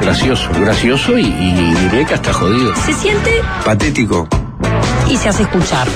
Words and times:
Gracioso, 0.00 0.50
gracioso 0.60 1.18
y, 1.18 1.24
y 1.26 1.74
diré 1.74 2.04
que 2.06 2.14
hasta 2.14 2.32
jodido. 2.32 2.74
Se 2.76 2.92
siente 2.92 3.30
Patético. 3.64 4.28
Y 5.08 5.16
se 5.16 5.28
hace 5.28 5.42
escuchar. 5.42 5.86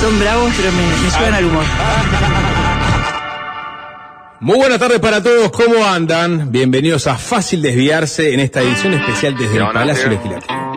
Son 0.00 0.18
bravos, 0.20 0.52
pero 0.56 0.70
me, 0.72 1.30
me 1.30 1.36
al 1.36 1.44
humor. 1.44 1.64
Muy 4.40 4.56
buenas 4.56 4.78
tardes 4.78 5.00
para 5.00 5.20
todos, 5.22 5.50
¿cómo 5.50 5.84
andan? 5.84 6.52
Bienvenidos 6.52 7.08
a 7.08 7.16
Fácil 7.16 7.60
Desviarse 7.60 8.32
en 8.32 8.40
esta 8.40 8.60
edición 8.60 8.94
especial 8.94 9.36
desde 9.36 9.58
el 9.58 9.68
Palacio 9.72 10.08
Legislativo. 10.08 10.68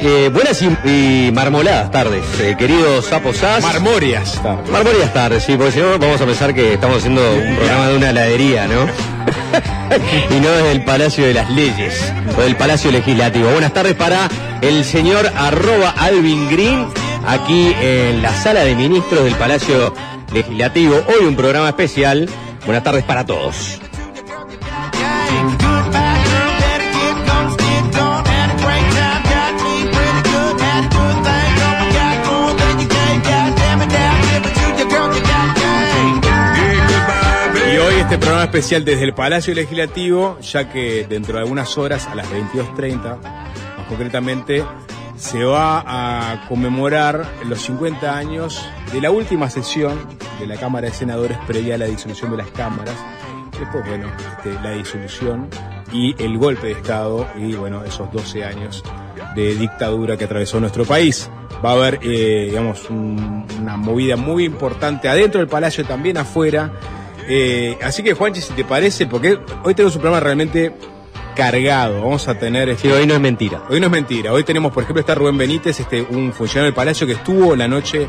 Eh, 0.00 0.30
buenas 0.32 0.60
y, 0.62 0.66
y 0.88 1.30
marmoladas 1.32 1.90
tardes, 1.90 2.24
eh, 2.40 2.56
queridos 2.58 3.06
sapos 3.06 3.36
Sass. 3.36 3.62
Marmorias. 3.62 4.40
Marmoladas 4.70 5.12
tardes, 5.12 5.44
sí, 5.44 5.56
porque 5.56 5.72
si 5.72 5.80
no 5.80 5.98
vamos 5.98 6.20
a 6.20 6.26
pensar 6.26 6.54
que 6.54 6.74
estamos 6.74 6.98
haciendo 6.98 7.22
un 7.34 7.56
programa 7.56 7.88
de 7.88 7.96
una 7.96 8.10
heladería, 8.10 8.66
¿no? 8.66 8.86
y 10.36 10.40
no 10.40 10.50
desde 10.50 10.72
el 10.72 10.84
Palacio 10.84 11.26
de 11.26 11.34
las 11.34 11.50
Leyes, 11.50 12.12
o 12.38 12.40
del 12.42 12.56
Palacio 12.56 12.90
Legislativo. 12.90 13.50
Buenas 13.50 13.72
tardes 13.72 13.94
para 13.94 14.28
el 14.60 14.84
señor 14.84 15.30
arroba 15.36 15.90
Alvin 15.98 16.48
Green, 16.48 16.86
aquí 17.26 17.74
en 17.80 18.22
la 18.22 18.34
sala 18.34 18.64
de 18.64 18.74
ministros 18.74 19.24
del 19.24 19.34
Palacio 19.34 19.94
Legislativo. 20.32 21.02
Hoy 21.08 21.26
un 21.26 21.36
programa 21.36 21.68
especial. 21.68 22.28
Buenas 22.64 22.84
tardes 22.84 23.04
para 23.04 23.24
todos. 23.24 23.80
Especial 38.44 38.84
desde 38.84 39.04
el 39.04 39.14
Palacio 39.14 39.54
Legislativo, 39.54 40.38
ya 40.40 40.68
que 40.70 41.06
dentro 41.08 41.34
de 41.34 41.40
algunas 41.40 41.76
horas, 41.78 42.06
a 42.06 42.14
las 42.14 42.26
22.30, 42.30 43.18
más 43.20 43.86
concretamente, 43.88 44.64
se 45.16 45.44
va 45.44 45.82
a 45.86 46.46
conmemorar 46.48 47.26
los 47.46 47.60
50 47.62 48.16
años 48.16 48.64
de 48.92 49.00
la 49.00 49.10
última 49.10 49.50
sesión 49.50 49.98
de 50.38 50.46
la 50.46 50.56
Cámara 50.56 50.88
de 50.88 50.94
Senadores 50.94 51.36
previa 51.46 51.74
a 51.74 51.78
la 51.78 51.86
disolución 51.86 52.30
de 52.30 52.38
las 52.38 52.50
cámaras. 52.52 52.94
Después, 53.58 53.86
bueno, 53.86 54.06
este, 54.38 54.54
la 54.62 54.70
disolución 54.70 55.48
y 55.92 56.14
el 56.22 56.38
golpe 56.38 56.68
de 56.68 56.72
Estado 56.72 57.26
y, 57.36 57.52
bueno, 57.52 57.84
esos 57.84 58.10
12 58.10 58.44
años 58.44 58.82
de 59.34 59.54
dictadura 59.54 60.16
que 60.16 60.24
atravesó 60.24 60.58
nuestro 60.60 60.84
país. 60.86 61.28
Va 61.62 61.70
a 61.70 61.74
haber, 61.74 61.98
eh, 62.02 62.46
digamos, 62.48 62.88
un- 62.88 63.44
una 63.60 63.76
movida 63.76 64.16
muy 64.16 64.44
importante 64.44 65.08
adentro 65.10 65.40
del 65.40 65.48
Palacio, 65.48 65.84
también 65.84 66.16
afuera. 66.16 66.72
Eh, 67.32 67.78
así 67.82 68.02
que, 68.02 68.12
Juanchi, 68.14 68.40
si 68.40 68.52
te 68.54 68.64
parece, 68.64 69.06
porque 69.06 69.38
hoy 69.62 69.72
tenemos 69.74 69.94
un 69.94 70.00
programa 70.00 70.18
realmente 70.20 70.72
cargado. 71.36 72.02
Vamos 72.02 72.26
a 72.28 72.38
tener... 72.38 72.66
Sí, 72.76 72.88
este, 72.88 72.92
hoy 72.92 73.06
no 73.06 73.14
es 73.14 73.20
mentira. 73.20 73.62
Hoy 73.70 73.78
no 73.80 73.86
es 73.86 73.92
mentira. 73.92 74.32
Hoy 74.32 74.42
tenemos, 74.44 74.72
por 74.72 74.82
ejemplo, 74.82 75.00
está 75.00 75.14
Rubén 75.14 75.38
Benítez, 75.38 75.78
este, 75.80 76.02
un 76.02 76.32
funcionario 76.32 76.64
del 76.66 76.74
Palacio 76.74 77.06
que 77.06 77.12
estuvo 77.14 77.54
la 77.54 77.68
noche 77.68 78.08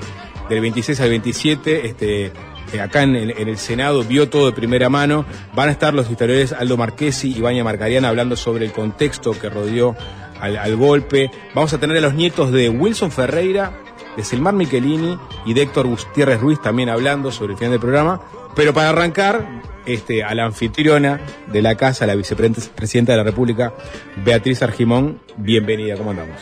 del 0.50 0.60
26 0.62 1.00
al 1.02 1.10
27, 1.10 1.86
este, 1.88 2.26
eh, 2.74 2.82
acá 2.82 3.04
en, 3.04 3.16
el- 3.16 3.32
en 3.38 3.48
el 3.48 3.58
Senado, 3.58 4.04
vio 4.04 4.28
todo 4.28 4.48
de 4.48 4.54
primera 4.54 4.90
mano. 4.90 5.24
Van 5.54 5.70
a 5.70 5.72
estar 5.72 5.94
los 5.94 6.10
historiadores 6.10 6.52
Aldo 6.52 6.76
Marquesi 6.78 7.32
y 7.38 7.42
Baña 7.42 7.64
Marcariana 7.64 8.10
hablando 8.10 8.36
sobre 8.36 8.66
el 8.66 8.72
contexto 8.72 9.32
que 9.40 9.50
rodeó 9.50 9.96
al, 10.42 10.58
al 10.58 10.76
golpe. 10.76 11.30
Vamos 11.54 11.72
a 11.74 11.80
tener 11.80 11.96
a 11.98 12.02
los 12.02 12.16
nietos 12.16 12.52
de 12.52 12.70
Wilson 12.70 13.12
Ferreira, 13.12 13.72
de 14.18 14.24
Selmar 14.26 14.56
Michelini 14.56 15.18
y 15.46 15.54
de 15.54 15.62
Héctor 15.62 15.88
Gutiérrez 15.88 16.42
Ruiz 16.42 16.60
también 16.62 16.90
hablando 16.90 17.32
sobre 17.32 17.54
el 17.54 17.58
final 17.60 17.72
del 17.72 17.80
programa. 17.80 18.20
Pero 18.56 18.74
para 18.74 18.90
arrancar, 18.90 19.46
este, 19.86 20.24
a 20.24 20.36
la 20.36 20.46
anfitriona 20.46 21.20
de 21.48 21.62
la 21.62 21.76
casa, 21.76 22.06
la 22.06 22.16
vicepresidenta 22.16 23.14
de 23.14 23.18
la 23.18 23.24
República, 23.24 23.74
Beatriz 24.18 24.62
Argimón, 24.62 25.22
bienvenida, 25.38 25.96
¿cómo 25.96 26.12
andamos? 26.12 26.38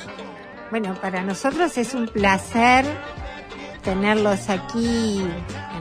Bueno, 0.72 0.96
para 1.02 1.24
nosotros 1.24 1.78
es 1.78 1.94
un 1.94 2.08
placer 2.08 2.86
tenerlos 3.84 4.50
aquí. 4.50 5.24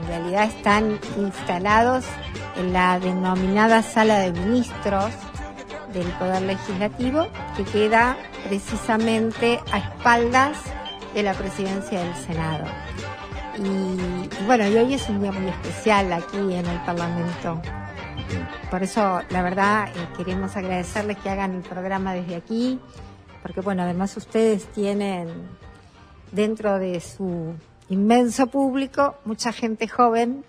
En 0.01 0.07
realidad 0.07 0.45
están 0.45 0.99
instalados 1.17 2.05
en 2.57 2.73
la 2.73 2.99
denominada 2.99 3.83
sala 3.83 4.19
de 4.19 4.31
ministros 4.31 5.11
del 5.93 6.07
Poder 6.13 6.41
Legislativo, 6.43 7.27
que 7.57 7.63
queda 7.63 8.17
precisamente 8.47 9.59
a 9.71 9.79
espaldas 9.79 10.57
de 11.13 11.23
la 11.23 11.33
presidencia 11.33 11.99
del 11.99 12.15
Senado. 12.15 12.65
Y, 13.59 14.41
y 14.41 14.45
bueno, 14.45 14.67
y 14.67 14.77
hoy 14.77 14.93
es 14.93 15.09
un 15.09 15.21
día 15.21 15.31
muy 15.31 15.49
especial 15.49 16.13
aquí 16.13 16.37
en 16.37 16.65
el 16.65 16.81
Parlamento. 16.85 17.61
Por 18.69 18.83
eso, 18.83 19.21
la 19.29 19.41
verdad, 19.41 19.89
eh, 19.89 20.07
queremos 20.15 20.55
agradecerles 20.55 21.17
que 21.17 21.29
hagan 21.29 21.55
el 21.55 21.61
programa 21.61 22.13
desde 22.13 22.35
aquí, 22.35 22.79
porque 23.41 23.61
bueno, 23.61 23.83
además 23.83 24.15
ustedes 24.15 24.65
tienen 24.67 25.27
dentro 26.31 26.77
de 26.79 26.99
su 26.99 27.53
inmenso 27.89 28.47
público 28.47 29.15
mucha 29.25 29.51
gente 29.51 29.87
joven 29.87 30.45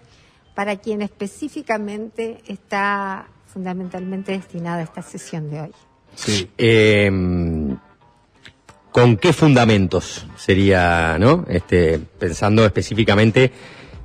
para 0.55 0.77
quien 0.77 1.01
específicamente 1.01 2.43
está 2.47 3.29
fundamentalmente 3.47 4.33
destinada 4.33 4.83
esta 4.83 5.03
sesión 5.03 5.51
de 5.51 5.61
hoy. 5.63 5.73
Sí. 6.15 6.51
Eh, 6.59 7.11
¿Con 8.93 9.17
qué 9.17 9.33
fundamentos 9.33 10.27
sería, 10.37 11.17
no? 11.19 11.45
Este, 11.49 11.99
pensando 12.19 12.65
específicamente 12.65 13.53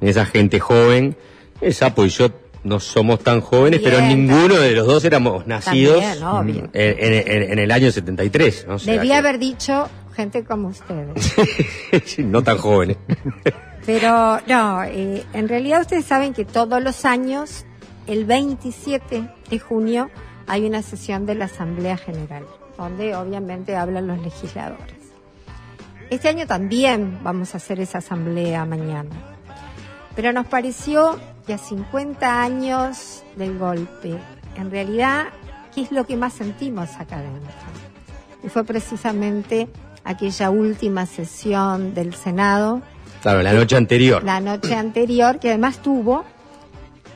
en 0.01 0.07
esa 0.07 0.25
gente 0.25 0.59
joven. 0.59 1.17
Esa, 1.61 1.95
pues 1.95 2.17
yo 2.17 2.29
no 2.63 2.79
somos 2.79 3.19
tan 3.21 3.41
jóvenes, 3.41 3.79
Bien, 3.79 3.91
pero 3.93 4.05
ninguno 4.05 4.55
de 4.55 4.71
los 4.71 4.85
dos 4.87 5.05
éramos 5.05 5.45
nacidos 5.47 6.03
También, 6.19 6.65
mm, 6.65 6.69
en, 6.73 7.13
en- 7.13 7.51
en 7.51 7.59
el 7.59 7.71
año 7.71 7.91
73. 7.91 8.65
¿no? 8.67 8.75
O 8.75 8.79
sea 8.79 8.93
Debía 8.95 9.13
que- 9.13 9.17
haber 9.19 9.39
dicho 9.39 9.87
gente 10.15 10.43
como 10.43 10.69
ustedes. 10.69 11.33
No 12.19 12.43
tan 12.43 12.57
jóvenes. 12.57 12.97
Pero 13.85 14.39
no, 14.47 14.83
eh, 14.83 15.23
en 15.33 15.47
realidad 15.47 15.81
ustedes 15.81 16.05
saben 16.05 16.33
que 16.33 16.43
todos 16.45 16.81
los 16.81 17.05
años, 17.05 17.65
el 18.07 18.25
27 18.25 19.29
de 19.49 19.59
junio, 19.59 20.09
hay 20.47 20.65
una 20.65 20.81
sesión 20.81 21.25
de 21.25 21.35
la 21.35 21.45
Asamblea 21.45 21.97
General, 21.97 22.43
donde 22.77 23.16
obviamente 23.16 23.75
hablan 23.75 24.07
los 24.07 24.19
legisladores. 24.19 24.95
Este 26.10 26.30
año 26.30 26.45
también 26.45 27.19
vamos 27.24 27.54
a 27.54 27.57
hacer 27.57 27.80
esa 27.80 27.98
asamblea 28.00 28.63
mañana. 28.66 29.10
Pero 30.16 30.31
nos 30.31 30.45
pareció 30.48 31.19
que 31.45 31.54
a 31.54 31.57
50 31.57 32.42
años 32.44 33.24
del 33.36 33.57
golpe, 33.57 34.18
en 34.56 34.72
realidad, 34.72 35.25
¿qué 35.74 35.81
es 35.81 35.92
lo 35.92 36.06
que 36.06 36.16
más 36.16 36.33
sentimos 36.33 36.89
acá 37.00 37.18
adentro? 37.18 37.51
Y 38.44 38.50
fue 38.50 38.63
precisamente 38.63 39.68
aquella 40.04 40.50
última 40.51 41.06
sesión 41.06 41.94
del 41.94 42.13
Senado, 42.13 42.81
Claro, 43.21 43.42
la 43.42 43.54
noche 43.54 43.75
anterior. 43.75 44.24
la 44.24 44.39
noche 44.39 44.75
anterior, 44.75 45.39
que 45.39 45.50
además 45.50 45.80
tuvo 45.80 46.24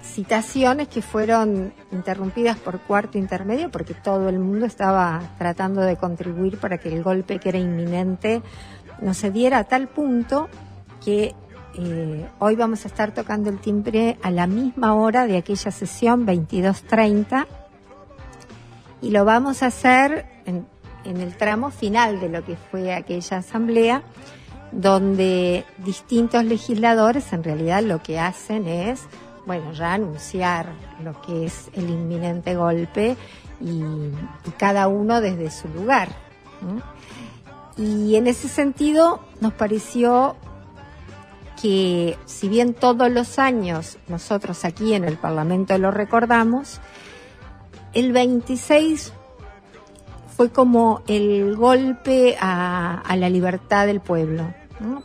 citaciones 0.09 0.87
que 0.87 1.01
fueron 1.01 1.73
interrumpidas 1.91 2.57
por 2.57 2.79
cuarto 2.79 3.17
intermedio, 3.17 3.69
porque 3.69 3.93
todo 3.93 4.29
el 4.29 4.39
mundo 4.39 4.65
estaba 4.65 5.21
tratando 5.37 5.81
de 5.81 5.95
contribuir 5.95 6.57
para 6.57 6.77
que 6.77 6.89
el 6.89 7.03
golpe 7.03 7.39
que 7.39 7.49
era 7.49 7.59
inminente 7.59 8.41
no 9.01 9.13
se 9.13 9.31
diera 9.31 9.59
a 9.59 9.63
tal 9.63 9.87
punto 9.87 10.49
que 11.03 11.35
eh, 11.75 12.27
hoy 12.39 12.55
vamos 12.55 12.83
a 12.85 12.87
estar 12.87 13.13
tocando 13.13 13.49
el 13.49 13.59
timbre 13.59 14.17
a 14.21 14.31
la 14.31 14.47
misma 14.47 14.95
hora 14.95 15.27
de 15.27 15.37
aquella 15.37 15.71
sesión, 15.71 16.25
22.30, 16.25 17.45
y 19.01 19.11
lo 19.11 19.23
vamos 19.23 19.63
a 19.63 19.67
hacer 19.67 20.25
en, 20.45 20.65
en 21.05 21.21
el 21.21 21.37
tramo 21.37 21.71
final 21.71 22.19
de 22.19 22.29
lo 22.29 22.43
que 22.43 22.57
fue 22.57 22.93
aquella 22.93 23.37
asamblea, 23.37 24.03
donde 24.71 25.63
distintos 25.77 26.43
legisladores 26.43 27.31
en 27.33 27.43
realidad 27.43 27.81
lo 27.81 28.03
que 28.03 28.19
hacen 28.19 28.67
es, 28.67 29.07
bueno, 29.49 29.73
ya 29.73 29.95
anunciar 29.95 30.67
lo 31.03 31.19
que 31.23 31.45
es 31.45 31.71
el 31.73 31.89
inminente 31.89 32.53
golpe 32.55 33.17
y, 33.59 33.81
cada 34.59 34.87
uno 34.87 35.21
desde 35.21 35.49
su 35.49 35.67
lugar. 35.69 36.09
Y 37.75 38.15
en 38.15 38.27
ese 38.27 38.47
sentido 38.47 39.21
nos 39.41 39.53
pareció 39.53 40.35
que 41.59 42.15
si 42.25 42.47
bien 42.47 42.75
todos 42.75 43.09
los 43.09 43.39
años 43.39 43.97
nosotros 44.07 44.65
aquí 44.65 44.93
en 44.93 45.03
el 45.03 45.17
Parlamento 45.17 45.75
lo 45.79 45.89
recordamos, 45.89 46.79
el 47.93 48.11
26 48.11 49.13
fue 50.37 50.51
como 50.51 51.01
el 51.07 51.55
golpe 51.55 52.37
a, 52.39 53.01
la 53.17 53.29
libertad 53.31 53.87
del 53.87 53.99
pueblo, 53.99 54.53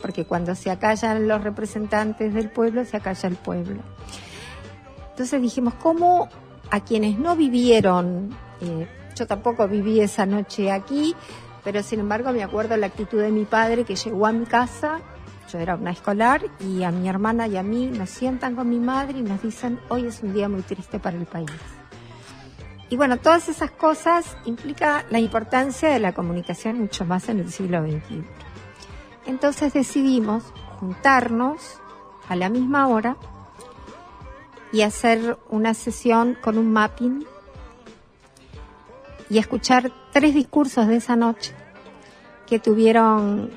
porque 0.02 0.26
cuando 0.26 0.54
se 0.54 0.70
acallan 0.70 1.28
los 1.28 1.42
representantes 1.42 2.34
del 2.34 2.50
pueblo, 2.50 2.84
se 2.84 2.98
acalla 2.98 3.30
el 3.30 3.36
pueblo. 3.36 3.80
Entonces 5.14 5.40
dijimos, 5.40 5.74
¿cómo 5.74 6.28
a 6.72 6.80
quienes 6.80 7.20
no 7.20 7.36
vivieron, 7.36 8.36
eh, 8.60 8.88
yo 9.14 9.28
tampoco 9.28 9.68
viví 9.68 10.00
esa 10.00 10.26
noche 10.26 10.72
aquí, 10.72 11.14
pero 11.62 11.84
sin 11.84 12.00
embargo 12.00 12.32
me 12.32 12.42
acuerdo 12.42 12.76
la 12.76 12.88
actitud 12.88 13.20
de 13.20 13.30
mi 13.30 13.44
padre 13.44 13.84
que 13.84 13.94
llegó 13.94 14.26
a 14.26 14.32
mi 14.32 14.44
casa, 14.44 14.98
yo 15.52 15.60
era 15.60 15.76
una 15.76 15.92
escolar, 15.92 16.42
y 16.58 16.82
a 16.82 16.90
mi 16.90 17.08
hermana 17.08 17.46
y 17.46 17.56
a 17.56 17.62
mí 17.62 17.86
nos 17.86 18.10
sientan 18.10 18.56
con 18.56 18.68
mi 18.68 18.80
madre 18.80 19.20
y 19.20 19.22
nos 19.22 19.40
dicen, 19.40 19.78
hoy 19.88 20.06
es 20.06 20.20
un 20.24 20.34
día 20.34 20.48
muy 20.48 20.62
triste 20.62 20.98
para 20.98 21.16
el 21.16 21.26
país. 21.26 21.48
Y 22.90 22.96
bueno, 22.96 23.16
todas 23.16 23.48
esas 23.48 23.70
cosas 23.70 24.36
implica 24.46 25.04
la 25.10 25.20
importancia 25.20 25.90
de 25.90 26.00
la 26.00 26.12
comunicación 26.12 26.80
mucho 26.80 27.04
más 27.04 27.28
en 27.28 27.38
el 27.38 27.52
siglo 27.52 27.80
XXI. 27.82 28.24
Entonces 29.26 29.72
decidimos 29.72 30.42
juntarnos 30.80 31.80
a 32.28 32.34
la 32.34 32.48
misma 32.48 32.88
hora 32.88 33.16
y 34.74 34.82
hacer 34.82 35.36
una 35.48 35.72
sesión 35.72 36.36
con 36.42 36.58
un 36.58 36.72
mapping 36.72 37.24
y 39.30 39.38
escuchar 39.38 39.90
tres 40.12 40.34
discursos 40.34 40.86
de 40.88 40.96
esa 40.96 41.16
noche 41.16 41.52
que 42.46 42.58
tuvieron, 42.58 43.50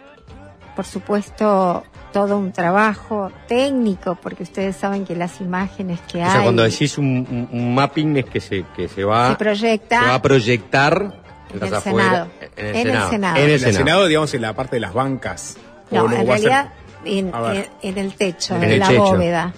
por 0.75 0.85
supuesto, 0.85 1.83
todo 2.13 2.37
un 2.37 2.51
trabajo 2.53 3.31
técnico, 3.47 4.15
porque 4.21 4.43
ustedes 4.43 4.77
saben 4.77 5.05
que 5.05 5.15
las 5.15 5.41
imágenes 5.41 5.99
que 6.11 6.19
O 6.21 6.25
hay 6.25 6.31
sea, 6.31 6.43
cuando 6.43 6.63
decís 6.63 6.97
un, 6.97 7.05
un- 7.29 7.49
un 7.51 7.75
mapping 7.75 8.17
es 8.17 8.25
que 8.25 8.39
se, 8.39 8.63
que 8.75 8.87
se 8.87 9.03
va, 9.03 9.31
se 9.31 9.35
proyecta 9.35 9.99
se 10.01 10.05
va 10.07 10.15
a 10.15 10.21
proyectar 10.21 11.21
en 11.53 11.63
el 11.63 11.73
afuera- 11.73 11.81
Senado. 11.81 12.27
En 12.55 12.65
el 12.65 12.75
En 12.75 12.87
el 12.87 13.09
Senado. 13.09 13.35
En 13.37 13.43
el 13.43 13.49
En 13.49 13.51
el 13.53 13.59
Senado. 13.59 13.77
Senado, 13.77 14.07
digamos, 14.07 14.33
en 14.33 14.41
la 14.41 14.53
parte 14.53 14.75
de 14.77 14.79
las 14.79 14.93
bancas. 14.93 15.57
No, 15.91 16.03
¿O 16.03 16.05
en 16.05 16.11
ser- 16.17 16.25
realidad 16.27 16.73
en, 17.05 17.97
el 17.97 18.13
techo, 18.15 18.55
En 18.55 18.63
en, 18.63 18.71
el 18.71 18.79
la 18.79 18.87
techo. 18.87 19.01
bóveda. 19.03 19.53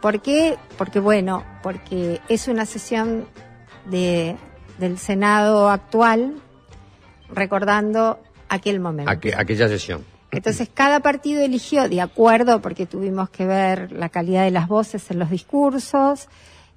¿Por 0.00 0.20
qué? 0.22 0.56
Porque 0.78 0.98
bueno, 1.00 1.44
porque 1.62 2.20
es 2.28 2.48
una 2.48 2.64
sesión 2.66 3.26
de, 3.86 4.36
del 4.78 4.98
Senado 4.98 5.68
actual 5.68 6.34
recordando 7.28 8.18
aquel 8.48 8.80
momento. 8.80 9.10
Aque- 9.10 9.34
aquella 9.34 9.68
sesión. 9.68 10.04
Entonces 10.32 10.70
cada 10.72 11.00
partido 11.00 11.42
eligió 11.42 11.88
de 11.88 12.00
acuerdo, 12.00 12.60
porque 12.62 12.86
tuvimos 12.86 13.30
que 13.30 13.46
ver 13.46 13.90
la 13.90 14.08
calidad 14.10 14.44
de 14.44 14.52
las 14.52 14.68
voces 14.68 15.10
en 15.10 15.18
los 15.18 15.28
discursos, 15.28 16.28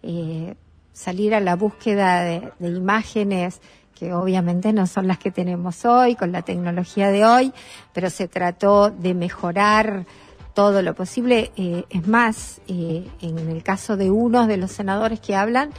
eh, 0.01 0.55
salir 0.91 1.35
a 1.35 1.39
la 1.39 1.55
búsqueda 1.55 2.21
de, 2.23 2.51
de 2.57 2.69
imágenes 2.69 3.61
que 3.93 4.11
obviamente 4.11 4.73
no 4.73 4.87
son 4.87 5.07
las 5.07 5.19
que 5.19 5.29
tenemos 5.29 5.85
hoy, 5.85 6.15
con 6.15 6.31
la 6.31 6.41
tecnología 6.41 7.09
de 7.11 7.25
hoy, 7.25 7.53
pero 7.93 8.09
se 8.09 8.27
trató 8.27 8.89
de 8.89 9.13
mejorar 9.13 10.05
todo 10.53 10.81
lo 10.81 10.93
posible. 10.93 11.51
Eh, 11.57 11.83
es 11.89 12.07
más, 12.07 12.61
eh, 12.67 13.07
en 13.21 13.37
el 13.49 13.63
caso 13.63 13.97
de 13.97 14.11
unos 14.11 14.47
de 14.47 14.57
los 14.57 14.71
senadores 14.71 15.19
que 15.19 15.35
hablan, 15.35 15.71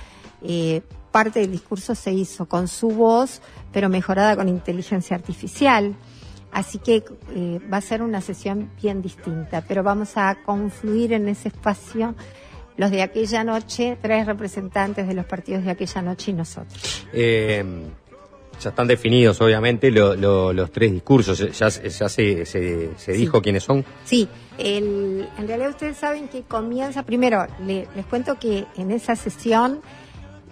eh, 0.43 0.83
parte 1.13 1.41
del 1.41 1.53
discurso 1.53 1.95
se 1.95 2.13
hizo 2.13 2.47
con 2.47 2.67
su 2.69 2.89
voz, 2.89 3.41
pero 3.73 3.89
mejorada 3.89 4.35
con 4.37 4.49
inteligencia 4.49 5.17
artificial. 5.17 5.95
Así 6.53 6.79
que 6.79 7.03
va 7.73 7.79
a 7.79 7.81
ser 7.81 8.01
una 8.03 8.21
sesión 8.21 8.71
bien 8.81 9.03
distinta, 9.03 9.65
pero 9.67 9.83
vamos 9.83 10.17
a 10.17 10.37
confluir 10.45 11.13
en 11.13 11.29
ese 11.29 11.49
espacio 11.49 12.15
los 12.77 12.91
de 12.93 13.03
aquella 13.03 13.43
noche, 13.45 13.97
tres 14.01 14.27
representantes 14.27 15.07
de 15.09 15.15
los 15.15 15.25
partidos 15.27 15.65
de 15.65 15.71
aquella 15.73 16.03
noche 16.03 16.31
y 16.31 16.35
nosotros. 16.35 17.07
Eh, 17.13 17.65
ya 18.61 18.71
están 18.71 18.87
definidos, 18.87 19.41
obviamente, 19.41 19.91
lo- 19.91 20.15
lo- 20.15 20.53
los 20.53 20.71
tres 20.71 20.93
discursos. 20.93 21.39
Ya, 21.39 21.69
ya 21.69 22.09
se, 22.09 22.47
se, 22.47 22.91
se 22.97 23.13
dijo 23.13 23.43
quiénes 23.43 23.65
son. 23.65 23.85
Sí, 24.05 24.29
el- 24.59 25.29
en 25.39 25.49
realidad 25.49 25.71
ustedes 25.71 25.97
saben 25.97 26.29
que 26.29 26.43
comienza, 26.43 27.03
primero 27.03 27.47
le- 27.67 27.89
les 27.95 28.07
cuento 28.07 28.39
que 28.39 28.67
en 28.77 28.91
esa 28.91 29.17
sesión, 29.17 29.81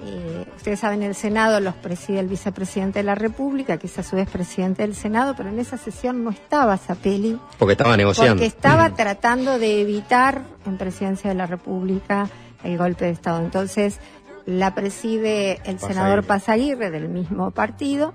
eh, 0.05 0.45
ustedes 0.57 0.81
saben, 0.81 1.03
el 1.03 1.15
Senado 1.15 1.61
los 1.61 1.75
preside 1.75 2.19
el 2.21 2.27
vicepresidente 2.27 2.99
de 2.99 3.05
la 3.05 3.15
República, 3.15 3.77
que 3.79 3.87
es 3.87 3.99
a 3.99 4.03
su 4.03 4.17
vez 4.17 4.29
presidente 4.29 4.83
del 4.83 4.95
Senado, 4.97 5.35
pero 5.37 5.49
en 5.49 5.59
esa 5.61 5.77
sesión 5.77 6.25
no 6.25 6.31
estaba 6.31 6.77
Zapelli. 6.77 7.39
Porque 7.59 7.73
estaba 7.73 7.97
negociando. 7.97 8.35
Porque 8.35 8.47
estaba 8.47 8.91
tratando 8.95 9.59
de 9.59 9.81
evitar 9.81 10.43
en 10.67 10.77
presidencia 10.79 11.31
de 11.31 11.37
la 11.37 11.47
República 11.47 12.29
el 12.65 12.79
golpe 12.79 13.05
de 13.05 13.13
Estado. 13.13 13.41
Entonces 13.41 13.99
la 14.45 14.75
preside 14.75 15.61
el 15.65 15.79
senador 15.79 16.25
Pasaguirre 16.25 16.91
del 16.91 17.09
mismo 17.09 17.53
partido 17.53 18.13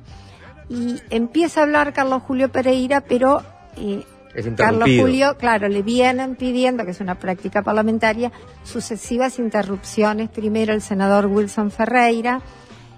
y 0.70 1.02
empieza 1.10 1.62
a 1.62 1.64
hablar 1.64 1.94
Carlos 1.94 2.22
Julio 2.24 2.50
Pereira, 2.52 3.00
pero 3.00 3.42
eh, 3.78 4.04
Carlos. 4.64 4.88
Julio, 5.00 5.36
claro, 5.38 5.68
le 5.68 5.82
vienen 5.82 6.36
pidiendo, 6.36 6.86
que 6.86 6.92
es 6.92 7.00
una 7.00 7.16
práctica 7.16 7.62
parlamentaria, 7.62 8.32
sucesivas 8.64 9.40
interrupciones. 9.40 10.30
Primero 10.30 10.74
el 10.74 10.82
senador 10.82 11.26
Wilson 11.28 11.72
Ferreira 11.72 12.42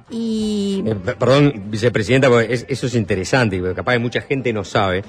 y... 0.10 0.84
Eh, 0.86 0.96
per- 0.96 1.16
perdón, 1.18 1.54
vicepresidenta, 1.68 2.30
porque 2.30 2.54
es- 2.54 2.66
eso 2.68 2.88
es 2.88 2.96
interesante, 2.96 3.60
porque 3.60 3.76
capaz 3.76 3.94
que 3.94 4.00
mucha 4.00 4.22
gente 4.22 4.52
no 4.54 4.64
sabe. 4.64 5.04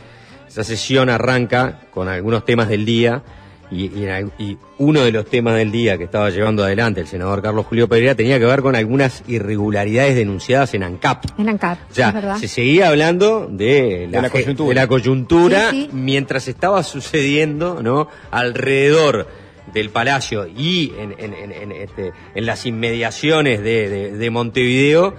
Esa 0.48 0.64
sesión 0.64 1.08
arranca 1.10 1.80
con 1.92 2.08
algunos 2.08 2.44
temas 2.44 2.68
del 2.68 2.84
día 2.84 3.22
y, 3.70 3.86
y 3.98 4.04
en 4.04 4.10
al- 4.10 4.32
y 4.38 4.56
uno 4.78 5.02
de 5.02 5.12
los 5.12 5.26
temas 5.26 5.56
del 5.56 5.70
día 5.70 5.96
que 5.98 6.04
estaba 6.04 6.30
llevando 6.30 6.64
adelante 6.64 7.00
el 7.00 7.06
senador 7.06 7.40
Carlos 7.42 7.66
Julio 7.66 7.88
Pereira 7.88 8.14
tenía 8.14 8.38
que 8.38 8.44
ver 8.46 8.62
con 8.62 8.74
algunas 8.74 9.22
irregularidades 9.28 10.14
denunciadas 10.16 10.74
en 10.74 10.82
ANCAP. 10.82 11.24
En 11.38 11.48
ANCAP, 11.48 11.78
O 11.90 11.94
sea, 11.94 12.08
es 12.08 12.14
verdad. 12.14 12.36
se 12.38 12.48
seguía 12.48 12.88
hablando 12.88 13.46
de 13.50 14.08
la, 14.10 14.28
coyuntura. 14.30 14.68
de 14.68 14.74
la 14.74 14.86
coyuntura 14.88 15.70
Sí, 15.70 15.82
sí. 15.82 15.90
mientras 15.96 16.48
estaba 16.48 16.82
sucediendo 16.82 17.82
¿no? 17.82 18.08
alrededor 18.30 19.28
del 19.72 19.90
palacio 19.90 20.46
y 20.48 20.92
en, 20.98 21.14
en- 21.18 21.32
en- 21.34 21.52
en, 21.52 21.72
este, 21.72 22.12
en 22.34 22.46
las 22.46 22.66
inmediaciones 22.66 23.62
de, 23.62 23.88
de- 23.88 24.10
de 24.16 24.30
Montevideo, 24.30 25.14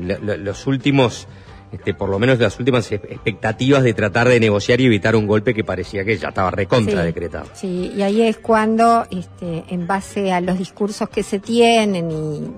lo- 0.00 0.18
lo- 0.18 0.36
los 0.36 0.66
últimos, 0.68 1.26
este, 1.72 1.94
por 1.94 2.08
lo 2.08 2.18
menos 2.18 2.38
las 2.38 2.58
últimas 2.58 2.90
expectativas 2.92 3.82
de 3.82 3.92
tratar 3.94 4.28
de 4.28 4.40
negociar 4.40 4.80
y 4.80 4.86
evitar 4.86 5.14
un 5.16 5.26
golpe 5.26 5.52
que 5.54 5.64
parecía 5.64 6.04
que 6.04 6.16
ya 6.16 6.28
estaba 6.28 6.50
recontra 6.50 7.00
Sí. 7.00 7.06
decretado. 7.06 7.46
Sí, 7.54 7.92
y 7.96 8.02
ahí 8.02 8.22
es 8.22 8.38
cuando, 8.38 9.06
este, 9.10 9.64
en 9.68 9.86
base 9.86 10.32
a 10.32 10.40
los 10.40 10.58
discursos 10.58 11.08
que 11.08 11.22
se 11.22 11.38
tienen 11.38 12.10
y, 12.10 12.50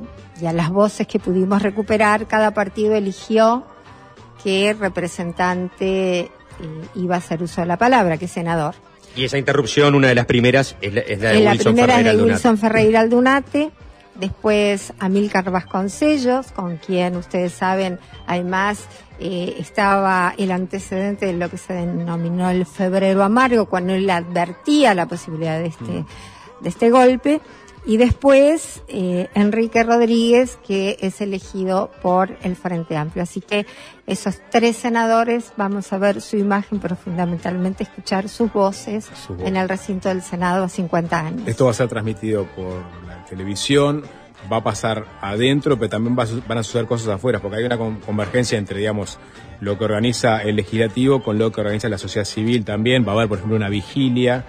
y 0.42 0.46
a 0.46 0.52
las 0.52 0.70
voces 0.70 1.06
que 1.06 1.18
pudimos 1.18 1.62
recuperar, 1.62 2.26
cada 2.26 2.52
partido 2.52 2.94
eligió 2.94 3.64
qué 4.42 4.74
representante 4.78 6.20
eh, 6.20 6.30
iba 6.94 7.14
a 7.16 7.18
hacer 7.18 7.42
uso 7.42 7.60
de 7.60 7.66
la 7.66 7.76
palabra, 7.76 8.16
qué 8.16 8.28
senador. 8.28 8.74
Y 9.16 9.24
esa 9.24 9.38
interrupción, 9.38 9.94
una 9.94 10.08
de 10.08 10.14
las 10.14 10.26
primeras, 10.26 10.76
es 10.80 10.94
la, 10.94 11.00
es 11.00 11.20
la 11.20 11.30
de 11.30 11.40
la 11.40 11.50
Wilson 11.52 11.74
primera 11.74 11.98
es 12.00 12.04
de. 12.16 12.22
Wilson 12.22 12.58
Ferreira 12.58 13.00
Aldunate, 13.00 13.70
después 14.14 14.92
Amílcar 14.98 15.50
Vasconcellos, 15.50 16.52
con 16.52 16.76
quien 16.76 17.16
ustedes 17.16 17.52
saben, 17.52 17.98
además 18.26 18.86
eh, 19.18 19.56
estaba 19.58 20.34
el 20.38 20.50
antecedente 20.50 21.26
de 21.26 21.32
lo 21.34 21.50
que 21.50 21.58
se 21.58 21.74
denominó 21.74 22.50
el 22.50 22.66
febrero 22.66 23.22
amargo, 23.22 23.66
cuando 23.66 23.94
él 23.94 24.08
advertía 24.08 24.94
la 24.94 25.06
posibilidad 25.06 25.58
de 25.58 25.66
este, 25.66 26.04
de 26.60 26.68
este 26.68 26.90
golpe. 26.90 27.40
Y 27.86 27.96
después 27.96 28.82
eh, 28.88 29.28
Enrique 29.34 29.82
Rodríguez, 29.82 30.58
que 30.66 30.98
es 31.00 31.22
elegido 31.22 31.90
por 32.02 32.36
el 32.42 32.54
Frente 32.54 32.94
Amplio. 32.94 33.22
Así 33.22 33.40
que 33.40 33.66
esos 34.06 34.38
tres 34.50 34.76
senadores 34.76 35.52
vamos 35.56 35.90
a 35.92 35.98
ver 35.98 36.20
su 36.20 36.36
imagen, 36.36 36.78
pero 36.78 36.94
fundamentalmente 36.94 37.84
escuchar 37.84 38.28
sus 38.28 38.52
voces 38.52 39.08
en 39.38 39.56
el 39.56 39.66
recinto 39.66 40.10
del 40.10 40.20
Senado 40.20 40.64
a 40.64 40.68
50 40.68 41.18
años. 41.18 41.48
Esto 41.48 41.64
va 41.64 41.70
a 41.70 41.74
ser 41.74 41.88
transmitido 41.88 42.44
por 42.54 42.82
televisión, 43.30 44.02
va 44.52 44.58
a 44.58 44.62
pasar 44.64 45.06
adentro, 45.20 45.78
pero 45.78 45.88
también 45.88 46.16
va 46.18 46.26
van 46.46 46.58
a 46.58 46.62
suceder 46.62 46.86
cosas 46.86 47.08
afuera, 47.08 47.38
porque 47.40 47.58
hay 47.58 47.64
una 47.64 47.78
con- 47.78 48.00
convergencia 48.00 48.58
entre, 48.58 48.78
digamos, 48.78 49.18
lo 49.60 49.78
que 49.78 49.84
organiza 49.84 50.42
el 50.42 50.56
legislativo 50.56 51.22
con 51.22 51.38
lo 51.38 51.50
que 51.52 51.60
organiza 51.60 51.88
la 51.88 51.98
sociedad 51.98 52.24
civil 52.24 52.64
también. 52.64 53.06
Va 53.06 53.12
a 53.12 53.14
haber, 53.14 53.28
por 53.28 53.38
ejemplo, 53.38 53.56
una 53.56 53.68
vigilia 53.68 54.44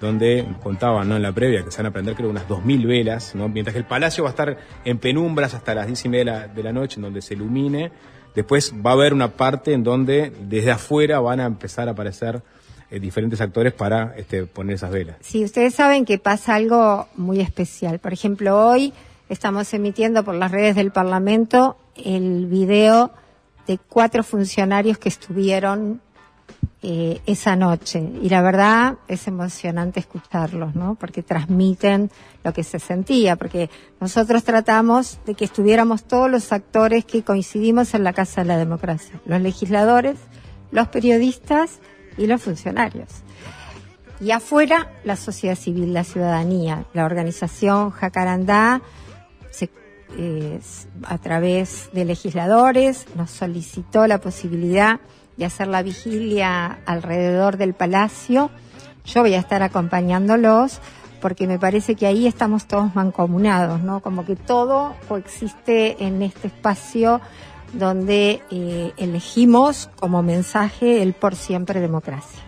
donde 0.00 0.46
contaban 0.62 1.08
¿no? 1.08 1.16
en 1.16 1.22
la 1.22 1.32
previa 1.32 1.64
que 1.64 1.70
se 1.70 1.78
van 1.78 1.86
a 1.86 1.90
prender 1.92 2.14
creo 2.14 2.28
unas 2.28 2.46
2.000 2.48 2.86
velas, 2.86 3.34
¿no? 3.34 3.48
mientras 3.48 3.72
que 3.72 3.78
el 3.78 3.86
palacio 3.86 4.24
va 4.24 4.30
a 4.30 4.32
estar 4.32 4.58
en 4.84 4.98
penumbras 4.98 5.54
hasta 5.54 5.74
las 5.74 5.86
10 5.86 6.04
y 6.04 6.08
media 6.08 6.48
de 6.48 6.62
la 6.62 6.72
noche, 6.72 6.96
en 6.96 7.02
donde 7.02 7.22
se 7.22 7.34
ilumine. 7.34 7.90
Después 8.34 8.74
va 8.84 8.90
a 8.90 8.92
haber 8.94 9.14
una 9.14 9.28
parte 9.28 9.72
en 9.72 9.84
donde 9.84 10.32
desde 10.48 10.72
afuera 10.72 11.20
van 11.20 11.40
a 11.40 11.46
empezar 11.46 11.88
a 11.88 11.92
aparecer 11.92 12.42
eh, 12.90 13.00
diferentes 13.00 13.40
actores 13.40 13.72
para 13.72 14.14
este, 14.16 14.46
poner 14.46 14.76
esas 14.76 14.90
velas. 14.90 15.16
Sí, 15.20 15.44
ustedes 15.44 15.74
saben 15.74 16.04
que 16.04 16.18
pasa 16.18 16.54
algo 16.54 17.08
muy 17.16 17.40
especial. 17.40 17.98
Por 17.98 18.12
ejemplo, 18.12 18.68
hoy 18.68 18.92
estamos 19.28 19.72
emitiendo 19.74 20.24
por 20.24 20.34
las 20.34 20.50
redes 20.50 20.76
del 20.76 20.90
Parlamento 20.90 21.76
el 21.96 22.46
video 22.46 23.10
de 23.66 23.78
cuatro 23.78 24.22
funcionarios 24.22 24.98
que 24.98 25.08
estuvieron 25.08 26.00
eh, 26.86 27.22
esa 27.24 27.56
noche. 27.56 27.98
Y 28.20 28.28
la 28.28 28.42
verdad 28.42 28.96
es 29.08 29.26
emocionante 29.26 30.00
escucharlos, 30.00 30.74
¿no? 30.74 30.96
Porque 30.96 31.22
transmiten 31.22 32.10
lo 32.42 32.52
que 32.52 32.62
se 32.62 32.78
sentía, 32.78 33.36
porque 33.36 33.70
nosotros 34.00 34.44
tratamos 34.44 35.18
de 35.24 35.34
que 35.34 35.46
estuviéramos 35.46 36.04
todos 36.04 36.30
los 36.30 36.52
actores 36.52 37.06
que 37.06 37.22
coincidimos 37.22 37.94
en 37.94 38.04
la 38.04 38.12
Casa 38.12 38.42
de 38.42 38.48
la 38.48 38.58
Democracia, 38.58 39.18
los 39.24 39.40
legisladores, 39.40 40.18
los 40.72 40.88
periodistas 40.88 41.80
y 42.16 42.26
los 42.26 42.42
funcionarios. 42.42 43.08
Y 44.20 44.30
afuera, 44.30 44.92
la 45.04 45.16
sociedad 45.16 45.56
civil, 45.56 45.92
la 45.92 46.04
ciudadanía, 46.04 46.84
la 46.94 47.04
organización 47.04 47.90
Jacarandá, 47.90 48.80
eh, 50.16 50.60
a 51.04 51.18
través 51.18 51.90
de 51.92 52.04
legisladores, 52.04 53.06
nos 53.16 53.30
solicitó 53.30 54.06
la 54.06 54.18
posibilidad 54.18 55.00
de 55.36 55.44
hacer 55.44 55.66
la 55.66 55.82
vigilia 55.82 56.78
alrededor 56.86 57.56
del 57.56 57.74
palacio. 57.74 58.50
Yo 59.04 59.22
voy 59.22 59.34
a 59.34 59.40
estar 59.40 59.62
acompañándolos 59.62 60.80
porque 61.20 61.48
me 61.48 61.58
parece 61.58 61.96
que 61.96 62.06
ahí 62.06 62.26
estamos 62.28 62.66
todos 62.66 62.94
mancomunados, 62.94 63.80
¿no? 63.80 64.00
Como 64.00 64.24
que 64.24 64.36
todo 64.36 64.94
coexiste 65.08 66.04
en 66.04 66.22
este 66.22 66.46
espacio 66.48 67.20
donde 67.78 68.40
eh, 68.50 68.92
elegimos 68.96 69.90
como 69.98 70.22
mensaje 70.22 71.02
el 71.02 71.12
por 71.12 71.34
siempre 71.36 71.80
democracia. 71.80 72.40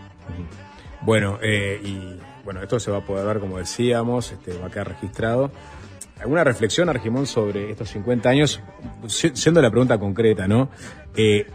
Bueno, 1.03 1.39
eh, 1.43 1.81
y 1.85 2.19
bueno, 2.45 2.63
esto 2.63 2.79
se 2.81 2.91
va 2.91 2.99
a 2.99 3.05
poder 3.05 3.27
ver, 3.27 3.39
como 3.41 3.59
decíamos, 3.59 4.33
este, 4.33 4.57
va 4.59 4.67
a 4.67 4.71
quedar 4.71 4.89
registrado. 4.89 5.51
¿Alguna 6.21 6.45
reflexión, 6.45 6.89
Argimón, 6.89 7.27
sobre 7.27 7.71
estos 7.71 7.91
50 7.91 8.29
años? 8.29 8.61
Si- 9.07 9.31
Siendo 9.35 9.61
la 9.61 9.71
pregunta 9.71 9.99
concreta, 9.99 10.49
¿no? 10.49 10.71
Eh, 11.15 11.47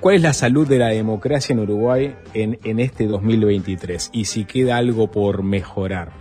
¿Cuál 0.00 0.14
es 0.16 0.22
la 0.22 0.32
salud 0.32 0.66
de 0.66 0.78
la 0.78 0.88
democracia 0.88 1.52
en 1.52 1.58
Uruguay 1.58 2.16
en, 2.32 2.58
en 2.62 2.78
este 2.78 3.06
2023? 3.06 4.10
Y 4.12 4.26
si 4.26 4.44
queda 4.44 4.76
algo 4.76 5.10
por 5.10 5.42
mejorar. 5.42 6.12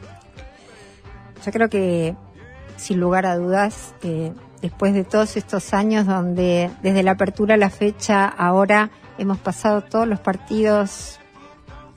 Yo 1.46 1.52
creo 1.52 1.70
que, 1.70 2.16
sin 2.76 3.00
lugar 3.00 3.26
a 3.28 3.38
dudas, 3.38 3.94
después 4.62 4.94
de 4.94 5.04
todos 5.04 5.38
estos 5.38 5.74
años 5.74 6.06
donde 6.06 6.72
desde 6.82 7.04
la 7.04 7.12
apertura 7.12 7.56
a 7.56 7.58
la 7.58 7.70
fecha 7.70 8.26
ahora 8.26 8.90
hemos 9.18 9.38
pasado 9.38 9.82
todos 9.82 10.08
los 10.08 10.20
partidos 10.20 11.20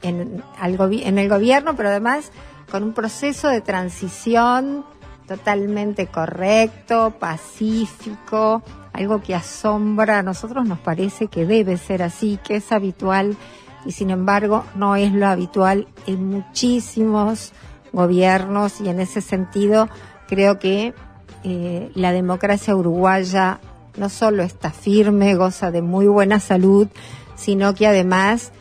en, 0.02 0.42
al 0.58 0.78
en 1.02 1.18
el 1.18 1.28
gobierno, 1.28 1.76
pero 1.76 1.90
además 1.90 2.30
con 2.70 2.82
un 2.82 2.92
proceso 2.92 3.48
de 3.48 3.60
transición 3.60 4.84
totalmente 5.26 6.06
correcto, 6.06 7.14
pacífico, 7.18 8.62
algo 8.92 9.20
que 9.20 9.34
asombra, 9.34 10.18
a 10.18 10.22
nosotros 10.22 10.66
nos 10.66 10.78
parece 10.78 11.28
que 11.28 11.46
debe 11.46 11.76
ser 11.76 12.02
así, 12.02 12.38
que 12.42 12.56
es 12.56 12.72
habitual 12.72 13.36
y 13.84 13.92
sin 13.92 14.10
embargo 14.10 14.64
no 14.74 14.96
es 14.96 15.12
lo 15.12 15.26
habitual 15.26 15.86
en 16.06 16.28
muchísimos 16.28 17.52
gobiernos 17.92 18.80
y 18.80 18.88
en 18.88 19.00
ese 19.00 19.20
sentido 19.20 19.88
creo 20.28 20.58
que 20.58 20.94
eh, 21.44 21.90
la 21.94 22.12
democracia 22.12 22.76
uruguaya 22.76 23.60
no 23.96 24.08
solo 24.08 24.42
está 24.42 24.70
firme, 24.70 25.34
goza 25.34 25.70
de 25.70 25.82
muy 25.82 26.06
buena 26.06 26.40
salud, 26.40 26.88
sino 27.34 27.74
que 27.74 27.86
además 27.86 28.52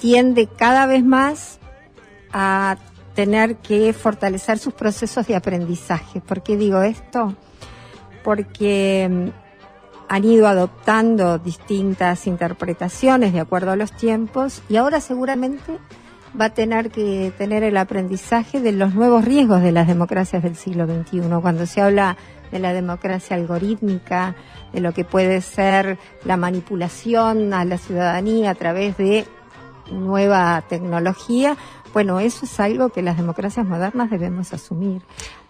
tiende 0.00 0.46
cada 0.46 0.86
vez 0.86 1.04
más 1.04 1.58
a 2.32 2.76
tener 3.14 3.56
que 3.56 3.92
fortalecer 3.92 4.58
sus 4.58 4.72
procesos 4.72 5.26
de 5.26 5.36
aprendizaje. 5.36 6.20
¿Por 6.20 6.42
qué 6.42 6.56
digo 6.56 6.82
esto? 6.82 7.34
Porque 8.24 9.08
mm, 9.10 9.28
han 10.08 10.24
ido 10.24 10.48
adoptando 10.48 11.38
distintas 11.38 12.26
interpretaciones 12.26 13.32
de 13.32 13.40
acuerdo 13.40 13.70
a 13.72 13.76
los 13.76 13.92
tiempos 13.92 14.62
y 14.68 14.76
ahora 14.76 15.00
seguramente 15.00 15.78
va 16.38 16.46
a 16.46 16.54
tener 16.54 16.90
que 16.90 17.32
tener 17.36 17.62
el 17.62 17.76
aprendizaje 17.76 18.60
de 18.60 18.72
los 18.72 18.94
nuevos 18.94 19.24
riesgos 19.24 19.62
de 19.62 19.72
las 19.72 19.86
democracias 19.86 20.42
del 20.42 20.56
siglo 20.56 20.86
XXI. 20.86 21.22
Cuando 21.40 21.66
se 21.66 21.80
habla 21.80 22.16
de 22.50 22.58
la 22.58 22.72
democracia 22.72 23.36
algorítmica, 23.36 24.34
de 24.72 24.80
lo 24.80 24.92
que 24.92 25.04
puede 25.04 25.40
ser 25.40 25.98
la 26.24 26.36
manipulación 26.36 27.52
a 27.54 27.64
la 27.64 27.78
ciudadanía 27.78 28.50
a 28.50 28.54
través 28.54 28.96
de 28.96 29.26
nueva 29.90 30.62
tecnología, 30.68 31.56
bueno, 31.92 32.20
eso 32.20 32.44
es 32.44 32.60
algo 32.60 32.90
que 32.90 33.02
las 33.02 33.16
democracias 33.16 33.66
modernas 33.66 34.10
debemos 34.10 34.52
asumir. 34.52 35.02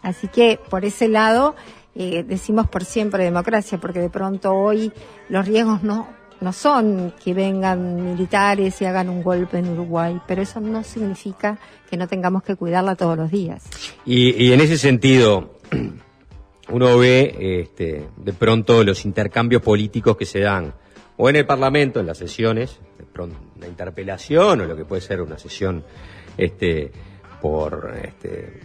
Así 0.03 0.29
que 0.29 0.59
por 0.71 0.87
ese 0.87 1.09
lado 1.09 1.55
eh, 1.95 2.23
decimos 2.23 2.69
por 2.69 2.85
siempre 2.85 3.25
democracia, 3.25 3.79
porque 3.79 4.01
de 4.01 4.09
pronto 4.09 4.55
hoy 4.55 4.93
los 5.29 5.47
riesgos 5.47 5.83
no, 5.83 6.09
no 6.40 6.52
son 6.52 7.12
que 7.23 7.35
vengan 7.35 8.04
militares 8.04 8.80
y 8.80 8.85
hagan 8.85 9.09
un 9.09 9.23
golpe 9.23 9.59
en 9.59 9.68
Uruguay, 9.68 10.20
pero 10.26 10.42
eso 10.42 10.61
no 10.61 10.82
significa 10.82 11.59
que 11.88 11.97
no 11.97 12.09
tengamos 12.09 12.42
que 12.42 12.56
cuidarla 12.56 12.94
todos 12.97 13.16
los 13.16 13.30
días. 13.30 13.64
Y, 14.06 14.42
y 14.42 14.52
en 14.52 14.61
ese 14.61 14.78
sentido, 14.78 15.59
uno 16.70 16.99
ve 16.99 17.61
este, 17.62 18.09
de 18.16 18.32
pronto 18.32 18.85
los 18.85 19.04
intercambios 19.04 19.62
políticos 19.62 20.16
que 20.16 20.26
se 20.26 20.40
dan, 20.40 20.75
o 21.16 21.28
en 21.28 21.37
el 21.37 21.47
Parlamento, 21.47 22.00
en 22.00 22.06
las 22.06 22.18
sesiones, 22.18 22.78
de 22.99 23.04
pronto 23.04 23.37
una 23.56 23.66
interpelación 23.66 24.62
o 24.62 24.64
lo 24.64 24.76
que 24.76 24.87
puede 24.87 25.02
ser 25.02 25.20
una 25.20 25.38
sesión 25.38 25.85
este, 26.37 26.90
por 27.40 27.94
este, 28.02 28.61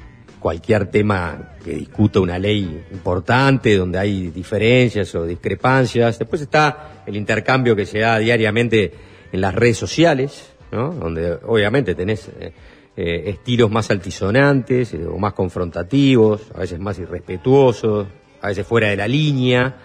cualquier 0.46 0.92
tema 0.92 1.56
que 1.64 1.72
discuta 1.72 2.20
una 2.20 2.38
ley 2.38 2.86
importante, 2.92 3.76
donde 3.76 3.98
hay 3.98 4.28
diferencias 4.28 5.16
o 5.16 5.26
discrepancias. 5.26 6.20
Después 6.20 6.40
está 6.40 7.02
el 7.08 7.16
intercambio 7.16 7.76
que 7.76 7.88
se 7.88 7.98
da 7.98 8.20
diariamente 8.20 8.94
en 9.32 9.42
las 9.42 9.56
redes 9.56 9.78
sociales, 9.78 10.54
¿no? 10.72 10.92
donde 10.92 11.40
obviamente 11.48 11.96
tenés 11.96 12.28
eh, 12.28 12.54
eh, 12.96 13.24
estilos 13.26 13.72
más 13.72 13.90
altisonantes 13.90 14.94
eh, 14.94 15.08
o 15.08 15.18
más 15.18 15.34
confrontativos, 15.34 16.44
a 16.54 16.60
veces 16.60 16.80
más 16.80 17.00
irrespetuosos, 17.00 18.06
a 18.40 18.50
veces 18.50 18.68
fuera 18.68 18.90
de 18.90 18.98
la 18.98 19.08
línea. 19.08 19.78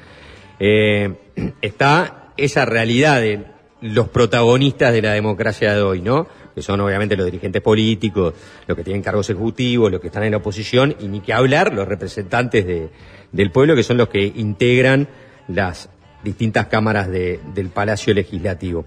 Está 1.62 2.34
esa 2.36 2.66
realidad 2.66 3.22
de 3.22 3.46
los 3.80 4.10
protagonistas 4.10 4.92
de 4.92 5.00
la 5.00 5.14
democracia 5.14 5.74
de 5.74 5.80
hoy, 5.80 6.02
¿no? 6.02 6.26
Que 6.54 6.62
son 6.62 6.80
obviamente 6.80 7.16
los 7.16 7.26
dirigentes 7.26 7.62
políticos, 7.62 8.34
los 8.66 8.76
que 8.76 8.82
tienen 8.84 9.02
cargos 9.02 9.30
ejecutivos, 9.30 9.90
los 9.90 10.00
que 10.00 10.08
están 10.08 10.24
en 10.24 10.32
la 10.32 10.38
oposición, 10.38 10.96
y 11.00 11.08
ni 11.08 11.20
que 11.20 11.32
hablar 11.32 11.72
los 11.72 11.86
representantes 11.86 12.66
de- 12.66 12.88
del 13.32 13.50
pueblo, 13.52 13.76
que 13.76 13.82
son 13.84 13.96
los 13.96 14.08
que 14.08 14.24
integran 14.34 15.06
las 15.48 15.88
distintas 16.24 16.66
cámaras 16.66 17.08
de- 17.08 17.40
del 17.54 17.68
Palacio 17.68 18.12
Legislativo. 18.14 18.84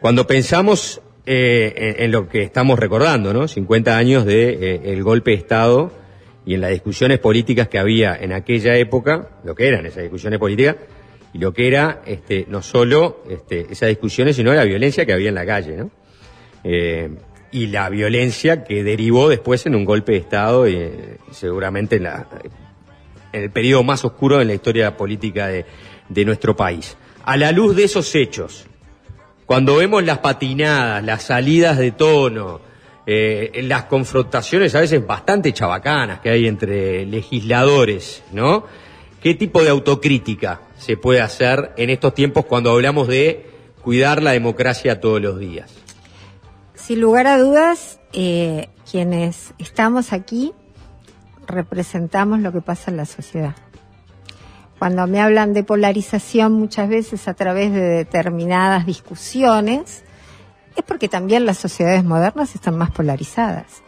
Cuando 0.00 0.26
pensamos 0.26 1.00
eh, 1.30 1.96
en, 1.98 2.10
lo 2.10 2.26
que 2.26 2.42
estamos 2.42 2.78
recordando, 2.78 3.34
¿no? 3.34 3.48
50 3.48 3.98
años 3.98 4.24
de 4.24 4.80
eh, 4.82 5.02
golpe 5.02 5.32
de 5.32 5.36
Estado 5.36 5.92
y 6.46 6.54
en 6.54 6.62
las 6.62 6.70
discusiones 6.70 7.18
políticas 7.18 7.68
que 7.68 7.78
había 7.78 8.16
en 8.16 8.32
aquella 8.32 8.76
época, 8.76 9.28
lo 9.44 9.54
que 9.54 9.68
eran 9.68 9.84
esas 9.84 10.04
discusiones 10.04 10.38
políticas, 10.38 10.76
y 11.34 11.38
lo 11.38 11.52
que 11.52 11.68
era 11.68 12.00
este, 12.06 12.46
no 12.48 12.62
solo 12.62 13.22
este, 13.28 13.66
esas 13.70 13.90
discusiones, 13.90 14.36
sino 14.36 14.54
la 14.54 14.64
violencia 14.64 15.04
que 15.04 15.12
había 15.12 15.28
en 15.28 15.34
la 15.34 15.44
calle, 15.44 15.76
¿no? 15.76 15.90
Eh, 16.64 17.10
y 17.50 17.68
la 17.68 17.88
violencia 17.88 18.64
que 18.64 18.84
derivó 18.84 19.28
después 19.28 19.64
en 19.66 19.74
un 19.74 19.84
golpe 19.84 20.12
de 20.12 20.18
Estado, 20.18 20.68
y, 20.68 20.90
seguramente 21.30 21.96
en, 21.96 22.02
la- 22.04 22.26
en 23.32 23.42
el 23.42 23.50
periodo 23.50 23.84
más 23.84 24.04
oscuro 24.04 24.40
en 24.40 24.48
la 24.48 24.54
historia 24.54 24.96
política 24.96 25.46
de, 25.48 25.64
de 26.08 26.24
nuestro 26.24 26.54
país. 26.56 26.96
A 27.24 27.36
la 27.36 27.52
luz 27.52 27.74
de 27.76 27.84
esos 27.84 28.14
hechos, 28.14 28.66
cuando 29.46 29.76
vemos 29.76 30.02
las 30.04 30.18
patinadas, 30.18 31.02
las 31.04 31.22
salidas 31.24 31.78
de 31.78 31.92
tono, 31.92 32.60
eh, 33.06 33.60
las 33.64 33.84
confrontaciones 33.84 34.74
a 34.74 34.80
veces 34.80 35.06
bastante 35.06 35.52
chabacanas 35.54 36.20
que 36.20 36.28
hay 36.28 36.46
entre 36.46 37.06
legisladores, 37.06 38.22
¿no? 38.32 38.66
¿Qué 39.22 39.34
tipo 39.34 39.62
de 39.62 39.70
autocrítica 39.70 40.60
se 40.76 40.96
puede 40.98 41.20
hacer 41.22 41.72
en 41.78 41.88
estos 41.90 42.14
tiempos 42.14 42.44
cuando 42.44 42.70
hablamos 42.72 43.08
de 43.08 43.46
cuidar 43.82 44.22
la 44.22 44.32
democracia 44.32 45.00
todos 45.00 45.20
los 45.22 45.38
días? 45.38 45.72
Sin 46.88 47.02
lugar 47.02 47.26
a 47.26 47.36
dudas, 47.36 48.00
eh, 48.14 48.70
quienes 48.90 49.52
estamos 49.58 50.14
aquí 50.14 50.54
representamos 51.46 52.40
lo 52.40 52.50
que 52.50 52.62
pasa 52.62 52.90
en 52.90 52.96
la 52.96 53.04
sociedad. 53.04 53.54
Cuando 54.78 55.06
me 55.06 55.20
hablan 55.20 55.52
de 55.52 55.64
polarización 55.64 56.54
muchas 56.54 56.88
veces 56.88 57.28
a 57.28 57.34
través 57.34 57.74
de 57.74 57.82
determinadas 57.82 58.86
discusiones, 58.86 60.02
es 60.76 60.82
porque 60.82 61.10
también 61.10 61.44
las 61.44 61.58
sociedades 61.58 62.04
modernas 62.04 62.54
están 62.54 62.78
más 62.78 62.90
polarizadas. 62.90 63.82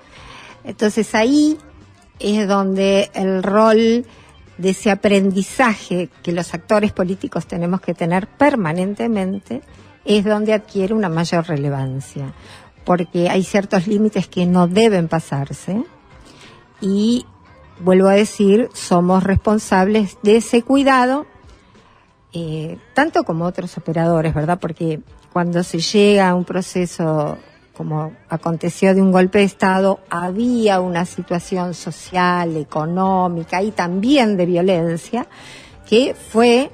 Entonces 0.62 1.14
ahí 1.14 1.56
es 2.18 2.46
donde 2.46 3.10
el 3.14 3.42
rol 3.42 4.04
de 4.58 4.68
ese 4.68 4.90
aprendizaje 4.90 6.10
que 6.22 6.32
los 6.32 6.52
actores 6.52 6.92
políticos 6.92 7.46
tenemos 7.46 7.80
que 7.80 7.94
tener 7.94 8.26
permanentemente 8.26 9.62
es 10.04 10.24
donde 10.24 10.52
adquiere 10.52 10.94
una 10.94 11.08
mayor 11.08 11.46
relevancia, 11.46 12.32
porque 12.90 13.28
hay 13.28 13.44
ciertos 13.44 13.86
límites 13.86 14.26
que 14.26 14.46
no 14.46 14.66
deben 14.66 15.06
pasarse 15.06 15.84
y 16.80 17.24
vuelvo 17.78 18.08
a 18.08 18.14
decir, 18.14 18.68
somos 18.72 19.22
responsables 19.22 20.18
de 20.24 20.38
ese 20.38 20.64
cuidado, 20.64 21.24
eh, 22.32 22.78
tanto 22.92 23.22
como 23.22 23.44
otros 23.44 23.78
operadores, 23.78 24.34
¿verdad? 24.34 24.58
Porque 24.58 25.02
cuando 25.32 25.62
se 25.62 25.78
llega 25.78 26.30
a 26.30 26.34
un 26.34 26.44
proceso 26.44 27.38
como 27.76 28.12
aconteció 28.28 28.92
de 28.92 29.02
un 29.02 29.12
golpe 29.12 29.38
de 29.38 29.44
Estado, 29.44 30.00
había 30.10 30.80
una 30.80 31.04
situación 31.04 31.74
social, 31.74 32.56
económica 32.56 33.62
y 33.62 33.70
también 33.70 34.36
de 34.36 34.46
violencia 34.46 35.28
que 35.88 36.16
fue 36.16 36.72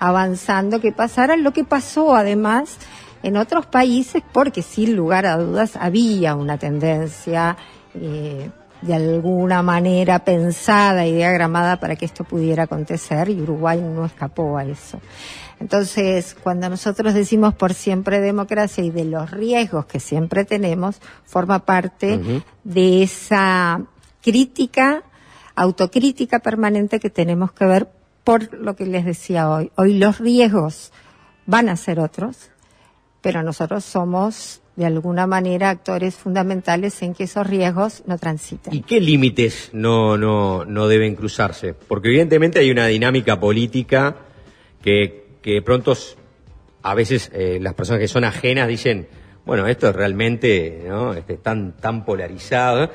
avanzando 0.00 0.80
que 0.80 0.90
pasara 0.90 1.36
lo 1.36 1.52
que 1.52 1.62
pasó 1.62 2.16
además 2.16 2.78
en 3.22 3.36
otros 3.36 3.66
países, 3.66 4.22
porque 4.32 4.62
sin 4.62 4.96
lugar 4.96 5.26
a 5.26 5.36
dudas 5.36 5.76
había 5.76 6.34
una 6.34 6.58
tendencia 6.58 7.56
eh, 7.94 8.50
de 8.82 8.94
alguna 8.94 9.62
manera 9.62 10.24
pensada 10.24 11.06
y 11.06 11.14
diagramada 11.14 11.78
para 11.78 11.96
que 11.96 12.04
esto 12.04 12.24
pudiera 12.24 12.64
acontecer 12.64 13.28
y 13.28 13.40
Uruguay 13.40 13.80
no 13.80 14.04
escapó 14.04 14.58
a 14.58 14.64
eso. 14.64 15.00
Entonces, 15.60 16.36
cuando 16.42 16.68
nosotros 16.68 17.14
decimos 17.14 17.54
por 17.54 17.72
siempre 17.72 18.20
democracia 18.20 18.82
y 18.82 18.90
de 18.90 19.04
los 19.04 19.30
riesgos 19.30 19.86
que 19.86 20.00
siempre 20.00 20.44
tenemos, 20.44 21.00
forma 21.24 21.64
parte 21.64 22.42
de 22.64 23.02
esa 23.04 23.80
crítica, 24.20 25.04
autocrítica 25.54 26.40
permanente 26.40 26.98
que 26.98 27.10
tenemos 27.10 27.52
que 27.52 27.66
ver 27.66 27.88
por 28.24 28.52
lo 28.54 28.74
que 28.74 28.86
les 28.86 29.04
decía 29.04 29.50
hoy. 29.50 29.70
Hoy 29.76 29.98
los 29.98 30.18
riesgos 30.18 30.92
van 31.46 31.68
a 31.68 31.76
ser 31.76 32.00
otros, 32.00 32.50
pero 33.22 33.42
nosotros 33.42 33.84
somos 33.84 34.60
de 34.76 34.86
alguna 34.86 35.26
manera 35.26 35.70
actores 35.70 36.14
fundamentales 36.14 37.00
en 37.02 37.14
que 37.14 37.24
esos 37.24 37.46
riesgos 37.46 38.02
no 38.06 38.18
transiten. 38.18 38.74
¿Y 38.74 38.82
qué 38.82 39.00
límites 39.00 39.70
no, 39.72 40.16
no, 40.16 40.64
no 40.64 40.88
deben 40.88 41.14
cruzarse? 41.14 41.74
Porque 41.74 42.08
evidentemente 42.08 42.58
hay 42.58 42.70
una 42.70 42.86
dinámica 42.86 43.38
política 43.38 44.16
que, 44.82 45.26
que 45.42 45.52
de 45.52 45.62
pronto 45.62 45.94
a 46.82 46.94
veces 46.94 47.30
eh, 47.32 47.58
las 47.60 47.74
personas 47.74 48.00
que 48.00 48.08
son 48.08 48.24
ajenas 48.24 48.66
dicen, 48.66 49.08
bueno, 49.44 49.66
esto 49.66 49.88
es 49.88 49.94
realmente 49.94 50.84
¿no? 50.88 51.14
este, 51.14 51.36
tan, 51.36 51.76
tan 51.76 52.04
polarizado, 52.04 52.90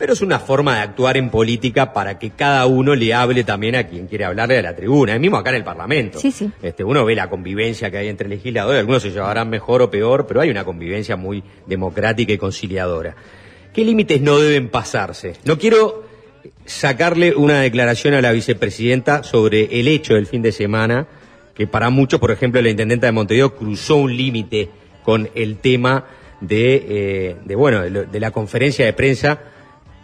pero 0.00 0.14
es 0.14 0.22
una 0.22 0.38
forma 0.38 0.76
de 0.76 0.80
actuar 0.80 1.18
en 1.18 1.28
política 1.28 1.92
para 1.92 2.18
que 2.18 2.30
cada 2.30 2.64
uno 2.66 2.94
le 2.94 3.12
hable 3.12 3.44
también 3.44 3.76
a 3.76 3.84
quien 3.86 4.06
quiere 4.06 4.24
hablarle 4.24 4.54
de 4.54 4.62
la 4.62 4.74
tribuna, 4.74 5.18
mismo 5.18 5.36
acá 5.36 5.50
en 5.50 5.56
el 5.56 5.62
Parlamento. 5.64 6.18
Sí, 6.18 6.32
sí. 6.32 6.50
Este, 6.62 6.82
uno 6.82 7.04
ve 7.04 7.14
la 7.14 7.28
convivencia 7.28 7.90
que 7.90 7.98
hay 7.98 8.08
entre 8.08 8.26
legisladores, 8.26 8.80
algunos 8.80 9.02
se 9.02 9.10
llevarán 9.10 9.50
mejor 9.50 9.82
o 9.82 9.90
peor, 9.90 10.26
pero 10.26 10.40
hay 10.40 10.48
una 10.48 10.64
convivencia 10.64 11.16
muy 11.16 11.44
democrática 11.66 12.32
y 12.32 12.38
conciliadora. 12.38 13.14
¿Qué 13.74 13.84
límites 13.84 14.22
no 14.22 14.38
deben 14.38 14.70
pasarse? 14.70 15.34
No 15.44 15.58
quiero 15.58 16.02
sacarle 16.64 17.34
una 17.34 17.60
declaración 17.60 18.14
a 18.14 18.22
la 18.22 18.32
vicepresidenta 18.32 19.22
sobre 19.22 19.78
el 19.80 19.86
hecho 19.86 20.14
del 20.14 20.26
fin 20.26 20.40
de 20.40 20.52
semana, 20.52 21.08
que 21.54 21.66
para 21.66 21.90
muchos, 21.90 22.20
por 22.20 22.30
ejemplo, 22.30 22.62
la 22.62 22.70
intendenta 22.70 23.06
de 23.06 23.12
Montevideo 23.12 23.54
cruzó 23.54 23.96
un 23.96 24.16
límite 24.16 24.70
con 25.04 25.28
el 25.34 25.58
tema 25.58 26.06
de, 26.40 26.86
eh, 26.88 27.36
de, 27.44 27.54
bueno, 27.54 27.82
de, 27.82 27.90
lo- 27.90 28.04
de 28.04 28.18
la 28.18 28.30
conferencia 28.30 28.86
de 28.86 28.94
prensa 28.94 29.40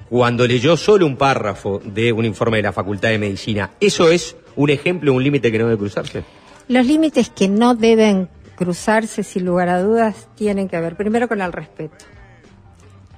cuando 0.09 0.47
leyó 0.47 0.77
solo 0.77 1.07
un 1.07 1.17
párrafo 1.17 1.81
de 1.85 2.13
un 2.13 2.25
informe 2.25 2.59
de 2.59 2.65
la 2.65 2.73
Facultad 2.73 3.09
de 3.11 3.19
Medicina. 3.19 3.73
¿Eso 3.81 4.11
es 4.11 4.37
un 4.55 4.71
ejemplo, 4.71 5.13
un 5.13 5.23
límite 5.23 5.51
que 5.51 5.59
no 5.59 5.67
debe 5.67 5.79
cruzarse? 5.79 6.25
Los 6.69 6.87
límites 6.87 7.31
que 7.31 7.49
no 7.49 7.75
deben 7.75 8.29
cruzarse, 8.57 9.23
sin 9.23 9.45
lugar 9.45 9.69
a 9.69 9.83
dudas, 9.83 10.29
tienen 10.35 10.69
que 10.69 10.81
ver 10.81 10.97
primero 10.97 11.29
con 11.29 11.41
el 11.41 11.53
respeto. 11.53 12.05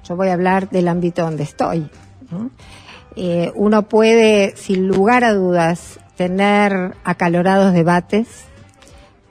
Yo 0.07 0.15
voy 0.15 0.29
a 0.29 0.33
hablar 0.33 0.69
del 0.69 0.87
ámbito 0.87 1.23
donde 1.23 1.43
estoy. 1.43 1.89
Eh, 3.15 3.51
uno 3.55 3.87
puede, 3.87 4.55
sin 4.55 4.87
lugar 4.87 5.23
a 5.23 5.33
dudas, 5.33 5.99
tener 6.15 6.95
acalorados 7.03 7.73
debates, 7.73 8.27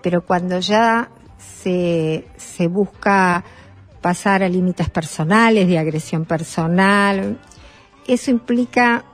pero 0.03 0.25
cuando 0.25 0.59
ya 0.61 1.11
se, 1.39 2.27
se 2.37 2.67
busca 2.69 3.45
pasar 4.01 4.43
a 4.43 4.49
límites 4.49 4.91
personales, 4.91 5.67
de 5.67 5.79
agresión 5.79 6.25
personal, 6.25 7.39
eso 8.07 8.31
implica, 8.31 9.05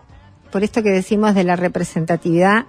por 0.50 0.62
esto 0.62 0.82
que 0.82 0.90
decimos 0.90 1.34
de 1.34 1.44
la 1.44 1.56
representatividad, 1.56 2.66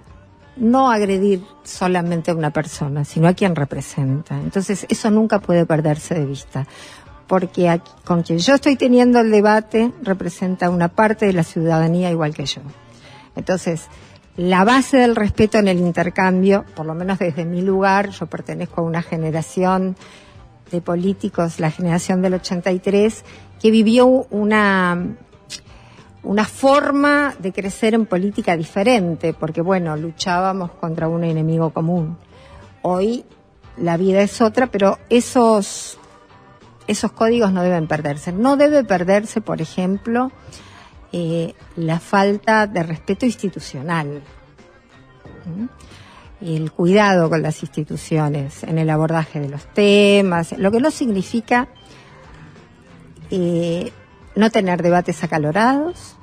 no 0.56 0.90
agredir 0.90 1.42
solamente 1.62 2.30
a 2.30 2.34
una 2.34 2.50
persona, 2.50 3.04
sino 3.04 3.28
a 3.28 3.34
quien 3.34 3.54
representa. 3.54 4.36
Entonces, 4.38 4.86
eso 4.88 5.10
nunca 5.10 5.38
puede 5.38 5.66
perderse 5.66 6.14
de 6.14 6.26
vista, 6.26 6.66
porque 7.26 7.80
con 8.04 8.22
quien 8.22 8.38
yo 8.38 8.54
estoy 8.54 8.76
teniendo 8.76 9.20
el 9.20 9.30
debate 9.30 9.92
representa 10.02 10.70
una 10.70 10.88
parte 10.88 11.26
de 11.26 11.32
la 11.32 11.44
ciudadanía 11.44 12.10
igual 12.10 12.34
que 12.34 12.46
yo. 12.46 12.62
Entonces, 13.36 13.86
la 14.36 14.64
base 14.64 14.98
del 14.98 15.16
respeto 15.16 15.58
en 15.58 15.68
el 15.68 15.78
intercambio, 15.78 16.64
por 16.74 16.86
lo 16.86 16.94
menos 16.94 17.18
desde 17.18 17.44
mi 17.44 17.62
lugar, 17.62 18.10
yo 18.10 18.26
pertenezco 18.26 18.80
a 18.80 18.84
una 18.84 19.02
generación 19.02 19.96
de 20.70 20.80
políticos, 20.80 21.60
la 21.60 21.70
generación 21.70 22.22
del 22.22 22.34
83, 22.34 23.24
que 23.60 23.70
vivió 23.70 24.06
una 24.06 25.16
una 26.26 26.44
forma 26.44 27.34
de 27.38 27.52
crecer 27.52 27.94
en 27.94 28.04
política 28.04 28.56
diferente, 28.56 29.32
porque 29.32 29.60
bueno, 29.60 29.96
luchábamos 29.96 30.72
contra 30.72 31.08
un 31.08 31.22
enemigo 31.22 31.70
común. 31.70 32.18
Hoy 32.82 33.24
la 33.76 33.96
vida 33.96 34.22
es 34.22 34.40
otra, 34.40 34.66
pero 34.66 34.98
esos, 35.08 35.98
esos 36.88 37.12
códigos 37.12 37.52
no 37.52 37.62
deben 37.62 37.86
perderse. 37.86 38.32
No 38.32 38.56
debe 38.56 38.82
perderse, 38.82 39.40
por 39.40 39.60
ejemplo, 39.60 40.32
eh, 41.12 41.54
la 41.76 42.00
falta 42.00 42.66
de 42.66 42.82
respeto 42.82 43.24
institucional. 43.24 44.22
¿Mm? 45.44 45.66
El 46.40 46.70
cuidado 46.70 47.30
con 47.30 47.42
las 47.42 47.62
instituciones 47.62 48.62
en 48.62 48.78
el 48.78 48.90
abordaje 48.90 49.40
de 49.40 49.48
los 49.48 49.72
temas, 49.72 50.52
lo 50.58 50.70
que 50.70 50.80
no 50.80 50.90
significa 50.90 51.68
eh, 53.30 53.90
no 54.34 54.50
tener 54.50 54.82
debates 54.82 55.24
acalorados, 55.24 56.16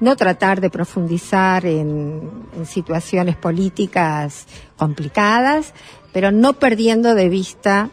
no 0.00 0.16
tratar 0.16 0.60
de 0.60 0.70
profundizar 0.70 1.66
en 1.66 2.30
situaciones 2.64 3.36
políticas 3.36 4.46
complicadas, 4.76 5.72
pero 6.12 6.32
no 6.32 6.54
perdiendo 6.54 7.14
de 7.14 7.28
vista 7.28 7.90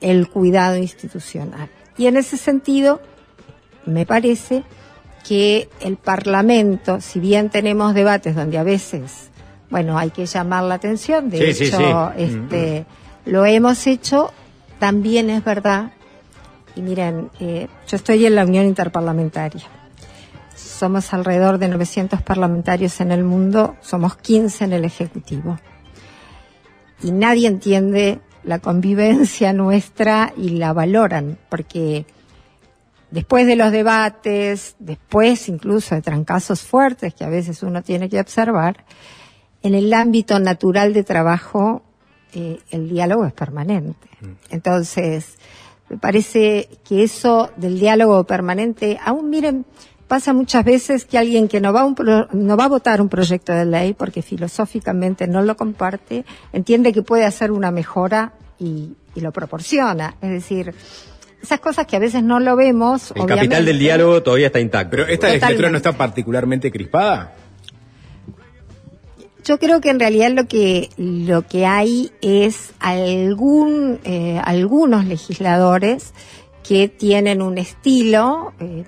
el 0.00 0.28
cuidado 0.28 0.76
institucional. 0.76 1.70
Y 1.96 2.06
en 2.06 2.16
ese 2.16 2.36
sentido, 2.36 3.00
me 3.86 4.04
parece 4.04 4.64
que 5.26 5.68
el 5.80 5.96
Parlamento, 5.96 7.00
si 7.00 7.20
bien 7.20 7.48
tenemos 7.48 7.94
debates 7.94 8.36
donde 8.36 8.58
a 8.58 8.62
veces, 8.62 9.30
bueno, 9.74 9.98
hay 9.98 10.10
que 10.10 10.24
llamar 10.24 10.62
la 10.62 10.76
atención, 10.76 11.28
de 11.30 11.52
Sí, 11.52 11.64
hecho, 11.64 12.12
sí. 12.16 12.22
este, 12.22 12.86
lo 13.26 13.44
hemos 13.44 13.88
hecho, 13.88 14.32
también 14.78 15.30
es 15.30 15.42
verdad. 15.42 15.90
Y 16.76 16.80
miren, 16.80 17.28
eh, 17.40 17.66
yo 17.88 17.96
estoy 17.96 18.24
en 18.24 18.36
la 18.36 18.44
Unión 18.44 18.66
Interparlamentaria. 18.66 19.64
Somos 20.54 21.12
alrededor 21.12 21.58
de 21.58 21.66
900 21.66 22.22
parlamentarios 22.22 23.00
en 23.00 23.10
el 23.10 23.24
mundo, 23.24 23.74
somos 23.80 24.16
15 24.16 24.66
en 24.66 24.74
el 24.74 24.84
Ejecutivo. 24.84 25.58
Y 27.02 27.10
nadie 27.10 27.48
entiende 27.48 28.20
la 28.44 28.60
convivencia 28.60 29.52
nuestra 29.64 30.32
y 30.36 30.50
la 30.50 30.72
valoran, 30.72 31.36
porque 31.48 32.06
después 33.10 33.44
de 33.48 33.56
los 33.56 33.72
debates, 33.72 34.76
después 34.78 35.48
incluso 35.48 35.96
de 35.96 36.02
trancazos 36.02 36.60
fuertes 36.62 37.12
que 37.12 37.24
a 37.24 37.28
veces 37.28 37.64
uno 37.64 37.82
tiene 37.82 38.08
que 38.08 38.20
observar, 38.20 38.76
en 39.64 39.74
el 39.74 39.92
ámbito 39.92 40.38
natural 40.38 40.92
de 40.94 41.02
trabajo 41.02 41.82
eh, 42.32 42.58
el 42.70 42.88
diálogo 42.88 43.26
es 43.26 43.32
permanente. 43.32 44.08
Entonces, 44.50 45.36
me 45.88 45.98
parece 45.98 46.68
que 46.88 47.02
eso 47.02 47.50
del 47.56 47.78
diálogo 47.78 48.24
permanente, 48.24 48.98
aún 49.04 49.28
miren, 49.30 49.64
pasa 50.08 50.32
muchas 50.32 50.64
veces 50.64 51.04
que 51.04 51.18
alguien 51.18 51.48
que 51.48 51.60
no 51.60 51.72
va, 51.72 51.80
a 51.80 51.84
un 51.84 51.94
pro- 51.94 52.28
no 52.32 52.56
va 52.56 52.64
a 52.64 52.68
votar 52.68 53.00
un 53.00 53.08
proyecto 53.08 53.52
de 53.52 53.64
ley 53.64 53.94
porque 53.94 54.22
filosóficamente 54.22 55.26
no 55.26 55.42
lo 55.42 55.56
comparte, 55.56 56.24
entiende 56.52 56.92
que 56.92 57.02
puede 57.02 57.24
hacer 57.24 57.50
una 57.50 57.70
mejora 57.70 58.32
y, 58.58 58.92
y 59.14 59.20
lo 59.20 59.32
proporciona. 59.32 60.16
Es 60.20 60.30
decir, 60.30 60.74
esas 61.42 61.60
cosas 61.60 61.86
que 61.86 61.96
a 61.96 62.00
veces 62.00 62.22
no 62.22 62.40
lo 62.40 62.56
vemos. 62.56 63.12
El 63.14 63.26
capital 63.26 63.64
del 63.64 63.78
diálogo 63.78 64.22
todavía 64.22 64.46
está 64.46 64.60
intacto. 64.60 64.90
Pero 64.90 65.02
esta 65.04 65.14
Totalmente. 65.14 65.40
legislatura 65.46 65.70
no 65.70 65.76
está 65.76 65.92
particularmente 65.92 66.70
crispada. 66.70 67.34
Yo 69.44 69.58
creo 69.58 69.80
que 69.80 69.90
en 69.90 70.00
realidad 70.00 70.30
lo 70.30 70.46
que 70.46 70.88
lo 70.96 71.46
que 71.46 71.66
hay 71.66 72.10
es 72.22 72.72
algún 72.80 74.00
eh, 74.04 74.40
algunos 74.42 75.04
legisladores 75.04 76.14
que 76.66 76.88
tienen 76.88 77.42
un 77.42 77.58
estilo. 77.58 78.54
Eh, 78.58 78.84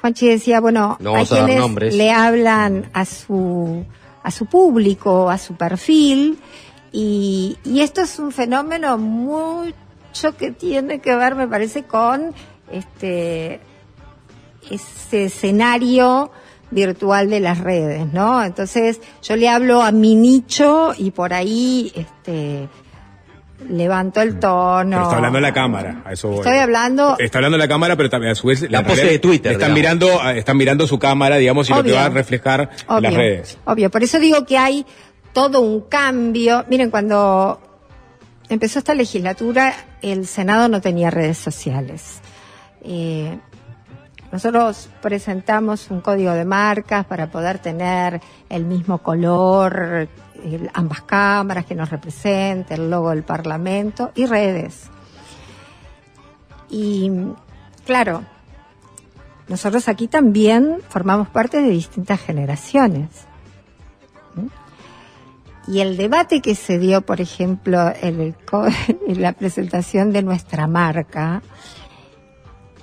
Juanchi 0.00 0.28
decía, 0.28 0.60
bueno, 0.60 0.96
No 1.00 1.16
a 1.16 1.24
quienes 1.24 1.94
le 1.94 2.10
hablan 2.10 2.90
a 2.92 3.04
su 3.04 3.84
a 4.22 4.30
su 4.32 4.46
público, 4.46 5.30
a 5.30 5.38
su 5.38 5.54
perfil 5.54 6.38
y, 6.90 7.56
y 7.64 7.80
esto 7.80 8.00
es 8.00 8.18
un 8.18 8.32
fenómeno 8.32 8.98
mucho 8.98 10.36
que 10.36 10.50
tiene 10.50 11.00
que 11.00 11.14
ver, 11.14 11.34
me 11.36 11.46
parece, 11.46 11.84
con 11.84 12.34
este 12.70 13.60
ese 14.70 15.26
escenario 15.26 16.30
virtual 16.70 17.30
de 17.30 17.40
las 17.40 17.58
redes, 17.58 18.12
¿no? 18.12 18.42
Entonces, 18.44 19.00
yo 19.22 19.36
le 19.36 19.48
hablo 19.48 19.82
a 19.82 19.92
mi 19.92 20.14
nicho 20.14 20.92
y 20.96 21.10
por 21.10 21.32
ahí 21.32 21.92
este 21.94 22.68
levanto 23.68 24.20
el 24.20 24.38
tono. 24.38 24.90
Pero 24.90 25.02
está 25.02 25.16
hablando 25.16 25.40
la 25.40 25.52
cámara, 25.52 26.02
a 26.04 26.12
eso 26.12 26.28
voy. 26.28 26.38
Estoy 26.38 26.58
hablando 26.58 27.16
Está 27.18 27.38
hablando 27.38 27.58
la 27.58 27.68
cámara, 27.68 27.96
pero 27.96 28.08
también 28.08 28.32
a 28.32 28.34
su 28.34 28.46
vez 28.46 28.70
La 28.70 28.84
pose 28.84 29.04
de 29.04 29.18
Twitter, 29.18 29.52
Están 29.52 29.74
digamos. 29.74 29.98
mirando, 29.98 30.30
están 30.30 30.56
mirando 30.56 30.86
su 30.86 30.98
cámara, 30.98 31.36
digamos, 31.36 31.68
y 31.70 31.74
lo 31.74 31.82
que 31.82 31.92
va 31.92 32.04
a 32.06 32.08
reflejar 32.08 32.70
en 32.88 33.02
las 33.02 33.14
redes. 33.14 33.58
Obvio, 33.64 33.90
por 33.90 34.02
eso 34.02 34.18
digo 34.18 34.44
que 34.46 34.58
hay 34.58 34.86
todo 35.32 35.60
un 35.60 35.82
cambio. 35.82 36.64
Miren, 36.68 36.90
cuando 36.90 37.60
empezó 38.48 38.78
esta 38.78 38.94
legislatura, 38.94 39.74
el 40.02 40.26
Senado 40.26 40.68
no 40.68 40.80
tenía 40.80 41.10
redes 41.10 41.38
sociales. 41.38 42.20
Eh, 42.82 43.38
nosotros 44.30 44.90
presentamos 45.00 45.90
un 45.90 46.00
código 46.00 46.32
de 46.32 46.44
marcas 46.44 47.06
para 47.06 47.30
poder 47.30 47.58
tener 47.58 48.20
el 48.48 48.64
mismo 48.66 48.98
color, 48.98 50.08
ambas 50.74 51.02
cámaras 51.02 51.64
que 51.64 51.74
nos 51.74 51.88
representen, 51.88 52.82
el 52.82 52.90
logo 52.90 53.10
del 53.10 53.22
Parlamento 53.22 54.12
y 54.14 54.26
redes. 54.26 54.90
Y 56.68 57.10
claro, 57.86 58.22
nosotros 59.48 59.88
aquí 59.88 60.08
también 60.08 60.80
formamos 60.88 61.28
parte 61.28 61.62
de 61.62 61.70
distintas 61.70 62.20
generaciones. 62.20 63.08
¿Mm? 64.34 65.72
Y 65.72 65.80
el 65.80 65.96
debate 65.96 66.42
que 66.42 66.54
se 66.54 66.78
dio, 66.78 67.00
por 67.00 67.22
ejemplo, 67.22 67.92
en, 68.00 68.36
en 69.06 69.22
la 69.22 69.32
presentación 69.32 70.12
de 70.12 70.22
nuestra 70.22 70.66
marca, 70.66 71.42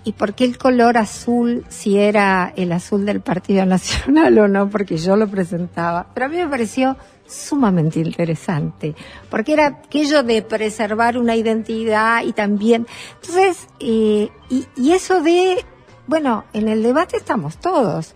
y 0.05 0.13
por 0.13 0.35
qué 0.35 0.45
el 0.45 0.57
color 0.57 0.97
azul, 0.97 1.65
si 1.67 1.97
era 1.97 2.53
el 2.55 2.71
azul 2.71 3.05
del 3.05 3.21
Partido 3.21 3.65
Nacional 3.65 4.37
o 4.39 4.47
no, 4.47 4.69
porque 4.69 4.97
yo 4.97 5.17
lo 5.17 5.27
presentaba. 5.27 6.07
Pero 6.13 6.27
a 6.27 6.29
mí 6.29 6.37
me 6.37 6.47
pareció 6.47 6.95
sumamente 7.27 7.99
interesante, 7.99 8.95
porque 9.31 9.53
era 9.53 9.65
aquello 9.65 10.21
de 10.21 10.43
preservar 10.43 11.17
una 11.17 11.35
identidad 11.35 12.23
y 12.23 12.33
también. 12.33 12.85
Entonces, 13.15 13.67
eh, 13.79 14.29
y, 14.49 14.67
y 14.77 14.91
eso 14.91 15.23
de, 15.23 15.65
bueno, 16.05 16.45
en 16.53 16.69
el 16.69 16.83
debate 16.83 17.17
estamos 17.17 17.57
todos, 17.57 18.13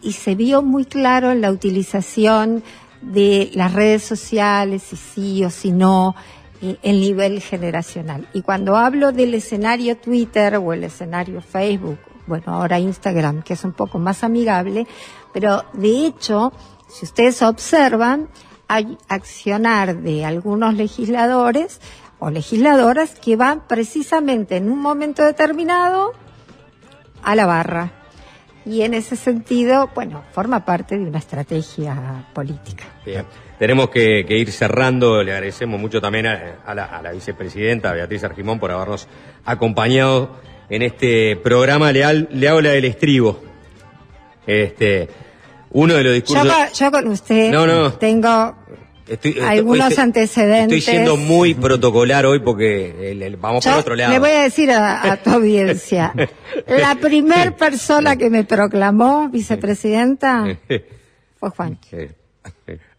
y 0.00 0.12
se 0.12 0.36
vio 0.36 0.62
muy 0.62 0.84
claro 0.84 1.32
en 1.32 1.40
la 1.40 1.50
utilización 1.50 2.62
de 3.00 3.50
las 3.54 3.72
redes 3.72 4.04
sociales, 4.04 4.82
si 4.82 4.96
sí 4.96 5.44
o 5.44 5.50
si 5.50 5.72
no, 5.72 6.14
el 6.62 7.00
nivel 7.00 7.40
generacional. 7.40 8.28
Y 8.32 8.42
cuando 8.42 8.76
hablo 8.76 9.12
del 9.12 9.34
escenario 9.34 9.96
Twitter 9.96 10.56
o 10.56 10.72
el 10.72 10.84
escenario 10.84 11.40
Facebook, 11.40 11.98
bueno, 12.26 12.54
ahora 12.54 12.78
Instagram, 12.78 13.42
que 13.42 13.54
es 13.54 13.64
un 13.64 13.72
poco 13.72 13.98
más 13.98 14.22
amigable, 14.22 14.86
pero 15.32 15.64
de 15.72 16.06
hecho, 16.06 16.52
si 16.88 17.04
ustedes 17.04 17.42
observan, 17.42 18.28
hay 18.68 18.96
accionar 19.08 20.00
de 20.02 20.24
algunos 20.24 20.74
legisladores 20.74 21.80
o 22.18 22.30
legisladoras 22.30 23.18
que 23.18 23.36
van 23.36 23.66
precisamente 23.66 24.56
en 24.56 24.70
un 24.70 24.78
momento 24.78 25.24
determinado 25.24 26.12
a 27.22 27.34
la 27.34 27.46
barra. 27.46 28.01
Y 28.64 28.82
en 28.82 28.94
ese 28.94 29.16
sentido, 29.16 29.90
bueno, 29.94 30.22
forma 30.32 30.64
parte 30.64 30.96
de 30.98 31.04
una 31.04 31.18
estrategia 31.18 32.26
política. 32.32 32.84
Bien. 33.04 33.24
Tenemos 33.58 33.90
que, 33.90 34.24
que 34.26 34.36
ir 34.38 34.50
cerrando. 34.52 35.22
Le 35.22 35.32
agradecemos 35.32 35.80
mucho 35.80 36.00
también 36.00 36.26
a, 36.26 36.56
a 36.64 36.74
la, 36.74 36.84
a 36.84 37.02
la 37.02 37.12
vicepresidenta 37.12 37.92
Beatriz 37.92 38.22
Argimón 38.24 38.58
por 38.60 38.70
habernos 38.70 39.08
acompañado 39.44 40.40
en 40.68 40.82
este 40.82 41.36
programa. 41.36 41.92
Le, 41.92 42.04
al- 42.04 42.28
le 42.32 42.48
habla 42.48 42.70
del 42.70 42.84
estribo. 42.86 43.40
Este, 44.46 45.08
uno 45.70 45.94
de 45.94 46.02
los 46.04 46.12
Yo, 46.12 46.20
discursos. 46.20 46.52
con- 46.56 46.72
yo 46.72 46.90
con 46.90 47.08
usted 47.08 47.50
No, 47.52 47.66
no. 47.66 47.92
tengo 47.94 48.56
Estoy- 49.12 49.38
algunos 49.40 49.88
estoy- 49.90 50.02
antecedentes. 50.04 50.78
Estoy 50.78 50.94
siendo 50.94 51.16
muy 51.16 51.54
protocolar 51.54 52.26
hoy 52.26 52.38
porque 52.40 53.10
el- 53.12 53.22
el- 53.22 53.36
vamos 53.36 53.64
por 53.64 53.72
Yo 53.74 53.78
otro 53.80 53.94
lado. 53.94 54.12
le 54.12 54.18
voy 54.18 54.30
a 54.30 54.42
decir 54.42 54.70
a, 54.70 55.12
a 55.12 55.16
tu 55.22 55.30
audiencia, 55.30 56.12
la 56.66 56.94
primer 56.96 57.54
persona 57.56 58.16
que 58.16 58.30
me 58.30 58.44
proclamó 58.44 59.28
vicepresidenta 59.28 60.46
fue 61.38 61.50
Juan. 61.50 61.78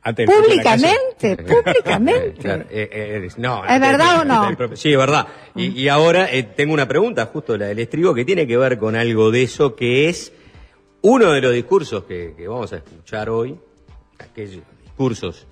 Antes- 0.06 0.30
Públicamente, 0.30 1.38
públicamente. 1.63 2.34
Claro, 2.41 2.65
eh, 2.69 2.89
eh, 2.91 3.30
no, 3.38 3.63
¿Es 3.65 3.80
verdad 3.80 4.19
o 4.21 4.26
no? 4.26 4.76
Sí, 4.76 4.91
es 4.91 4.97
verdad. 4.97 5.28
Y, 5.56 5.67
y 5.82 5.88
ahora 5.88 6.30
eh, 6.30 6.43
tengo 6.43 6.73
una 6.73 6.88
pregunta, 6.88 7.26
justo 7.32 7.58
la 7.58 7.67
del 7.67 7.80
estribo, 7.80 8.13
que 8.13 8.26
tiene 8.26 8.45
que 8.45 8.58
ver 8.58 8.78
con 8.78 8.97
algo 8.97 9.32
de 9.32 9.43
eso, 9.43 9.76
que 9.78 10.10
es 10.10 10.34
uno 11.02 11.32
de 11.32 11.39
los 11.41 11.54
discursos 11.54 12.04
que, 12.04 12.34
que 12.38 12.47
vamos 12.49 12.73
a 12.73 12.78
escuchar 12.78 13.30
hoy, 13.30 13.58
aquellos 14.19 14.62
discursos, 14.84 15.47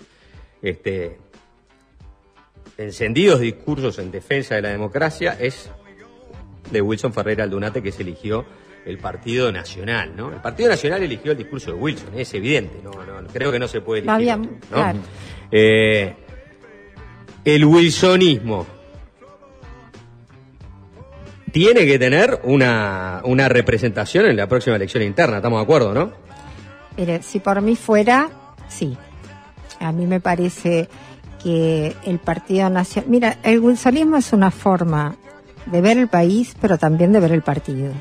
este, 0.62 1.17
encendidos 2.78 3.39
discursos 3.39 4.00
en 4.00 4.12
defensa 4.12 4.56
de 4.56 4.62
la 4.62 4.69
democracia, 4.69 5.38
es 5.39 5.69
de 6.71 6.82
Wilson 6.82 7.13
Ferreira 7.13 7.43
Aldunate, 7.43 7.82
que 7.82 7.91
se 7.91 8.04
eligió 8.04 8.45
el 8.86 8.97
Partido 8.97 9.52
Nacional, 9.52 10.15
¿no? 10.15 10.32
El 10.32 10.41
Partido 10.41 10.69
Nacional 10.69 11.04
eligió 11.04 11.32
el 11.34 11.38
discurso 11.38 11.71
de 11.71 11.78
Wilson, 11.78 12.10
es 12.17 12.34
evidente, 12.34 12.80
no, 12.84 12.91
no, 12.91 13.28
creo 13.32 13.52
que 13.52 13.60
no 13.60 13.67
se 13.67 13.82
puede 13.82 14.02
elegir. 14.02 14.12
había- 14.15 14.36
otro, 14.38 14.52
¿no? 14.52 14.58
claro. 14.69 15.00
Eh, 15.52 16.15
el 17.45 17.65
wilsonismo 17.65 18.65
tiene 21.52 21.86
que 21.86 22.00
tener 22.00 22.39
una, 22.43 23.21
una 23.26 23.50
representación 23.50 24.26
en 24.26 24.38
la 24.38 24.47
próxima 24.47 24.76
elección 24.78 25.04
interna, 25.04 25.38
estamos 25.38 25.60
de 25.60 25.63
acuerdo, 25.63 25.93
¿no? 25.93 26.12
Mire, 26.97 27.21
si 27.21 27.39
por 27.39 27.62
mí 27.62 27.76
fuera, 27.76 28.30
sí. 28.69 28.97
A 29.82 29.91
mí 29.91 30.06
me 30.08 30.20
parece 30.20 30.88
que 31.44 31.96
el 32.06 32.20
Partido 32.20 32.70
Nacional... 32.70 33.10
Mira, 33.10 33.38
el 33.44 33.60
wilsonismo 33.60 34.17
es 34.17 34.32
una 34.34 34.52
forma 34.52 35.15
de 35.65 35.82
ver 35.82 35.98
el 35.98 36.08
país, 36.08 36.56
pero 36.62 36.78
también 36.78 37.12
de 37.12 37.20
ver 37.20 37.32
el 37.32 37.41
partido. 37.41 37.91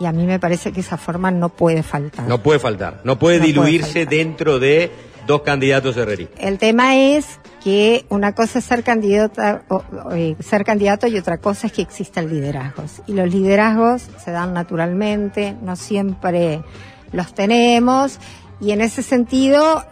y 0.00 0.06
a 0.06 0.12
mí 0.12 0.26
me 0.26 0.38
parece 0.40 0.72
que 0.72 0.80
esa 0.80 0.96
forma 0.96 1.30
no 1.30 1.48
puede 1.50 1.82
faltar. 1.84 2.26
No 2.28 2.42
puede 2.42 2.58
faltar, 2.58 3.00
no 3.04 3.18
puede 3.18 3.38
No 3.38 3.42
puede 3.44 3.46
diluirse 3.52 4.06
dentro 4.06 4.58
de 4.58 4.90
dos 5.26 5.42
candidatos 5.42 5.96
herreristas. 5.96 6.38
El 6.44 6.58
tema 6.58 6.96
es 6.96 7.38
que 7.62 8.04
una 8.10 8.34
cosa 8.34 8.58
es 8.58 8.64
ser 8.66 8.82
candidata, 8.82 9.62
o- 9.68 9.82
o, 10.06 10.12
eh, 10.12 10.36
ser 10.40 10.64
candidato 10.64 11.06
y 11.06 11.16
otra 11.16 11.38
cosa 11.38 11.68
es 11.68 11.72
que 11.72 11.82
existan 11.82 12.28
liderazgos. 12.28 13.00
Y 13.06 13.12
los 13.14 13.32
liderazgos 13.32 14.02
se 14.22 14.32
dan 14.32 14.52
naturalmente, 14.52 15.56
no 15.62 15.76
siempre 15.76 16.62
los 17.12 17.32
tenemos. 17.32 18.18
Y 18.60 18.72
en 18.72 18.80
ese 18.82 19.02
sentido 19.02 19.84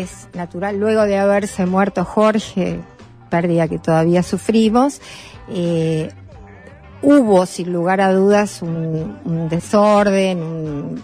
es 0.00 0.28
natural, 0.34 0.78
luego 0.78 1.02
de 1.04 1.18
haberse 1.18 1.66
muerto 1.66 2.04
Jorge, 2.04 2.80
pérdida 3.30 3.68
que 3.68 3.78
todavía 3.78 4.22
sufrimos, 4.22 5.00
eh, 5.48 6.10
hubo 7.02 7.46
sin 7.46 7.72
lugar 7.72 8.00
a 8.00 8.12
dudas 8.12 8.62
un, 8.62 9.48
desorden, 9.48 10.42
un- 10.42 11.02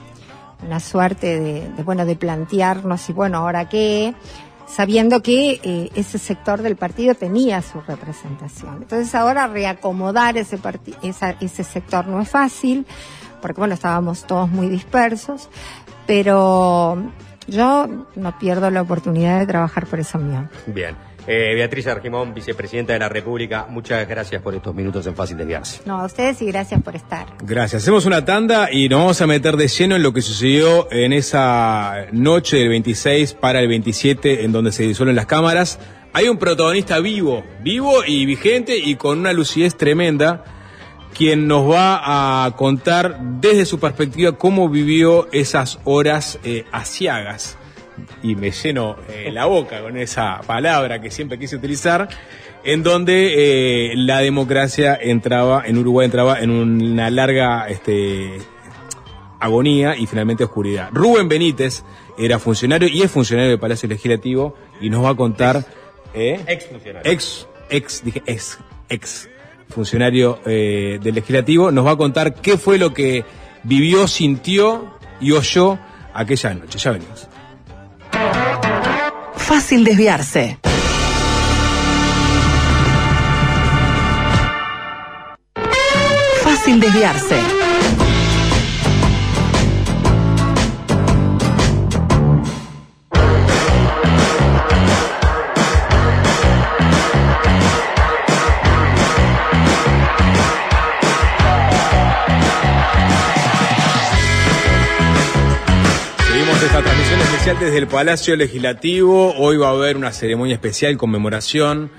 una 0.67 0.79
suerte 0.81 1.41
de, 1.41 1.83
bueno 1.85 2.05
de 2.05 2.17
plantearnos 2.17 3.09
y 3.09 3.13
bueno 3.15 3.39
ahora 3.39 3.69
qué 3.69 4.15
sabiendo 4.67 5.23
que 5.23 5.59
eh, 5.65 5.91
ese 5.95 6.19
sector 6.19 6.61
del 6.63 6.77
partido 6.77 7.15
tenía 7.15 7.61
su 7.63 7.81
representación. 7.81 8.77
Entonces 8.83 9.15
ahora 9.15 9.47
reacomodar 9.47 10.37
ese 10.37 10.59
ese 11.41 11.65
sector 11.65 12.07
no 12.07 12.21
es 12.21 12.29
fácil 12.29 12.87
porque 13.41 13.59
bueno 13.61 13.73
estábamos 13.75 14.25
todos 14.27 14.49
muy 14.51 14.69
dispersos 14.69 15.49
pero 16.07 16.99
yo 17.51 18.07
no 18.17 18.39
pierdo 18.39 18.71
la 18.71 18.81
oportunidad 18.83 19.39
de 19.41 19.47
trabajar 19.47 19.87
por 19.87 20.01
esa 20.01 20.19
unión 20.19 20.49
Bien. 20.67 20.97
Eh, 21.27 21.55
Beatriz 21.55 21.87
Argimón, 21.87 22.33
vicepresidenta 22.33 22.95
de 22.95 22.99
la 22.99 23.09
República, 23.09 23.67
muchas 23.69 24.09
gracias 24.09 24.41
por 24.41 24.55
estos 24.55 24.75
minutos 24.75 25.07
en 25.07 25.15
Fácil 25.15 25.37
Desviarse. 25.37 25.83
no 25.85 26.01
a 26.01 26.07
ustedes 26.07 26.41
y 26.41 26.47
gracias 26.47 26.83
por 26.83 26.97
estar 26.97 27.27
Gracias. 27.43 27.83
Hacemos 27.83 28.07
una 28.07 28.25
tanda 28.25 28.73
y 28.73 28.89
nos 28.89 29.01
vamos 29.01 29.21
a 29.21 29.27
meter 29.27 29.57
de 29.59 29.69
lleno 29.69 29.97
en 29.97 30.03
lo 30.03 30.13
que 30.15 30.23
sucedió 30.23 30.91
en 30.91 31.13
esa 31.13 32.07
noche 32.13 32.57
del 32.57 32.71
26 32.71 33.35
para 33.35 33.61
el 33.61 33.69
27 33.69 34.45
en 34.45 34.53
donde 34.53 34.73
se 34.73 34.85
disuelven 34.85 35.15
las 35.15 35.27
cámaras. 35.27 35.79
Hay 36.15 36.27
un 36.29 36.39
protagonista 36.39 36.99
vivo, 37.01 37.45
vivo 37.63 38.03
y 38.07 38.25
vigente 38.25 38.77
y 38.79 38.97
con 38.97 39.19
una 39.21 39.33
lucidez 39.33 39.77
tremenda, 39.77 40.43
quien 41.17 41.47
nos 41.47 41.71
va 41.71 42.45
a 42.45 42.51
contar 42.57 43.19
desde 43.41 43.67
su 43.67 43.79
perspectiva 43.79 44.33
cómo 44.33 44.69
vivió 44.69 45.29
esas 45.33 45.79
horas 45.85 46.39
eh, 46.45 46.65
asiagas. 46.73 47.57
Y 48.23 48.35
me 48.35 48.51
lleno 48.51 48.97
eh, 49.09 49.31
la 49.31 49.47
boca 49.47 49.83
con 49.83 49.97
esa 49.97 50.41
palabra 50.47 51.01
que 51.01 51.11
siempre 51.11 51.39
quise 51.39 51.57
utilizar, 51.57 52.09
en 52.65 52.83
donde 52.83 53.93
eh, 53.93 53.97
la 53.97 54.21
democracia 54.21 54.99
entraba, 55.01 55.63
en 55.67 55.79
Uruguay 55.79 56.07
entraba 56.07 56.41
en 56.41 56.51
una 56.51 57.11
larga 57.11 57.69
este, 57.69 58.39
agonía 59.39 59.97
y 59.97 60.07
finalmente 60.07 60.45
oscuridad. 60.45 60.89
Rubén 60.93 61.29
Benítez 61.29 61.83
era 62.19 62.39
funcionario 62.39 62.89
y 62.89 63.03
es 63.03 63.11
funcionario 63.11 63.51
del 63.51 63.61
Palacio 63.61 63.89
Legislativo 63.89 64.55
y 64.81 64.91
nos 64.91 65.05
va 65.05 65.11
a 65.11 65.15
contar... 65.15 65.65
¿eh? 66.15 66.41
Ex 66.47 66.67
funcionario. 66.67 67.11
Ex, 67.11 67.49
ex, 67.71 68.05
dije 68.05 68.23
ex, 68.27 68.59
ex 68.89 69.30
funcionario 69.71 70.41
eh, 70.47 70.99
del 71.03 71.15
Legislativo, 71.15 71.71
nos 71.71 71.87
va 71.87 71.93
a 71.93 71.97
contar 71.97 72.35
qué 72.35 72.59
fue 72.59 72.79
lo 72.79 72.93
que 72.93 73.25
vivió, 73.63 74.07
sintió 74.07 74.95
y 75.21 75.33
oyó 75.33 75.79
aquella 76.15 76.55
noche. 76.55 76.79
Ya 76.79 76.91
venimos. 76.93 77.29
Fácil 79.37 79.85
desviarse. 79.85 80.59
Fácil 86.43 86.81
desviarse. 86.81 87.60
Especial 107.51 107.59
desde 107.59 107.79
el 107.79 107.87
Palacio 107.87 108.37
Legislativo. 108.37 109.35
Hoy 109.37 109.57
va 109.57 109.69
a 109.69 109.71
haber 109.71 109.97
una 109.97 110.13
ceremonia 110.13 110.55
especial, 110.55 110.97
conmemoración 110.97 111.91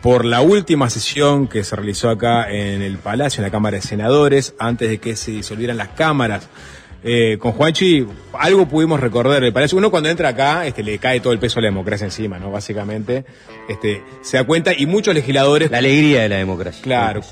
por 0.00 0.24
la 0.24 0.40
última 0.40 0.90
sesión 0.90 1.48
que 1.48 1.64
se 1.64 1.74
realizó 1.76 2.08
acá 2.10 2.50
en 2.50 2.82
el 2.82 2.98
Palacio, 2.98 3.40
en 3.40 3.44
la 3.44 3.50
Cámara 3.50 3.76
de 3.76 3.82
Senadores, 3.82 4.54
antes 4.58 4.88
de 4.88 4.98
que 4.98 5.16
se 5.16 5.30
disolvieran 5.32 5.76
las 5.76 5.88
cámaras. 5.88 6.48
Eh, 7.04 7.36
con 7.40 7.52
Juanchi, 7.52 8.06
algo 8.32 8.68
pudimos 8.68 9.00
recordar 9.00 9.42
del 9.42 9.52
Palacio. 9.52 9.76
Uno 9.78 9.90
cuando 9.90 10.08
entra 10.08 10.28
acá, 10.30 10.66
este, 10.66 10.82
le 10.82 10.98
cae 10.98 11.20
todo 11.20 11.32
el 11.32 11.38
peso 11.38 11.58
a 11.58 11.62
la 11.62 11.68
democracia 11.68 12.04
encima, 12.04 12.38
¿no? 12.38 12.50
Básicamente, 12.50 13.24
este, 13.68 14.02
se 14.22 14.36
da 14.36 14.44
cuenta 14.44 14.72
y 14.76 14.86
muchos 14.86 15.14
legisladores. 15.14 15.70
La 15.70 15.78
alegría 15.78 16.22
de 16.22 16.28
la 16.28 16.36
democracia. 16.36 16.82
Claro. 16.82 17.22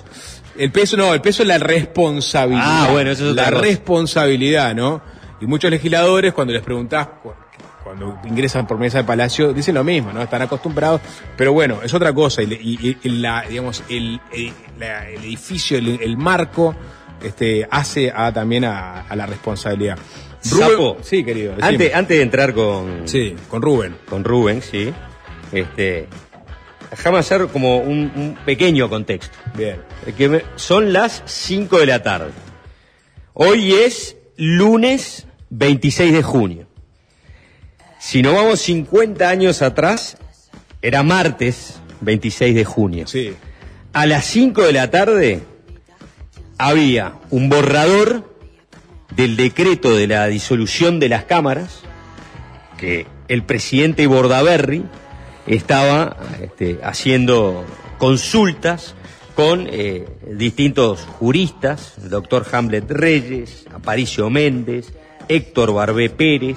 El 0.57 0.73
peso, 0.73 0.97
no, 0.97 1.15
el 1.15 1.21
peso 1.21 1.43
es 1.43 1.49
la 1.49 1.59
responsabilidad. 1.59 2.87
Ah, 2.87 2.89
bueno, 2.91 3.11
eso 3.11 3.27
es 3.27 3.33
otra 3.33 3.45
La 3.45 3.51
cosa. 3.51 3.63
responsabilidad, 3.63 4.75
¿no? 4.75 5.03
Y 5.41 5.47
muchos 5.47 5.71
legisladores, 5.71 6.35
cuando 6.35 6.53
les 6.53 6.63
preguntás, 6.63 7.09
cuando 7.83 8.19
ingresan 8.25 8.67
por 8.67 8.79
mesa 8.79 8.99
del 8.99 9.07
Palacio, 9.07 9.53
dicen 9.53 9.75
lo 9.75 9.85
mismo, 9.85 10.13
¿no? 10.13 10.23
Están 10.23 10.43
acostumbrados. 10.43 11.01
Pero 11.37 11.53
bueno, 11.53 11.81
es 11.83 11.93
otra 11.95 12.13
cosa. 12.13 12.43
Y, 12.43 12.53
y- 12.55 12.99
y 13.03 13.09
la, 13.21 13.43
digamos, 13.49 13.83
el, 13.89 14.21
el- 14.33 14.53
la- 14.79 15.09
el 15.09 15.23
edificio, 15.25 15.79
el, 15.79 16.01
el 16.03 16.17
marco, 16.17 16.75
este, 17.23 17.67
hace 17.71 18.13
a, 18.15 18.33
también 18.33 18.65
a, 18.65 19.03
a 19.03 19.17
la 19.17 19.27
responsabilidad. 19.27 19.99
Sapo. 20.41 20.97
Sí, 21.03 21.23
querido. 21.25 21.51
decime. 21.53 21.69
Antes, 21.69 21.95
antes 21.95 22.17
de 22.17 22.23
entrar 22.23 22.55
con, 22.55 23.03
Sí, 23.09 23.37
con 23.49 23.61
Rubén. 23.61 23.97
con 24.09 24.25
Rubén, 24.25 24.63
sí, 24.63 24.91
este, 25.53 26.09
déjame 26.91 27.19
hacer 27.19 27.49
como 27.49 27.77
un, 27.79 28.11
un 28.17 28.39
pequeño 28.47 28.89
contexto. 28.89 29.37
Bien. 29.55 29.77
Eh, 30.07 30.15
Que 30.17 30.29
me- 30.31 30.43
son 30.57 30.93
las 30.95 31.23
5 31.27 31.79
de 31.79 31.87
la 31.87 32.03
tarde. 32.03 32.31
Hoy 33.35 33.73
es 33.73 34.17
lunes 34.37 35.27
26 35.51 36.13
de 36.13 36.23
junio. 36.23 36.67
Si 38.01 38.23
nos 38.23 38.35
vamos 38.35 38.61
50 38.63 39.29
años 39.29 39.61
atrás, 39.61 40.17
era 40.81 41.03
martes 41.03 41.81
26 42.01 42.55
de 42.55 42.65
junio. 42.65 43.07
Sí. 43.07 43.35
A 43.93 44.07
las 44.07 44.25
5 44.25 44.63
de 44.63 44.73
la 44.73 44.91
tarde 44.91 45.43
había 46.57 47.17
un 47.29 47.51
borrador 47.51 48.35
del 49.15 49.37
decreto 49.37 49.95
de 49.95 50.07
la 50.07 50.27
disolución 50.29 50.99
de 50.99 51.11
las 51.11 51.25
cámaras 51.25 51.83
que 52.79 53.07
el 53.29 53.43
presidente 53.43 54.07
Bordaberry 54.07 54.87
estaba 55.47 56.17
este, 56.41 56.79
haciendo 56.83 57.67
consultas 57.99 58.95
con 59.35 59.69
eh, 59.71 60.07
distintos 60.27 61.03
juristas, 61.03 61.97
el 62.03 62.09
doctor 62.09 62.47
Hamlet 62.51 62.91
Reyes, 62.91 63.67
Aparicio 63.75 64.31
Méndez, 64.31 64.95
Héctor 65.29 65.75
Barbé 65.75 66.09
Pérez, 66.09 66.57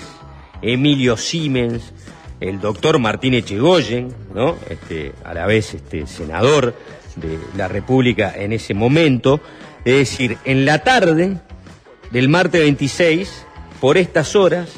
Emilio 0.64 1.18
Siemens, 1.18 1.94
el 2.40 2.60
doctor 2.60 3.00
Martín 3.00 3.34
Echegoyen, 3.34 4.14
¿no? 4.34 4.58
este, 4.70 5.14
a 5.24 5.34
la 5.34 5.46
vez 5.46 5.74
este, 5.74 6.08
senador 6.08 6.76
de 7.16 7.38
la 7.56 7.68
República 7.68 8.34
en 8.36 8.54
ese 8.54 8.74
momento. 8.74 9.40
Es 9.86 9.96
decir, 9.96 10.38
en 10.46 10.66
la 10.66 10.80
tarde 10.80 11.38
del 12.12 12.30
martes 12.30 12.62
26, 12.62 13.46
por 13.80 13.98
estas 13.98 14.36
horas, 14.36 14.70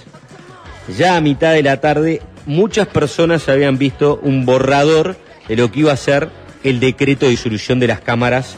ya 0.97 1.15
a 1.15 1.21
mitad 1.21 1.53
de 1.53 1.63
la 1.63 1.79
tarde, 1.81 2.21
muchas 2.45 2.87
personas 2.87 3.47
habían 3.49 3.77
visto 3.77 4.19
un 4.21 4.45
borrador 4.45 5.17
de 5.47 5.55
lo 5.55 5.71
que 5.71 5.81
iba 5.81 5.91
a 5.91 5.97
ser 5.97 6.29
el 6.63 6.79
decreto 6.79 7.25
de 7.25 7.31
disolución 7.31 7.79
de 7.79 7.87
las 7.87 8.01
cámaras 8.01 8.57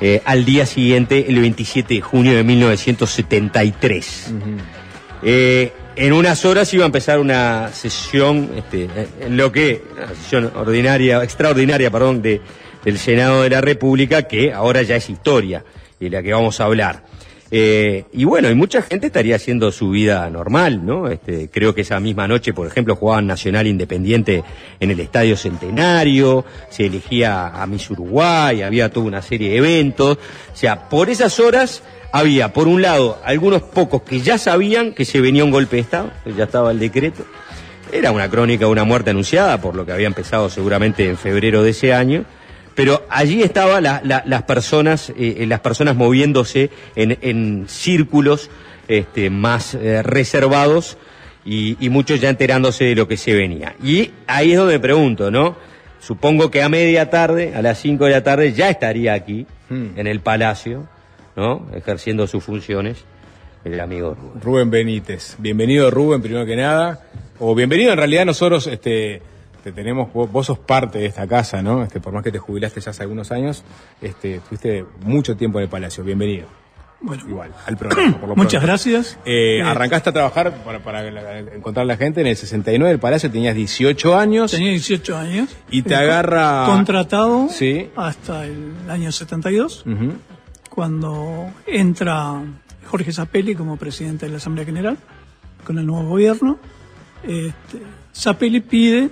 eh, 0.00 0.20
al 0.26 0.44
día 0.44 0.66
siguiente, 0.66 1.26
el 1.28 1.40
27 1.40 1.94
de 1.94 2.00
junio 2.02 2.34
de 2.34 2.44
1973. 2.44 4.34
Eh, 5.22 5.72
en 5.96 6.12
unas 6.12 6.44
horas 6.44 6.72
iba 6.74 6.84
a 6.84 6.86
empezar 6.86 7.18
una 7.18 7.72
sesión, 7.72 8.50
este, 8.56 8.88
en 9.20 9.36
lo 9.36 9.50
que, 9.50 9.82
una 9.96 10.08
sesión 10.08 10.52
ordinaria, 10.54 11.22
extraordinaria, 11.24 11.90
perdón, 11.90 12.20
de, 12.20 12.40
del 12.84 12.98
Senado 12.98 13.42
de 13.42 13.50
la 13.50 13.62
República, 13.62 14.22
que 14.22 14.52
ahora 14.52 14.82
ya 14.82 14.96
es 14.96 15.08
historia, 15.08 15.64
de 15.98 16.10
la 16.10 16.22
que 16.22 16.32
vamos 16.32 16.60
a 16.60 16.64
hablar. 16.64 17.02
Eh, 17.50 18.04
y 18.12 18.24
bueno, 18.24 18.50
y 18.50 18.54
mucha 18.54 18.82
gente 18.82 19.06
estaría 19.06 19.36
haciendo 19.36 19.70
su 19.70 19.90
vida 19.90 20.28
normal, 20.28 20.84
¿no? 20.84 21.08
Este, 21.08 21.48
creo 21.48 21.74
que 21.74 21.82
esa 21.82 22.00
misma 22.00 22.26
noche, 22.26 22.52
por 22.52 22.66
ejemplo, 22.66 22.96
jugaban 22.96 23.26
Nacional 23.26 23.66
Independiente 23.66 24.42
en 24.80 24.90
el 24.90 24.98
Estadio 24.98 25.36
Centenario, 25.36 26.44
se 26.70 26.86
elegía 26.86 27.48
a 27.48 27.66
Miss 27.66 27.88
Uruguay, 27.88 28.62
había 28.62 28.90
toda 28.90 29.06
una 29.06 29.22
serie 29.22 29.50
de 29.50 29.56
eventos. 29.58 30.18
O 30.52 30.56
sea, 30.56 30.88
por 30.88 31.08
esas 31.08 31.38
horas 31.38 31.82
había, 32.12 32.52
por 32.52 32.68
un 32.68 32.82
lado, 32.82 33.20
algunos 33.24 33.62
pocos 33.62 34.02
que 34.02 34.20
ya 34.20 34.38
sabían 34.38 34.92
que 34.92 35.04
se 35.04 35.20
venía 35.20 35.44
un 35.44 35.50
golpe 35.50 35.76
de 35.76 35.82
Estado, 35.82 36.10
que 36.24 36.32
ya 36.34 36.44
estaba 36.44 36.70
el 36.70 36.78
decreto. 36.78 37.24
Era 37.92 38.10
una 38.12 38.28
crónica 38.28 38.64
de 38.66 38.70
una 38.70 38.84
muerte 38.84 39.10
anunciada, 39.10 39.60
por 39.60 39.74
lo 39.74 39.86
que 39.86 39.92
había 39.92 40.06
empezado 40.06 40.50
seguramente 40.50 41.08
en 41.08 41.16
febrero 41.16 41.62
de 41.62 41.70
ese 41.70 41.92
año. 41.94 42.24
pero 42.74 43.06
allí 43.08 43.42
estaban 43.42 43.82
las 43.84 44.42
personas, 44.42 45.10
eh, 45.16 45.44
las 45.48 45.60
personas 45.60 45.96
moviéndose 45.96 46.70
en, 46.94 47.16
en 47.22 47.64
círculos 47.68 48.50
este, 48.86 49.30
más 49.30 49.74
eh, 49.74 50.02
reservados 50.02 50.98
y, 51.44 51.76
y 51.80 51.88
muchos 51.88 52.20
ya 52.20 52.28
enterándose 52.28 52.84
de 52.84 52.94
lo 52.94 53.08
que 53.08 53.16
se 53.16 53.32
venía. 53.34 53.74
Y 53.82 54.10
ahí 54.26 54.52
es 54.52 54.58
donde 54.58 54.74
me 54.74 54.80
pregunto, 54.80 55.30
¿no? 55.30 55.56
Supongo 56.00 56.50
que 56.50 56.62
a 56.62 56.68
media 56.68 57.08
tarde, 57.08 57.54
a 57.54 57.62
las 57.62 57.78
5 57.80 58.04
de 58.04 58.10
la 58.10 58.22
tarde, 58.22 58.52
ya 58.52 58.68
estaría 58.68 59.14
aquí, 59.14 59.46
Hmm. 59.68 59.98
en 59.98 60.06
el 60.06 60.20
Palacio, 60.20 60.86
¿no? 61.36 61.66
Ejerciendo 61.74 62.26
sus 62.26 62.42
funciones, 62.42 63.04
el 63.64 63.78
amigo 63.80 64.14
Rubén. 64.14 64.40
Rubén 64.42 64.70
Benítez. 64.70 65.36
Bienvenido 65.38 65.90
Rubén, 65.90 66.22
primero 66.22 66.46
que 66.46 66.56
nada. 66.56 67.00
O 67.38 67.54
bienvenido 67.54 67.92
en 67.92 67.98
realidad 67.98 68.24
nosotros, 68.24 68.66
este, 68.66 69.20
te 69.62 69.72
tenemos, 69.72 70.12
vos, 70.12 70.30
vos 70.32 70.46
sos 70.46 70.58
parte 70.58 70.98
de 70.98 71.06
esta 71.06 71.26
casa, 71.26 71.62
¿no? 71.62 71.82
Este, 71.82 72.00
por 72.00 72.12
más 72.12 72.22
que 72.24 72.32
te 72.32 72.38
jubilaste 72.38 72.80
ya 72.80 72.90
hace 72.90 73.02
algunos 73.02 73.30
años, 73.32 73.62
este, 74.00 74.36
estuviste 74.36 74.84
mucho 75.02 75.36
tiempo 75.36 75.58
en 75.58 75.64
el 75.64 75.68
Palacio. 75.68 76.02
Bienvenido. 76.02 76.46
Bueno, 76.98 77.24
igual, 77.28 77.52
al 77.66 77.76
programa. 77.76 78.18
por 78.18 78.28
lo 78.30 78.36
Muchas 78.36 78.52
pronto. 78.62 78.66
gracias. 78.68 79.18
Eh, 79.26 79.58
Eh, 79.58 79.62
arrancaste 79.62 80.08
a 80.08 80.12
trabajar 80.14 80.54
para, 80.64 80.78
para 80.78 81.06
encontrar 81.54 81.82
a 81.82 81.86
la 81.86 81.98
gente 81.98 82.22
en 82.22 82.26
el 82.28 82.36
69 82.36 82.88
del 82.90 82.98
Palacio, 82.98 83.30
tenías 83.30 83.54
18 83.54 84.16
años. 84.16 84.50
Tenía 84.52 84.70
18 84.70 85.14
años. 85.14 85.50
Y 85.70 85.82
te 85.82 85.92
Eh, 85.92 85.96
agarra- 85.98 86.64
Contratado 86.66 87.48
Sí. 87.50 87.90
hasta 87.96 88.46
el 88.46 88.72
año 88.88 89.12
72, 89.12 89.84
Ujú. 89.86 90.14
Cuando 90.76 91.50
entra 91.66 92.34
Jorge 92.90 93.10
Zapelli 93.10 93.54
como 93.54 93.78
presidente 93.78 94.26
de 94.26 94.32
la 94.32 94.36
Asamblea 94.36 94.66
General, 94.66 94.98
con 95.64 95.78
el 95.78 95.86
nuevo 95.86 96.10
gobierno. 96.10 96.58
Este, 97.22 97.80
Zapelli 98.14 98.60
pide 98.60 99.08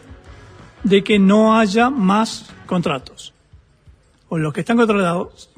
de 0.82 1.02
que 1.02 1.18
no 1.18 1.56
haya 1.56 1.88
más 1.88 2.52
contratos. 2.66 3.32
O 4.28 4.36
los 4.36 4.52
que 4.52 4.60
están 4.60 4.76
contratados 4.76 5.48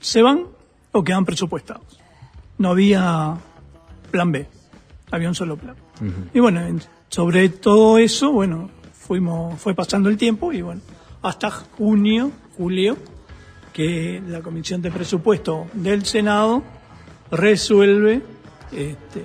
se 0.00 0.20
van 0.20 0.44
o 0.92 1.02
quedan 1.02 1.24
presupuestados. 1.24 1.98
No 2.58 2.68
había 2.72 3.38
plan 4.10 4.30
B, 4.30 4.46
había 5.10 5.28
un 5.28 5.34
solo 5.34 5.56
plan. 5.56 5.76
Y 6.34 6.40
bueno, 6.40 6.60
en- 6.60 6.82
sobre 7.08 7.48
todo 7.48 7.96
eso, 7.96 8.30
bueno, 8.32 8.68
fuimos, 8.92 9.58
fue 9.58 9.72
pasando 9.74 10.10
el 10.10 10.18
tiempo 10.18 10.52
y 10.52 10.60
bueno, 10.60 10.82
hasta 11.22 11.50
junio, 11.50 12.32
julio, 12.58 12.98
que 13.78 14.20
la 14.26 14.42
Comisión 14.42 14.82
de 14.82 14.90
Presupuesto 14.90 15.68
del 15.72 16.04
Senado 16.04 16.64
resuelve 17.30 18.20
este, 18.72 19.22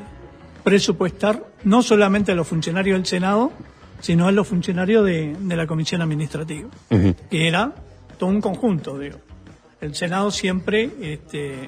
presupuestar 0.64 1.44
no 1.64 1.82
solamente 1.82 2.34
a 2.34 2.36
los 2.36 2.48
funcionarios 2.48 3.00
del 3.00 3.08
Senado, 3.08 3.52
sino 4.00 4.28
a 4.28 4.32
los 4.32 4.48
funcionarios 4.48 5.04
de, 5.06 5.36
de 5.40 5.56
la 5.56 5.66
Comisión 5.66 6.04
Administrativa, 6.04 6.70
que 6.88 7.48
era 7.48 7.74
todo 8.20 8.30
un 8.30 8.42
conjunto, 8.42 9.00
digo. 9.00 9.18
El 9.82 9.96
Senado 9.96 10.30
siempre 10.30 10.88
este, 11.02 11.68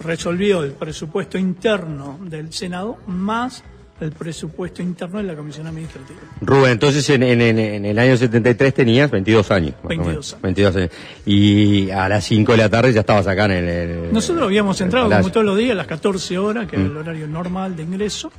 resolvió 0.00 0.64
el 0.64 0.72
presupuesto 0.72 1.38
interno 1.38 2.18
del 2.20 2.52
Senado 2.52 2.98
más 3.06 3.64
el 4.00 4.10
presupuesto 4.12 4.82
interno 4.82 5.18
de 5.18 5.24
la 5.24 5.36
Comisión 5.36 5.66
Administrativa. 5.68 6.18
Rubén, 6.40 6.72
entonces 6.72 7.08
en, 7.10 7.22
en- 7.22 7.40
en- 7.40 7.58
en 7.58 7.84
el 7.84 7.98
año 7.98 8.16
73 8.16 8.74
tenías 8.74 9.10
22 9.10 9.50
años. 9.52 9.74
más 9.76 9.84
o 9.84 9.88
22 9.88 10.06
menos. 10.08 10.32
años. 10.32 10.42
22 10.42 10.76
años. 10.76 10.90
Y 11.26 11.90
a 11.90 12.08
las 12.08 12.24
5 12.24 12.52
de 12.52 12.58
la 12.58 12.68
tarde 12.68 12.92
ya 12.92 13.00
estabas 13.00 13.26
acá 13.26 13.44
en 13.46 13.52
el... 13.52 13.68
el- 13.68 14.12
Nosotros 14.12 14.44
habíamos 14.46 14.80
el 14.80 14.86
entrado 14.86 15.08
como 15.10 15.30
todos 15.30 15.46
los 15.46 15.56
días 15.56 15.72
a 15.72 15.74
las 15.74 15.86
14 15.86 16.38
horas, 16.38 16.66
que 16.68 16.76
era 16.76 16.84
Mm. 16.84 16.90
el 16.90 16.96
horario 16.96 17.28
normal 17.28 17.76
de 17.76 17.82
ingreso. 17.84 18.30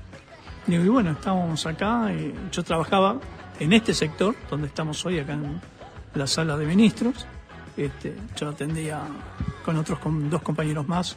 Y 0.67 0.77
bueno, 0.79 1.11
estábamos 1.11 1.65
acá, 1.65 2.11
y 2.11 2.33
yo 2.51 2.63
trabajaba 2.63 3.19
en 3.59 3.71
este 3.73 3.93
sector, 3.93 4.35
donde 4.49 4.67
estamos 4.67 5.05
hoy, 5.05 5.19
acá 5.19 5.33
en 5.33 5.61
la 6.15 6.27
sala 6.27 6.57
de 6.57 6.65
ministros. 6.65 7.25
Este, 7.77 8.13
yo 8.39 8.49
atendía 8.49 9.01
con 9.63 9.75
otros 9.77 9.99
con 9.99 10.29
dos 10.29 10.41
compañeros 10.41 10.87
más, 10.87 11.15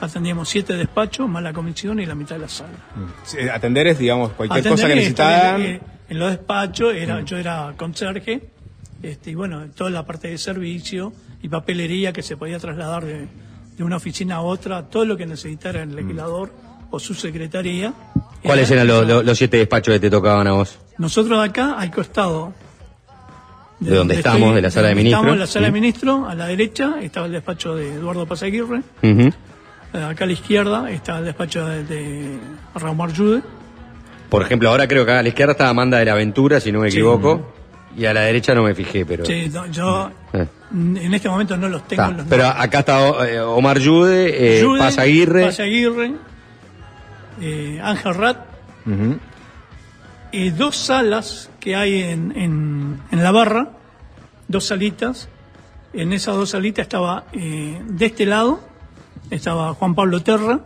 atendíamos 0.00 0.48
siete 0.48 0.74
despachos, 0.74 1.28
más 1.28 1.42
la 1.42 1.52
comisión 1.52 1.98
y 2.00 2.06
la 2.06 2.14
mitad 2.14 2.36
de 2.36 2.42
la 2.42 2.48
sala. 2.48 2.70
Sí, 3.24 3.38
Atender 3.48 3.86
es, 3.88 3.98
digamos, 3.98 4.32
cualquier 4.32 4.60
Atender 4.60 4.72
cosa 4.72 4.86
que 4.88 4.92
y 4.92 4.96
necesitaban. 4.96 5.36
estar 5.36 5.60
En, 5.60 5.80
en 6.08 6.18
los 6.18 6.30
despachos, 6.30 6.94
era, 6.94 7.20
Mm. 7.20 7.24
yo 7.24 7.36
era 7.38 7.74
conserje, 7.76 8.40
este, 9.02 9.30
y 9.30 9.34
bueno, 9.34 9.66
toda 9.74 9.90
la 9.90 10.04
parte 10.04 10.28
de 10.28 10.38
servicio 10.38 11.12
y 11.42 11.48
papelería 11.48 12.12
que 12.12 12.22
se 12.22 12.36
podía 12.36 12.58
trasladar 12.58 13.04
de, 13.04 13.26
de 13.76 13.84
una 13.84 13.96
oficina 13.96 14.36
a 14.36 14.40
otra, 14.40 14.82
todo 14.84 15.04
lo 15.04 15.16
que 15.16 15.26
necesitara 15.26 15.82
el 15.82 15.94
legislador 15.94 16.50
o 16.90 16.98
su 16.98 17.14
secretaría. 17.14 17.92
¿Cuáles 18.42 18.70
era- 18.70 18.82
eran 18.82 18.86
los, 18.96 19.06
los- 19.06 19.24
los 19.24 19.38
siete 19.38 19.56
despachos 19.58 19.92
que 19.94 20.00
te 20.00 20.10
tocaban 20.10 20.46
a 20.46 20.52
vos? 20.52 20.78
Nosotros 20.98 21.38
acá, 21.46 21.74
al 21.78 21.90
costado. 21.90 22.54
De 23.78 23.94
donde 23.94 24.14
estamos, 24.14 24.54
de 24.54 24.62
la 24.62 24.70
sala 24.70 24.88
de 24.88 24.94
ministros. 24.94 25.20
Estamos 25.20 25.34
en 25.34 25.40
la 25.40 25.46
sala 25.46 25.66
de 25.66 25.70
Mm. 25.70 25.74
ministros, 25.74 26.28
a 26.30 26.34
la 26.34 26.46
derecha 26.46 26.94
estaba 27.02 27.26
el 27.26 27.32
despacho 27.32 27.74
de 27.76 27.92
Eduardo 27.92 28.24
Pasaguirre, 28.26 28.80
eh, 29.02 29.30
acá 30.04 30.24
a 30.24 30.26
la 30.26 30.32
izquierda 30.32 30.90
está 30.90 31.18
el 31.18 31.24
despacho 31.26 31.66
de, 31.66 31.84
de 31.84 32.38
Raúl 32.74 33.14
Jude. 33.16 33.42
Por 34.28 34.42
ejemplo, 34.42 34.68
ahora 34.70 34.88
creo 34.88 35.04
que 35.06 35.12
a 35.12 35.22
la 35.22 35.28
izquierda 35.28 35.52
está 35.52 35.68
Amanda 35.68 35.98
de 35.98 36.04
la 36.04 36.12
Aventura, 36.12 36.58
si 36.60 36.72
no 36.72 36.80
me 36.80 36.90
Sí. 36.90 36.98
equivoco. 36.98 37.52
Y 37.96 38.04
a 38.04 38.12
la 38.12 38.20
derecha 38.22 38.54
no 38.54 38.62
me 38.62 38.74
fijé, 38.74 39.06
pero... 39.06 39.24
Sí, 39.24 39.48
no, 39.50 39.66
yo 39.68 40.10
Eh. 40.34 40.46
en 40.74 41.14
este 41.14 41.28
momento 41.30 41.56
no 41.56 41.66
los 41.68 41.86
tengo. 41.88 42.02
Está. 42.02 42.16
los 42.16 42.26
Pero 42.26 42.46
acá 42.46 42.80
está 42.80 43.26
eh, 43.26 43.40
Omar 43.40 43.78
Yude, 43.78 44.58
eh, 44.58 44.62
Jude, 44.62 44.78
Paz 44.80 44.98
Aguirre. 44.98 45.46
Paz 45.46 45.60
Aguirre, 45.60 46.12
eh, 47.40 47.80
Ángel 47.82 48.14
Rat, 48.14 48.36
y 50.32 50.50
dos 50.50 50.76
salas 50.76 51.50
que 51.60 51.74
hay 51.76 52.02
en, 52.02 52.32
en, 52.36 53.00
en 53.10 53.22
la 53.22 53.30
barra, 53.32 53.70
dos 54.48 54.66
salitas. 54.66 55.28
En 55.94 56.12
esas 56.12 56.34
dos 56.36 56.50
salitas 56.50 56.82
estaba, 56.82 57.24
eh, 57.32 57.80
de 57.86 58.06
este 58.06 58.26
lado, 58.26 58.60
estaba 59.30 59.74
Juan 59.74 59.94
Pablo 59.94 60.22
Terra, 60.22 60.60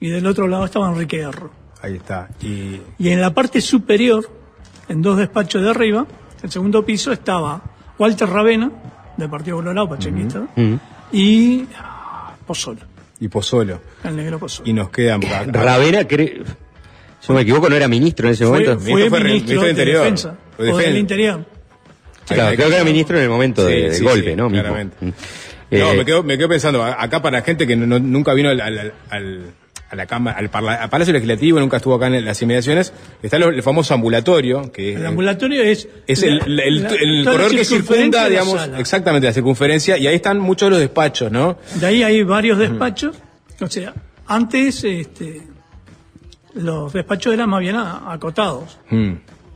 y 0.00 0.08
del 0.08 0.26
otro 0.26 0.48
lado 0.48 0.64
estaba 0.64 0.88
Enrique 0.90 1.20
Erro. 1.20 1.50
Ahí 1.80 1.96
está. 1.96 2.28
Y 2.40 2.80
Y 2.98 3.08
en 3.10 3.20
la 3.20 3.32
parte 3.34 3.60
superior, 3.60 4.28
en 4.88 5.02
dos 5.02 5.18
despachos 5.18 5.62
de 5.62 5.70
arriba, 5.70 6.06
el 6.42 6.50
segundo 6.50 6.84
piso, 6.84 7.12
estaba 7.12 7.62
Walter 7.98 8.28
Ravena, 8.28 8.70
del 9.16 9.28
Partido 9.30 9.56
Colorado, 9.58 9.88
pachequista, 9.88 10.40
Ujú. 10.56 10.78
y 11.12 11.66
ah, 11.78 12.34
Pozzolo, 12.46 12.80
y 13.20 13.28
Pozzolo. 13.28 13.80
el 14.04 14.16
negro 14.16 14.38
Pozzolo. 14.38 14.68
Y 14.68 14.72
nos 14.72 14.90
quedan. 14.90 15.20
Ravena, 15.22 16.00
cre- 16.02 16.42
si 17.20 17.28
no 17.28 17.34
me 17.36 17.42
equivoco, 17.42 17.68
no 17.68 17.76
era 17.76 17.86
ministro 17.86 18.26
en 18.26 18.32
ese 18.34 18.44
Fue, 18.46 18.58
momento. 18.60 18.80
fue 18.80 18.94
Ministro 18.94 19.10
fue 19.10 19.20
ministro, 19.28 19.62
de. 19.62 19.74
Defensa, 19.84 20.34
Fue 20.56 20.72
o 20.72 20.76
del 20.78 20.96
Interior. 20.96 21.44
Claro, 22.26 22.56
creo 22.56 22.68
que 22.68 22.74
era 22.74 22.84
ministro 22.84 23.16
en 23.18 23.24
el 23.24 23.28
momento 23.28 23.66
Sí, 23.66 23.72
de- 23.72 23.80
del 23.82 23.94
sí, 23.94 24.02
golpe, 24.04 24.30
sí, 24.30 24.36
¿no? 24.36 24.48
Claramente. 24.48 24.96
Mm. 25.00 25.10
No, 25.72 25.92
Eh, 25.92 25.96
me 25.96 26.04
quedo, 26.04 26.22
me 26.22 26.36
quedo 26.38 26.48
pensando, 26.48 26.84
acá 26.84 27.20
para 27.22 27.42
gente 27.42 27.66
que 27.66 27.74
no- 27.76 27.86
no- 27.86 27.98
nunca 27.98 28.34
vino 28.34 28.50
al, 28.50 28.60
al- 28.60 28.92
al- 29.10 29.40
a 29.90 29.96
la 29.96 30.06
cámara, 30.06 30.38
al, 30.38 30.48
parla- 30.48 30.74
al 30.82 30.88
Palacio 30.88 31.12
Legislativo, 31.12 31.60
nunca 31.60 31.76
estuvo 31.78 31.94
acá 31.94 32.06
en 32.06 32.24
las 32.24 32.40
inmediaciones, 32.40 32.92
está 33.22 33.38
lo- 33.38 33.48
el 33.50 33.62
famoso 33.62 33.92
ambulatorio, 33.94 34.70
que 34.72 34.94
El 34.94 35.04
ambulatorio 35.04 35.62
es, 35.62 35.88
es 36.06 36.22
el, 36.22 36.38
la- 36.46 36.88
corredor 37.30 37.50
que 37.50 37.64
circunda, 37.64 38.28
digamos, 38.28 38.54
sala. 38.60 38.78
exactamente 38.80 39.26
la 39.26 39.32
circunferencia, 39.34 39.98
y 39.98 40.06
ahí 40.06 40.14
están 40.14 40.38
muchos 40.38 40.66
de 40.66 40.70
los 40.70 40.78
despachos, 40.80 41.30
¿no? 41.32 41.58
De 41.74 41.86
ahí 41.86 42.02
hay 42.02 42.22
varios 42.22 42.58
despachos. 42.58 43.16
O 43.60 43.66
sea, 43.66 43.92
antes 44.26 44.82
este, 44.84 45.42
los 46.54 46.92
despachos 46.92 47.32
eran 47.34 47.48
más 47.50 47.60
bien 47.60 47.76
acotados. 47.76 48.78
Mm, 48.90 49.12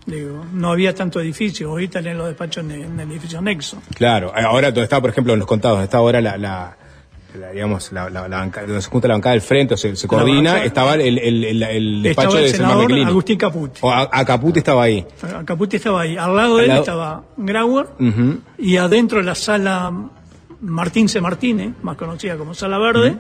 Digo, 0.07 0.45
no 0.53 0.71
había 0.71 0.95
tanto 0.95 1.21
edificio. 1.21 1.71
Hoy 1.73 1.89
tenés 1.89 2.17
los 2.17 2.29
despachos 2.29 2.63
en 2.65 2.71
el, 2.71 2.83
en 2.83 3.01
el 3.01 3.11
edificio 3.11 3.39
anexo. 3.41 3.83
claro, 3.95 4.33
ahora 4.35 4.69
donde 4.69 4.85
está, 4.85 5.01
por 5.01 5.11
ejemplo, 5.11 5.33
en 5.33 5.41
los 5.41 5.49
contados, 5.49 5.83
está 5.83 5.99
ahora 5.99 6.21
la, 6.21 6.37
la- 6.37 6.77
la, 7.39 7.51
digamos, 7.51 7.93
la, 7.93 8.09
la- 8.09 8.29
la 8.29 8.39
banca- 8.39 8.63
donde 8.63 8.81
se 8.81 8.89
junta 8.89 9.09
la 9.09 9.15
bancada 9.15 9.33
del 9.33 9.43
frente, 9.43 9.75
o 9.75 9.77
se, 9.77 9.95
se 9.97 10.07
coordina, 10.09 10.53
banca- 10.55 10.65
estaba 10.65 10.95
el, 10.95 11.19
el, 11.19 11.45
el, 11.45 11.63
el 11.63 12.03
despacho 12.03 12.29
Estaba 12.29 12.39
el 12.47 12.51
de 12.53 12.57
senador. 12.57 12.93
Agustín 13.09 13.37
Caputi. 13.37 13.81
O 13.83 13.91
a, 13.91 14.09
a 14.11 14.25
Caputi 14.25 14.59
estaba 14.61 14.85
ahí. 14.85 15.05
Caputi 15.45 15.77
estaba 15.77 16.01
ahí. 16.03 16.17
Al 16.17 16.35
lado 16.37 16.57
de 16.57 16.63
él 16.63 16.69
lado- 16.69 16.81
estaba 16.81 17.25
Grauer 17.37 17.87
y 18.59 18.77
adentro 18.77 19.19
de 19.19 19.25
la 19.25 19.35
sala 19.35 19.93
Martín 20.63 21.09
C. 21.09 21.21
Martínez, 21.21 21.75
más 21.83 21.97
conocida 21.97 22.37
como 22.39 22.55
Sala 22.55 22.79
Verde, 22.79 23.17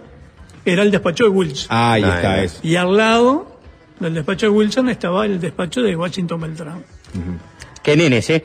era 0.64 0.82
el 0.82 0.90
despacho 0.90 1.24
de 1.24 1.30
Wilson. 1.30 1.66
Ah, 1.68 1.92
ahí 1.92 2.02
Ah, 2.04 2.16
está, 2.16 2.36
ya. 2.36 2.42
eso. 2.44 2.60
Y 2.62 2.76
al 2.76 2.96
lado 2.96 3.55
del 4.00 4.14
despacho 4.14 4.46
de 4.46 4.50
Wilson 4.50 4.88
estaba 4.88 5.24
el 5.26 5.40
despacho 5.40 5.82
de 5.82 5.96
Washington 5.96 6.40
Beltrán. 6.40 6.84
Qué 7.82 7.96
nenes, 7.96 8.28
¿eh? 8.30 8.44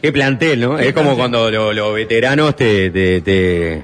Qué 0.00 0.12
plantel, 0.12 0.60
¿no? 0.60 0.78
Es 0.78 0.92
como 0.92 1.16
cuando 1.16 1.50
lo- 1.50 1.72
los 1.72 1.94
veteranos 1.94 2.54
te, 2.56 2.90
te, 2.90 3.20
te, 3.22 3.82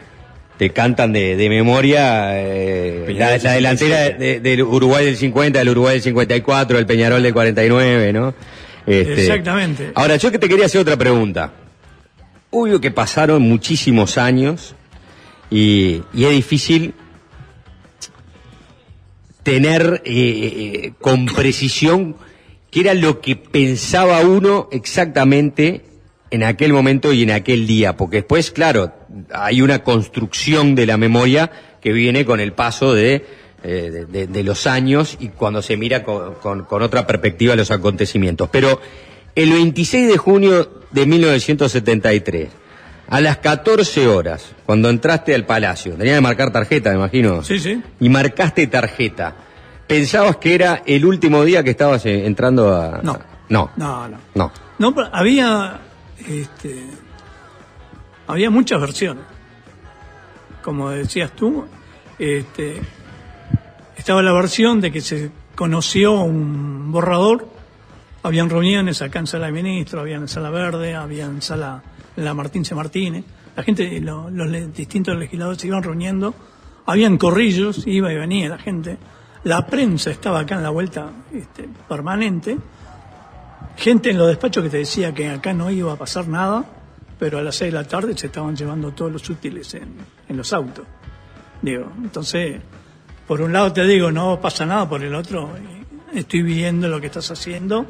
te 0.58 0.70
cantan 0.70 1.12
de, 1.12 1.34
de 1.36 1.48
memoria 1.48 2.30
eh, 2.38 3.06
la, 3.16 3.38
la 3.38 3.52
delantera 3.52 4.10
de- 4.10 4.40
del 4.40 4.62
Uruguay 4.62 5.06
del 5.06 5.16
50, 5.16 5.58
del 5.60 5.68
Uruguay 5.70 5.94
del 5.94 6.02
54, 6.02 6.78
el 6.78 6.84
Peñarol 6.86 7.22
del 7.22 7.32
49, 7.32 8.12
¿no? 8.12 8.34
Este, 8.86 9.22
Exactamente. 9.26 9.92
Ahora, 9.94 10.16
yo 10.16 10.30
que 10.30 10.38
te 10.38 10.48
quería 10.48 10.66
hacer 10.66 10.80
otra 10.82 10.96
pregunta. 10.96 11.52
Obvio 12.50 12.80
que 12.80 12.90
pasaron 12.90 13.42
muchísimos 13.42 14.18
años 14.18 14.74
y, 15.50 16.02
y 16.12 16.24
es 16.24 16.30
difícil 16.30 16.94
tener 19.48 20.02
eh, 20.04 20.12
eh, 20.12 20.92
con 21.00 21.24
precisión 21.24 22.16
qué 22.70 22.80
era 22.80 22.92
lo 22.92 23.20
que 23.22 23.34
pensaba 23.34 24.20
uno 24.20 24.68
exactamente 24.72 25.80
en 26.30 26.42
aquel 26.44 26.74
momento 26.74 27.14
y 27.14 27.22
en 27.22 27.30
aquel 27.30 27.66
día, 27.66 27.96
porque 27.96 28.16
después, 28.18 28.50
claro, 28.50 28.92
hay 29.32 29.62
una 29.62 29.82
construcción 29.82 30.74
de 30.74 30.84
la 30.84 30.98
memoria 30.98 31.50
que 31.80 31.92
viene 31.92 32.26
con 32.26 32.40
el 32.40 32.52
paso 32.52 32.92
de, 32.92 33.24
eh, 33.64 34.28
los 34.44 34.66
años 34.66 35.16
y 35.18 35.28
cuando 35.28 35.62
se 35.62 35.78
mira 35.78 36.02
con, 36.04 36.34
con- 36.34 36.64
con 36.64 36.82
otra 36.82 37.06
perspectiva 37.06 37.56
los 37.56 37.70
acontecimientos. 37.70 38.50
Pero 38.52 38.78
el 39.34 39.50
26 39.50 40.08
de 40.08 40.16
junio 40.18 40.70
de 40.90 41.06
1973, 41.06 42.48
a 43.08 43.20
las 43.20 43.38
14 43.38 44.06
horas, 44.06 44.52
cuando 44.66 44.90
entraste 44.90 45.34
al 45.34 45.44
palacio, 45.46 45.94
tenía 45.94 46.16
que 46.16 46.20
marcar 46.20 46.52
tarjeta, 46.52 46.90
me 46.90 46.96
imagino. 46.96 47.42
Sí, 47.42 47.58
sí. 47.58 47.82
Y 48.00 48.08
marcaste 48.08 48.66
tarjeta. 48.66 49.34
¿Pensabas 49.86 50.36
que 50.36 50.54
era 50.54 50.82
el 50.84 51.06
último 51.06 51.42
día 51.44 51.64
que 51.64 51.70
estabas 51.70 52.04
eh, 52.04 52.26
entrando 52.26 52.74
a.? 52.76 53.00
No. 53.02 53.18
No. 53.48 53.70
No, 53.76 54.08
no. 54.08 54.18
No. 54.34 54.52
No, 54.78 54.94
pero 54.94 55.08
había, 55.10 55.80
este, 56.28 56.84
había 58.26 58.50
muchas 58.50 58.78
versiones. 58.78 59.24
Como 60.62 60.90
decías 60.90 61.32
tú, 61.32 61.64
este, 62.18 62.82
estaba 63.96 64.22
la 64.22 64.32
versión 64.32 64.82
de 64.82 64.92
que 64.92 65.00
se 65.00 65.30
conoció 65.54 66.20
un 66.20 66.92
borrador, 66.92 67.48
habían 68.22 68.50
reuniones 68.50 69.00
acá 69.00 69.20
en 69.20 69.26
Sala 69.26 69.46
de 69.46 69.52
Ministros, 69.52 70.02
había 70.02 70.16
en 70.16 70.28
Sala 70.28 70.50
Verde, 70.50 70.94
había 70.94 71.24
en 71.24 71.40
Sala 71.40 71.82
la 72.24 72.34
Martín. 72.34 72.62
Martínez, 72.74 73.24
la 73.56 73.62
gente, 73.62 74.00
lo- 74.00 74.30
los 74.30 74.74
distintos 74.74 75.16
legisladores 75.16 75.60
se 75.60 75.66
iban 75.68 75.82
reuniendo, 75.82 76.34
habían 76.86 77.16
corrillos, 77.18 77.86
iba 77.86 78.12
y 78.12 78.16
venía 78.16 78.48
la 78.48 78.58
gente, 78.58 78.98
la 79.44 79.66
prensa 79.66 80.10
estaba 80.10 80.40
acá 80.40 80.56
en 80.56 80.62
la 80.62 80.70
vuelta 80.70 81.10
este, 81.32 81.68
permanente, 81.88 82.58
gente 83.76 84.10
en 84.10 84.18
los 84.18 84.28
despachos 84.28 84.62
que 84.64 84.70
te 84.70 84.78
decía 84.78 85.12
que 85.14 85.28
acá 85.30 85.52
no 85.52 85.70
iba 85.70 85.92
a 85.92 85.96
pasar 85.96 86.26
nada, 86.28 86.64
pero 87.18 87.38
a 87.38 87.42
las 87.42 87.56
seis 87.56 87.72
de 87.72 87.78
la 87.78 87.86
tarde 87.86 88.16
se 88.16 88.26
estaban 88.26 88.56
llevando 88.56 88.92
todos 88.92 89.10
los 89.12 89.28
útiles 89.30 89.72
en, 89.74 89.94
en 90.28 90.36
los 90.36 90.52
autos. 90.52 90.84
Digo, 91.62 91.90
entonces, 92.02 92.60
por 93.26 93.40
un 93.40 93.52
lado 93.52 93.72
te 93.72 93.84
digo, 93.84 94.10
no 94.10 94.40
pasa 94.40 94.64
nada, 94.66 94.88
por 94.88 95.02
el 95.02 95.14
otro, 95.14 95.50
estoy 96.14 96.42
viendo 96.42 96.88
lo 96.88 97.00
que 97.00 97.06
estás 97.08 97.30
haciendo 97.30 97.86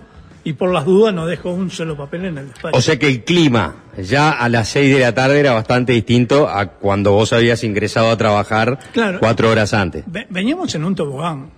y 0.49 0.53
por 0.55 0.73
las 0.73 0.85
dudas 0.87 1.13
no 1.13 1.27
dejo 1.27 1.51
un 1.51 1.71
solo 1.71 1.97
papel 1.97 2.25
en 2.25 2.39
el 2.39 2.49
despacho. 2.49 2.77
O 2.79 2.81
sea 2.81 2.99
que 2.99 3.07
el 3.09 3.23
clima 3.25 3.75
ya 3.99 4.31
a 4.31 4.49
las 4.49 4.69
6 4.71 4.95
de 4.95 5.01
la 5.01 5.13
tarde 5.15 5.41
era 5.41 5.53
bastante 5.53 5.93
distinto 5.93 6.49
a 6.49 6.67
cuando 6.67 7.13
vos 7.13 7.33
habías 7.33 7.63
ingresado 7.65 8.11
a 8.11 8.17
trabajar 8.17 8.79
Claro. 8.93 9.19
cuatro 9.21 9.51
horas 9.51 9.75
antes. 9.75 10.05
Ve- 10.07 10.27
Veníamos 10.31 10.75
en 10.75 10.85
un 10.85 10.95
tobogán. 10.95 11.51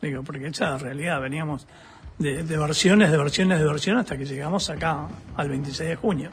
Digo, 0.00 0.22
porque 0.22 0.46
esa 0.46 0.64
es 0.66 0.70
la 0.72 0.78
realidad, 0.78 1.20
veníamos 1.20 1.66
de, 2.18 2.42
de 2.42 2.56
versiones, 2.58 3.10
de 3.10 3.16
versiones, 3.16 3.58
de 3.58 3.64
versiones 3.66 4.00
hasta 4.02 4.16
que 4.18 4.24
llegamos 4.26 4.68
acá 4.70 5.06
al 5.36 5.48
26 5.48 5.88
de 5.90 5.96
junio. 5.96 6.30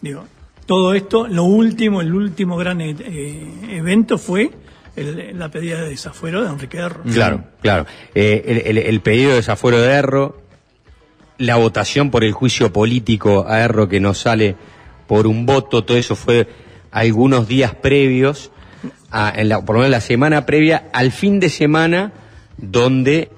Digo, 0.00 0.24
todo 0.66 0.94
esto, 0.94 1.26
lo 1.26 1.44
último, 1.44 2.00
el 2.00 2.14
último 2.14 2.56
gran 2.56 2.80
eh, 2.80 2.96
evento 3.70 4.16
fue 4.18 4.50
el- 4.96 5.38
la 5.38 5.48
pedida 5.50 5.80
de 5.82 5.90
desafuero 5.90 6.42
de 6.44 6.50
Enrique 6.50 6.78
Erro. 6.78 7.02
Claro, 7.12 7.44
claro. 7.62 7.86
Eh, 8.14 8.84
el, 8.86 9.00
pedido 9.00 9.30
de 9.30 9.36
desafuero 9.36 9.80
de 9.80 9.88
Erro, 9.90 10.40
la 11.38 11.56
votación 11.56 12.10
por 12.10 12.24
el 12.24 12.32
juicio 12.32 12.72
político 12.72 13.46
a 13.48 13.60
Erro 13.60 13.88
que 13.88 14.00
no 14.00 14.14
sale 14.14 14.56
por 15.06 15.26
un 15.26 15.46
voto, 15.46 15.84
todo 15.84 15.96
eso 15.96 16.14
fue 16.14 16.48
algunos 16.90 17.48
días 17.48 17.74
previos, 17.74 18.50
a, 19.10 19.32
en 19.34 19.48
la, 19.48 19.64
por 19.64 19.76
lo 19.76 19.80
menos 19.80 19.90
la 19.90 20.00
semana 20.00 20.46
previa 20.46 20.88
al 20.92 21.12
fin 21.12 21.40
de 21.40 21.48
semana, 21.48 22.12
donde, 22.56 23.30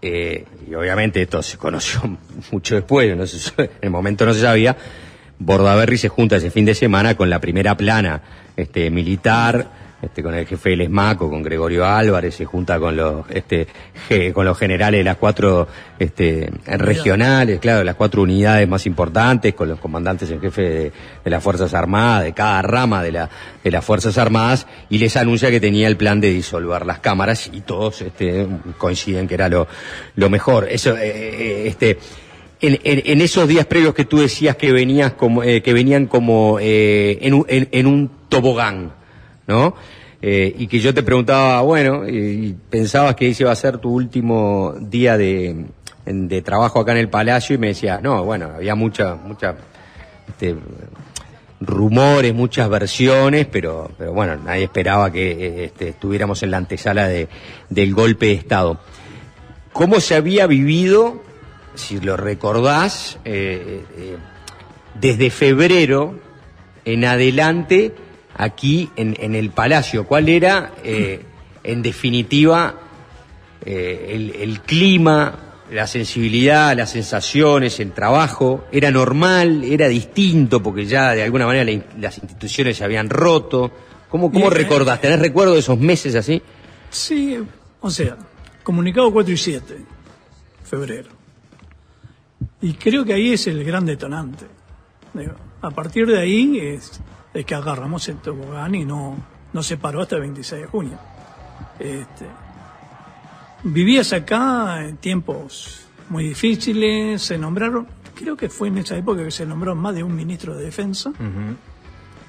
eh, 0.00 0.44
y 0.68 0.74
obviamente 0.74 1.22
esto 1.22 1.42
se 1.42 1.58
conoció 1.58 2.00
mucho 2.52 2.74
después, 2.76 3.10
en 3.10 3.70
el 3.82 3.90
momento 3.90 4.24
no 4.24 4.34
se 4.34 4.40
sabía, 4.40 4.76
Bordaberry 5.38 5.98
se 5.98 6.08
junta 6.08 6.36
ese 6.36 6.50
fin 6.50 6.64
de 6.64 6.74
semana 6.74 7.16
con 7.16 7.28
la 7.28 7.40
primera 7.40 7.76
plana 7.76 8.22
este, 8.56 8.90
militar, 8.90 9.81
este, 10.02 10.22
con 10.22 10.34
el 10.34 10.46
jefe 10.46 10.70
del 10.70 10.80
ESMACO, 10.82 11.30
con 11.30 11.42
Gregorio 11.42 11.86
Álvarez, 11.86 12.34
se 12.34 12.44
junta 12.44 12.78
con 12.80 12.96
los, 12.96 13.24
este, 13.30 13.66
con 14.34 14.44
los 14.44 14.58
generales 14.58 14.98
de 14.98 15.04
las 15.04 15.16
cuatro 15.16 15.68
este, 15.98 16.50
regionales, 16.66 17.60
claro, 17.60 17.84
las 17.84 17.94
cuatro 17.94 18.22
unidades 18.22 18.68
más 18.68 18.84
importantes, 18.86 19.54
con 19.54 19.68
los 19.68 19.78
comandantes 19.78 20.30
en 20.30 20.40
jefe 20.40 20.62
de, 20.62 20.92
de 21.24 21.30
las 21.30 21.42
Fuerzas 21.42 21.72
Armadas, 21.72 22.24
de 22.24 22.32
cada 22.32 22.60
rama 22.62 23.02
de, 23.02 23.12
la, 23.12 23.30
de 23.62 23.70
las 23.70 23.84
Fuerzas 23.84 24.18
Armadas, 24.18 24.66
y 24.90 24.98
les 24.98 25.16
anuncia 25.16 25.50
que 25.50 25.60
tenía 25.60 25.86
el 25.86 25.96
plan 25.96 26.20
de 26.20 26.30
disolver 26.30 26.84
las 26.84 26.98
cámaras, 26.98 27.48
y 27.52 27.60
todos 27.60 28.02
este, 28.02 28.46
coinciden 28.78 29.28
que 29.28 29.34
era 29.34 29.48
lo, 29.48 29.68
lo 30.16 30.28
mejor. 30.28 30.66
Eso, 30.68 30.96
eh, 30.96 31.10
eh, 31.14 31.64
este, 31.68 31.98
en, 32.60 32.78
en- 32.84 33.02
en 33.06 33.20
esos 33.20 33.46
días 33.48 33.66
previos 33.66 33.94
que 33.94 34.04
tú 34.04 34.18
decías 34.18 34.56
que 34.56 34.72
venías 34.72 35.12
como 35.12 35.42
eh, 35.42 35.62
que 35.62 35.72
venían 35.72 36.06
como 36.06 36.58
eh, 36.60 37.18
en, 37.20 37.44
en- 37.48 37.68
en 37.72 37.86
un 37.86 38.10
tobogán, 38.28 38.92
Eh, 40.24 40.54
y 40.56 40.68
que 40.68 40.78
yo 40.78 40.94
te 40.94 41.02
preguntaba, 41.02 41.60
bueno, 41.62 42.08
y, 42.08 42.54
pensabas 42.70 43.16
que 43.16 43.28
ese 43.28 43.42
iba 43.42 43.50
a 43.50 43.56
ser 43.56 43.78
tu 43.78 43.92
último 43.92 44.74
día 44.78 45.16
de, 45.16 45.66
trabajo 46.44 46.78
acá 46.78 46.92
en 46.92 46.98
el 46.98 47.08
Palacio 47.08 47.56
y 47.56 47.58
me 47.58 47.68
decía, 47.68 48.00
no, 48.00 48.24
bueno, 48.24 48.52
había 48.54 48.76
mucha, 48.76 49.16
mucha, 49.16 49.56
este, 50.28 50.54
rumores, 51.60 52.34
muchas 52.34 52.68
versiones, 52.68 53.46
pero, 53.50 53.90
pero 53.98 54.12
bueno, 54.12 54.36
nadie 54.36 54.64
esperaba 54.64 55.10
que 55.10 55.64
este, 55.64 55.88
estuviéramos 55.88 56.42
en 56.44 56.52
la 56.52 56.58
antesala 56.58 57.08
de, 57.08 57.28
del 57.68 57.92
golpe 57.92 58.26
de 58.26 58.34
Estado. 58.34 58.78
¿Cómo 59.72 60.00
se 60.00 60.14
había 60.14 60.46
vivido, 60.46 61.20
si 61.74 61.98
lo 61.98 62.16
recordás, 62.16 63.18
eh, 63.24 63.84
eh, 63.96 64.16
desde 65.00 65.30
febrero 65.30 66.14
en 66.84 67.04
adelante 67.04 67.92
aquí 68.34 68.90
en, 68.96 69.16
en 69.18 69.34
el 69.34 69.50
Palacio? 69.50 70.06
¿Cuál 70.06 70.28
era, 70.28 70.72
eh, 70.84 71.22
en 71.62 71.82
definitiva, 71.82 72.74
eh, 73.64 74.10
el, 74.10 74.34
el 74.36 74.60
clima, 74.60 75.38
la 75.70 75.86
sensibilidad, 75.86 76.76
las 76.76 76.90
sensaciones, 76.90 77.80
el 77.80 77.92
trabajo? 77.92 78.66
¿Era 78.72 78.90
normal? 78.90 79.64
¿Era 79.64 79.88
distinto? 79.88 80.62
Porque 80.62 80.86
ya 80.86 81.12
de 81.12 81.22
alguna 81.22 81.46
manera 81.46 81.64
la 81.64 81.82
las 82.00 82.18
instituciones 82.18 82.76
se 82.76 82.84
habían 82.84 83.10
roto. 83.10 83.70
¿Cómo, 84.08 84.30
cómo 84.30 84.50
Bien, 84.50 84.52
eh, 84.52 84.62
recordás? 84.64 85.00
¿Tenés 85.00 85.20
recuerdo 85.20 85.54
de 85.54 85.60
esos 85.60 85.78
meses 85.78 86.14
así? 86.14 86.42
Sí, 86.90 87.38
o 87.80 87.90
sea, 87.90 88.16
comunicado 88.62 89.10
4 89.10 89.32
y 89.32 89.36
7, 89.36 89.76
febrero. 90.64 91.08
Y 92.60 92.74
creo 92.74 93.04
que 93.04 93.14
ahí 93.14 93.32
es 93.32 93.46
el 93.46 93.64
gran 93.64 93.86
detonante. 93.86 94.46
Digo, 95.14 95.32
a 95.62 95.70
partir 95.70 96.06
de 96.06 96.20
ahí 96.20 96.58
es, 96.60 97.00
es 97.34 97.44
que 97.44 97.54
agarramos 97.54 98.08
el 98.08 98.16
tobogán 98.18 98.74
y 98.74 98.84
no, 98.84 99.16
no 99.52 99.62
se 99.62 99.76
paró 99.76 100.02
hasta 100.02 100.16
el 100.16 100.22
26 100.22 100.62
de 100.62 100.66
junio. 100.68 100.98
Este, 101.78 102.26
vivías 103.64 104.12
acá 104.12 104.84
en 104.84 104.96
tiempos 104.96 105.86
muy 106.08 106.24
difíciles, 106.24 107.22
se 107.22 107.38
nombraron, 107.38 107.86
creo 108.14 108.36
que 108.36 108.48
fue 108.48 108.68
en 108.68 108.78
esa 108.78 108.96
época 108.96 109.24
que 109.24 109.30
se 109.30 109.46
nombró 109.46 109.74
más 109.74 109.94
de 109.94 110.02
un 110.02 110.14
ministro 110.14 110.54
de 110.54 110.64
defensa 110.64 111.12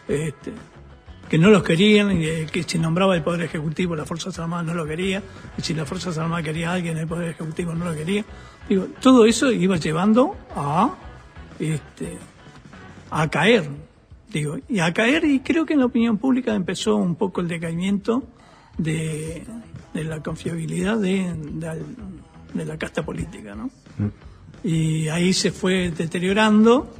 este, 0.08 0.54
que 1.30 1.38
no 1.38 1.49
los 1.49 1.64
querían, 1.64 2.12
y 2.12 2.45
que 2.45 2.64
si 2.64 2.78
nombraba 2.78 3.16
el 3.16 3.24
Poder 3.24 3.41
Ejecutivo, 3.41 3.95
las 3.95 4.08
Fuerzas 4.08 4.38
Armadas 4.39 4.66
no 4.66 4.74
lo 4.74 4.86
quería, 4.86 5.24
y 5.58 5.62
si 5.62 5.74
las 5.74 5.88
Fuerzas 5.88 6.18
Armadas 6.18 6.43
quería 6.43 6.72
a 6.72 6.74
alguien, 6.74 6.97
el 6.97 7.08
Poder 7.08 7.30
Ejecutivo 7.30 7.74
no 7.74 7.86
lo 7.86 7.95
quería. 7.95 8.24
Digo, 8.68 8.88
todo 9.01 9.26
eso 9.26 9.51
iba 9.51 9.78
llevando 9.78 10.36
a, 10.56 10.93
este, 11.60 12.18
a 13.10 13.28
caer, 13.30 13.70
digo, 14.34 14.58
y 14.68 14.80
a 14.80 14.92
caer, 14.94 15.24
y 15.24 15.40
creo 15.40 15.66
que 15.66 15.74
en 15.74 15.80
la 15.80 15.86
opinión 15.86 16.18
pública 16.18 16.54
empezó 16.56 16.96
un 16.96 17.16
poco 17.16 17.40
el 17.40 17.48
decaimiento 17.48 18.24
de, 18.78 19.44
de 19.94 20.04
la 20.04 20.22
confiabilidad 20.22 20.98
de, 20.98 21.34
de, 21.34 21.84
de 22.54 22.66
la 22.66 22.78
casta 22.78 23.06
política, 23.06 23.56
¿no? 23.56 23.70
Y 24.64 25.08
ahí 25.08 25.34
se 25.34 25.52
fue 25.52 25.92
deteriorando 25.92 26.94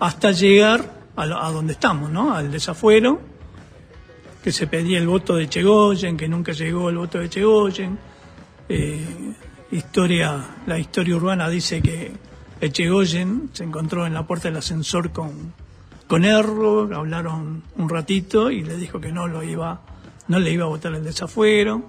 hasta 0.00 0.32
llegar 0.32 1.00
a 1.16 1.50
donde 1.50 1.74
estamos, 1.74 2.10
¿no? 2.10 2.34
Al 2.34 2.50
desafuero, 2.50 3.20
que 4.42 4.50
se 4.50 4.66
pedía 4.66 4.98
el 4.98 5.06
voto 5.06 5.36
de 5.36 5.48
Chegoyen, 5.48 6.16
que 6.16 6.28
nunca 6.28 6.52
llegó 6.52 6.90
el 6.90 6.96
voto 6.96 7.18
de 7.18 7.28
Chegoyen. 7.28 7.98
Eh, 8.68 9.34
historia, 9.70 10.56
la 10.66 10.78
historia 10.78 11.16
urbana 11.16 11.48
dice 11.48 11.80
que 11.82 12.12
Echegoyen 12.60 13.50
se 13.52 13.64
encontró 13.64 14.06
en 14.06 14.14
la 14.14 14.26
puerta 14.26 14.48
del 14.48 14.56
ascensor 14.56 15.12
con, 15.12 15.52
con 16.10 16.24
Erro, 16.24 16.90
hablaron 16.92 17.62
un 17.76 17.88
ratito 17.88 18.50
y 18.50 18.64
le 18.64 18.76
dijo 18.76 19.00
que 19.00 19.12
no 19.12 19.28
lo 19.28 19.44
iba, 19.44 19.80
no 20.26 20.40
le 20.40 20.50
iba 20.50 20.64
a 20.64 20.68
votar 20.68 20.92
el 20.92 21.04
desafuero. 21.04 21.84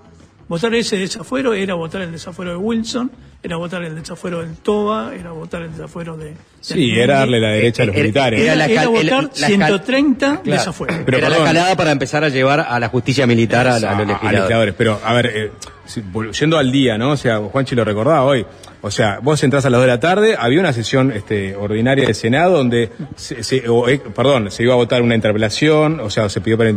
Votar 0.47 0.75
ese 0.75 0.95
desafuero 0.97 1.53
era 1.55 1.73
votar 1.73 2.01
el 2.03 2.11
desafuero 2.11 2.51
de 2.51 2.57
Wilson, 2.57 3.09
era 3.41 3.55
votar 3.55 3.81
el 3.83 3.95
desafuero 3.95 4.41
del 4.41 4.57
Toba, 4.57 5.15
era 5.15 5.31
votar 5.31 5.63
el 5.63 5.71
desafuero 5.71 6.17
de... 6.17 6.35
Sí, 6.59 6.91
era 6.91 7.19
darle 7.19 7.39
la 7.39 7.47
derecha 7.49 7.81
a 7.81 7.85
los 7.87 7.95
Era- 7.95 8.03
militares. 8.03 8.39
era 8.41 8.53
Era, 8.53 8.55
la 8.57 8.65
era 8.71 8.81
cal- 8.83 8.89
votar 8.91 9.03
el- 9.05 9.11
la 9.13 9.21
cal- 9.23 9.33
130 9.47 10.41
Claro. 10.43 10.59
desafueros. 10.59 10.97
Pero 11.03 11.17
Era 11.17 11.29
la 11.29 11.35
perdón. 11.37 11.53
calada 11.55 11.75
para 11.75 11.91
empezar 11.91 12.23
a 12.23 12.29
llevar 12.29 12.59
a 12.59 12.79
la 12.79 12.89
justicia 12.89 13.25
militar 13.25 13.65
a, 13.67 13.79
la- 13.79 13.91
a 13.97 14.03
los 14.03 14.11
a- 14.21 14.27
a 14.27 14.31
legisladores. 14.33 14.75
Pero, 14.77 14.99
a 15.03 15.13
ver, 15.13 15.25
eh, 15.33 15.51
si- 15.85 16.03
yendo 16.39 16.57
al 16.59 16.71
día, 16.71 16.95
¿no? 16.99 17.11
O 17.11 17.17
sea, 17.17 17.39
Juanchi 17.39 17.73
lo 17.73 17.83
recordaba 17.85 18.23
hoy. 18.23 18.45
O 18.83 18.89
sea, 18.89 19.19
vos 19.21 19.43
entrás 19.43 19.63
a 19.65 19.69
las 19.69 19.77
2 19.79 19.85
de 19.85 19.91
la 19.93 19.99
tarde, 19.99 20.35
había 20.39 20.59
una 20.59 20.73
sesión 20.73 21.11
este, 21.11 21.55
ordinaria 21.55 22.05
del 22.05 22.15
Senado 22.15 22.57
donde, 22.57 22.89
se, 23.15 23.43
se- 23.43 23.69
o, 23.69 23.87
eh, 23.87 23.99
perdón, 23.99 24.49
se 24.49 24.63
iba 24.63 24.73
a 24.73 24.75
votar 24.77 25.03
una 25.03 25.13
interpelación, 25.13 25.99
o 25.99 26.09
sea, 26.09 26.29
se 26.29 26.41
pidió 26.41 26.57
para 26.57 26.71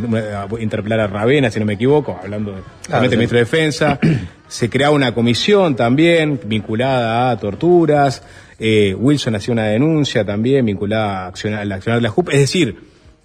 interpelar 0.60 1.00
a 1.00 1.06
Ravena, 1.06 1.50
si 1.50 1.58
no 1.60 1.64
me 1.64 1.72
equivoco, 1.74 2.18
hablando 2.22 2.52
de, 2.52 2.58
realmente 2.88 3.14
sí. 3.14 3.18
ministro 3.18 3.38
de 3.38 3.44
Defensa. 3.44 3.98
se 4.48 4.68
creaba 4.68 4.94
una 4.94 5.14
comisión 5.14 5.76
también 5.76 6.38
vinculada 6.44 7.30
a 7.30 7.38
torturas. 7.38 8.22
Eh, 8.58 8.94
Wilson 8.98 9.34
hacía 9.36 9.52
una 9.52 9.64
denuncia 9.64 10.24
también 10.26 10.66
vinculada 10.66 11.24
a 11.24 11.26
accionar, 11.28 11.60
al 11.60 11.72
accionar 11.72 11.98
de 12.00 12.02
la 12.02 12.10
JUP. 12.10 12.28
Es 12.30 12.38
decir, 12.40 12.76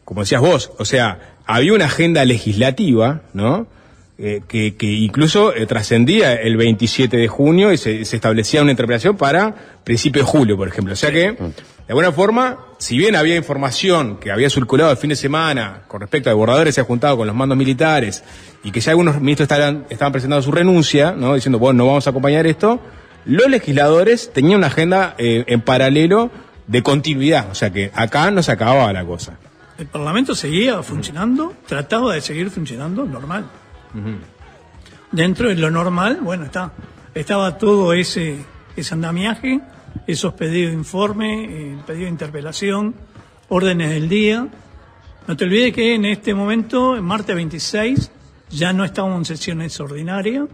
como 0.05 0.21
decías 0.21 0.41
vos, 0.41 0.71
o 0.80 0.86
sea, 0.86 1.19
había 1.45 1.73
una 1.73 1.86
agenda 1.86 2.23
legislativa, 2.25 3.21
¿no? 3.34 3.67
Eh, 4.22 4.41
que, 4.49 4.76
que 4.76 4.86
incluso 4.86 5.55
eh, 5.55 5.65
trascendía 5.65 6.34
el 6.34 6.57
27 6.57 7.15
de 7.15 7.30
junio 7.30 7.72
y 7.72 7.78
se, 7.78 8.03
se 8.03 8.17
establecía 8.17 8.61
una 8.61 8.72
interpretación 8.72 9.15
para 9.15 9.55
principio 9.86 10.24
de 10.24 10.28
julio, 10.28 10.57
por 10.57 10.67
ejemplo. 10.67 10.91
O 10.91 10.97
sea 10.97 11.09
que, 11.09 11.32
de 11.32 11.53
alguna 11.88 12.11
forma, 12.11 12.57
si 12.80 12.97
bien 12.97 13.15
había 13.15 13.38
información 13.38 14.17
que 14.17 14.30
había 14.30 14.49
circulado 14.49 14.91
el 14.91 14.97
fin 14.97 15.11
de 15.11 15.15
semana 15.15 15.84
con 15.88 16.01
respecto 16.01 16.30
a 16.30 16.34
que 16.34 16.36
Borradores 16.36 16.76
se 16.76 16.82
ha 16.82 16.84
juntado 16.84 17.15
con 17.15 17.28
los 17.28 17.36
mandos 17.36 17.57
militares 17.57 18.22
y 18.61 18.72
que 18.72 18.82
ya 18.82 18.91
algunos 18.91 19.22
ministros 19.22 19.49
estaban, 19.49 19.86
estaban 19.89 20.11
presentando 20.11 20.41
su 20.41 20.51
renuncia, 20.51 21.13
¿no? 21.13 21.36
diciendo, 21.36 21.57
bueno, 21.57 21.78
no 21.78 21.88
vamos 21.88 22.05
a 22.05 22.09
acompañar 22.09 22.45
esto, 22.45 22.82
los 23.24 23.47
legisladores 23.47 24.34
tenían 24.34 24.57
una 24.57 24.67
agenda 24.67 25.15
eh, 25.17 25.45
en 25.47 25.61
paralelo 25.61 26.30
de 26.67 26.84
continuidad. 26.84 27.49
O 27.51 27.55
sea 27.55 27.72
que 27.72 27.89
acá 27.95 28.32
no 28.32 28.43
se 28.43 28.51
acababa 28.51 28.91
la 28.91 29.05
cosa. 29.05 29.39
El 29.78 29.88
Parlamento 29.88 30.36
seguía 30.36 30.84
funcionando, 30.84 31.53
trataba 31.65 32.13
de 32.13 32.20
seguir 32.20 32.49
funcionando 32.49 33.05
normal. 33.05 33.45
Dentro 35.11 35.49
de 35.49 35.55
lo 35.55 35.71
normal, 35.71 36.19
bueno, 36.21 36.45
está, 36.45 36.71
estaba 37.13 37.57
todo 37.57 37.93
ese, 37.93 38.37
ese 38.75 38.93
andamiaje, 38.93 39.59
esos 40.05 40.33
pedidos 40.33 40.71
de 40.71 40.77
informe, 40.77 41.77
pedidos 41.85 42.05
de 42.05 42.09
interpelación, 42.09 42.95
órdenes 43.49 43.89
del 43.89 44.07
día. 44.07 44.47
No 45.27 45.37
te 45.37 45.45
olvides 45.45 45.73
que 45.73 45.95
en 45.95 46.05
este 46.05 46.33
momento, 46.33 46.95
en 46.95 47.03
martes 47.03 47.35
26, 47.35 48.11
ya 48.51 48.73
no 48.73 48.83
estábamos 48.83 49.17
en 49.19 49.25
sesiones 49.25 49.79
ordinarias, 49.79 50.47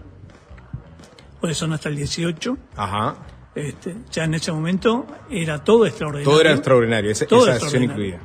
por 1.39 1.51
eso 1.51 1.67
no 1.67 1.75
hasta 1.75 1.89
el 1.89 1.95
18. 1.97 2.57
Ajá. 2.75 3.15
Este, 3.53 3.95
ya 4.11 4.25
en 4.25 4.33
ese 4.33 4.51
momento 4.51 5.05
era 5.29 5.63
todo 5.63 5.85
extraordinario. 5.85 6.29
Todo 6.29 6.41
era 6.41 6.51
extraordinario, 6.51 7.11
esa, 7.11 7.25
Todo 7.25 7.47
esa 7.49 7.59
sesión 7.59 7.83
incluida. 7.83 8.19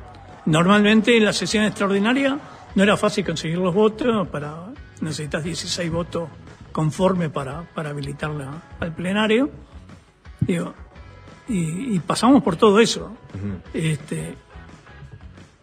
Normalmente 0.45 1.15
en 1.15 1.23
la 1.23 1.31
sesión 1.31 1.63
extraordinaria 1.63 2.37
no 2.75 2.83
era 2.83 2.97
fácil 2.97 3.23
conseguir 3.23 3.57
los 3.59 3.73
votos, 3.73 4.27
para 4.27 4.70
necesitas 5.01 5.43
16 5.43 5.91
votos 5.91 6.29
conforme 6.71 7.29
para, 7.29 7.63
para 7.73 7.89
habilitarla 7.89 8.61
al 8.79 8.95
plenario. 8.95 9.49
Digo, 10.41 10.73
y, 11.47 11.95
y 11.95 11.99
pasamos 11.99 12.43
por 12.43 12.55
todo 12.55 12.79
eso. 12.79 13.11
este, 13.73 14.35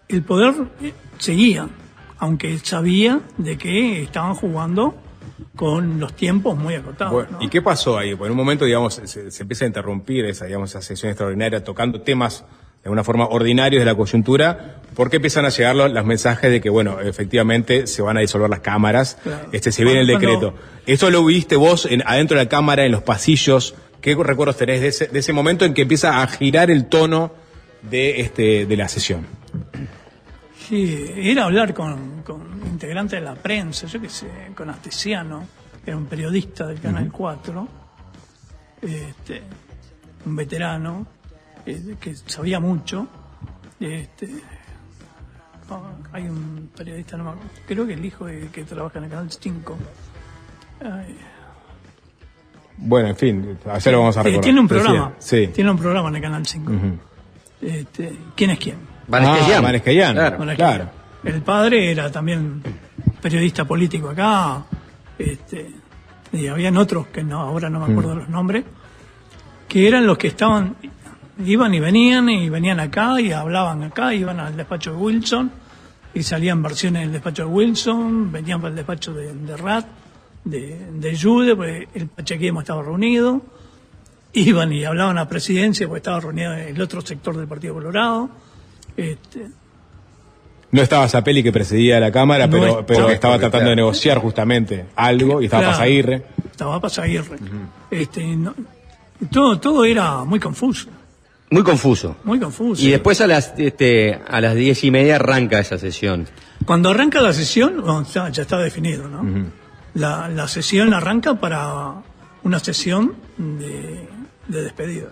el 0.09 0.23
poder 0.23 0.55
eh, 0.83 0.93
seguía, 1.19 1.69
aunque 2.19 2.59
sabía 2.59 3.21
de 3.37 3.59
que 3.59 4.03
estaban 4.03 4.35
jugando 4.35 4.95
con 5.57 5.99
los 5.99 6.15
tiempos 6.15 6.57
muy 6.57 6.75
acotados. 6.75 7.13
Bueno, 7.13 7.31
¿no? 7.33 7.43
¿Y 7.43 7.49
qué 7.49 7.63
pasó 7.63 7.99
ahí? 7.99 8.15
Pues 8.15 8.29
en 8.29 8.33
un 8.33 8.37
momento, 8.37 8.65
digamos, 8.65 8.95
se, 8.95 9.31
se 9.31 9.43
empieza 9.43 9.65
a 9.65 9.69
interrumpir 9.69 10.25
esa, 10.25 10.47
digamos, 10.47 10.71
esa 10.71 10.83
sesión 10.83 11.11
extraordinaria 11.11 11.65
tocando 11.65 12.01
temas 12.01 12.45
alguna 12.89 13.05
forma 13.05 13.27
ordinarios 13.27 13.81
de 13.81 13.87
la 13.87 13.95
coyuntura, 13.95 14.77
porque 14.95 15.17
empiezan 15.17 15.45
a 15.47 15.51
llegar 15.51 15.77
los, 15.77 15.93
los 15.93 16.05
mensajes 16.05 16.51
de 16.51 16.61
que, 16.61 16.71
bueno, 16.71 17.01
efectivamente 17.01 17.87
se 17.87 18.03
van 18.03 18.17
a 18.17 18.21
disolver 18.21 18.51
las 18.51 18.61
cámaras, 18.61 19.17
Claro. 19.23 19.49
este 19.53 19.71
se 19.73 19.85
viene 19.85 20.01
el 20.01 20.07
Cuando- 20.09 20.29
decreto. 20.29 20.55
¿Esto 20.87 21.11
lo 21.11 21.25
viste 21.25 21.57
vos 21.57 21.87
en, 21.87 22.03
adentro 22.07 22.37
de 22.39 22.45
la 22.45 22.49
cámara, 22.49 22.85
en 22.85 22.93
los 22.93 23.03
pasillos? 23.03 23.75
¿Qué 24.01 24.15
recuerdos 24.15 24.57
tenés 24.57 24.81
de 24.81 24.89
ese, 24.89 25.07
de 25.09 25.19
ese 25.19 25.33
momento 25.33 25.65
en 25.65 25.75
que 25.75 25.83
empieza 25.83 26.23
a 26.23 26.27
girar 26.29 26.71
el 26.71 26.87
tono 26.87 27.33
de, 27.83 28.21
este, 28.21 28.65
de 28.67 28.77
la 28.77 28.89
sesión? 28.89 29.27
Sí, 30.69 31.13
ir 31.17 31.39
a 31.41 31.45
hablar 31.45 31.73
con, 31.75 32.23
con 32.23 32.43
integrantes 32.71 33.19
de 33.21 33.25
la 33.25 33.35
prensa, 33.35 33.87
yo 33.87 34.01
qué 34.01 34.09
sé, 34.09 34.27
con 34.55 34.69
Astesiano, 34.71 35.47
que 35.85 35.91
era 35.91 35.97
un 35.97 36.07
periodista 36.07 36.67
del 36.67 36.81
Canal 36.81 37.11
4, 37.11 37.69
este, 38.83 39.43
un 40.27 40.37
veterano, 40.37 41.07
que 42.01 42.15
sabía 42.27 42.61
mucho. 42.61 43.07
Este, 43.81 44.29
ah, 45.71 45.81
hay 46.13 46.25
un 46.25 46.71
periodista, 46.77 47.17
no 47.17 47.25
me 47.25 47.31
acuerdo, 47.31 47.51
creo 47.67 47.87
que 47.87 47.95
el 47.95 48.05
hijo 48.05 48.27
de- 48.27 48.49
que 48.49 48.65
trabaja 48.65 48.99
en 48.99 49.05
el 49.05 49.11
Canal 49.11 49.31
5. 49.31 49.77
Ay, 50.81 51.17
Bueno, 52.81 53.09
en 53.09 53.17
fin, 53.17 53.59
ayer 53.71 53.93
lo 53.93 54.01
vamos 54.01 54.17
a 54.17 54.23
recordar. 54.23 54.45
tiene 54.45 54.61
un 54.61 54.69
programa, 54.69 55.13
Sí. 55.19 55.49
tiene 55.49 55.71
un 55.71 55.79
programa 55.79 56.09
en 56.11 56.17
el 56.17 56.23
Canal 56.23 56.47
5. 56.47 56.73
Ujú. 56.73 56.99
este, 57.61 58.17
¿Quién 58.37 58.51
es 58.51 58.59
quién? 58.61 58.77
Ah, 59.11 59.61
Vanescayan, 59.61 60.15
Claro. 60.15 60.55
claro. 60.55 60.91
El 61.25 61.43
padre 61.43 61.91
era 61.91 62.11
también 62.13 62.63
periodista 63.21 63.65
político 63.65 64.11
acá, 64.11 64.63
este, 65.19 65.69
y 66.33 66.47
habían 66.47 66.77
otros 66.77 67.09
que 67.09 67.25
no, 67.25 67.41
ahora 67.41 67.69
no 67.69 67.81
me 67.85 67.91
acuerdo 67.93 68.15
los 68.15 68.29
nombres, 68.29 68.65
que 69.67 69.89
eran 69.89 70.07
los 70.07 70.17
que 70.19 70.29
estaban, 70.29 70.77
iban 71.45 71.75
y 71.75 71.81
venían 71.81 72.29
y 72.29 72.49
venían 72.49 72.81
acá 72.81 73.21
y 73.21 73.33
hablaban 73.33 73.83
acá, 73.85 74.15
iban 74.15 74.41
al 74.41 74.57
despacho 74.57 74.93
de 74.93 74.97
Wilson 74.99 75.51
y 76.15 76.23
salían 76.23 76.63
versiones 76.63 77.03
del 77.03 77.13
despacho 77.13 77.45
de 77.45 77.49
Wilson, 77.51 78.33
venían 78.33 78.61
para 78.61 78.71
el 78.71 78.77
despacho 78.77 79.13
de, 79.15 79.33
de 79.35 79.57
Rat, 79.57 79.87
de, 80.45 80.91
de 80.95 81.19
Jude, 81.19 81.55
porque 81.55 81.89
el 81.95 82.09
pachequismo 82.09 82.61
estaba 82.61 82.83
reunido, 82.83 83.43
iban 84.33 84.73
y 84.73 84.85
hablaban 84.85 85.19
a 85.19 85.29
presidencia 85.29 85.87
porque 85.87 85.99
estaba 85.99 86.21
reunido 86.21 86.53
el 86.55 86.81
otro 86.81 87.01
sector 87.03 87.37
del 87.37 87.47
Partido 87.47 87.75
Colorado. 87.75 88.31
Este, 88.97 89.47
No 90.73 90.83
estaba 90.83 91.09
Zapelli 91.09 91.43
que 91.43 91.53
presidía 91.53 92.01
la 92.01 92.11
Cámara, 92.11 92.47
No 92.47 92.53
pero, 92.53 92.67
estaba. 92.67 92.87
pero 92.87 93.11
estaba 93.11 93.35
Porque, 93.35 93.45
tratando 93.51 93.71
de 93.71 93.77
negociar 93.77 94.19
justamente 94.19 94.87
algo 94.97 95.41
y 95.41 95.45
estaba 95.45 95.63
Claro. 95.63 95.77
Pasaguirre. 95.79 96.23
Estaba 96.51 96.81
Pasaguirre. 96.81 97.39
este, 97.91 98.25
no- 98.37 98.55
todo, 99.31 99.59
todo 99.61 99.85
era 99.85 100.25
muy 100.25 100.39
confuso, 100.41 100.89
Muy 101.51 101.63
confuso. 101.63 102.17
muy 102.25 102.39
confuso. 102.39 102.83
Y 102.83 102.91
después 102.91 103.21
a 103.21 103.27
las, 103.27 103.55
este, 103.57 104.21
a 104.29 104.41
las 104.41 104.55
diez 104.55 104.85
y 104.85 104.91
media 104.91 105.17
arranca 105.17 105.59
esa 105.61 105.79
sesión. 105.79 106.27
Cuando 106.67 106.91
arranca 106.91 107.21
la 107.23 107.33
sesión, 107.33 107.77
bueno, 107.81 108.05
ya, 108.13 108.29
ya 108.29 108.43
está 108.43 108.59
definido, 108.59 109.09
¿no? 109.09 109.47
la, 109.95 110.29
la 110.29 110.47
sesión 110.49 110.93
arranca 110.93 111.35
para 111.35 111.95
una 112.43 112.59
sesión 112.59 113.15
de, 113.39 114.07
de 114.49 114.63
despedida. 114.63 115.09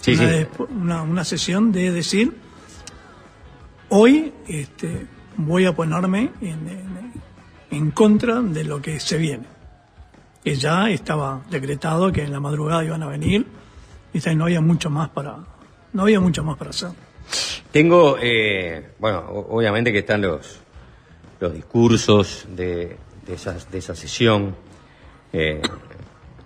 Sí, 0.00 0.12
una, 0.12 0.28
sí. 0.32 0.46
una, 0.70 1.02
una 1.02 1.24
sesión 1.24 1.70
de 1.72 1.92
decir, 1.92 2.34
hoy 3.90 4.32
este, 4.46 5.06
voy 5.36 5.66
a 5.66 5.74
ponerme 5.74 6.30
en, 6.40 6.68
en- 6.68 6.98
en 7.70 7.90
contra 7.90 8.40
de 8.40 8.64
lo 8.64 8.80
que 8.80 8.98
se 8.98 9.18
viene. 9.18 9.44
Que 10.42 10.54
ya 10.56 10.88
estaba 10.88 11.42
decretado 11.50 12.10
que 12.12 12.22
en 12.22 12.32
la 12.32 12.40
madrugada 12.40 12.82
iban 12.82 13.02
a 13.02 13.06
venir 13.08 13.46
y 14.14 14.34
no 14.34 14.44
había 14.44 14.62
mucho 14.62 14.88
más 14.88 15.10
para, 15.10 15.36
no 15.92 16.02
había 16.02 16.20
mucho 16.20 16.42
más 16.44 16.56
para 16.56 16.70
hacer. 16.70 16.90
Tengo, 17.70 18.16
eh, 18.20 18.88
bueno, 18.98 19.18
obviamente 19.50 19.92
que 19.92 19.98
están 19.98 20.22
los, 20.22 20.60
los 21.40 21.52
discursos 21.52 22.46
de, 22.54 22.96
de, 23.26 23.34
esa, 23.34 23.56
de 23.70 23.78
esa 23.78 23.94
sesión, 23.94 24.54
eh, 25.32 25.60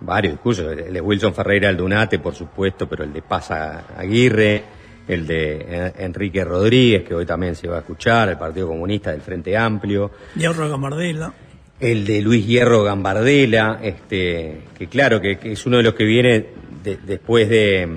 varios 0.01 0.33
discursos, 0.33 0.77
el 0.77 0.93
de 0.93 1.01
Wilson 1.01 1.33
Ferreira 1.33 1.69
Aldunate, 1.69 2.19
por 2.19 2.35
supuesto, 2.35 2.87
pero 2.89 3.03
el 3.05 3.13
de 3.13 3.21
Pasa 3.21 3.85
Aguirre, 3.97 4.63
el 5.07 5.25
de 5.27 5.93
Enrique 5.99 6.43
Rodríguez, 6.43 7.03
que 7.03 7.13
hoy 7.15 7.25
también 7.25 7.55
se 7.55 7.67
va 7.69 7.77
a 7.77 7.79
escuchar, 7.79 8.29
el 8.29 8.37
Partido 8.37 8.67
Comunista 8.67 9.11
del 9.11 9.21
Frente 9.21 9.55
Amplio, 9.57 10.11
Hierro 10.35 10.69
Gamardela. 10.69 11.33
el 11.79 12.05
de 12.05 12.21
Luis 12.21 12.45
Hierro 12.45 12.83
Gambardella, 12.83 13.79
este, 13.81 14.61
que 14.77 14.87
claro, 14.87 15.21
que, 15.21 15.37
que 15.37 15.53
es 15.53 15.65
uno 15.65 15.77
de 15.77 15.83
los 15.83 15.93
que 15.93 16.03
viene 16.03 16.47
de- 16.83 16.97
después 16.97 17.47
de, 17.49 17.87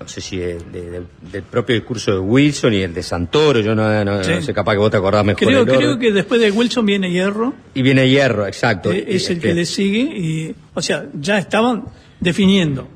no 0.00 0.08
sé 0.08 0.20
si 0.22 0.38
de- 0.38 0.58
de- 0.72 0.90
de- 0.90 1.02
del 1.30 1.42
propio 1.42 1.74
discurso 1.74 2.12
de 2.12 2.18
Wilson 2.18 2.72
y 2.72 2.78
el 2.78 2.94
de 2.94 3.02
Santoro, 3.02 3.60
yo 3.60 3.74
no, 3.74 4.02
no- 4.04 4.24
Sí. 4.24 4.30
no 4.32 4.42
sé, 4.42 4.54
capaz 4.54 4.72
que 4.72 4.78
vos 4.78 4.90
te 4.90 4.96
acordás 4.96 5.24
mejor. 5.24 5.46
Creo, 5.46 5.66
creo 5.66 5.98
que 5.98 6.10
después 6.12 6.40
de 6.40 6.50
Wilson 6.50 6.86
viene 6.86 7.10
Hierro, 7.10 7.52
Y 7.74 7.82
viene 7.82 8.08
Hierro, 8.08 8.46
exacto. 8.46 8.90
eh, 8.90 9.04
es 9.08 9.28
el 9.28 9.36
Este, 9.36 9.48
que 9.48 9.54
le 9.54 9.66
sigue 9.66 10.00
y, 10.00 10.54
o 10.74 10.80
sea, 10.82 11.06
ya 11.14 11.38
estaban 11.38 11.84
definiendo 12.18 12.88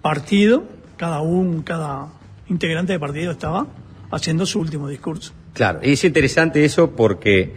partido, 0.00 0.64
cada 0.96 1.20
un, 1.20 1.62
cada 1.62 2.06
integrante 2.48 2.92
de 2.92 2.98
partido 3.00 3.32
estaba 3.32 3.66
haciendo 4.10 4.46
su 4.46 4.60
último 4.60 4.88
discurso. 4.88 5.32
Claro, 5.54 5.80
y 5.82 5.92
es 5.92 6.04
interesante 6.04 6.64
eso 6.64 6.92
porque, 6.92 7.52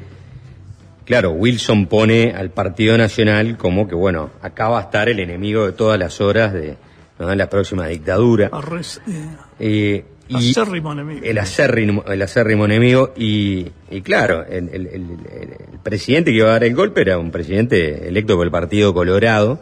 claro, 1.06 1.32
Wilson 1.32 1.86
pone 1.86 2.32
al 2.36 2.50
Partido 2.50 2.98
Nacional 2.98 3.58
como 3.58 3.88
que, 3.88 3.96
bueno, 3.96 4.32
acá 4.42 4.70
va 4.70 4.80
a 4.80 4.84
estar 4.84 5.08
el 5.08 5.20
enemigo 5.20 5.66
de 5.68 5.72
todas 5.74 6.00
las 6.00 6.20
horas 6.20 6.52
de, 6.54 6.78
¿no? 7.22 7.34
la 7.36 7.50
próxima 7.50 7.88
dictadura. 7.88 8.50
Arres- 8.52 9.00
eh, 9.08 9.30
Eh, 9.60 10.06
y 10.28 10.50
acérrimo 10.52 10.94
enemigo. 10.94 11.22
el 11.24 11.38
acérrimo, 11.38 12.04
el 12.08 12.22
acérrimo 12.22 12.66
enemigo 12.66 13.14
y, 13.18 13.68
y 13.90 14.02
claro, 14.02 14.46
el, 14.46 14.70
el- 14.70 14.88
el- 14.88 14.94
el- 14.94 15.56
el 15.74 15.80
presidente 15.84 16.32
que 16.32 16.38
iba 16.38 16.48
a 16.50 16.52
dar 16.54 16.64
el 16.64 16.74
golpe 16.76 17.02
era 17.02 17.18
un 17.18 17.32
presidente 17.32 18.08
electo 18.08 18.36
por 18.38 18.46
el 18.46 18.52
Partido 18.52 18.94
Colorado 18.94 19.60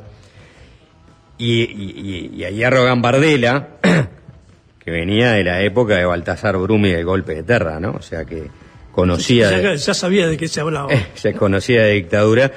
Y, 1.37 1.61
y, 1.63 2.29
y- 2.33 2.35
y 2.35 2.43
a 2.43 2.49
Hierro 2.49 2.83
Gambardella, 2.83 3.69
que 4.83 4.91
venía 4.91 5.31
de 5.31 5.43
la 5.45 5.61
época 5.61 5.95
de 5.95 6.05
Baltasar 6.05 6.57
Brumi 6.57 6.89
y 6.89 6.91
del 6.91 7.05
golpe 7.05 7.33
de 7.33 7.43
Terra, 7.43 7.79
¿no? 7.79 7.91
O 7.91 8.01
sea 8.01 8.25
que 8.25 8.47
conocía... 8.91 9.49
ya, 9.61 9.75
ya 9.75 9.93
sabía 9.93 10.27
de 10.27 10.35
qué 10.37 10.47
se 10.49 10.59
hablaba. 10.59 10.89
se 11.15 11.33
conocía 11.33 11.83
de 11.83 11.93
dictadura, 11.93 12.51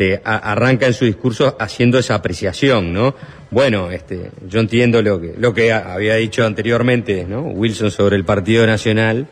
este, 0.00 0.22
a- 0.24 0.52
arranca 0.52 0.86
en 0.86 0.94
su 0.94 1.04
discurso 1.04 1.56
haciendo 1.60 1.98
esa 1.98 2.14
apreciación, 2.14 2.92
¿no? 2.92 3.14
Bueno, 3.50 3.90
este, 3.90 4.30
yo 4.48 4.60
entiendo 4.60 5.02
lo 5.02 5.20
que, 5.20 5.34
lo 5.36 5.52
que 5.52 5.72
había 5.72 6.14
dicho 6.14 6.46
anteriormente, 6.46 7.26
¿no? 7.28 7.42
Wilson 7.42 7.90
sobre 7.90 8.16
el 8.16 8.24
Partido 8.24 8.66
Nacional, 8.66 9.26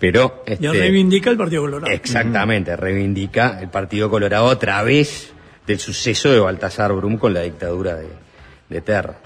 pero 0.00 0.42
Ya 0.46 0.54
este, 0.54 0.72
reivindica 0.72 1.30
el 1.30 1.36
Partido 1.36 1.62
Colorado. 1.62 1.92
exactamente, 1.92 2.76
reivindica 2.76 3.58
el 3.60 3.68
Partido 3.68 4.08
Colorado 4.08 4.48
a 4.48 4.58
través 4.58 5.32
del 5.66 5.78
suceso 5.78 6.32
de 6.32 6.38
Baltasar 6.40 6.92
Brum 6.94 7.18
con 7.18 7.34
la 7.34 7.42
dictadura 7.42 7.96
de, 7.96 8.06
de 8.70 8.80
Terra. 8.80 9.18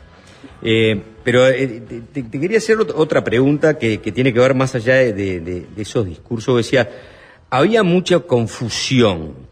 Eh, 0.62 1.01
pero 1.22 1.47
eh, 1.47 1.82
te, 2.12 2.28
quería 2.30 2.59
hacer 2.59 2.78
ot- 2.78 2.93
otra 2.97 3.22
pregunta 3.22 3.78
que, 3.78 3.99
que 4.01 4.11
tiene 4.11 4.32
que 4.32 4.41
ver 4.41 4.55
más 4.55 4.74
allá 4.74 4.95
de- 4.95 5.12
de 5.12 5.66
esos 5.76 6.05
discursos. 6.07 6.57
Decía, 6.57 6.88
había 7.51 7.82
mucha 7.84 8.18
confusión. 8.20 9.50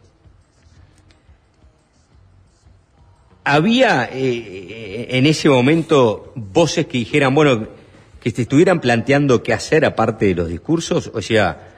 Había 3.50 4.10
eh, 4.12 5.06
en 5.08 5.24
ese 5.24 5.48
momento 5.48 6.32
voces 6.34 6.86
que 6.86 6.98
dijeran, 6.98 7.34
bueno, 7.34 7.66
que 8.20 8.30
te 8.30 8.42
estuvieran 8.42 8.78
planteando 8.78 9.42
qué 9.42 9.54
hacer 9.54 9.86
aparte 9.86 10.26
de 10.26 10.34
los 10.34 10.48
discursos. 10.48 11.10
O 11.14 11.22
sea, 11.22 11.68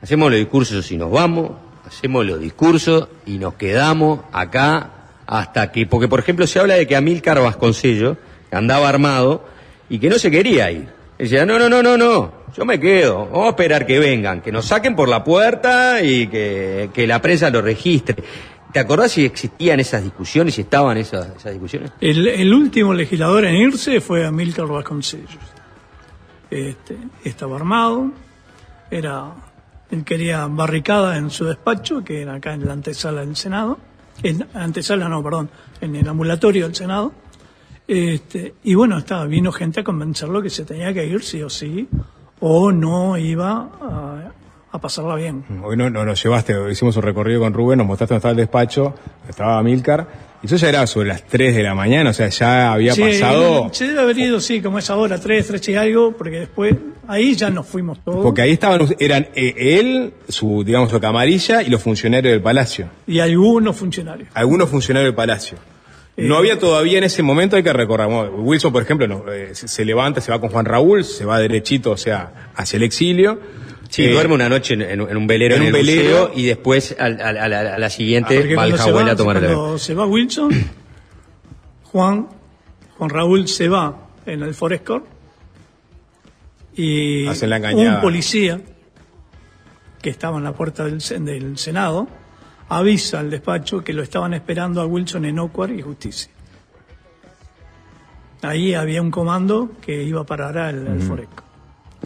hacemos 0.00 0.30
los 0.30 0.40
discursos 0.40 0.90
y 0.90 0.96
nos 0.96 1.10
vamos, 1.10 1.50
hacemos 1.86 2.24
los 2.24 2.40
discursos 2.40 3.08
y 3.26 3.36
nos 3.36 3.54
quedamos 3.54 4.20
acá 4.32 4.90
hasta 5.26 5.70
que, 5.70 5.86
porque 5.86 6.08
por 6.08 6.20
ejemplo 6.20 6.46
se 6.46 6.60
habla 6.60 6.74
de 6.74 6.86
que 6.86 6.96
Amílcar 6.96 7.40
Vasconcello 7.42 8.16
andaba 8.50 8.88
armado 8.88 9.44
y 9.90 9.98
que 9.98 10.08
no 10.08 10.18
se 10.18 10.30
quería 10.30 10.70
ir. 10.70 10.88
Decía, 11.18 11.44
no, 11.44 11.58
no, 11.58 11.68
no, 11.68 11.82
no, 11.82 11.98
no, 11.98 12.32
yo 12.56 12.64
me 12.64 12.80
quedo, 12.80 13.26
vamos 13.26 13.46
a 13.46 13.50
esperar 13.50 13.86
que 13.86 13.98
vengan, 13.98 14.40
que 14.40 14.50
nos 14.50 14.66
saquen 14.66 14.96
por 14.96 15.08
la 15.08 15.22
puerta 15.22 16.02
y 16.02 16.26
que, 16.26 16.90
que 16.92 17.06
la 17.06 17.20
prensa 17.22 17.50
lo 17.50 17.62
registre. 17.62 18.16
¿Te 18.72 18.80
acordás 18.80 19.12
si 19.12 19.24
existían 19.24 19.80
esas 19.80 20.02
discusiones, 20.02 20.54
si 20.54 20.62
estaban 20.62 20.96
esas, 20.96 21.44
discusiones? 21.44 21.92
El, 22.00 22.26
el 22.26 22.54
último 22.54 22.94
legislador 22.94 23.44
en 23.44 23.56
irse 23.56 24.00
fue 24.00 24.24
Amílcar 24.24 24.66
Vasconcellos. 24.66 25.38
Este, 26.50 26.96
estaba 27.24 27.56
armado, 27.56 28.10
era, 28.90 29.32
él 29.90 30.04
quería 30.04 30.46
barricada 30.46 31.16
en 31.16 31.30
su 31.30 31.44
despacho, 31.44 32.02
que 32.04 32.22
era 32.22 32.34
acá 32.34 32.54
en 32.54 32.66
la 32.66 32.72
antesala 32.72 33.22
del 33.24 33.36
Senado, 33.36 33.78
en 34.22 34.46
antesala 34.54 35.08
no, 35.08 35.22
perdón, 35.22 35.50
en 35.80 35.96
el 35.96 36.08
ambulatorio 36.08 36.64
del 36.66 36.74
Senado. 36.74 37.12
Este, 37.86 38.54
y 38.64 38.74
bueno, 38.74 38.98
estaba, 38.98 39.26
vino 39.26 39.52
gente 39.52 39.80
a 39.80 39.84
convencerlo 39.84 40.40
que 40.40 40.50
se 40.50 40.64
tenía 40.64 40.94
que 40.94 41.06
ir 41.06 41.22
sí 41.22 41.42
o 41.42 41.50
sí, 41.50 41.88
o 42.40 42.72
no 42.72 43.16
iba 43.16 43.70
a, 43.80 44.32
a 44.72 44.78
pasarla 44.80 45.14
bien. 45.16 45.44
Hoy 45.62 45.76
no, 45.76 45.90
no 45.90 46.04
nos 46.04 46.22
llevaste, 46.22 46.54
hicimos 46.70 46.96
un 46.96 47.02
recorrido 47.02 47.40
con 47.40 47.52
Rubén, 47.52 47.78
nos 47.78 47.86
mostraste 47.86 48.14
dónde 48.14 48.18
estaba 48.20 48.30
el 48.32 48.36
despacho, 48.38 48.94
estaba 49.28 49.62
Milcar, 49.62 50.06
y 50.42 50.46
eso 50.46 50.56
ya 50.56 50.70
era 50.70 50.86
sobre 50.86 51.08
las 51.08 51.22
3 51.24 51.54
de 51.54 51.62
la 51.62 51.74
mañana, 51.74 52.10
o 52.10 52.12
sea, 52.14 52.28
ya 52.28 52.72
había 52.72 52.94
Sí, 52.94 53.02
pasado, 53.02 53.68
Se 53.72 53.86
debe 53.86 54.00
haber 54.00 54.18
ido, 54.18 54.40
sí, 54.40 54.60
como 54.62 54.78
es 54.78 54.88
ahora, 54.90 55.20
tres, 55.20 55.46
tres 55.46 55.68
y 55.68 55.74
algo, 55.76 56.12
porque 56.16 56.40
después, 56.40 56.74
ahí 57.06 57.34
ya 57.34 57.50
nos 57.50 57.66
fuimos 57.66 58.02
todos. 58.02 58.22
porque 58.22 58.42
ahí 58.42 58.52
estaban, 58.52 58.80
eran 58.98 59.28
eh, 59.34 59.54
él, 59.78 60.14
su, 60.28 60.64
digamos, 60.64 60.90
su 60.90 60.98
camarilla 61.00 61.62
y 61.62 61.68
los 61.68 61.82
funcionarios 61.82 62.32
del 62.32 62.42
palacio, 62.42 62.88
Y 63.06 63.18
algunos 63.20 63.76
funcionarios. 63.76 64.28
algunos 64.34 64.68
funcionarios 64.70 65.08
del 65.08 65.14
palacio. 65.14 65.58
No 66.16 66.34
Eh, 66.34 66.38
había 66.38 66.58
todavía 66.58 66.98
en 66.98 67.04
ese 67.04 67.22
momento, 67.22 67.56
hay 67.56 67.62
que 67.62 67.72
recordar, 67.72 68.08
Wilson, 68.08 68.72
por 68.72 68.82
ejemplo, 68.82 69.06
no, 69.06 69.24
eh, 69.32 69.54
se 69.54 69.84
levanta, 69.84 70.20
se 70.22 70.30
va 70.32 70.40
con 70.40 70.48
Juan 70.50 70.64
Raúl, 70.64 71.04
se 71.04 71.24
va 71.24 71.38
derechito, 71.38 71.90
o 71.90 71.96
sea, 71.96 72.50
hacia 72.56 72.78
el 72.78 72.82
exilio. 72.82 73.38
Sí, 73.92 74.06
Eh, 74.06 74.12
duerme 74.12 74.34
una 74.34 74.48
noche 74.48 74.72
en, 74.72 74.80
en- 74.82 75.00
en 75.02 75.16
un 75.18 75.26
velero 75.26 75.54
en 75.54 75.62
en, 75.62 75.68
un 75.68 75.74
el 75.76 75.86
velero. 75.86 76.02
museo 76.28 76.32
y 76.34 76.46
después 76.46 76.96
a, 76.98 77.08
la, 77.10 77.74
a 77.74 77.78
la 77.78 77.90
siguiente 77.90 78.54
va 78.56 78.62
al 78.62 78.72
a 78.72 79.16
tomar 79.16 79.36
el 79.36 79.42
cuando 79.52 79.78
se 79.78 79.94
va 79.94 80.06
Wilson, 80.06 80.50
Juan, 81.84 82.26
Juan 82.96 83.10
Raúl 83.10 83.48
se 83.48 83.68
va 83.68 84.08
en 84.24 84.42
el 84.42 84.54
Forescore 84.54 85.04
y 86.74 87.26
Hacen 87.26 87.50
la 87.50 87.58
engañada. 87.58 87.96
un 87.96 88.00
policía 88.00 88.60
que 90.00 90.08
estaba 90.08 90.38
en 90.38 90.44
la 90.44 90.54
puerta 90.54 90.84
del, 90.86 90.98
del 91.24 91.58
Senado 91.58 92.08
avisa 92.70 93.20
al 93.20 93.28
despacho 93.28 93.84
que 93.84 93.92
lo 93.92 94.02
estaban 94.02 94.32
esperando 94.32 94.80
a 94.80 94.86
Wilson 94.86 95.26
en 95.26 95.38
Ocuar 95.38 95.70
y 95.70 95.82
Justicia. 95.82 96.30
Ahí 98.40 98.72
había 98.74 99.02
un 99.02 99.10
comando 99.10 99.72
que 99.80 100.02
iba 100.02 100.22
a 100.22 100.24
parar 100.24 100.56
al, 100.58 100.86
al 100.88 101.00
Forescore. 101.02 101.46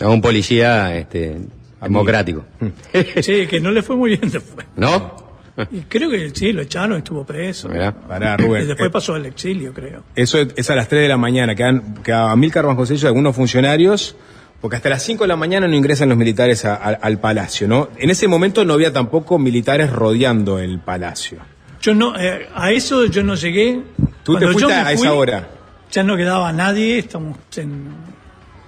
A 0.00 0.08
un 0.08 0.20
policía 0.20 0.94
este, 0.98 1.38
democrático. 1.82 2.44
Sí, 3.22 3.46
que 3.46 3.60
no 3.60 3.70
le 3.70 3.82
fue 3.82 3.96
muy 3.96 4.16
bien 4.16 4.30
después. 4.30 4.66
¿No? 4.76 5.26
Y 5.72 5.80
creo 5.88 6.10
que 6.10 6.30
sí, 6.34 6.52
lo 6.52 6.60
echaron, 6.62 6.98
estuvo 6.98 7.24
preso. 7.24 7.68
Mirá. 7.70 7.90
Pará, 7.92 8.36
Rubén. 8.36 8.64
Y 8.64 8.66
después 8.66 8.88
Eh, 8.88 8.92
pasó 8.92 9.14
al 9.14 9.24
exilio, 9.24 9.72
creo. 9.72 10.02
Eso 10.14 10.38
es, 10.38 10.68
a 10.70 10.74
las 10.74 10.86
3 10.88 11.02
de 11.02 11.08
la 11.08 11.16
mañana, 11.16 11.54
que, 11.54 11.64
han, 11.64 11.94
que 12.02 12.12
a 12.12 12.36
Milcar 12.36 12.66
y 13.02 13.06
algunos 13.06 13.34
funcionarios, 13.34 14.16
porque 14.60 14.76
hasta 14.76 14.90
las 14.90 15.02
5 15.02 15.24
de 15.24 15.28
la 15.28 15.36
mañana 15.36 15.66
no 15.66 15.74
ingresan 15.74 16.10
los 16.10 16.18
militares 16.18 16.66
a- 16.66 16.74
a- 16.74 16.88
al 17.00 17.20
palacio, 17.20 17.66
¿no? 17.68 17.88
En 17.96 18.10
ese 18.10 18.28
momento 18.28 18.66
no 18.66 18.74
había 18.74 18.92
tampoco 18.92 19.38
militares 19.38 19.90
rodeando 19.90 20.58
el 20.58 20.78
palacio. 20.80 21.38
Yo 21.80 21.94
no, 21.94 22.18
eh, 22.18 22.48
a 22.54 22.70
eso 22.72 23.06
yo 23.06 23.22
no 23.22 23.34
llegué. 23.34 23.80
Tú 24.24 24.34
te 24.34 24.44
yo 24.44 24.52
fuiste 24.52 24.66
me 24.66 24.74
a 24.74 24.92
esa 24.92 24.98
fui, 24.98 25.08
hora. 25.08 25.48
Ya 25.90 26.02
no 26.02 26.16
quedaba 26.18 26.52
nadie, 26.52 26.98
estamos 26.98 27.38
en- 27.56 27.94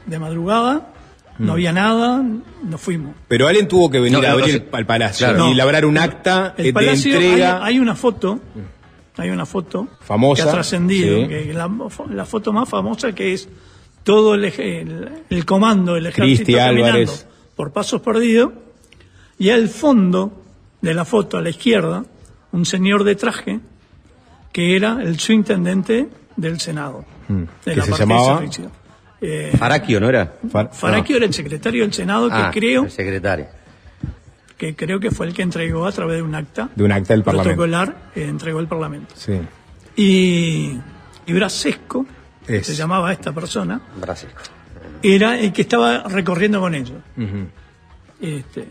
de 0.07 0.19
madrugada. 0.19 0.89
No 1.39 1.53
había 1.53 1.73
nada, 1.73 2.23
nos 2.65 2.81
fuimos. 2.81 3.15
Pero 3.29 3.47
alguien 3.47 3.69
tuvo 3.69 3.91
que 3.91 4.01
venir 4.01 4.21
No, 4.21 4.27
a 4.27 4.33
abrir 4.33 4.67
no 4.71 4.77
al 4.77 4.87
palacio 4.87 5.27
Claro. 5.29 5.51
y 5.51 5.55
labrar 5.55 5.85
un 5.87 5.97
acta 5.99 6.55
El 6.57 6.65
de 6.67 6.73
palacio, 6.73 7.15
entrega 7.15 7.65
hay, 7.65 7.75
hay 7.75 7.79
una 7.81 7.95
foto, 7.95 8.41
hay 9.17 9.31
una 9.31 9.47
foto 9.47 9.89
Famosa, 10.01 10.43
que 10.43 10.49
ha 10.49 10.53
trascendido, 10.53 11.23
sí. 11.23 11.29
que 11.29 11.53
la, 11.55 11.71
la 12.11 12.25
foto 12.25 12.53
más 12.53 12.69
famosa 12.69 13.13
que 13.13 13.33
es 13.35 13.49
todo 14.03 14.35
el, 14.35 14.45
el, 14.45 15.09
el 15.31 15.45
comando 15.45 15.95
del 15.95 16.07
ejército 16.07 16.37
Cristi 16.45 16.55
caminando 16.55 16.87
Álvarez. 16.89 17.27
por 17.55 17.73
pasos 17.73 18.01
perdidos 18.01 18.53
y 19.39 19.51
al 19.51 19.69
fondo 19.69 20.43
de 20.81 20.95
la 20.95 21.05
foto 21.05 21.37
a 21.39 21.43
la 21.43 21.51
izquierda 21.51 22.05
un 22.53 22.65
señor 22.65 23.05
de 23.05 23.15
traje 23.17 23.61
que 24.53 24.77
era 24.77 25.03
el 25.03 25.19
subintendente 25.21 26.09
del 26.37 26.59
Senado. 26.61 27.05
de 27.29 27.35
Mm. 27.35 27.47
que 27.65 27.77
la 27.77 27.85
se 27.85 27.91
parte 27.91 28.05
de 28.07 28.09
llamaba 28.09 28.39
servicio. 28.39 28.71
Eh, 29.21 29.53
Farakio, 29.59 30.01
¿no 30.01 30.09
era? 30.09 30.35
Far- 30.51 30.71
era 31.09 31.25
el 31.25 31.35
secretario 31.35 31.83
del 31.83 31.93
Senado 31.93 32.29
que 32.29 32.35
Ah, 32.37 32.51
creo 32.53 32.85
el 32.85 32.91
secretario. 32.91 33.47
que 34.57 34.75
creo 34.77 35.01
que 35.01 35.11
fue 35.11 35.27
el 35.27 35.35
que 35.35 35.43
entregó 35.43 35.87
a 35.87 35.93
través 35.93 36.17
de 36.19 36.23
un 36.23 36.35
acta 36.35 36.69
de 36.75 36.85
un 36.85 36.93
acta 36.93 37.15
del 37.15 37.23
parlamento. 37.25 37.49
protocolar 37.57 38.11
eh, 38.15 38.25
entregó 38.29 38.61
el 38.61 38.67
Parlamento. 38.69 39.15
Sí. 39.17 39.41
Y, 39.97 40.79
y 41.27 41.33
Brasesco, 41.33 42.07
Es. 42.47 42.67
se 42.67 42.75
llamaba 42.75 43.13
esta 43.13 43.33
persona, 43.33 43.81
Brasil. 44.01 44.29
era 45.03 45.37
el 45.39 45.53
que 45.53 45.63
estaba 45.63 46.05
recorriendo 46.05 46.61
con 46.61 46.75
ellos. 46.77 46.99
Este, 48.21 48.69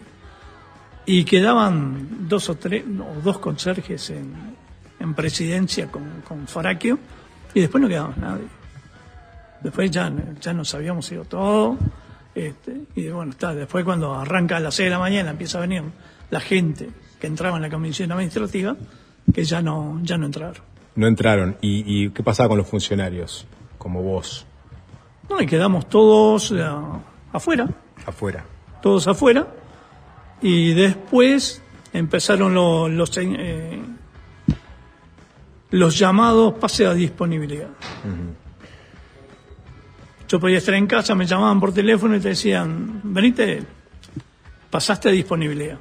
y 1.06 1.24
quedaban 1.26 2.28
dos 2.28 2.50
o 2.50 2.56
tres, 2.56 2.84
o 2.86 3.22
dos 3.22 3.40
conserjes 3.40 4.10
en, 4.10 4.34
en 5.00 5.14
presidencia 5.14 5.88
con, 5.88 6.22
con 6.28 6.48
Farakio, 6.48 7.00
y 7.54 7.62
después 7.62 7.82
no 7.82 7.88
quedaba 7.90 8.14
nadie. 8.18 8.44
Después 9.62 9.92
ya, 9.92 10.12
ya 10.42 10.54
nos 10.54 10.74
habíamos 10.76 11.12
ido 11.12 11.26
todos. 11.26 11.78
Este, 12.36 12.82
y 12.96 13.10
bueno, 13.10 13.32
está. 13.32 13.54
Después, 13.56 13.84
cuando 13.84 14.14
arranca 14.14 14.58
a 14.58 14.60
las 14.60 14.76
6 14.76 14.86
de 14.88 14.90
la 14.92 15.00
mañana, 15.00 15.32
empieza 15.32 15.58
a 15.58 15.62
venir 15.62 15.84
la 16.30 16.40
gente 16.40 16.90
que 17.20 17.28
entraba 17.28 17.58
en 17.58 17.64
la 17.64 17.70
comisión 17.70 18.12
administrativa, 18.12 18.76
que 19.34 19.44
ya 19.44 19.62
no, 19.62 20.00
ya 20.04 20.18
no 20.18 20.26
entraron. 20.28 20.62
No 20.96 21.08
entraron. 21.08 21.58
¿Y, 21.62 21.84
y 22.06 22.10
qué 22.12 22.22
pasaba 22.24 22.50
con 22.50 22.58
los 22.60 22.68
funcionarios? 22.68 23.48
Como 23.78 24.02
vos, 24.04 24.46
No, 25.30 25.42
y 25.42 25.46
quedamos 25.46 25.88
todos 25.90 26.52
eh, 26.52 26.64
afuera, 27.34 27.68
afuera. 28.06 28.46
todos 28.82 29.08
afuera. 29.08 29.48
Y 30.42 30.74
después 30.74 31.62
empezaron 31.94 32.54
los, 32.54 32.90
los, 32.92 33.18
eh, 33.18 33.80
los 35.72 35.98
llamados 35.98 36.54
pase 36.56 36.86
a 36.86 36.94
disponibilidad. 36.94 37.70
Yo 40.28 40.42
podía 40.42 40.58
estar 40.58 40.74
en 40.74 40.88
casa, 40.88 41.16
me 41.16 41.26
llamaban 41.26 41.60
por 41.60 41.74
teléfono 41.74 42.16
y 42.16 42.20
te 42.20 42.30
decían, 42.30 43.00
venite, 43.04 43.64
pasaste 44.70 45.08
a 45.08 45.12
disponibilidad. 45.12 45.78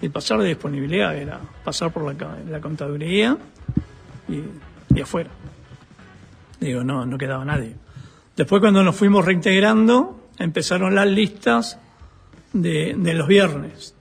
Y 0.00 0.08
pasar 0.08 0.40
de 0.40 0.48
disponibilidad 0.48 1.16
era 1.16 1.40
pasar 1.64 1.92
por 1.92 2.14
la, 2.14 2.60
contaduría 2.60 3.36
y, 4.28 5.00
afuera. 5.00 5.30
Digo, 6.60 6.84
no, 6.84 7.04
no 7.04 7.18
quedaba 7.18 7.44
nadie. 7.44 7.74
Después 8.36 8.60
cuando 8.60 8.82
nos 8.84 8.94
fuimos 8.94 9.24
reintegrando, 9.24 10.28
empezaron 10.38 10.94
las 10.94 11.08
listas 11.08 11.78
de, 12.52 12.94
de 12.96 13.14
los 13.14 13.26
viernes. 13.26 13.94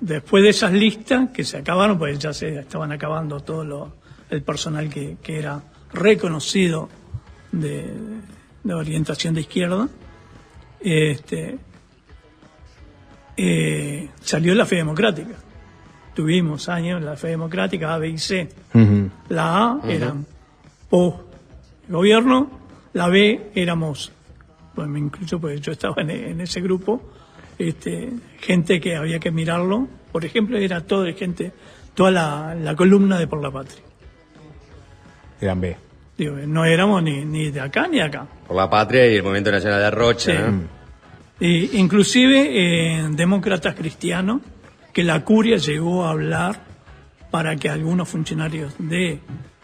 Después 0.00 0.44
de 0.44 0.50
esas 0.50 0.72
listas 0.72 1.30
que 1.30 1.44
se 1.44 1.58
acabaron, 1.58 1.98
pues 1.98 2.18
ya 2.20 2.32
se 2.32 2.58
estaban 2.58 2.92
acabando 2.92 3.40
todo 3.40 3.64
lo, 3.64 3.92
el 4.30 4.42
personal 4.42 4.88
que 4.88 5.18
era 5.26 5.60
reconocido 5.92 6.88
de, 7.60 7.90
de 8.62 8.74
orientación 8.74 9.34
de 9.34 9.40
izquierda. 9.42 9.88
Este, 10.80 11.58
eh, 13.36 14.08
salió 14.20 14.54
la 14.54 14.66
fe 14.66 14.76
democrática. 14.76 15.34
Tuvimos 16.14 16.68
años 16.68 17.02
la 17.02 17.16
fe 17.16 17.28
democrática 17.28 17.94
A, 17.94 17.98
B 17.98 18.08
y 18.10 18.18
C. 18.18 18.48
La 19.28 19.56
A 19.56 19.74
Ujú. 19.76 19.88
era 19.90 20.14
post 20.88 21.18
gobierno, 21.88 22.50
la 22.92 23.08
B 23.08 23.50
éramos, 23.54 24.12
bueno, 24.76 24.92
me 24.92 24.98
incluyo 25.00 25.40
porque 25.40 25.58
yo 25.60 25.72
estaba 25.72 25.94
en, 26.02 26.10
en 26.10 26.40
ese 26.40 26.60
grupo, 26.60 27.02
este, 27.58 28.12
gente 28.40 28.80
que 28.80 28.94
había 28.96 29.18
que 29.18 29.30
mirarlo. 29.32 29.88
Por 30.12 30.24
ejemplo, 30.24 30.56
era 30.56 30.80
toda 30.82 31.12
gente, 31.14 31.52
toda 31.94 32.12
la, 32.12 32.54
la 32.54 32.76
columna 32.76 33.18
de 33.18 33.26
Por 33.26 33.42
la 33.42 33.50
Patria. 33.50 33.82
Eran 35.40 35.60
B. 35.60 35.76
Digo, 36.16 36.36
no 36.36 36.64
éramos 36.64 37.02
ni, 37.02 37.24
ni 37.24 37.50
de 37.50 37.60
acá 37.60 37.88
ni 37.88 37.98
de 37.98 38.04
acá. 38.04 38.26
Por 38.46 38.56
la 38.56 38.70
patria 38.70 39.06
y 39.10 39.16
el 39.16 39.22
Movimiento 39.22 39.50
Nacional 39.50 39.80
de 39.80 39.90
Rocha. 39.90 40.32
Sí. 40.32 40.38
¿no? 40.38 40.84
E 41.40 41.70
inclusive 41.74 43.00
eh, 43.00 43.08
demócratas 43.10 43.74
cristianos, 43.74 44.40
que 44.92 45.02
la 45.02 45.24
curia 45.24 45.56
llegó 45.56 46.04
a 46.04 46.10
hablar 46.10 46.60
para 47.30 47.56
que 47.56 47.68
algunos 47.68 48.08
funcionarios 48.08 48.74
de 48.78 49.18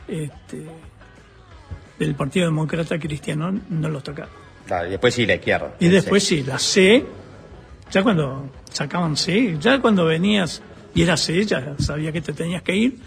este, 0.09 0.67
del 2.01 2.15
Partido 2.17 2.47
Demócrata 2.47 2.99
Cristiano 2.99 3.53
no 3.69 3.89
los 3.89 4.03
tocaran. 4.03 4.31
Claro, 4.67 4.89
y 4.89 4.91
después 4.91 5.15
sí, 5.15 5.27
la 5.27 5.35
izquierda. 5.37 5.75
Y 5.79 5.89
después 5.89 6.25
sí, 6.25 6.43
la 6.43 6.59
C, 6.59 7.05
ya 7.91 8.03
cuando 8.03 8.51
sacaban 8.73 9.17
C, 9.17 9.57
ya 9.61 9.81
cuando 9.81 10.05
venías 10.07 10.63
y 10.95 11.03
era 11.03 11.17
C, 11.17 11.45
ya 11.45 11.75
sabía 11.79 12.11
que 12.11 12.21
te 12.21 12.33
tenías 12.33 12.63
que 12.63 12.75
ir. 12.75 12.99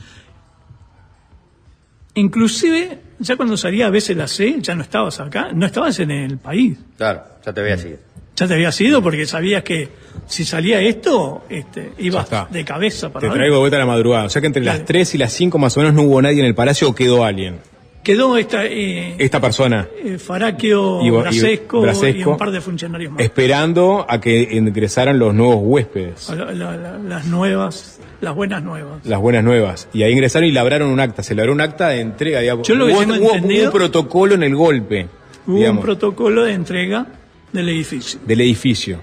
Inclusive, 2.15 2.99
ya 3.19 3.35
cuando 3.35 3.57
salía 3.57 3.87
a 3.87 3.89
veces 3.89 4.15
la 4.15 4.27
C, 4.27 4.57
ya 4.59 4.75
no 4.75 4.83
estabas 4.83 5.19
acá, 5.19 5.51
no 5.53 5.65
estabas 5.65 5.99
en 5.99 6.11
el 6.11 6.37
país. 6.37 6.77
Claro, 6.97 7.23
ya 7.43 7.53
te 7.53 7.61
veía 7.61 7.75
así. 7.75 7.95
Ya 8.35 8.47
te 8.47 8.53
habías 8.55 8.79
ido 8.81 9.01
porque 9.01 9.25
sabías 9.27 9.63
que 9.63 9.89
si 10.25 10.43
salía 10.43 10.81
esto, 10.81 11.43
este, 11.49 11.93
ibas 11.99 12.27
de 12.49 12.65
cabeza 12.65 13.11
para 13.11 13.27
Te 13.27 13.33
traigo 13.33 13.55
de 13.55 13.59
vuelta 13.59 13.77
a 13.77 13.79
la 13.79 13.85
madrugada. 13.85 14.25
O 14.25 14.29
sea 14.29 14.41
que 14.41 14.47
entre 14.47 14.63
las 14.63 14.85
3 14.85 15.15
y 15.15 15.17
las 15.19 15.33
5 15.33 15.59
más 15.59 15.77
o 15.77 15.81
menos 15.81 15.93
no 15.93 16.01
hubo 16.03 16.21
nadie 16.21 16.39
en 16.39 16.47
el 16.47 16.55
palacio 16.55 16.89
o 16.89 16.95
quedó 16.95 17.23
alguien. 17.23 17.59
Quedó 18.03 18.37
esta, 18.37 18.65
eh, 18.65 19.15
Esta 19.17 19.39
persona 19.39 19.87
eh, 20.03 20.17
Faraquio, 20.17 21.01
Y- 21.01 21.07
y- 21.07 21.09
Brasesco, 21.11 21.85
y, 22.07 22.23
un 22.23 22.37
par 22.37 22.51
de 22.51 22.59
funcionarios 22.59 23.13
más. 23.13 23.21
esperando 23.21 24.05
a 24.09 24.19
que 24.19 24.49
ingresaran 24.51 25.17
los 25.17 25.33
nuevos 25.33 25.57
huéspedes. 25.61 26.29
La- 26.29 26.51
la- 26.51 26.75
la- 26.75 26.97
las 26.97 27.25
nuevas, 27.27 27.99
las 28.19 28.35
buenas 28.35 28.61
nuevas. 28.61 29.05
Las 29.05 29.19
buenas 29.21 29.43
nuevas. 29.43 29.87
Y 29.93 30.03
ahí 30.03 30.11
ingresaron 30.11 30.47
y 30.49 30.51
labraron 30.51 30.89
un 30.89 30.99
acta. 30.99 31.23
Se 31.23 31.33
labró 31.33 31.53
un 31.53 31.61
acta 31.61 31.89
de 31.89 32.01
entrega. 32.01 32.41
Digamos. 32.41 32.67
Yo 32.67 32.75
lo 32.75 32.87
que 32.87 32.93
hubo, 32.93 33.01
hubo- 33.01 33.33
un 33.65 33.71
protocolo 33.71 34.35
en 34.35 34.43
el 34.43 34.55
golpe 34.55 35.07
Hubo 35.47 35.55
digamos, 35.57 35.79
un 35.79 35.85
protocolo 35.85 36.43
de 36.43 36.53
entrega 36.53 37.05
del 37.53 37.69
edificio. 37.69 38.19
del 38.25 38.41
edificio. 38.41 38.99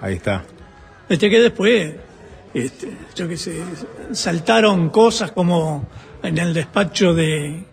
Ahí 0.00 0.14
está. 0.14 0.44
Este 1.10 1.28
que 1.28 1.40
después, 1.40 1.92
este, 2.54 2.88
yo 3.14 3.28
qué 3.28 3.36
sé, 3.36 3.60
saltaron 4.12 4.88
cosas 4.90 5.32
como 5.32 5.86
en 6.22 6.38
el 6.38 6.54
despacho 6.54 7.12
de, 7.14 7.64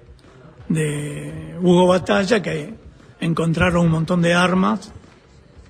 de 0.74 1.55
Hugo 1.61 1.88
Batalla, 1.88 2.41
que 2.41 2.74
encontraron 3.19 3.86
un 3.86 3.91
montón 3.91 4.22
de 4.22 4.34
armas, 4.34 4.91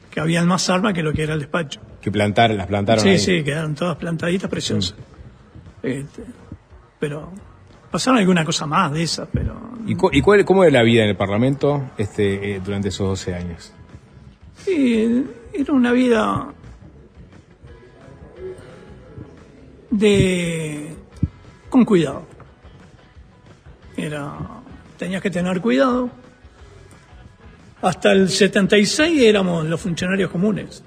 que 0.10 0.20
habían 0.20 0.48
más 0.48 0.70
armas 0.70 0.94
que 0.94 1.04
lo 1.04 1.14
que 1.14 1.24
era 1.24 1.34
el 1.34 1.40
despacho. 1.40 1.82
Que 2.02 2.12
plantaron, 2.12 2.58
las 2.58 2.68
plantaron 2.68 3.04
sí, 3.04 3.10
ahí. 3.10 3.20
sí, 3.20 3.44
quedaron 3.44 3.76
todas 3.76 3.98
plantaditas 3.98 4.50
preciosas. 4.50 4.96
Este, 5.84 6.24
pero 7.00 7.32
pasaron 7.90 8.20
alguna 8.20 8.44
cosa 8.46 8.66
más 8.66 8.92
de 8.94 9.04
esas, 9.04 9.28
pero 9.32 9.60
¿Y, 9.86 9.96
cu- 9.96 10.10
y 10.12 10.22
cuál, 10.22 10.46
cómo 10.46 10.64
era 10.64 10.72
la 10.80 10.84
vida 10.84 11.04
en 11.04 11.10
el 11.10 11.16
Parlamento 11.18 11.92
este, 11.98 12.56
eh, 12.56 12.62
durante 12.64 12.90
esos 12.90 13.08
12 13.08 13.34
años? 13.36 13.74
Sí, 14.58 15.26
era 15.54 15.74
una 15.74 15.92
vida 15.92 16.48
de 19.90 20.96
con 21.70 21.86
cuidado. 21.86 22.24
Era 23.98 24.34
tenías 25.02 25.24
que 25.24 25.32
tener 25.32 25.60
cuidado. 25.62 26.12
Hasta 27.82 28.12
el 28.12 28.30
76 28.30 29.20
éramos 29.24 29.66
los 29.66 29.82
funcionarios 29.82 30.30
comunes, 30.30 30.84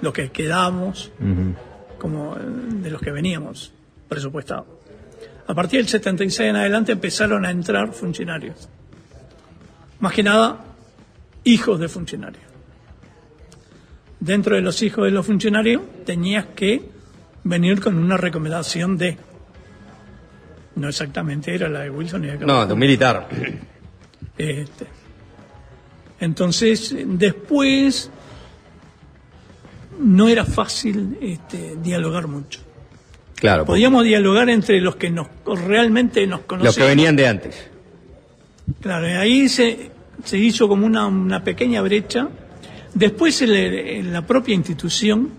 los 0.00 0.12
que 0.12 0.32
quedamos 0.32 1.12
como 1.96 2.34
eh, 2.34 2.40
de 2.82 2.90
los 2.90 3.00
que 3.00 3.12
veníamos 3.12 3.72
presupuestados. 4.08 4.66
A 5.46 5.54
partir 5.54 5.78
del 5.78 5.88
76 5.88 6.50
en 6.50 6.56
adelante 6.56 6.90
empezaron 6.90 7.46
a 7.46 7.52
entrar 7.52 7.92
funcionarios. 7.92 8.68
Más 10.00 10.12
que 10.12 10.24
nada, 10.24 10.64
hijos 11.44 11.78
de 11.78 11.88
funcionarios. 11.88 12.42
Dentro 14.18 14.56
de 14.56 14.62
los 14.62 14.82
hijos 14.82 15.04
de 15.04 15.12
los 15.12 15.24
funcionarios 15.24 15.82
tenías 16.04 16.46
que 16.46 16.82
venir 17.44 17.80
con 17.80 17.96
una 17.96 18.16
recomendación 18.16 18.98
de. 18.98 19.18
No 20.80 20.88
exactamente 20.88 21.54
era 21.54 21.68
la 21.68 21.80
de 21.80 21.90
Wilson 21.90 22.26
No, 22.46 22.66
de 22.66 22.72
un 22.72 22.78
militar. 22.78 23.28
Este. 24.38 24.86
Entonces, 26.20 26.94
después 27.06 28.10
no 29.98 30.28
era 30.28 30.44
fácil 30.44 31.18
este, 31.20 31.76
dialogar 31.82 32.26
mucho. 32.28 32.60
Claro, 33.36 33.64
Podíamos 33.64 34.04
dialogar 34.04 34.48
entre 34.50 34.80
los 34.80 34.96
que 34.96 35.10
nos 35.10 35.26
realmente 35.66 36.26
nos 36.26 36.40
conocían. 36.40 36.66
los 36.66 36.76
que 36.76 36.84
venían 36.84 37.16
de 37.16 37.26
antes. 37.26 37.70
Claro, 38.80 39.08
y 39.08 39.12
ahí 39.12 39.48
se, 39.48 39.90
se 40.24 40.38
hizo 40.38 40.68
como 40.68 40.86
una, 40.86 41.06
una 41.06 41.42
pequeña 41.42 41.80
brecha. 41.82 42.28
Después 42.94 43.40
en, 43.42 43.50
el- 43.50 43.74
en 43.74 44.12
la 44.12 44.26
propia 44.26 44.54
institución, 44.54 45.30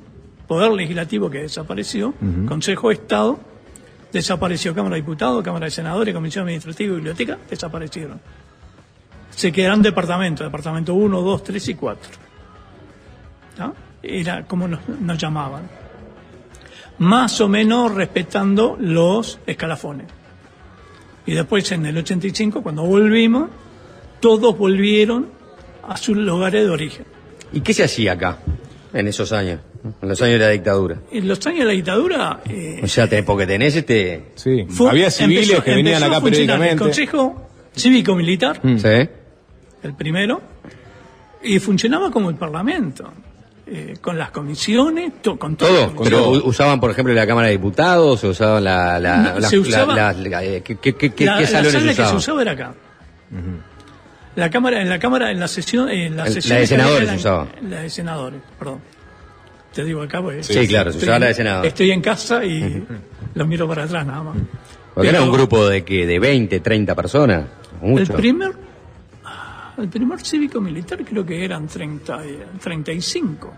Poder 0.47 0.71
Legislativo 0.71 1.29
que 1.29 1.39
desapareció, 1.43 2.13
Consejo 2.47 2.89
de 2.89 2.95
Estado, 2.95 3.39
desapareció 4.11 4.73
Cámara 4.73 4.95
de 4.95 5.01
Diputados, 5.01 5.43
Cámara 5.43 5.65
de 5.65 5.71
Senadores, 5.71 6.13
Comisión 6.13 6.43
Administrativa 6.43 6.91
y 6.91 6.95
Biblioteca, 6.95 7.37
desaparecieron. 7.49 8.19
Se 9.29 9.51
quedaron 9.51 9.81
departamentos, 9.81 10.45
departamento 10.45 10.93
1, 10.93 11.21
2, 11.21 11.43
3 11.43 11.67
y 11.69 11.75
4. 11.75 12.11
¿No? 13.59 13.75
Era 14.03 14.43
como 14.45 14.67
nos 14.67 15.17
llamaban. 15.17 15.69
Más 16.99 17.39
o 17.41 17.47
menos 17.47 17.93
respetando 17.93 18.77
los 18.79 19.39
escalafones. 19.45 20.07
Y 21.25 21.33
después 21.33 21.71
en 21.71 21.85
el 21.85 21.97
85, 21.97 22.61
cuando 22.61 22.83
volvimos, 22.83 23.49
todos 24.19 24.57
volvieron 24.57 25.29
a 25.87 25.97
sus 25.97 26.17
lugares 26.17 26.63
de 26.63 26.69
origen. 26.69 27.05
¿Y 27.53 27.61
qué 27.61 27.73
se 27.73 27.83
hacía 27.83 28.13
acá 28.13 28.37
en 28.93 29.07
esos 29.07 29.31
años? 29.31 29.59
En 30.01 30.09
los 30.09 30.21
años 30.21 30.39
de 30.39 30.45
la 30.45 30.49
dictadura. 30.49 30.97
En 31.11 31.27
los 31.27 31.45
años 31.47 31.59
de 31.59 31.65
la 31.65 31.71
dictadura, 31.71 32.39
eh, 32.49 32.81
O 32.83 32.87
sea, 32.87 33.07
te- 33.07 33.23
porque 33.23 33.47
tenés 33.47 33.75
este. 33.75 34.31
Sí. 34.35 34.65
fue- 34.69 34.89
Había 34.89 35.09
civiles 35.11 35.43
empezó- 35.49 35.63
que 35.63 35.71
venían 35.75 36.03
acá 36.03 36.21
periódicamente. 36.21 36.73
El 36.73 36.79
Consejo 36.79 37.49
Cívico-Militar, 37.75 38.59
Mm. 38.63 38.77
Sí. 38.77 39.09
el 39.83 39.93
primero, 39.95 40.41
y 41.43 41.57
funcionaba 41.59 42.11
como 42.11 42.29
el 42.29 42.35
Parlamento, 42.35 43.11
eh, 43.65 43.95
con 44.01 44.17
las 44.17 44.31
comisiones, 44.31 45.21
to- 45.21 45.39
con 45.39 45.55
todo. 45.55 45.87
Todo. 45.91 46.03
Pero 46.03 46.29
u- 46.31 46.47
usaban, 46.49 46.79
por 46.79 46.91
ejemplo, 46.91 47.13
la 47.13 47.25
Cámara 47.25 47.47
de 47.47 47.53
Diputados, 47.53 48.23
usaban 48.23 48.63
la. 48.65 48.99
la, 48.99 49.17
No, 49.17 49.39
la- 49.39 49.47
se 49.49 49.57
usaba- 49.57 49.95
la- 49.95 50.13
la- 50.13 50.43
eh, 50.43 50.61
¿Qué, 50.61 50.75
qué, 50.77 50.93
qué, 50.93 51.25
salones 51.25 51.49
sala 51.49 51.69
que 51.69 51.71
se 51.95 52.01
usaban? 52.01 52.15
usaba 52.17 52.41
era 52.41 52.51
acá. 52.51 52.73
La 54.35 54.49
cámara, 54.49 54.81
en 54.81 54.87
la 54.89 54.97
cámara, 54.99 55.29
en 55.31 55.39
la 55.39 55.47
sesión, 55.47 55.89
en 55.89 56.15
la 56.15 56.25
El- 56.27 56.33
sesión 56.33 56.55
la 56.55 56.59
de 56.61 56.67
senadores 56.67 57.07
la, 57.07 57.15
usaba. 57.15 57.47
La 57.69 57.81
de 57.81 57.89
senadores, 57.89 58.41
perdón. 58.57 58.79
Te 59.73 59.83
digo 59.83 60.01
acá 60.01 60.21
porque 60.21 60.43
Sí, 60.43 60.67
claro, 60.67 60.91
se 60.91 60.97
usaba 60.99 61.19
la 61.19 61.27
de 61.27 61.33
senadores. 61.33 61.69
Estoy 61.69 61.91
en 61.91 62.01
casa 62.01 62.43
y 62.45 62.85
lo 63.35 63.45
miro 63.45 63.67
para 63.67 63.83
atrás 63.83 64.05
nada 64.05 64.23
más. 64.23 64.37
Porque 64.93 65.09
era 65.09 65.19
Pero 65.19 65.31
un 65.31 65.37
grupo 65.37 65.67
de 65.67 65.83
que 65.83 66.05
de 66.05 66.19
20, 66.19 66.59
30 66.59 66.95
personas. 66.95 67.45
El 67.81 67.89
Mucho. 67.89 68.13
primer, 68.13 68.51
el 69.77 69.87
primer 69.89 70.19
cívico 70.21 70.59
militar 70.61 70.99
creo 71.05 71.25
que 71.25 71.43
eran 71.43 71.67
30, 71.67 72.25
y- 72.25 72.39
35. 72.59 73.53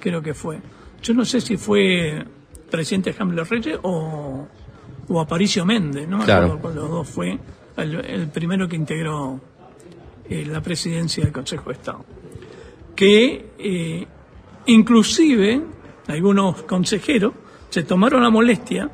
Creo 0.00 0.22
que 0.22 0.34
fue. 0.34 0.58
Yo 1.02 1.14
no 1.14 1.24
sé 1.24 1.40
si 1.40 1.56
fue 1.56 2.24
presidente 2.70 3.14
Hamlet 3.18 3.46
Reyes 3.48 3.78
o, 3.82 4.46
o 5.08 5.20
Aparicio 5.20 5.64
Méndez, 5.64 6.08
no 6.08 6.18
me 6.18 6.24
Claro. 6.24 6.46
acuerdo 6.46 6.62
cuál 6.62 6.74
de 6.74 6.80
los 6.80 6.90
dos 6.90 7.08
fue 7.08 7.38
el, 7.76 7.94
el 8.04 8.28
primero 8.28 8.66
que 8.68 8.76
integró 8.76 9.38
eh, 10.28 10.44
la 10.46 10.60
presidencia 10.60 11.24
del 11.24 11.32
Consejo 11.32 11.70
de 11.70 11.76
Estado. 11.76 12.04
Que 12.94 13.50
eh, 13.58 14.06
inclusive 14.66 15.60
algunos 16.06 16.62
consejeros 16.62 17.34
se 17.70 17.82
tomaron 17.82 18.22
la 18.22 18.30
molestia, 18.30 18.88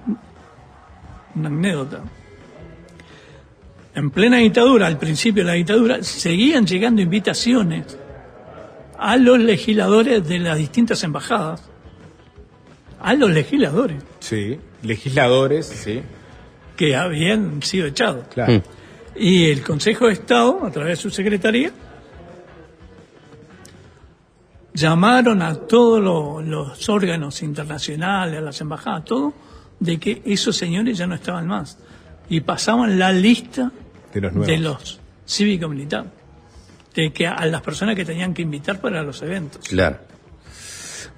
una 1.35 1.49
anécdota, 1.49 2.03
en 3.95 4.11
plena 4.11 4.39
dictadura, 4.39 4.87
al 4.87 4.99
principio 4.99 5.43
de 5.43 5.49
la 5.49 5.55
dictadura, 5.55 6.03
seguían 6.03 6.67
llegando 6.67 7.03
invitaciones 7.03 7.99
a 8.99 9.17
los 9.17 9.39
legisladores 9.39 10.27
de 10.27 10.39
las 10.39 10.59
distintas 10.59 11.03
embajadas. 11.03 11.69
A 13.01 13.15
los 13.15 13.31
legisladores. 13.31 14.03
Sí, 14.21 14.59
legisladores, 14.83 15.67
sí. 15.67 16.03
que 16.77 16.95
habían 16.95 17.63
sido 17.63 17.87
echados. 17.87 18.27
Claro. 18.33 18.55
Mm. 18.55 18.63
Y 19.17 19.51
el 19.51 19.63
Consejo 19.63 20.07
de 20.07 20.15
Estado, 20.15 20.65
a 20.65 20.71
través 20.71 20.99
de 20.99 21.03
su 21.03 21.11
secretaría, 21.11 21.71
llamaron 24.75 25.43
a 25.43 25.55
todos 25.55 26.01
lo- 26.03 26.41
los 26.41 26.89
órganos 26.89 27.43
internacionales, 27.43 28.39
a 28.39 28.41
las 28.41 28.61
embajadas, 28.61 29.05
todo, 29.05 29.35
de 29.79 29.99
que 29.99 30.23
esos 30.25 30.57
señores 30.57 30.97
ya 30.99 31.07
no 31.07 31.15
estaban 31.15 31.47
más. 31.47 31.79
Y 32.29 32.41
pasaban 32.41 32.99
la 32.99 33.13
lista 33.13 33.73
De 34.15 34.21
los 34.21 34.47
de 34.47 34.59
los 34.59 35.01
cívico-militares, 35.27 36.11
de 36.95 37.13
que 37.13 37.27
a 37.27 37.45
las 37.47 37.63
personas 37.63 37.97
que 37.97 38.05
tenían 38.05 38.33
que 38.35 38.43
invitar 38.43 38.81
para 38.81 39.03
los 39.03 39.21
eventos. 39.23 39.67
Claro. 39.69 39.99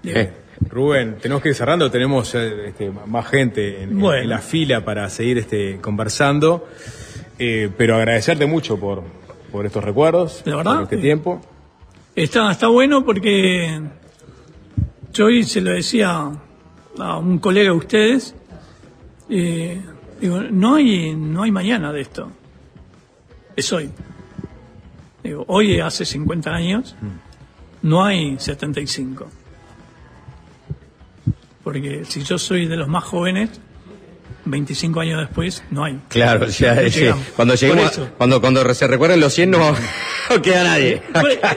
Eh, 0.05 0.33
Rubén, 0.69 1.19
tenemos 1.21 1.43
que 1.43 1.51
ir 1.51 1.55
cerrando, 1.55 1.91
tenemos 1.91 2.35
eh, 2.35 2.69
este, 2.69 2.91
más 2.91 3.27
gente 3.29 3.83
en, 3.83 3.91
en- 3.91 4.01
Bueno. 4.01 4.23
en 4.23 4.29
la 4.29 4.39
fila 4.39 4.85
para 4.85 5.09
seguir 5.11 5.39
este, 5.39 5.79
conversando, 5.81 6.69
Eh, 7.39 7.71
pero 7.77 7.97
agradecerte 7.97 8.47
mucho 8.47 8.79
por, 8.79 9.03
por 9.51 9.67
estos 9.67 9.83
recuerdos, 9.83 10.43
¿De 10.45 10.55
verdad? 10.55 10.75
por 10.75 10.83
este 10.85 10.99
tiempo. 10.99 11.41
Está, 12.15 12.51
está 12.51 12.69
bueno 12.69 13.05
porque 13.05 13.81
yo 15.13 15.27
hoy 15.27 15.45
se 15.45 15.61
lo 15.61 15.73
decía 15.73 16.31
a 16.99 17.19
un 17.19 17.39
colega 17.39 17.71
de 17.73 17.77
ustedes, 17.77 18.35
eh, 19.31 19.81
digo, 20.21 20.43
no 20.43 20.75
hay, 20.75 21.15
no 21.15 21.43
hay 21.43 21.51
mañana 21.51 21.93
de 21.93 22.03
esto, 22.03 22.31
es 23.57 23.73
hoy. 23.73 23.91
Digo, 25.23 25.45
hoy 25.49 25.81
hace 25.81 26.05
50 26.05 26.51
años, 26.51 26.97
no 27.83 28.05
hay 28.05 28.39
75. 28.39 29.27
Porque 31.65 32.05
si 32.05 32.23
yo 32.25 32.39
soy 32.39 32.67
de 32.67 32.77
los 32.77 32.89
más 32.89 33.05
jóvenes, 33.05 33.61
25 34.45 35.01
años 35.01 35.21
después, 35.21 35.63
no 35.71 35.85
hay. 35.85 35.99
Claro, 36.09 36.51
sea, 36.51 36.75
No 36.75 36.81
eh, 36.83 36.91
llegamos. 36.91 37.25
cuando 37.37 37.55
lleguemos, 37.55 37.93
eso. 37.93 38.09
cuando, 38.17 38.41
cuando 38.41 38.75
se 38.75 38.87
recuerden 38.87 39.21
los 39.21 39.33
100 39.35 39.51
no, 39.51 39.59
no 40.31 40.43
queda 40.43 40.65
nadie. 40.65 41.03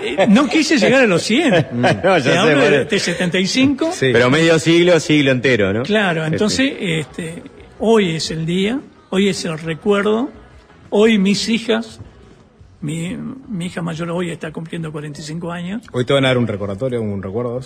Eh, 0.02 0.26
No 0.30 0.48
quise 0.48 0.78
llegar 0.78 1.04
a 1.04 1.08
los 1.08 1.22
100. 1.24 1.68
No, 1.74 1.90
ya 1.92 2.16
Te 2.18 2.22
sé, 2.24 2.38
hablo 2.38 2.62
de, 2.62 2.86
de 2.86 3.00
75. 3.00 3.92
Pero 4.00 4.30
medio 4.30 4.58
siglo, 4.60 5.00
siglo 5.00 5.32
entero, 5.32 5.74
¿no? 5.74 5.84
Claro, 5.84 6.26
entonces 6.26 6.74
este, 6.80 7.44
hoy 7.80 8.16
es 8.16 8.32
el 8.32 8.46
día, 8.46 8.80
hoy 9.10 9.30
es 9.30 9.44
el 9.46 9.58
recuerdo, 9.60 10.30
hoy 10.90 11.18
mis 11.18 11.50
hijas, 11.50 12.00
mi, 12.82 13.16
mi 13.50 13.66
hija 13.68 13.82
mayor 13.82 14.10
hoy 14.12 14.32
está 14.32 14.52
cumpliendo 14.52 14.92
45 14.92 15.52
años, 15.52 15.82
Hoy 15.92 16.06
te 16.06 16.14
van 16.14 16.26
a 16.26 16.30
dar 16.30 16.38
un 16.38 16.48
recordatorio, 16.48 17.02
un 17.02 17.22
recuerdo. 17.22 17.62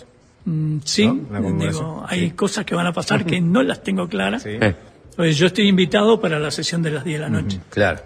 Mm, 0.45 0.77
sí, 0.85 1.11
digo, 1.57 2.05
hay 2.07 2.31
cosas 2.31 2.63
que 2.65 2.73
van 2.73 2.87
a 2.87 2.93
pasar 2.93 3.25
que 3.29 3.41
no 3.41 3.61
las 3.61 3.83
tengo 3.83 4.07
claras. 4.07 4.45
Eh, 4.45 4.73
Pues 5.19 5.35
yo 5.37 5.47
estoy 5.47 5.67
invitado 5.67 6.21
para 6.21 6.39
la 6.39 6.49
sesión 6.49 6.81
de 6.81 6.91
las 6.91 7.03
10 7.03 7.19
de 7.19 7.25
la 7.25 7.29
noche. 7.29 7.59
claro. 7.69 7.99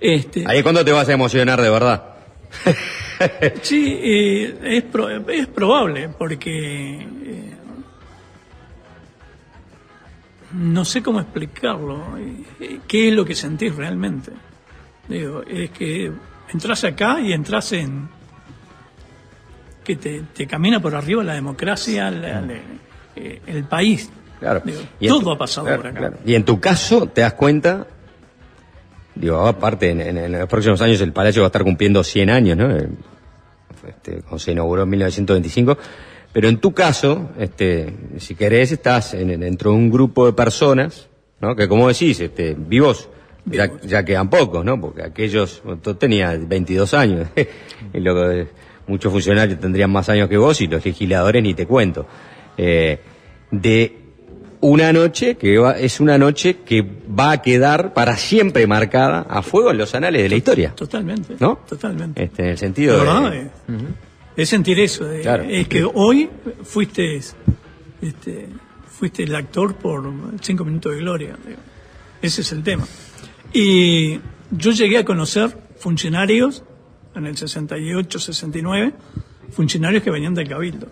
Este, 0.00 0.42
Ahí 0.48 0.56
es 0.58 0.62
cuando 0.64 0.84
te 0.84 0.90
vas 0.90 1.08
a 1.08 1.12
emocionar 1.12 1.62
de 1.62 1.70
verdad. 1.70 2.02
Sí, 3.62 3.96
eh, 4.02 4.58
es, 4.64 4.82
pro- 4.82 5.08
es 5.30 5.46
probable, 5.46 6.08
porque 6.08 7.02
eh, 7.02 7.54
no 10.54 10.84
sé 10.84 11.04
cómo 11.04 11.20
explicarlo. 11.20 12.18
eh, 12.18 12.80
¿Qué 12.88 13.08
es 13.10 13.14
lo 13.14 13.24
que 13.24 13.36
sentís 13.36 13.72
realmente? 13.76 14.32
Digo, 15.08 15.44
es 15.44 15.70
que 15.70 16.10
entras 16.52 16.82
acá 16.82 17.20
y 17.20 17.32
entras 17.32 17.70
en. 17.72 18.08
que 19.84 19.94
te, 19.94 20.22
te 20.34 20.48
camina 20.48 20.80
por 20.80 20.96
arriba 20.96 21.22
la 21.22 21.34
democracia, 21.34 22.10
la- 22.10 22.40
la- 22.40 22.54
eh, 23.14 23.40
el 23.46 23.62
país. 23.64 24.10
Claro. 24.44 24.60
Digo, 24.64 24.80
Y 25.00 25.06
en 25.06 25.12
todo 25.12 25.20
tu- 25.22 25.30
ha 25.32 25.38
pasado 25.38 25.66
claro, 25.66 25.82
por 25.82 25.90
acá. 25.90 25.98
claro. 26.00 26.16
Y 26.26 26.34
en 26.34 26.44
tu 26.44 26.60
caso, 26.60 27.06
te 27.06 27.22
das 27.22 27.32
cuenta, 27.32 27.86
digo, 29.14 29.46
aparte, 29.46 29.90
en, 29.90 30.00
en- 30.02 30.18
en 30.18 30.32
los 30.32 30.48
próximos 30.48 30.80
años 30.82 31.00
el 31.00 31.12
Palacio 31.12 31.42
va 31.42 31.46
a 31.46 31.48
estar 31.48 31.64
cumpliendo 31.64 32.04
100 32.04 32.28
años, 32.30 32.56
¿no? 32.56 32.68
Este, 33.88 34.20
cuando 34.20 34.38
se 34.38 34.52
inauguró 34.52 34.82
en 34.82 34.90
1925. 34.90 35.78
Pero 36.32 36.48
en 36.48 36.58
tu 36.58 36.72
caso, 36.74 37.30
este, 37.38 37.94
si 38.18 38.34
querés, 38.34 38.72
estás 38.72 39.14
en- 39.14 39.30
en- 39.30 39.40
dentro 39.40 39.70
de 39.70 39.76
un 39.76 39.90
grupo 39.90 40.26
de 40.26 40.32
personas, 40.32 41.08
¿no? 41.40 41.54
Que 41.56 41.68
como 41.68 41.88
decís, 41.88 42.18
este, 42.20 42.54
vivos, 42.58 43.08
ya, 43.46 43.70
ya 43.82 44.04
quedan 44.04 44.28
pocos, 44.30 44.64
¿no? 44.64 44.80
Porque 44.80 45.02
aquellos, 45.02 45.62
tú 45.82 45.94
tenías 45.94 46.46
22 46.48 46.92
años, 46.94 47.28
y 47.94 48.00
lo 48.00 48.14
muchos 48.86 49.10
funcionarios 49.12 49.58
tendrían 49.60 49.90
más 49.90 50.08
años 50.10 50.28
que 50.28 50.36
vos 50.36 50.60
y 50.60 50.66
los 50.66 50.84
legisladores 50.84 51.42
ni 51.42 51.54
te 51.54 51.66
cuento. 51.66 52.06
Eh, 52.58 52.98
de 53.50 53.98
una 54.66 54.92
noche 54.92 55.36
que 55.36 55.58
va- 55.58 55.78
es 55.78 56.00
una 56.00 56.16
noche 56.18 56.58
que 56.64 56.82
va 56.82 57.32
a 57.32 57.42
quedar 57.42 57.92
para 57.92 58.16
siempre 58.16 58.66
marcada 58.66 59.20
a 59.28 59.42
fuego 59.42 59.70
en 59.70 59.78
los 59.78 59.94
anales 59.94 60.22
de 60.22 60.28
la 60.28 60.36
historia. 60.36 60.70
Totalmente. 60.74 61.36
¿No? 61.38 61.58
Totalmente. 61.68 62.22
Este, 62.24 62.42
en 62.44 62.48
el 62.48 62.58
sentido 62.58 62.98
de... 63.30 63.40
eh, 63.42 63.50
es 64.36 64.48
sentir 64.48 64.80
eso. 64.80 65.04
de- 65.04 65.20
Claro. 65.20 65.44
Es 65.44 65.68
que 65.68 65.84
hoy 65.84 66.30
fuiste, 66.62 67.16
este, 68.00 68.48
fuiste 68.98 69.22
el 69.24 69.34
actor 69.34 69.74
por 69.76 70.10
cinco 70.40 70.64
minutos 70.64 70.92
de 70.92 70.98
gloria. 70.98 71.36
digo. 71.46 71.58
Ese 72.22 72.40
es 72.40 72.52
el 72.52 72.62
tema. 72.62 72.86
Y 73.52 74.18
yo 74.50 74.70
llegué 74.72 74.98
a 74.98 75.04
conocer 75.04 75.56
funcionarios 75.78 76.64
en 77.14 77.26
el 77.26 77.36
68, 77.36 78.18
69, 78.18 78.92
funcionarios 79.52 80.02
que 80.02 80.10
venían 80.10 80.34
del 80.34 80.48
Cabildo. 80.48 80.86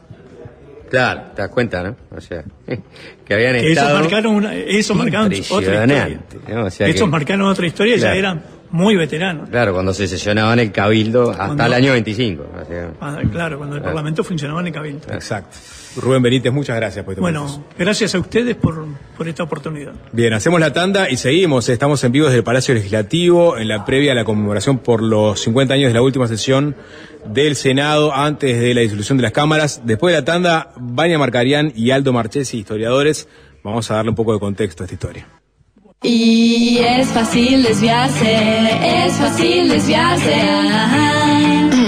Claro, 0.92 1.22
te 1.34 1.40
das 1.40 1.50
cuenta, 1.50 1.82
¿no? 1.82 1.96
O 2.14 2.20
sea, 2.20 2.44
que 3.24 3.32
habían 3.34 3.54
Que 3.54 3.72
esos 3.72 3.82
estado... 3.84 3.98
marcaron, 4.00 4.34
una- 4.34 4.54
esos 4.54 4.94
marcaron 4.94 5.26
otra 5.26 5.38
historia. 5.38 5.86
¿no? 5.86 6.64
O 6.66 6.70
sea 6.70 6.86
Esos 6.86 7.00
que- 7.00 7.06
marcaron 7.06 7.46
otra 7.46 7.66
historia 7.66 7.96
y 7.96 7.98
Claro. 7.98 8.14
ya 8.14 8.18
eran 8.18 8.42
muy 8.72 8.94
veteranos. 8.96 9.48
Claro, 9.48 9.72
cuando 9.72 9.94
se 9.94 10.06
sesionaba 10.06 10.52
en 10.52 10.58
el 10.58 10.70
Cabildo 10.72 11.30
hasta 11.30 11.46
Cuando- 11.46 11.64
el 11.64 11.72
año 11.72 11.92
25. 11.92 12.42
o 12.42 12.64
sea, 12.66 12.90
Ah, 13.00 13.18
Claro, 13.30 13.56
cuando 13.56 13.76
el 13.76 13.80
Claro. 13.82 13.94
Parlamento 13.94 14.22
funcionaba 14.22 14.60
en 14.60 14.66
el 14.66 14.72
Cabildo. 14.74 15.12
Exacto. 15.12 15.56
Rubén 15.96 16.22
Benítez, 16.22 16.50
muchas 16.52 16.76
gracias 16.76 17.04
por 17.04 17.12
este 17.12 17.20
proceso. 17.22 17.48
Bueno, 17.58 17.64
gracias 17.78 18.14
a 18.14 18.18
ustedes 18.18 18.54
por, 18.56 18.86
por 19.16 19.28
esta 19.28 19.42
oportunidad. 19.42 19.92
Bien, 20.12 20.32
hacemos 20.32 20.58
la 20.58 20.72
tanda 20.72 21.10
y 21.10 21.16
seguimos. 21.18 21.68
Estamos 21.68 22.02
en 22.04 22.12
vivo 22.12 22.26
desde 22.26 22.38
el 22.38 22.44
Palacio 22.44 22.74
Legislativo 22.74 23.58
en 23.58 23.68
la 23.68 23.84
previa 23.84 24.12
a 24.12 24.14
la 24.14 24.24
conmemoración 24.24 24.78
por 24.78 25.02
los 25.02 25.40
50 25.40 25.74
años 25.74 25.88
de 25.88 25.94
la 25.94 26.00
última 26.02 26.26
sesión 26.28 26.74
del 27.26 27.56
Senado 27.56 28.14
antes 28.14 28.60
de 28.60 28.74
la 28.74 28.80
disolución 28.80 29.18
de 29.18 29.22
las 29.22 29.32
cámaras. 29.32 29.82
Después 29.84 30.14
de 30.14 30.20
la 30.20 30.24
tanda, 30.24 30.72
Vania 30.76 31.18
Marcarián 31.18 31.72
y 31.74 31.90
Aldo 31.90 32.12
Marchesi, 32.12 32.58
historiadores, 32.58 33.28
vamos 33.62 33.90
a 33.90 33.96
darle 33.96 34.10
un 34.10 34.16
poco 34.16 34.32
de 34.32 34.40
contexto 34.40 34.82
a 34.82 34.86
esta 34.86 34.94
historia. 34.94 35.26
Y 36.02 36.78
es 36.78 37.08
fácil 37.08 37.62
desviarse, 37.62 39.04
es 39.04 39.14
fácil 39.14 39.68
desviarse. 39.68 41.81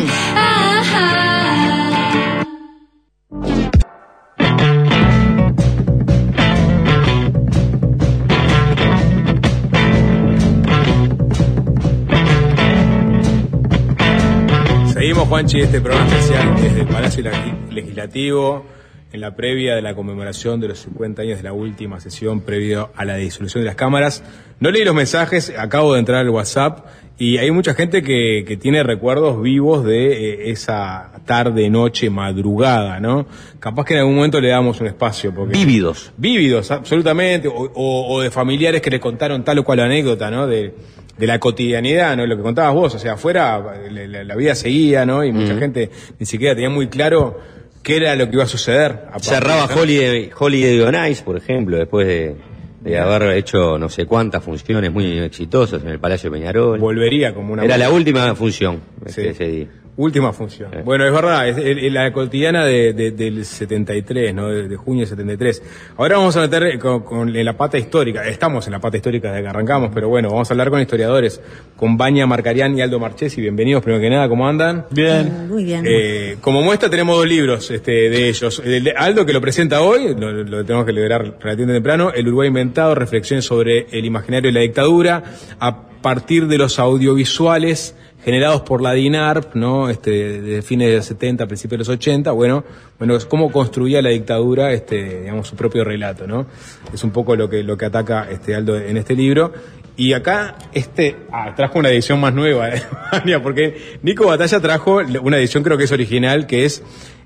Seguimos, 15.05 15.29
Juanchi, 15.29 15.61
este 15.61 15.83
programa 15.83 16.07
especial 16.09 16.55
desde 16.63 16.81
el 16.81 16.87
Palacio 16.87 17.23
Leg- 17.25 17.71
Legislativo 17.71 18.65
en 19.13 19.21
la 19.21 19.37
previa 19.37 19.75
de 19.75 19.83
la 19.83 19.95
conmemoración 19.95 20.61
de 20.61 20.69
los 20.69 20.79
50 20.79 21.21
años 21.21 21.37
de 21.37 21.43
la 21.43 21.53
última 21.53 22.01
sesión 22.01 22.41
previo 22.41 22.89
a 22.97 23.05
la 23.05 23.17
disolución 23.17 23.63
de 23.63 23.67
las 23.67 23.77
cámaras. 23.77 24.25
No 24.61 24.71
leí 24.71 24.83
los 24.83 24.95
mensajes, 24.95 25.53
acabo 25.59 25.93
de 25.93 25.99
entrar 26.01 26.21
al 26.21 26.31
WhatsApp 26.31 26.87
y 27.19 27.37
hay 27.37 27.51
mucha 27.51 27.75
gente 27.75 28.03
que, 28.03 28.47
que 28.49 28.57
tiene 28.57 28.83
recuerdos 28.83 29.43
vivos 29.43 29.85
de 29.85 30.13
eh, 30.47 30.51
esa 30.53 31.13
tarde, 31.27 31.69
noche, 31.69 32.09
madrugada, 32.09 32.99
¿no? 32.99 33.27
Capaz 33.61 33.85
que 33.85 33.93
en 33.93 34.01
algún 34.01 34.15
momento 34.15 34.41
le 34.41 34.49
damos 34.49 34.81
un 34.81 34.87
espacio. 34.87 35.35
Porque... 35.35 35.53
Vívidos. 35.53 36.13
Vívidos, 36.17 36.71
absolutamente, 36.71 37.47
o, 37.49 37.53
o- 37.75 38.15
o 38.15 38.21
de 38.23 38.31
familiares 38.31 38.81
que 38.81 38.89
le 38.89 39.01
contaron 39.01 39.45
tal 39.45 39.59
o 39.59 39.65
cual 39.65 39.81
anécdota, 39.81 40.31
¿no? 40.31 40.47
De, 40.47 40.75
de 41.19 41.27
la 41.27 41.39
cotidianidad, 41.39 42.17
¿no? 42.17 42.27
Lo 42.27 42.37
que 42.37 42.43
contabas 42.43 42.75
vos, 42.75 42.95
o 42.95 42.99
sea, 42.99 43.13
afuera 43.13 43.63
la, 43.91 44.07
la- 44.07 44.25
la 44.25 44.37
vida 44.37 44.55
seguía, 44.55 45.07
¿no? 45.07 45.25
Y 45.25 45.33
mucha 45.33 45.57
gente 45.57 45.91
ni 46.19 46.27
siquiera 46.27 46.55
tenía 46.55 46.71
muy 46.71 46.89
claro 46.89 47.39
qué 47.83 47.97
era 47.99 48.17
lo 48.17 48.27
que 48.29 48.35
iba 48.37 48.45
a 48.45 48.49
suceder. 48.49 49.05
a 49.13 49.19
Cerraba 49.21 49.67
¿no? 49.73 49.81
Holiday, 49.81 50.31
Holiday 50.37 50.81
on 50.81 50.95
Ice, 51.11 51.23
por 51.23 51.37
ejemplo, 51.37 51.77
después 51.77 52.07
de, 52.07 52.35
de 52.81 52.99
haber 52.99 53.37
hecho 53.37 53.79
no 53.79 53.89
sé 53.89 54.07
cuántas 54.07 54.43
funciones 54.43 54.91
muy 54.93 55.19
exitosas 55.21 55.83
en 55.83 55.89
el 55.91 55.99
Palacio 56.01 56.31
Peñarol. 56.33 56.79
Volvería 56.81 57.33
como 57.35 57.53
una... 57.53 57.65
Era 57.65 57.79
la 57.79 57.91
última 57.91 58.35
función 58.35 58.81
Sí. 59.07 59.21
este, 59.21 59.31
ese 59.31 59.45
día. 59.45 59.67
Última 59.97 60.33
función. 60.33 60.71
Bueno, 60.85 61.07
es 61.07 61.13
verdad, 61.13 61.49
es, 61.49 61.57
es- 61.57 61.85
es 61.85 61.93
la 61.93 62.13
cotidiana 62.13 62.65
de, 62.65 62.93
de- 62.95 63.13
del 63.13 63.45
73, 63.45 64.35
¿no? 64.35 64.49
De, 64.49 64.67
de 64.67 64.77
junio 64.77 65.03
del 65.03 65.09
73. 65.11 65.63
Ahora 65.97 66.17
vamos 66.17 66.37
a 66.37 66.41
meter 66.41 66.79
con, 66.81 67.03
con- 67.05 67.37
en 67.37 67.45
la 67.45 67.53
pata 67.57 67.79
histórica. 67.79 68.27
Estamos 68.27 68.67
en 68.67 68.73
la 68.73 68.81
pata 68.81 68.97
histórica 68.97 69.29
desde 69.31 69.43
que 69.45 69.49
arrancamos, 69.51 69.93
pero 69.95 70.09
bueno, 70.09 70.31
vamos 70.31 70.51
a 70.51 70.55
hablar 70.55 70.71
con 70.71 70.81
historiadores, 70.81 71.41
con 71.77 71.97
Baña 71.97 72.27
Marcarián 72.27 72.77
y 72.77 72.83
Aldo 72.83 72.99
Marchesi. 72.99 73.41
Bienvenidos, 73.41 73.85
primero 73.85 74.03
que 74.03 74.11
nada, 74.11 74.29
¿cómo 74.29 74.49
andan? 74.49 74.87
Bien. 74.91 75.47
Muy 75.49 75.63
bien. 75.63 75.85
Eh, 75.87 76.39
como 76.41 76.61
muestra 76.63 76.91
tenemos 76.91 77.17
dos 77.17 77.29
libros 77.29 77.71
este, 77.71 77.93
de 78.11 78.29
ellos. 78.29 78.61
El 78.65 78.83
de 78.83 78.91
Aldo 78.97 79.25
que 79.25 79.33
lo 79.33 79.41
presenta 79.41 79.81
hoy, 79.83 80.13
lo, 80.19 80.33
lo 80.33 80.65
tenemos 80.65 80.87
que 80.87 80.93
liberar 80.93 81.23
relativamente 81.23 81.75
temprano, 81.75 82.11
El 82.13 82.27
Uruguay 82.27 82.49
Inventado, 82.49 82.97
reflexiones 82.97 83.45
sobre 83.45 83.87
el 83.93 84.05
imaginario 84.05 84.49
de 84.49 84.55
la 84.55 84.61
dictadura, 84.63 85.23
a 85.61 85.87
partir 86.03 86.49
de 86.49 86.59
los 86.59 86.81
audiovisuales 86.81 87.95
generados 88.25 88.63
por 88.63 88.81
la 88.81 88.93
DINARP, 88.93 89.55
¿no? 89.55 89.91
Este, 89.91 90.41
de 90.41 90.63
fines 90.63 90.89
de 90.89 90.97
los 90.97 91.05
70, 91.05 91.47
principios 91.47 91.73
de 91.73 91.79
los 91.79 91.89
80, 91.91 92.33
bueno, 92.33 92.65
bueno, 92.99 93.17
es 93.17 93.27
cómo 93.27 93.53
construía 93.53 94.01
la 94.01 94.11
dictadura, 94.11 94.73
este, 94.73 95.21
digamos, 95.21 95.49
su 95.49 95.57
propio 95.57 95.85
relato, 95.85 96.27
¿no? 96.27 96.47
Es 96.93 97.05
un 97.05 97.11
poco 97.11 97.37
lo 97.37 97.49
que, 97.51 97.63
lo 97.63 97.77
que 97.77 97.85
ataca 97.85 98.29
este 98.31 98.55
Aldo 98.55 98.79
en 98.79 98.97
este 98.97 99.15
libro. 99.15 99.53
Y 99.97 100.13
acá, 100.13 100.57
este, 100.73 101.17
ah, 101.31 101.55
trajo 101.55 101.79
una 101.79 101.91
edición 101.91 102.21
más 102.21 102.35
nueva, 102.35 102.71
¿eh? 102.71 102.83
Porque 103.43 103.99
Nico 104.03 104.27
Batalla 104.27 104.59
trajo 104.59 105.01
una 105.23 105.39
edición 105.39 105.63
creo 105.63 105.77
que 105.77 105.85
es 105.85 105.93
original, 105.93 106.47
que 106.47 106.65
es 106.65 106.83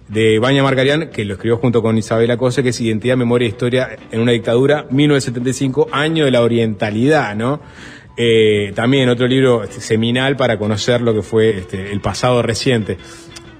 de 0.08 0.38
Baña 0.38 0.62
Margarián, 0.62 1.10
que 1.10 1.24
lo 1.24 1.34
escribió 1.34 1.58
junto 1.58 1.82
con 1.82 1.96
Isabel 1.96 2.30
Acose, 2.30 2.62
que 2.62 2.70
es 2.70 2.80
Identidad, 2.80 3.16
Memoria 3.16 3.46
e 3.46 3.48
Historia 3.50 3.96
en 4.10 4.20
una 4.20 4.32
dictadura, 4.32 4.86
1975, 4.90 5.88
año 5.92 6.24
de 6.24 6.30
la 6.30 6.42
orientalidad, 6.42 7.34
¿no? 7.36 7.60
Eh, 8.20 8.72
también 8.74 9.08
otro 9.08 9.28
libro 9.28 9.62
este, 9.62 9.80
seminal 9.80 10.36
para 10.36 10.58
conocer 10.58 11.00
lo 11.00 11.14
que 11.14 11.22
fue 11.22 11.58
este, 11.58 11.92
el 11.92 12.00
pasado 12.00 12.42
reciente. 12.42 12.98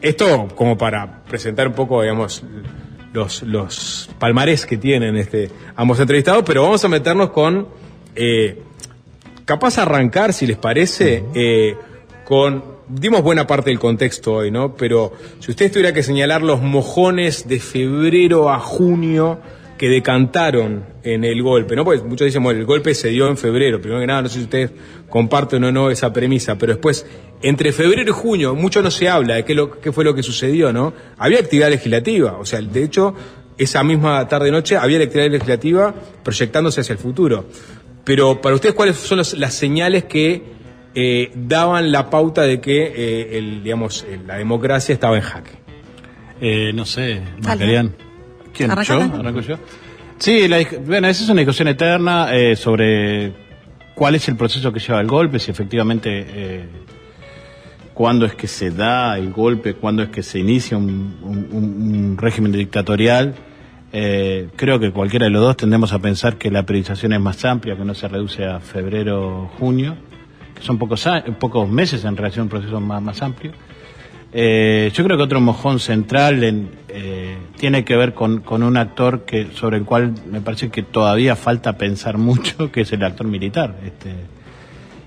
Esto 0.01 0.49
como 0.57 0.77
para 0.77 1.23
presentar 1.25 1.69
un 1.69 1.75
poco, 1.75 2.03
digamos, 2.03 2.43
los, 3.13 3.45
los 3.45 4.11
palmarés 4.19 4.67
que 4.67 4.77
tienen 4.77 5.17
este, 5.17 5.49
ambos 5.77 6.01
entrevistados, 6.01 6.43
pero 6.45 6.63
vamos 6.63 6.85
a 6.85 6.89
meternos 6.89 7.31
con, 7.31 7.69
eh, 8.17 8.61
capaz 9.45 9.79
arrancar, 9.79 10.33
si 10.33 10.45
les 10.45 10.57
parece, 10.57 11.23
eh, 11.37 11.77
con, 12.25 12.65
dimos 12.89 13.23
buena 13.23 13.47
parte 13.47 13.71
del 13.71 13.79
contexto 13.79 14.35
hoy, 14.35 14.51
¿no? 14.51 14.75
Pero 14.75 15.13
si 15.39 15.53
usted 15.53 15.71
tuviera 15.71 15.93
que 15.93 16.03
señalar 16.03 16.43
los 16.43 16.61
mojones 16.61 17.47
de 17.47 17.61
febrero 17.61 18.51
a 18.51 18.59
junio 18.59 19.39
que 19.79 19.89
decantaron 19.89 20.85
en 21.05 21.25
el 21.25 21.43
golpe, 21.43 21.77
¿no? 21.77 21.85
Pues 21.85 22.03
muchos 22.03 22.27
dicen, 22.27 22.43
bueno, 22.43 22.59
el 22.61 22.67
golpe 22.67 22.95
se 22.95 23.09
dio 23.09 23.29
en 23.29 23.37
febrero, 23.37 23.81
primero 23.81 24.01
que 24.01 24.07
nada, 24.09 24.23
no 24.23 24.29
sé 24.29 24.39
si 24.39 24.45
ustedes 24.45 24.73
comparten 25.09 25.63
o 25.65 25.73
no 25.73 25.91
esa 25.91 26.13
premisa, 26.13 26.59
pero 26.59 26.73
después, 26.75 27.07
entre 27.43 27.73
febrero 27.73 28.11
y 28.11 28.13
junio, 28.13 28.55
mucho 28.57 28.83
no 28.83 28.91
se 28.91 29.09
habla 29.09 29.37
de 29.37 29.45
qué, 29.45 29.55
lo, 29.55 29.81
qué 29.81 29.93
fue 29.93 30.05
lo 30.05 30.15
que 30.15 30.23
sucedió, 30.23 30.73
¿no? 30.73 30.93
Había 31.17 31.39
actividad 31.39 31.71
legislativa, 31.71 32.37
o 32.39 32.45
sea, 32.45 32.61
de 32.61 32.83
hecho, 32.83 33.15
esa 33.57 33.83
misma 33.85 34.27
tarde-noche 34.29 34.77
había 34.77 34.99
actividad 35.03 35.31
legislativa 35.31 35.95
proyectándose 36.23 36.81
hacia 36.81 36.93
el 36.95 36.99
futuro. 36.99 37.47
Pero 38.05 38.41
para 38.41 38.55
ustedes, 38.57 38.75
¿cuáles 38.75 38.97
son 38.97 39.19
los- 39.19 39.35
las 39.39 39.55
señales 39.55 40.05
que 40.05 40.43
eh, 40.95 41.31
daban 41.35 41.93
la 41.93 42.11
pauta 42.11 42.43
de 42.43 42.61
que 42.61 42.93
eh, 42.97 43.39
el, 43.39 43.63
digamos, 43.63 44.05
eh, 44.09 44.19
la 44.27 44.37
democracia 44.39 44.93
estaba 44.93 45.17
en 45.17 45.23
jaque? 45.23 45.51
Eh, 46.41 46.73
no 46.75 46.85
sé, 46.85 47.21
Macarián. 47.43 47.95
¿Quién? 48.59 48.71
Arranca, 48.73 48.93
¿Yo? 48.93 48.99
arranca. 48.99 49.17
¿Arranco 49.19 49.41
yo? 49.41 49.57
Sí, 50.19 50.49
la 50.49 50.59
bueno, 50.85 51.07
esa 51.09 51.23
es 51.25 51.31
una 51.31 51.41
discusión 51.41 51.69
eterna 51.69 52.35
eh, 52.35 52.57
sobre 52.57 53.33
cuál 53.95 54.17
es 54.17 54.29
el 54.29 54.37
proceso 54.37 54.73
que 54.73 54.81
lleva 54.81 55.01
el 55.01 55.07
golpe, 55.07 55.39
si 55.39 55.51
efectivamente 55.51 56.09
eh, 56.29 56.65
cuándo 57.95 58.27
es 58.27 58.35
que 58.35 58.47
se 58.49 58.71
da 58.71 59.17
el 59.17 59.33
golpe, 59.33 59.75
cuándo 59.75 60.03
es 60.03 60.09
que 60.11 60.23
se 60.23 60.39
inicia 60.41 60.77
un, 60.77 61.17
un- 61.23 61.49
un- 61.53 61.95
un 62.11 62.19
régimen 62.19 62.51
dictatorial. 62.53 63.35
Eh, 63.93 64.49
creo 64.57 64.79
que 64.79 64.91
cualquiera 64.91 65.27
de 65.27 65.31
los 65.31 65.41
dos 65.41 65.57
tendemos 65.57 65.93
a 65.93 65.99
pensar 65.99 66.37
que 66.37 66.51
la 66.51 66.65
periodización 66.65 67.13
es 67.15 67.21
más 67.21 67.45
amplia, 67.45 67.77
que 67.77 67.85
no 67.85 67.95
se 67.95 68.07
reduce 68.09 68.45
a 68.45 68.61
febrero 68.61 69.45
o 69.45 69.47
junio, 69.59 69.97
que 70.55 70.63
son 70.63 70.79
pocos, 70.79 71.09
pocos 71.39 71.69
meses 71.71 72.05
en 72.05 72.17
relación 72.17 72.41
a 72.41 72.43
un 72.45 72.49
proceso 72.51 72.81
más, 72.81 73.01
más 73.01 73.23
amplio. 73.23 73.53
Eh, 74.33 74.91
yo 74.95 75.05
creo 75.05 75.17
que 75.17 75.23
otro 75.23 75.41
mojón 75.41 75.81
central 75.81 76.45
en, 76.45 76.69
eh, 76.89 77.39
tiene 77.59 77.85
que 77.85 77.97
ver 77.97 78.13
con, 78.13 78.41
con 78.41 78.63
un 78.63 78.77
actor 78.77 79.25
que 79.25 79.49
sobre 79.55 79.79
el 79.79 79.85
cual 79.85 80.13
me 80.31 80.41
parece 80.43 80.69
que 80.71 80.83
todavía 80.83 81.35
falta 81.35 81.79
pensar 81.79 82.19
mucho, 82.19 82.71
que 82.71 82.83
es 82.83 82.93
el 82.93 83.03
actor 83.05 83.27
militar. 83.27 83.77
Este, 83.85 84.11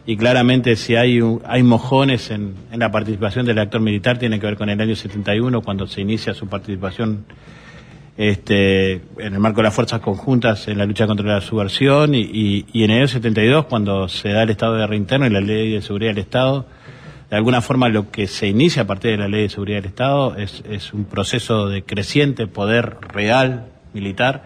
y 0.07 0.17
claramente 0.17 0.75
si 0.75 0.95
hay, 0.95 1.21
un- 1.21 1.41
hay 1.45 1.61
mojones 1.61 2.31
en, 2.31 2.55
en 2.71 2.79
la 2.79 2.89
participación 2.91 3.45
del 3.45 3.59
actor 3.59 3.79
militar, 3.81 4.17
tiene 4.17 4.39
que 4.39 4.47
ver 4.47 4.57
con 4.57 4.69
el 4.69 4.81
año 4.81 4.95
71, 4.95 5.61
cuando 5.61 5.85
se 5.85 6.01
inicia 6.01 6.33
su 6.33 6.47
participación 6.47 7.25
este, 8.17 8.93
en 8.93 9.33
el 9.33 9.39
marco 9.39 9.57
de 9.57 9.63
las 9.65 9.73
fuerzas 9.73 9.99
conjuntas 10.01 10.67
en 10.67 10.77
la 10.79 10.85
lucha 10.85 11.07
contra 11.07 11.25
la 11.35 11.41
subversión 11.41 12.13
y, 12.15 12.21
y- 12.21 12.65
y 12.73 12.83
en 12.83 12.91
el 12.91 12.97
año 12.99 13.07
72 13.07 13.65
cuando 13.65 14.07
se 14.09 14.29
da 14.29 14.43
el 14.43 14.49
estado 14.49 14.73
de 14.73 14.79
guerra 14.81 14.95
interno 14.95 15.27
y 15.27 15.29
la 15.29 15.41
ley 15.41 15.71
de 15.73 15.81
seguridad 15.81 16.11
del 16.11 16.19
Estado. 16.23 16.65
De 17.31 17.37
alguna 17.37 17.61
forma 17.61 17.87
lo 17.89 18.11
que 18.11 18.27
se 18.27 18.47
inicia 18.47 18.83
a 18.83 18.85
partir 18.87 19.11
de 19.11 19.17
la 19.17 19.27
ley 19.29 19.43
de 19.43 19.49
seguridad 19.49 19.77
del 19.77 19.85
Estado 19.87 20.35
es, 20.35 20.63
es 20.69 20.93
un 20.93 21.05
proceso 21.05 21.67
de 21.69 21.81
creciente 21.83 22.45
poder 22.45 22.97
real 23.07 23.67
militar 23.93 24.43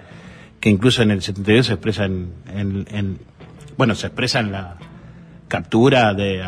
que 0.59 0.69
incluso 0.69 1.01
en 1.01 1.09
el 1.11 1.21
72 1.23 1.65
se 1.65 1.73
expresa 1.73 2.05
en, 2.05 2.31
en- 2.53 2.86
en- 2.91 3.19
bueno, 3.77 3.95
se 3.95 4.07
expresa 4.07 4.39
en 4.39 4.51
la 4.51 4.77
captura 5.47 6.13
de 6.13 6.43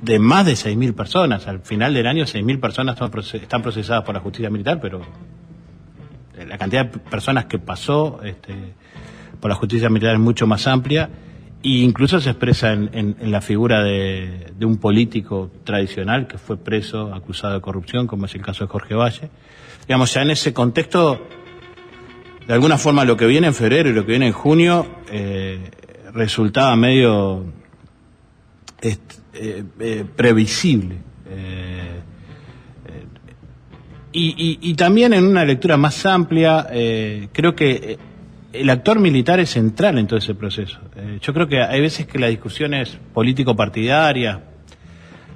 de 0.00 0.18
más 0.18 0.44
de 0.46 0.54
6.000 0.54 0.94
personas. 0.94 1.46
Al 1.46 1.60
final 1.60 1.94
del 1.94 2.06
año 2.08 2.24
6.000 2.24 2.58
personas 2.58 2.98
están 3.34 3.62
procesadas 3.62 4.02
por 4.04 4.14
la 4.14 4.20
justicia 4.20 4.50
militar, 4.50 4.80
pero 4.80 5.00
la 6.48 6.58
cantidad 6.58 6.86
de 6.86 6.98
personas 6.98 7.44
que 7.44 7.58
pasó 7.60 8.20
este, 8.24 8.54
por 9.38 9.50
la 9.50 9.54
justicia 9.54 9.88
militar 9.90 10.14
es 10.14 10.20
mucho 10.20 10.46
más 10.46 10.66
amplia 10.66 11.08
e 11.62 11.68
incluso 11.82 12.20
se 12.20 12.30
expresa 12.30 12.72
en, 12.72 13.16
la 13.22 13.40
figura 13.40 13.82
de, 13.82 14.52
un 14.62 14.78
político 14.78 15.50
tradicional 15.64 16.26
que 16.26 16.38
fue 16.38 16.56
preso 16.56 17.12
acusado 17.14 17.54
de 17.54 17.60
corrupción, 17.60 18.06
como 18.06 18.26
es 18.26 18.34
el 18.34 18.42
caso 18.42 18.64
de 18.64 18.68
Jorge 18.70 18.94
Valle. 18.94 19.30
Digamos, 19.86 20.12
ya 20.14 20.22
en 20.22 20.30
ese 20.30 20.52
contexto, 20.52 21.20
de 22.46 22.52
alguna 22.54 22.78
forma 22.78 23.04
lo 23.04 23.16
que 23.16 23.26
viene 23.26 23.46
en 23.48 23.54
febrero 23.54 23.90
y 23.90 23.92
lo 23.92 24.04
que 24.04 24.10
viene 24.12 24.26
en 24.28 24.32
junio 24.32 24.86
eh, 25.10 25.58
resultaba 26.12 26.74
medio 26.76 27.44
eh, 28.82 28.96
eh, 29.80 30.04
previsible. 30.16 30.96
Y, 34.14 34.34
y- 34.36 34.58
y 34.70 34.74
también 34.74 35.14
en 35.14 35.24
una 35.24 35.42
lectura 35.44 35.78
más 35.78 36.04
amplia, 36.04 36.66
creo 37.32 37.54
que 37.54 37.98
el 38.52 38.70
actor 38.70 38.98
militar 38.98 39.40
es 39.40 39.50
central 39.50 39.98
en 39.98 40.06
todo 40.06 40.18
ese 40.18 40.34
proceso. 40.34 40.78
Eh, 40.96 41.18
yo 41.20 41.32
creo 41.32 41.48
que 41.48 41.62
hay 41.62 41.80
veces 41.80 42.06
que 42.06 42.18
las 42.18 42.30
discusiones 42.30 42.98
político-partidarias, 43.14 44.38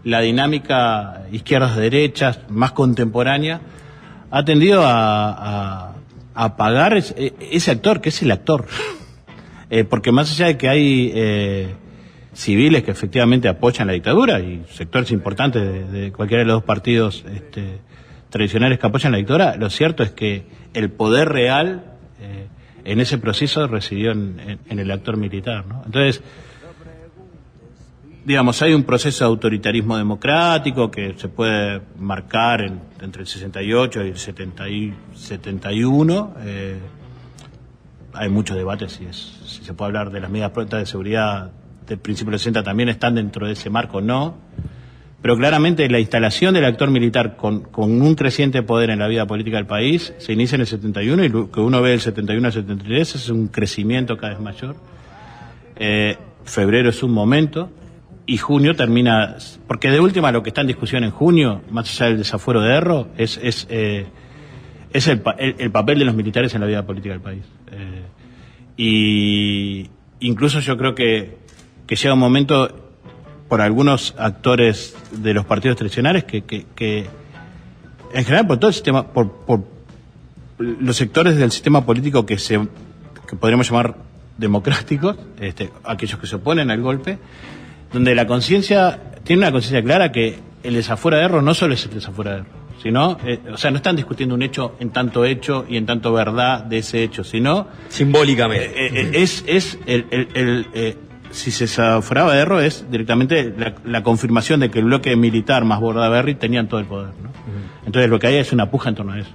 la 0.04 0.20
dinámica 0.20 1.22
izquierdas-derechas 1.32 2.40
más 2.48 2.72
contemporánea, 2.72 3.60
ha 4.30 4.44
tendido 4.44 4.82
a, 4.84 5.94
apagar 6.34 6.96
eh, 6.96 7.32
ese 7.50 7.70
actor, 7.70 8.00
que 8.00 8.10
es 8.10 8.22
el 8.22 8.30
actor. 8.30 8.66
Eh, 9.68 9.82
porque 9.82 10.12
más 10.12 10.30
allá 10.30 10.46
de 10.46 10.56
que 10.56 10.68
hay 10.68 11.10
eh, 11.14 11.74
civiles 12.34 12.84
que 12.84 12.92
efectivamente 12.92 13.48
apoyan 13.48 13.88
la 13.88 13.94
dictadura 13.94 14.38
y 14.38 14.62
sectores 14.70 15.10
importantes 15.10 15.90
de, 15.90 16.12
cualquiera 16.12 16.42
de 16.42 16.46
los 16.46 16.56
dos 16.58 16.64
partidos 16.64 17.24
este, 17.34 17.80
tradicionales 18.30 18.78
que 18.78 18.86
apoyan 18.86 19.10
la 19.10 19.18
dictadura, 19.18 19.56
lo 19.56 19.68
cierto 19.70 20.04
es 20.04 20.12
que 20.12 20.44
el 20.72 20.90
poder 20.90 21.30
real 21.30 21.82
en 22.86 23.00
ese 23.00 23.18
proceso 23.18 23.66
residió 23.66 24.12
en, 24.12 24.58
el 24.68 24.90
actor 24.90 25.16
militar. 25.16 25.66
¿no? 25.66 25.82
Entonces, 25.84 26.22
digamos, 28.24 28.60
hay 28.62 28.74
un 28.74 28.84
proceso 28.84 29.24
de 29.24 29.28
autoritarismo 29.28 29.96
democrático 29.96 30.90
que 30.90 31.14
se 31.16 31.28
puede 31.28 31.80
marcar 31.98 32.62
en- 32.62 32.80
entre 33.00 33.22
el 33.22 33.28
68 33.28 34.04
y 34.04 34.08
el 34.08 34.18
70 34.18 34.68
y 34.68 34.94
71. 35.14 36.34
eh, 36.40 36.78
hay 38.12 38.28
muchos 38.30 38.56
debates 38.56 38.92
si, 38.92 39.04
es, 39.04 39.16
si 39.46 39.62
se 39.64 39.74
puede 39.74 39.88
hablar 39.88 40.10
de 40.10 40.20
las 40.20 40.30
medidas 40.30 40.50
prontas 40.50 40.80
de 40.80 40.86
seguridad 40.86 41.50
del 41.86 41.98
principio 41.98 42.30
de 42.30 42.34
los 42.36 42.40
60 42.42 42.62
también 42.62 42.88
están 42.88 43.14
dentro 43.14 43.46
de 43.46 43.52
ese 43.52 43.68
marco 43.70 43.98
o 43.98 44.00
no. 44.00 44.36
Pero 45.26 45.38
claramente 45.38 45.88
la 45.88 45.98
instalación 45.98 46.54
del 46.54 46.64
actor 46.64 46.88
militar 46.88 47.36
con, 47.36 47.66
un 47.74 48.14
creciente 48.14 48.62
poder 48.62 48.90
en 48.90 49.00
la 49.00 49.08
vida 49.08 49.26
política 49.26 49.56
del 49.56 49.66
país 49.66 50.14
se 50.18 50.32
inicia 50.32 50.54
en 50.54 50.60
el 50.60 50.68
71 50.68 51.24
y 51.24 51.28
lo 51.28 51.50
que 51.50 51.58
uno 51.58 51.82
ve 51.82 51.90
del 51.90 52.00
71 52.00 52.46
al 52.46 52.52
73 52.52 53.14
es 53.16 53.28
un 53.28 53.48
crecimiento 53.48 54.16
cada 54.18 54.34
vez 54.34 54.40
mayor. 54.40 54.76
Eh, 55.74 56.16
febrero 56.44 56.90
es 56.90 57.02
un 57.02 57.10
momento 57.10 57.72
y 58.24 58.36
junio 58.36 58.76
termina, 58.76 59.34
porque 59.66 59.90
de 59.90 59.98
última 59.98 60.30
lo 60.30 60.44
que 60.44 60.50
está 60.50 60.60
en 60.60 60.68
discusión 60.68 61.02
en 61.02 61.10
junio, 61.10 61.60
más 61.72 61.90
allá 61.90 62.06
del 62.10 62.18
desafuero 62.18 62.60
de 62.60 62.72
Erro, 62.76 63.08
es, 63.16 63.66
eh, 63.68 64.06
el, 64.92 65.22
el- 65.38 65.54
el 65.58 65.70
papel 65.72 65.98
de 65.98 66.04
los 66.04 66.14
militares 66.14 66.54
en 66.54 66.60
la 66.60 66.68
vida 66.68 66.86
política 66.86 67.14
del 67.14 67.20
país. 67.22 67.42
Eh, 67.72 68.02
y 68.76 69.90
incluso 70.20 70.60
yo 70.60 70.76
creo 70.76 70.94
que 70.94 71.36
llega 71.88 72.14
un 72.14 72.20
momento 72.20 72.85
por 73.48 73.60
algunos 73.60 74.14
actores 74.18 74.96
de 75.12 75.34
los 75.34 75.44
partidos 75.44 75.76
tradicionales 75.76 76.24
que, 76.24 76.42
que, 76.42 76.66
que 76.74 77.06
en 78.12 78.24
general 78.24 78.46
por 78.46 78.58
todo 78.58 78.68
el 78.68 78.74
sistema, 78.74 79.06
por, 79.06 79.30
por 79.46 79.64
los 80.58 80.96
sectores 80.96 81.36
del 81.36 81.50
sistema 81.52 81.84
político 81.84 82.24
que 82.26 82.38
se 82.38 82.58
que 83.28 83.36
podríamos 83.36 83.68
llamar 83.68 83.96
democráticos, 84.38 85.16
este, 85.40 85.70
aquellos 85.84 86.18
que 86.20 86.26
se 86.26 86.36
oponen 86.36 86.70
al 86.70 86.80
golpe, 86.80 87.18
donde 87.92 88.14
la 88.14 88.26
conciencia 88.26 89.00
tiene 89.24 89.42
una 89.42 89.50
conciencia 89.52 89.82
clara 89.82 90.12
que 90.12 90.38
el 90.62 90.74
desafuera 90.74 91.18
de 91.18 91.24
error 91.24 91.42
no 91.42 91.52
solo 91.54 91.74
es 91.74 91.84
el 91.86 91.94
desafuera 91.94 92.30
de 92.32 92.36
error, 92.38 92.50
sino, 92.82 93.18
eh, 93.26 93.40
o 93.52 93.56
sea, 93.56 93.70
no 93.72 93.78
están 93.78 93.96
discutiendo 93.96 94.34
un 94.34 94.42
hecho 94.42 94.76
en 94.78 94.90
tanto 94.90 95.24
hecho 95.24 95.64
y 95.68 95.76
en 95.76 95.86
tanto 95.86 96.12
verdad 96.12 96.62
de 96.62 96.78
ese 96.78 97.02
hecho, 97.02 97.24
sino 97.24 97.66
simbólicamente. 97.88 98.66
eh, 98.66 98.90
eh, 98.92 99.10
es 99.14 99.42
es 99.48 99.78
el, 99.86 100.06
el- 100.10 100.28
el, 100.34 100.96
si 101.30 101.50
se 101.50 101.64
desaforaba 101.64 102.34
de 102.34 102.40
error 102.40 102.62
es 102.62 102.84
directamente 102.90 103.54
la, 103.56 103.74
la 103.84 104.02
confirmación 104.02 104.60
de 104.60 104.70
que 104.70 104.78
el 104.78 104.86
bloque 104.86 105.14
militar 105.16 105.64
más 105.64 105.80
Bordaberry 105.80 106.34
tenían 106.34 106.68
todo 106.68 106.80
el 106.80 106.86
poder, 106.86 107.12
¿no? 107.22 107.30
Entonces 107.84 108.10
lo 108.10 108.18
que 108.18 108.26
hay 108.26 108.36
es 108.36 108.52
una 108.52 108.70
puja 108.70 108.88
en 108.88 108.94
torno 108.94 109.12
a 109.12 109.20
eso. 109.20 109.30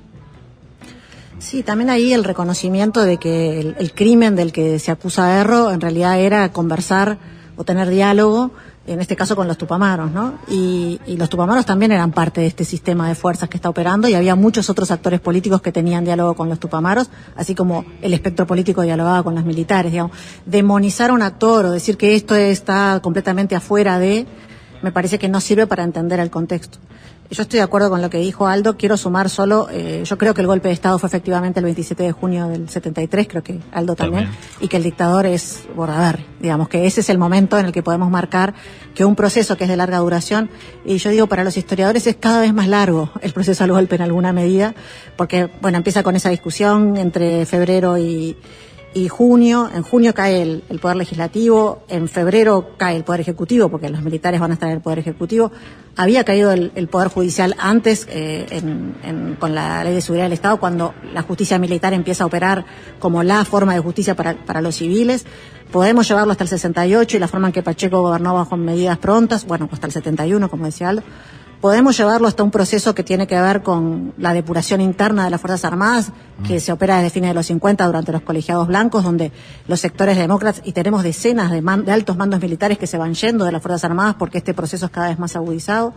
Sí, 1.39 1.63
también 1.63 1.89
ahí 1.89 2.13
el 2.13 2.23
reconocimiento 2.23 3.03
de 3.03 3.17
que 3.17 3.59
el, 3.59 3.75
el 3.79 3.93
crimen 3.93 4.35
del 4.35 4.51
que 4.51 4.77
se 4.77 4.91
acusa 4.91 5.27
a 5.27 5.41
Erro 5.41 5.71
en 5.71 5.81
realidad 5.81 6.19
era 6.19 6.51
conversar 6.51 7.17
o 7.55 7.63
tener 7.63 7.89
diálogo, 7.89 8.51
en 8.87 8.99
este 8.99 9.15
caso 9.15 9.35
con 9.35 9.47
los 9.47 9.57
tupamaros, 9.57 10.11
¿no? 10.11 10.39
Y, 10.47 10.99
los 11.17 11.29
tupamaros 11.29 11.65
también 11.65 11.91
eran 11.91 12.11
parte 12.11 12.41
de 12.41 12.47
este 12.47 12.65
sistema 12.65 13.07
de 13.07 13.13
fuerzas 13.13 13.47
que 13.47 13.57
está 13.57 13.69
operando 13.69 14.07
y 14.07 14.15
había 14.15 14.35
muchos 14.35 14.69
otros 14.71 14.89
actores 14.89 15.19
políticos 15.19 15.61
que 15.61 15.71
tenían 15.71 16.03
diálogo 16.03 16.33
con 16.33 16.49
los 16.49 16.59
tupamaros, 16.59 17.11
así 17.35 17.53
como 17.53 17.85
el 18.01 18.13
espectro 18.13 18.47
político 18.47 18.81
dialogaba 18.81 19.21
con 19.21 19.35
los 19.35 19.45
militares, 19.45 19.91
digamos. 19.91 20.17
Demonizar 20.45 21.11
a 21.11 21.13
un 21.13 21.21
actor 21.21 21.65
o 21.65 21.71
decir 21.71 21.95
que 21.95 22.15
esto 22.15 22.35
está 22.35 22.99
completamente 23.03 23.55
afuera 23.55 23.99
de, 23.99 24.25
me 24.81 24.91
parece 24.91 25.19
que 25.19 25.29
no 25.29 25.41
sirve 25.41 25.67
para 25.67 25.83
entender 25.83 26.19
el 26.19 26.31
contexto. 26.31 26.79
Yo 27.31 27.43
estoy 27.43 27.59
de 27.59 27.63
acuerdo 27.63 27.89
con 27.89 28.01
lo 28.01 28.09
que 28.09 28.17
dijo 28.17 28.45
Aldo. 28.45 28.75
Quiero 28.75 28.97
sumar 28.97 29.29
solo, 29.29 29.69
eh, 29.71 30.03
yo 30.03 30.17
creo 30.17 30.33
que 30.33 30.41
el 30.41 30.47
golpe 30.47 30.67
de 30.67 30.73
Estado 30.73 30.99
fue 30.99 31.07
efectivamente 31.07 31.61
el 31.61 31.63
27 31.63 32.03
de 32.03 32.11
junio 32.11 32.49
del 32.49 32.67
73, 32.67 33.25
creo 33.25 33.41
que 33.41 33.57
Aldo 33.71 33.95
también, 33.95 34.29
y 34.59 34.67
que 34.67 34.75
el 34.75 34.83
dictador 34.83 35.25
es 35.25 35.63
Bordaberry. 35.73 36.25
Digamos 36.41 36.67
que 36.67 36.85
ese 36.85 36.99
es 36.99 37.09
el 37.09 37.17
momento 37.17 37.57
en 37.57 37.67
el 37.67 37.71
que 37.71 37.83
podemos 37.83 38.11
marcar 38.11 38.53
que 38.93 39.05
un 39.05 39.15
proceso 39.15 39.55
que 39.55 39.63
es 39.63 39.69
de 39.69 39.77
larga 39.77 39.99
duración, 39.99 40.49
y 40.83 40.97
yo 40.97 41.09
digo 41.09 41.27
para 41.27 41.45
los 41.45 41.55
historiadores 41.55 42.05
es 42.05 42.17
cada 42.17 42.41
vez 42.41 42.53
más 42.53 42.67
largo 42.67 43.09
el 43.21 43.31
proceso 43.31 43.63
al 43.63 43.71
golpe 43.71 43.95
en 43.95 44.01
alguna 44.01 44.33
medida, 44.33 44.75
porque, 45.15 45.49
bueno, 45.61 45.77
empieza 45.77 46.03
con 46.03 46.17
esa 46.17 46.29
discusión 46.29 46.97
entre 46.97 47.45
febrero 47.45 47.97
y, 47.97 48.35
y 48.93 49.07
junio, 49.07 49.69
en 49.73 49.83
junio 49.83 50.13
cae 50.13 50.41
el, 50.41 50.79
Poder 50.81 50.97
Legislativo, 50.97 51.83
en 51.87 52.09
febrero 52.09 52.71
cae 52.77 52.97
el 52.97 53.03
Poder 53.05 53.21
Ejecutivo, 53.21 53.69
porque 53.69 53.89
los 53.89 54.01
militares 54.01 54.39
van 54.41 54.51
a 54.51 54.55
estar 54.55 54.67
en 54.69 54.75
el 54.75 54.81
Poder 54.81 54.99
Ejecutivo. 54.99 55.51
Había 55.95 56.23
caído 56.25 56.51
el, 56.51 56.71
el 56.75 56.87
Poder 56.89 57.07
Judicial 57.07 57.55
antes, 57.57 58.05
eh, 58.09 58.45
en- 58.49 58.95
en- 59.03 59.35
con 59.35 59.55
la 59.55 59.83
Ley 59.83 59.93
de 59.93 60.01
Seguridad 60.01 60.25
del 60.25 60.33
Estado, 60.33 60.59
cuando 60.59 60.93
la 61.13 61.21
justicia 61.21 61.57
militar 61.57 61.93
empieza 61.93 62.23
a 62.25 62.27
operar 62.27 62.65
como 62.99 63.23
la 63.23 63.45
forma 63.45 63.73
de 63.73 63.79
justicia 63.79 64.15
para, 64.15 64.33
para 64.45 64.61
los 64.61 64.75
civiles. 64.75 65.25
Podemos 65.71 66.07
llevarlo 66.09 66.31
hasta 66.33 66.43
el 66.43 66.49
68 66.49 67.15
y 67.15 67.19
la 67.21 67.29
forma 67.29 67.47
en 67.47 67.53
que 67.53 67.63
Pacheco 67.63 68.01
gobernó 68.01 68.33
bajo 68.33 68.57
medidas 68.57 68.97
prontas, 68.97 69.45
bueno, 69.45 69.69
hasta 69.71 69.87
el 69.87 69.93
71, 69.93 70.49
como 70.49 70.65
decía 70.65 70.89
Aldo. 70.89 71.03
Podemos 71.61 71.95
llevarlo 71.95 72.27
hasta 72.27 72.41
un 72.41 72.49
proceso 72.49 72.95
que 72.95 73.03
tiene 73.03 73.27
que 73.27 73.39
ver 73.39 73.61
con 73.61 74.13
la 74.17 74.33
depuración 74.33 74.81
interna 74.81 75.25
de 75.25 75.29
las 75.29 75.39
Fuerzas 75.39 75.63
Armadas, 75.63 76.11
que 76.47 76.59
se 76.59 76.71
opera 76.71 76.97
desde 76.97 77.11
fines 77.11 77.29
de 77.29 77.33
los 77.35 77.45
50 77.45 77.85
durante 77.85 78.11
los 78.11 78.23
colegiados 78.23 78.67
blancos, 78.67 79.03
donde 79.03 79.31
los 79.67 79.79
sectores 79.79 80.17
demócratas, 80.17 80.63
y 80.65 80.71
tenemos 80.71 81.03
decenas 81.03 81.51
de, 81.51 81.61
man- 81.61 81.85
de 81.85 81.91
altos 81.91 82.17
mandos 82.17 82.41
militares 82.41 82.79
que 82.79 82.87
se 82.87 82.97
van 82.97 83.13
yendo 83.13 83.45
de 83.45 83.51
las 83.51 83.61
Fuerzas 83.61 83.83
Armadas 83.83 84.15
porque 84.17 84.39
este 84.39 84.55
proceso 84.55 84.87
es 84.87 84.91
cada 84.91 85.09
vez 85.09 85.19
más 85.19 85.35
agudizado. 85.35 85.93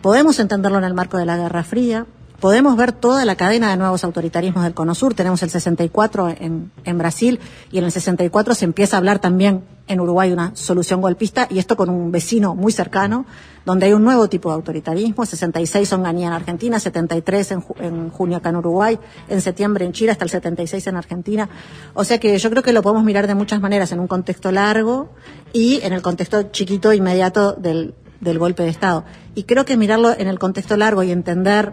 Podemos 0.00 0.38
entenderlo 0.38 0.78
en 0.78 0.84
el 0.84 0.94
marco 0.94 1.18
de 1.18 1.26
la 1.26 1.36
Guerra 1.36 1.64
Fría. 1.64 2.06
Podemos 2.40 2.76
ver 2.76 2.92
toda 2.92 3.24
la 3.24 3.34
cadena 3.34 3.70
de 3.70 3.76
nuevos 3.76 4.04
autoritarismos 4.04 4.62
del 4.62 4.74
Cono 4.74 4.94
Sur. 4.94 5.14
Tenemos 5.14 5.42
el 5.42 5.50
64 5.50 6.28
en, 6.28 6.70
en 6.84 6.98
Brasil 6.98 7.40
y 7.72 7.78
en 7.78 7.84
el 7.84 7.92
64 7.92 8.54
se 8.54 8.64
empieza 8.64 8.96
a 8.96 8.98
hablar 8.98 9.18
también 9.18 9.64
en 9.88 10.00
Uruguay 10.00 10.30
una 10.30 10.54
solución 10.54 11.00
golpista 11.00 11.48
y 11.50 11.58
esto 11.58 11.76
con 11.76 11.88
un 11.88 12.12
vecino 12.12 12.54
muy 12.54 12.72
cercano, 12.72 13.26
donde 13.64 13.86
hay 13.86 13.92
un 13.92 14.04
nuevo 14.04 14.28
tipo 14.28 14.50
de 14.50 14.56
autoritarismo. 14.56 15.26
66 15.26 15.92
Onganía 15.92 16.28
en 16.28 16.32
Argentina, 16.34 16.78
73 16.78 17.52
en, 17.52 17.64
en 17.80 18.10
junio 18.10 18.36
acá 18.36 18.50
en 18.50 18.56
Uruguay, 18.56 18.98
en 19.28 19.40
septiembre 19.40 19.84
en 19.84 19.92
Chile, 19.92 20.12
hasta 20.12 20.24
el 20.24 20.30
76 20.30 20.86
en 20.86 20.96
Argentina. 20.96 21.48
O 21.94 22.04
sea 22.04 22.20
que 22.20 22.38
yo 22.38 22.50
creo 22.50 22.62
que 22.62 22.72
lo 22.72 22.82
podemos 22.82 23.04
mirar 23.04 23.26
de 23.26 23.34
muchas 23.34 23.60
maneras 23.60 23.90
en 23.92 24.00
un 24.00 24.06
contexto 24.06 24.52
largo 24.52 25.10
y 25.52 25.80
en 25.82 25.92
el 25.92 26.02
contexto 26.02 26.44
chiquito 26.44 26.92
inmediato 26.92 27.52
del, 27.54 27.94
golpe 28.20 28.62
de 28.62 28.68
Estado. 28.68 29.04
Y 29.34 29.44
creo 29.44 29.64
que 29.64 29.76
mirarlo 29.76 30.12
en 30.16 30.28
el 30.28 30.38
contexto 30.38 30.76
largo 30.76 31.02
y 31.02 31.10
entender, 31.10 31.72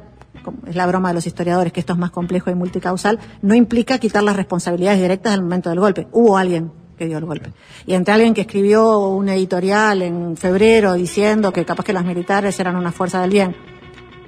es 0.68 0.76
la 0.76 0.86
broma 0.88 1.10
de 1.10 1.16
los 1.16 1.28
historiadores, 1.28 1.74
que 1.74 1.80
esto 1.80 1.94
es 1.94 2.00
más 2.00 2.12
complejo 2.12 2.50
y 2.50 2.56
multicausal, 2.56 3.20
no 3.42 3.56
implica 3.56 3.98
quitar 4.00 4.24
las 4.24 4.36
responsabilidades 4.36 5.02
directas 5.02 5.34
del 5.34 5.42
momento 5.42 5.70
del 5.70 5.80
golpe. 5.80 6.08
Hubo 6.12 6.38
alguien 6.38 6.72
que 6.98 7.06
dio 7.06 7.18
el 7.18 7.26
golpe. 7.26 7.52
Y 7.86 7.94
entre 7.94 8.14
alguien 8.14 8.34
que 8.34 8.42
escribió 8.42 9.00
un 9.10 9.30
editorial 9.30 10.02
en 10.02 10.38
febrero 10.38 10.94
diciendo 10.94 11.52
que 11.52 11.66
capaz 11.66 11.84
que 11.84 11.94
los 11.94 12.06
militares 12.06 12.60
eran 12.60 12.76
una 12.76 12.92
fuerza 12.92 13.22
del 13.22 13.32
bien 13.32 13.56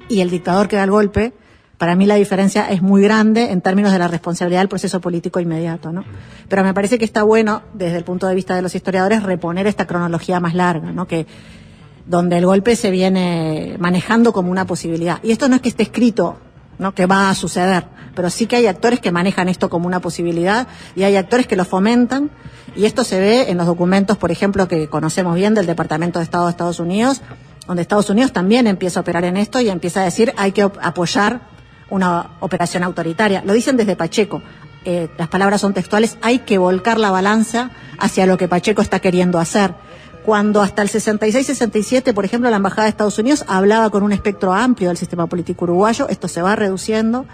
y 0.08 0.20
el 0.20 0.30
dictador 0.30 0.68
que 0.68 0.76
da 0.76 0.84
el 0.84 0.90
golpe, 0.90 1.32
para 1.78 1.94
mí 1.94 2.06
la 2.06 2.16
diferencia 2.16 2.68
es 2.70 2.82
muy 2.82 3.02
grande 3.02 3.52
en 3.52 3.60
términos 3.60 3.92
de 3.92 4.00
la 4.00 4.08
responsabilidad 4.08 4.60
del 4.60 4.68
proceso 4.68 5.00
político 5.00 5.38
inmediato, 5.38 5.92
¿no? 5.92 6.04
Pero 6.48 6.64
me 6.64 6.74
parece 6.74 6.98
que 6.98 7.04
está 7.04 7.22
bueno, 7.22 7.62
desde 7.72 7.98
el 7.98 8.04
punto 8.04 8.26
de 8.26 8.34
vista 8.34 8.56
de 8.56 8.62
los 8.62 8.74
historiadores, 8.74 9.22
reponer 9.22 9.68
esta 9.68 9.86
cronología 9.86 10.40
más 10.40 10.54
larga, 10.54 10.90
¿no? 10.90 11.06
Que 11.06 11.26
donde 12.08 12.38
el 12.38 12.46
golpe 12.46 12.74
se 12.74 12.90
viene 12.90 13.76
manejando 13.78 14.32
como 14.32 14.50
una 14.50 14.66
posibilidad. 14.66 15.20
Y 15.22 15.30
esto 15.30 15.48
no 15.48 15.56
es 15.56 15.62
que 15.62 15.68
esté 15.68 15.82
escrito, 15.84 16.38
¿no? 16.78 16.94
que 16.94 17.06
va 17.06 17.28
a 17.28 17.34
suceder, 17.34 17.84
pero 18.14 18.30
sí 18.30 18.46
que 18.46 18.56
hay 18.56 18.66
actores 18.66 19.00
que 19.00 19.12
manejan 19.12 19.48
esto 19.48 19.68
como 19.68 19.86
una 19.86 20.00
posibilidad 20.00 20.66
y 20.96 21.02
hay 21.02 21.16
actores 21.16 21.46
que 21.46 21.54
lo 21.54 21.66
fomentan 21.66 22.30
y 22.74 22.86
esto 22.86 23.04
se 23.04 23.20
ve 23.20 23.50
en 23.50 23.58
los 23.58 23.66
documentos, 23.66 24.16
por 24.16 24.30
ejemplo, 24.30 24.68
que 24.68 24.88
conocemos 24.88 25.34
bien 25.34 25.54
del 25.54 25.66
Departamento 25.66 26.18
de 26.18 26.24
Estado 26.24 26.46
de 26.46 26.50
Estados 26.52 26.80
Unidos, 26.80 27.20
donde 27.66 27.82
Estados 27.82 28.08
Unidos 28.08 28.32
también 28.32 28.66
empieza 28.66 29.00
a 29.00 29.02
operar 29.02 29.24
en 29.24 29.36
esto 29.36 29.60
y 29.60 29.68
empieza 29.68 30.00
a 30.00 30.04
decir 30.04 30.32
hay 30.38 30.52
que 30.52 30.62
apoyar 30.62 31.42
una 31.90 32.30
operación 32.40 32.84
autoritaria. 32.84 33.42
Lo 33.44 33.52
dicen 33.52 33.76
desde 33.76 33.96
Pacheco. 33.96 34.42
Eh, 34.84 35.08
las 35.18 35.28
palabras 35.28 35.60
son 35.60 35.74
textuales, 35.74 36.16
hay 36.22 36.38
que 36.40 36.56
volcar 36.56 36.98
la 36.98 37.10
balanza 37.10 37.70
hacia 37.98 38.24
lo 38.26 38.38
que 38.38 38.48
Pacheco 38.48 38.80
está 38.80 39.00
queriendo 39.00 39.38
hacer 39.38 39.74
cuando 40.28 40.60
hasta 40.60 40.82
el 40.82 40.90
66-67, 40.90 42.12
por 42.12 42.22
ejemplo, 42.26 42.50
la 42.50 42.56
Embajada 42.56 42.82
de 42.82 42.90
Estados 42.90 43.18
Unidos 43.18 43.46
hablaba 43.48 43.88
con 43.88 44.02
un 44.02 44.12
espectro 44.12 44.52
amplio 44.52 44.88
del 44.90 44.98
sistema 44.98 45.26
político 45.26 45.64
uruguayo, 45.64 46.06
esto 46.10 46.28
se 46.28 46.42
va 46.42 46.54
reduciendo. 46.54 47.24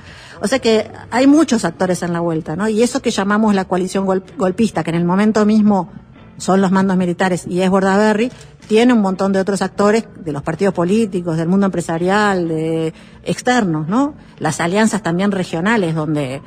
O 0.40 0.46
sea 0.46 0.60
que 0.60 0.88
hay 1.10 1.26
muchos 1.26 1.64
actores 1.64 2.04
en 2.04 2.12
la 2.12 2.20
vuelta, 2.20 2.54
¿no? 2.54 2.68
Y 2.68 2.84
eso 2.84 3.02
que 3.02 3.10
llamamos 3.10 3.52
la 3.52 3.64
coalición 3.64 4.06
gol- 4.06 4.22
golpista, 4.38 4.84
que 4.84 4.90
en 4.90 4.96
el 4.96 5.04
momento 5.04 5.44
mismo 5.44 5.90
son 6.36 6.60
los 6.60 6.70
mandos 6.70 6.96
militares 6.96 7.46
y 7.48 7.62
es 7.62 7.68
Bordaberry, 7.70 8.30
tiene 8.68 8.92
un 8.92 9.00
montón 9.00 9.32
de 9.32 9.40
otros 9.40 9.60
actores 9.60 10.04
de 10.24 10.30
los 10.30 10.42
partidos 10.44 10.72
políticos, 10.72 11.36
del 11.36 11.48
mundo 11.48 11.66
empresarial, 11.66 12.46
de 12.46 12.94
externos, 13.24 13.88
¿no? 13.88 14.14
Las 14.38 14.60
alianzas 14.60 15.02
también 15.02 15.32
regionales 15.32 15.96
donde 15.96 16.42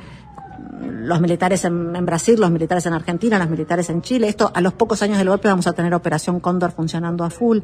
los 0.80 1.20
militares 1.20 1.64
en, 1.64 1.94
en 1.96 2.06
Brasil, 2.06 2.38
los 2.40 2.50
militares 2.50 2.84
en 2.86 2.92
Argentina, 2.94 3.38
los 3.38 3.48
militares 3.50 3.88
en 3.90 4.02
Chile. 4.02 4.28
Esto, 4.28 4.50
a 4.54 4.60
los 4.60 4.72
pocos 4.74 5.00
años 5.02 5.18
del 5.18 5.28
golpe 5.28 5.48
vamos 5.48 5.66
a 5.66 5.72
tener 5.72 5.92
Operación 5.94 6.40
Cóndor 6.40 6.72
funcionando 6.72 7.24
a 7.24 7.30
full. 7.30 7.58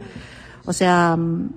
O 0.64 0.72
sea, 0.72 1.16
mm, 1.16 1.50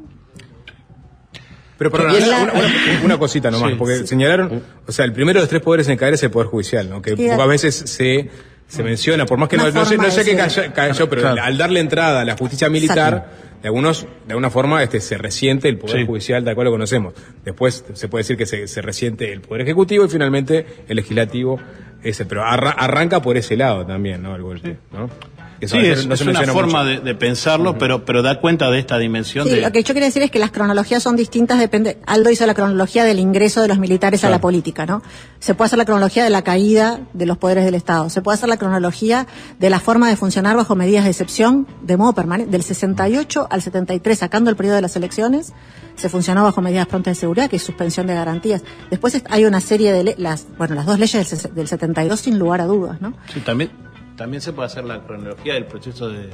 Pero 1.78 1.92
una, 1.94 2.14
la- 2.26 2.44
una- 2.44 3.06
una 3.06 3.18
cosita 3.20 3.52
nomás, 3.52 3.72
Sí. 3.72 3.76
porque 3.78 4.08
señalaron, 4.08 4.64
o 4.88 4.92
sea, 4.92 5.06
el 5.06 5.14
primero 5.14 5.38
de 5.40 5.44
los 5.44 5.50
tres 5.50 5.62
poderes 5.62 5.88
en 5.88 5.98
caer 5.98 6.16
es 6.16 6.24
el 6.24 6.32
Poder 6.32 6.48
Judicial, 6.50 6.90
¿no? 6.90 7.02
que 7.02 7.16
pocas 7.16 7.48
veces 7.48 7.76
se, 7.76 8.32
se 8.68 8.84
menciona, 8.84 9.26
por 9.28 9.38
más 9.38 9.48
que 9.48 9.58
no, 9.58 9.64
Una 9.66 9.72
no 9.74 9.86
sé, 9.86 9.96
no 9.98 10.10
sé 10.10 10.26
qué 10.26 10.36
cayó, 10.36 10.64
cayó, 10.74 11.08
pero 11.08 11.22
Claro. 11.22 11.44
al 11.44 11.56
darle 11.58 11.80
entrada 11.80 12.22
a 12.22 12.26
la 12.26 12.36
justicia 12.36 12.68
militar, 12.70 13.30
de 13.62 13.68
algunos, 13.68 14.04
de 14.26 14.34
alguna 14.34 14.50
forma, 14.50 14.84
este, 14.84 15.00
se 15.00 15.18
resiente 15.18 15.68
el 15.70 15.78
Poder 15.78 16.02
Sí. 16.02 16.06
Judicial 16.06 16.44
tal 16.44 16.56
cual 16.56 16.66
lo 16.66 16.72
conocemos. 16.72 17.14
Después 17.44 17.84
se 17.94 18.08
puede 18.08 18.22
decir 18.22 18.38
que 18.38 18.46
se, 18.46 18.68
se 18.68 18.82
resiente 18.82 19.32
el 19.34 19.42
Poder 19.42 19.62
Ejecutivo 19.64 20.06
y 20.06 20.10
finalmente 20.10 20.66
el 20.88 20.96
Legislativo, 20.98 21.60
ese, 22.04 22.26
pero 22.26 22.44
arra- 22.44 22.76
arranca 22.78 23.22
por 23.22 23.36
ese 23.38 23.58
lado 23.58 23.86
también, 23.86 24.22
¿no? 24.22 24.36
El 24.36 24.44
golpe, 24.44 24.78
¿no? 24.94 25.10
Eso 25.60 25.78
Sí, 25.78 25.86
es, 25.86 26.08
no 26.08 26.16
se 26.16 26.24
es 26.24 26.30
una 26.30 26.54
forma 26.54 26.84
de, 26.84 27.00
de 27.00 27.16
pensarlo, 27.16 27.78
pero, 27.78 28.06
pero 28.06 28.22
da 28.22 28.40
cuenta 28.40 28.70
de 28.70 28.80
esta 28.80 28.98
dimensión 28.98 29.48
sí, 29.48 29.56
de... 29.56 29.62
lo 29.62 29.72
que 29.72 29.84
yo 29.84 29.94
quería 29.94 30.08
decir 30.08 30.24
es 30.24 30.32
que 30.32 30.40
las 30.40 30.52
cronologías 30.52 31.02
son 31.02 31.16
distintas, 31.16 31.60
depende. 31.60 31.98
Aldo 32.06 32.30
hizo 32.30 32.46
la 32.46 32.54
cronología 32.54 33.04
del 33.06 33.20
ingreso 33.20 33.62
de 33.62 33.68
los 33.68 33.80
militares 33.80 34.24
a 34.24 34.30
la 34.30 34.40
política, 34.40 34.86
¿no? 34.86 35.02
Se 35.40 35.56
puede 35.56 35.68
hacer 35.68 35.78
la 35.78 35.86
cronología 35.86 36.24
de 36.24 36.30
la 36.30 36.44
caída 36.44 37.00
de 37.14 37.26
los 37.26 37.38
poderes 37.38 37.66
del 37.66 37.76
Estado. 37.76 38.10
Se 38.10 38.22
puede 38.22 38.36
hacer 38.36 38.50
la 38.50 38.58
cronología 38.58 39.28
de 39.60 39.70
la 39.70 39.80
forma 39.80 40.10
de 40.10 40.16
funcionar 40.16 40.56
bajo 40.56 40.76
medidas 40.76 41.04
de 41.04 41.12
excepción 41.12 41.68
de 41.82 41.98
modo 41.98 42.14
permanente. 42.14 42.52
Del 42.52 42.64
68 42.64 43.48
al 43.50 43.62
73, 43.62 44.18
sacando 44.18 44.50
el 44.50 44.56
periodo 44.56 44.76
de 44.76 44.82
las 44.82 44.96
elecciones, 44.96 45.54
se 45.96 46.10
funcionó 46.10 46.44
bajo 46.44 46.62
medidas 46.62 46.88
prontas 46.88 47.16
de 47.16 47.20
seguridad, 47.20 47.50
que 47.50 47.56
es 47.56 47.64
suspensión 47.64 48.08
de 48.08 48.14
garantías. 48.14 48.64
Después 48.90 49.22
hay 49.30 49.46
una 49.46 49.62
serie 49.62 49.92
de 49.92 50.16
las, 50.18 50.48
bueno, 50.58 50.76
las 50.76 50.86
dos 50.86 51.00
leyes 51.00 51.44
del, 51.44 51.56
del 51.56 51.68
72 51.68 52.20
sin 52.20 52.38
lugar 52.40 52.62
a 52.62 52.66
dudas, 52.66 53.02
¿no? 53.02 53.14
Sí, 53.34 53.40
también, 53.40 53.72
también 54.18 54.42
se 54.42 54.52
puede 54.52 54.66
hacer 54.68 54.84
la 54.84 55.00
cronología 55.04 55.54
del 55.54 55.66
proceso 55.66 56.10
de 56.10 56.30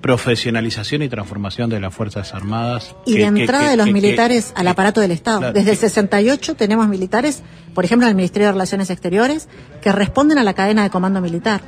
profesionalización 0.00 1.02
y 1.02 1.08
transformación 1.08 1.68
de 1.70 1.78
las 1.80 1.94
Fuerzas 1.94 2.32
Armadas. 2.34 2.96
Y 3.06 3.12
que- 3.14 3.18
de 3.18 3.24
entrada 3.26 3.64
que- 3.64 3.70
de 3.72 3.76
los 3.76 3.86
que- 3.86 3.92
militares 3.92 4.52
al 4.56 4.66
aparato 4.68 5.00
del 5.00 5.10
Estado. 5.12 5.38
claro, 5.40 5.52
Desde 5.54 5.72
el 5.72 5.76
que- 5.76 5.80
68 5.88 6.54
tenemos 6.54 6.88
militares, 6.88 7.42
por 7.74 7.84
ejemplo, 7.84 8.06
en 8.06 8.10
el 8.10 8.16
Ministerio 8.16 8.46
de 8.48 8.52
Relaciones 8.52 8.88
Exteriores, 8.90 9.48
que 9.82 9.92
responden 9.92 10.38
a 10.38 10.42
la 10.42 10.54
cadena 10.54 10.82
de 10.82 10.90
comando 10.90 11.20
militar. 11.20 11.60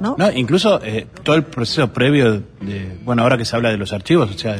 ¿no? 0.00 0.14
No, 0.16 0.30
incluso 0.30 0.80
eh, 0.84 1.08
todo 1.24 1.34
el 1.34 1.42
proceso 1.42 1.92
previo 1.92 2.34
de, 2.60 2.98
bueno, 3.04 3.22
ahora 3.22 3.36
que 3.36 3.44
se 3.44 3.56
habla 3.56 3.70
de 3.70 3.78
los 3.78 3.92
archivos, 3.92 4.30
o 4.32 4.38
sea, 4.38 4.56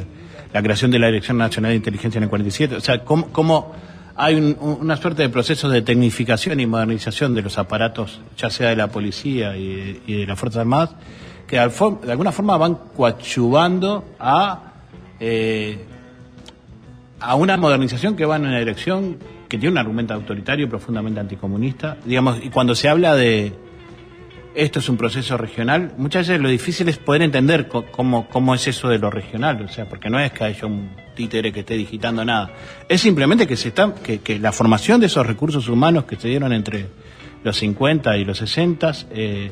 la 0.53 0.63
creación 0.63 0.91
de 0.91 0.99
la 0.99 1.07
Dirección 1.07 1.39
Nacional 1.39 1.71
de 1.71 1.77
Inteligencia 1.77 2.19
en 2.19 2.25
el 2.25 2.29
47, 2.29 2.75
o 2.75 2.81
sea, 2.81 3.05
cómo, 3.05 3.29
cómo 3.29 3.73
hay 4.21 4.35
un- 4.35 4.57
un- 4.61 4.79
una 4.81 4.97
suerte 4.97 5.23
de 5.23 5.29
proceso 5.29 5.69
de 5.69 5.81
tecnificación 5.81 6.59
y 6.61 6.67
modernización 6.67 7.35
de 7.35 7.43
los 7.43 7.57
aparatos, 7.57 8.21
ya 8.37 8.51
sea 8.51 8.71
de 8.71 8.77
la 8.77 8.89
policía 8.89 9.57
y, 9.57 10.03
de 10.07 10.27
las 10.27 10.39
Fuerzas 10.39 10.61
Armadas, 10.61 10.91
que 11.47 11.57
de 11.57 12.11
alguna 12.11 12.33
forma 12.33 12.57
van 12.57 12.75
coadyuvando 12.97 14.05
a, 14.19 14.73
eh, 15.21 15.85
a 17.21 17.35
una 17.37 17.57
modernización 17.57 18.17
que 18.17 18.25
va 18.27 18.37
en 18.37 18.43
una 18.47 18.59
dirección 18.59 19.17
que 19.49 19.57
tiene 19.57 19.73
un 19.73 19.79
argumento 19.79 20.13
autoritario 20.15 20.69
profundamente 20.69 21.21
anticomunista. 21.21 21.97
Digamos, 22.05 22.39
y 22.45 22.51
cuando 22.51 22.75
se 22.75 22.89
habla 22.89 23.15
de 23.15 23.53
esto 24.55 24.79
es 24.81 24.89
un 24.89 24.97
proceso 24.97 25.37
regional, 25.37 25.93
muchas 25.99 26.27
veces 26.29 26.41
lo 26.43 26.49
difícil 26.49 26.89
es 26.89 26.99
poder 26.99 27.23
entender 27.23 27.69
cómo, 27.69 28.29
cómo 28.29 28.55
es 28.55 28.67
eso 28.67 28.89
de 28.89 28.99
lo 28.99 29.11
regional, 29.11 29.63
o 29.63 29.69
sea, 29.69 29.89
porque 29.89 30.11
no 30.11 30.19
es 30.19 30.33
que 30.33 30.45
haya 30.45 30.67
un 30.67 30.91
títere 31.15 31.53
que 31.53 31.61
esté 31.61 31.75
digitando 31.75 32.25
nada, 32.25 32.51
es 32.89 33.01
simplemente 33.01 33.47
que 33.47 33.57
se 33.57 33.69
está, 33.69 33.95
que, 33.95 34.19
que 34.21 34.39
la 34.39 34.53
formación 34.53 35.01
de 35.01 35.07
esos 35.07 35.27
recursos 35.27 35.69
humanos 35.69 36.05
que 36.05 36.17
se 36.17 36.29
dieron 36.29 36.53
entre 36.53 36.87
los 37.45 37.57
50 37.57 38.17
y 38.17 38.25
los 38.25 38.39
60 38.39 38.93
eh, 39.13 39.51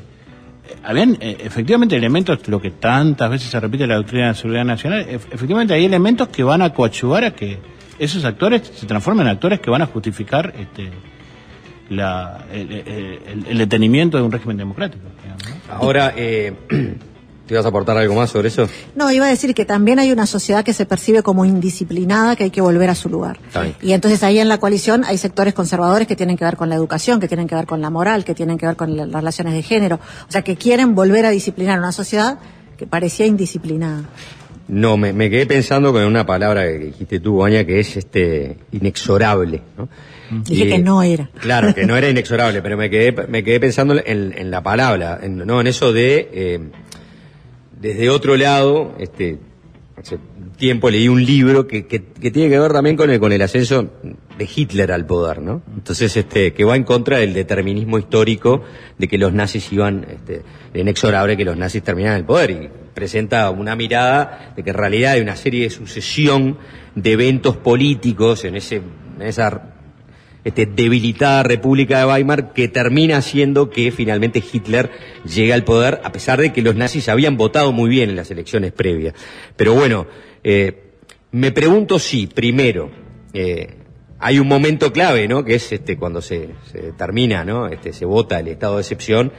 habían 0.82 1.16
eh, 1.20 1.36
efectivamente 1.40 1.96
elementos, 1.96 2.46
lo 2.48 2.60
que 2.60 2.72
tantas 2.72 3.30
veces 3.30 3.48
se 3.50 3.60
repite 3.60 3.84
en 3.84 3.90
la 3.90 3.96
doctrina 3.96 4.28
de 4.28 4.34
seguridad 4.34 4.64
nacional, 4.64 5.06
ef- 5.08 5.26
efectivamente 5.30 5.74
hay 5.74 5.84
elementos 5.84 6.28
que 6.28 6.42
van 6.42 6.62
a 6.62 6.72
coadyuvar 6.72 7.24
a 7.24 7.30
que 7.32 7.58
esos 7.98 8.24
actores 8.24 8.62
se 8.74 8.86
transformen 8.86 9.26
en 9.26 9.32
actores 9.34 9.60
que 9.60 9.70
van 9.70 9.82
a 9.82 9.86
justificar 9.86 10.52
este, 10.58 10.90
la, 11.88 12.44
el, 12.52 12.72
el- 12.72 13.46
el 13.48 13.58
detenimiento 13.58 14.16
de 14.16 14.22
un 14.24 14.32
régimen 14.32 14.56
democrático. 14.56 15.04
digamos, 15.22 15.42
¿no? 15.68 15.74
Ahora, 15.74 16.12
eh, 16.16 16.52
¿te 17.46 17.54
vas 17.54 17.64
a 17.64 17.68
aportar 17.68 17.96
algo 17.96 18.14
más 18.16 18.30
sobre 18.30 18.48
eso? 18.48 18.68
No, 18.96 19.10
iba 19.12 19.26
a 19.26 19.28
decir 19.28 19.54
que 19.54 19.64
también 19.64 19.98
hay 20.00 20.10
una 20.10 20.26
sociedad 20.26 20.64
que 20.64 20.72
se 20.72 20.84
percibe 20.84 21.22
como 21.22 21.44
indisciplinada, 21.44 22.34
que 22.34 22.44
hay 22.44 22.50
que 22.50 22.60
volver 22.60 22.90
a 22.90 22.94
su 22.96 23.08
lugar. 23.08 23.38
Y 23.82 23.92
entonces 23.92 24.22
ahí 24.24 24.38
en 24.40 24.48
la 24.48 24.58
coalición 24.58 25.04
hay 25.04 25.16
sectores 25.16 25.54
conservadores 25.54 26.08
que 26.08 26.16
tienen 26.16 26.36
que 26.36 26.44
ver 26.44 26.56
con 26.56 26.68
la 26.68 26.74
educación, 26.74 27.20
que 27.20 27.28
tienen 27.28 27.46
que 27.46 27.54
ver 27.54 27.66
con 27.66 27.80
la 27.80 27.90
moral, 27.90 28.24
que 28.24 28.34
tienen 28.34 28.58
que 28.58 28.66
ver 28.66 28.74
con 28.76 28.96
la- 28.96 29.06
las 29.06 29.20
relaciones 29.20 29.54
de 29.54 29.62
género. 29.62 30.00
O 30.28 30.32
sea, 30.32 30.42
que 30.42 30.56
quieren 30.56 30.94
volver 30.96 31.24
a 31.24 31.30
disciplinar 31.30 31.78
una 31.78 31.92
sociedad 31.92 32.38
que 32.76 32.86
parecía 32.88 33.26
indisciplinada. 33.26 34.02
No, 34.68 34.96
me, 34.96 35.12
me 35.12 35.30
quedé 35.30 35.46
pensando 35.46 35.92
con 35.92 36.02
una 36.02 36.26
palabra 36.26 36.64
que 36.64 36.78
dijiste 36.78 37.20
tú, 37.20 37.36
Goña, 37.36 37.64
que 37.64 37.78
es 37.78 37.96
este 37.96 38.58
inexorable. 38.72 39.62
¿no? 39.78 39.88
Dije 40.30 40.64
Y- 40.64 40.68
que 40.68 40.78
no 40.78 41.02
era. 41.02 41.30
Claro, 41.40 41.74
que 41.74 41.86
no 41.86 41.96
era 41.96 42.08
inexorable, 42.10 42.62
pero 42.62 42.76
me 42.76 42.90
quedé, 42.90 43.12
me 43.28 43.42
quedé 43.44 43.60
pensando 43.60 43.94
en, 44.04 44.34
en 44.36 44.50
la 44.50 44.62
palabra, 44.62 45.18
en, 45.22 45.38
no, 45.38 45.60
en 45.60 45.66
eso 45.66 45.92
de, 45.92 46.28
eh, 46.32 46.60
desde 47.80 48.08
otro 48.10 48.36
lado, 48.36 48.94
este, 48.98 49.38
hace 49.96 50.18
tiempo 50.56 50.88
leí 50.90 51.08
un 51.08 51.24
libro 51.24 51.66
que, 51.66 51.86
que, 51.86 52.02
que 52.04 52.30
tiene 52.30 52.48
que 52.48 52.58
ver 52.58 52.72
también 52.72 52.96
con 52.96 53.10
el, 53.10 53.20
con 53.20 53.32
el 53.32 53.42
ascenso 53.42 53.90
de 54.38 54.48
Hitler 54.54 54.90
al 54.92 55.04
poder, 55.06 55.40
¿no? 55.42 55.62
Entonces, 55.74 56.16
este, 56.16 56.52
que 56.54 56.64
va 56.64 56.76
en 56.76 56.84
contra 56.84 57.18
del 57.18 57.34
determinismo 57.34 57.98
histórico 57.98 58.62
de 58.98 59.08
que 59.08 59.18
los 59.18 59.32
nazis 59.32 59.70
iban, 59.72 60.06
este, 60.10 60.42
de 60.72 60.80
inexorable 60.80 61.36
que 61.36 61.44
los 61.44 61.56
nazis 61.56 61.82
terminaran 61.82 62.18
el 62.18 62.24
poder 62.24 62.50
y 62.50 62.68
presenta 62.94 63.50
una 63.50 63.76
mirada 63.76 64.52
de 64.56 64.62
que 64.62 64.70
en 64.70 64.76
realidad 64.76 65.12
hay 65.12 65.20
una 65.20 65.36
serie 65.36 65.64
de 65.64 65.70
sucesión 65.70 66.56
de 66.94 67.12
eventos 67.12 67.56
políticos 67.58 68.44
en 68.46 68.56
ese, 68.56 68.76
en 69.20 69.22
esa 69.26 69.74
este, 70.46 70.64
debilitada 70.64 71.42
República 71.42 71.98
de 71.98 72.06
Weimar 72.06 72.52
que 72.52 72.68
termina 72.68 73.16
haciendo 73.16 73.68
que 73.68 73.90
finalmente 73.90 74.40
Hitler 74.40 74.92
llegue 75.24 75.52
al 75.52 75.64
poder, 75.64 76.00
a 76.04 76.12
pesar 76.12 76.40
de 76.40 76.52
que 76.52 76.62
los 76.62 76.76
nazis 76.76 77.08
habían 77.08 77.36
votado 77.36 77.72
muy 77.72 77.90
bien 77.90 78.10
en 78.10 78.14
las 78.14 78.30
elecciones 78.30 78.70
previas. 78.70 79.14
Pero 79.56 79.74
bueno, 79.74 80.06
eh, 80.44 80.92
me 81.32 81.50
pregunto 81.50 81.98
si, 81.98 82.28
primero, 82.28 82.92
eh, 83.32 83.74
hay 84.20 84.38
un 84.38 84.46
momento 84.46 84.92
clave, 84.92 85.26
¿no? 85.26 85.44
Que 85.44 85.56
es 85.56 85.72
este 85.72 85.96
cuando 85.96 86.22
se, 86.22 86.50
se 86.70 86.92
termina, 86.92 87.44
¿no? 87.44 87.66
Este, 87.66 87.92
se 87.92 88.04
vota 88.04 88.38
el 88.38 88.46
estado 88.46 88.76
de 88.76 88.82
excepción 88.82 89.32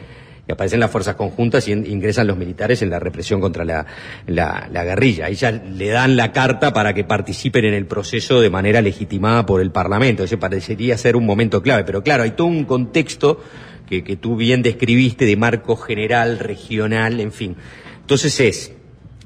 y 0.48 0.52
aparecen 0.52 0.80
las 0.80 0.90
fuerzas 0.90 1.16
conjuntas 1.16 1.68
y 1.68 1.74
in- 1.74 1.86
ingresan 1.86 2.26
los 2.26 2.38
militares 2.38 2.82
en 2.82 2.90
la 2.90 3.00
represión 3.00 3.42
contra 3.42 3.66
la, 3.66 3.86
la, 4.28 4.70
la 4.72 4.84
guerrilla. 4.86 5.26
Ahí 5.26 5.36
ya 5.36 5.52
le 5.52 5.90
dan 5.90 6.16
la 6.16 6.32
carta 6.32 6.72
para 6.72 6.94
que 6.94 7.04
participen 7.04 7.66
en 7.66 7.74
el 7.74 7.86
proceso 7.86 8.40
de 8.40 8.50
manera 8.50 8.82
legitimada 8.82 9.46
por 9.46 9.60
el 9.62 9.72
Parlamento. 9.72 10.24
Ese 10.24 10.38
parecería 10.38 10.98
ser 10.98 11.16
un 11.18 11.26
momento 11.26 11.62
clave. 11.62 11.84
Pero 11.84 12.02
claro, 12.02 12.24
hay 12.24 12.32
todo 12.32 12.48
un 12.48 12.64
contexto 12.64 13.44
que, 13.90 14.04
que 14.04 14.16
tú 14.16 14.36
bien 14.38 14.62
describiste 14.64 15.26
de 15.26 15.36
marco 15.36 15.76
general, 15.76 16.40
regional, 16.40 17.20
en 17.20 17.32
fin. 17.32 17.56
Entonces 18.00 18.40
es, 18.40 18.74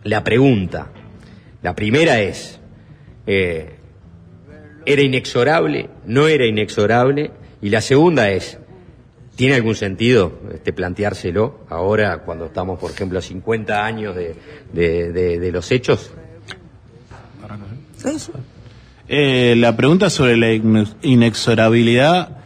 la 0.04 0.24
pregunta, 0.24 0.92
la 1.62 1.76
primera 1.76 2.20
es, 2.22 2.60
eh, 3.28 3.76
¿era 4.88 5.02
inexorable? 5.04 5.90
¿No 6.08 6.28
era 6.28 6.48
inexorable? 6.48 7.30
Y 7.62 7.70
la 7.70 7.82
segunda 7.82 8.32
es, 8.32 8.58
¿Tiene 9.42 9.56
algún 9.56 9.74
sentido 9.74 10.34
este, 10.54 10.72
planteárselo 10.72 11.62
ahora 11.68 12.20
cuando 12.20 12.46
estamos, 12.46 12.78
por 12.78 12.92
ejemplo, 12.92 13.18
a 13.18 13.24
50 13.24 13.84
años 13.84 14.16
de, 14.16 15.50
los 15.52 15.72
hechos? 15.72 16.12
Eh, 19.08 19.56
la 19.58 19.76
pregunta 19.76 20.12
sobre 20.12 20.38
la 20.38 20.54
ine- 20.54 20.86
inexorabilidad 21.02 22.38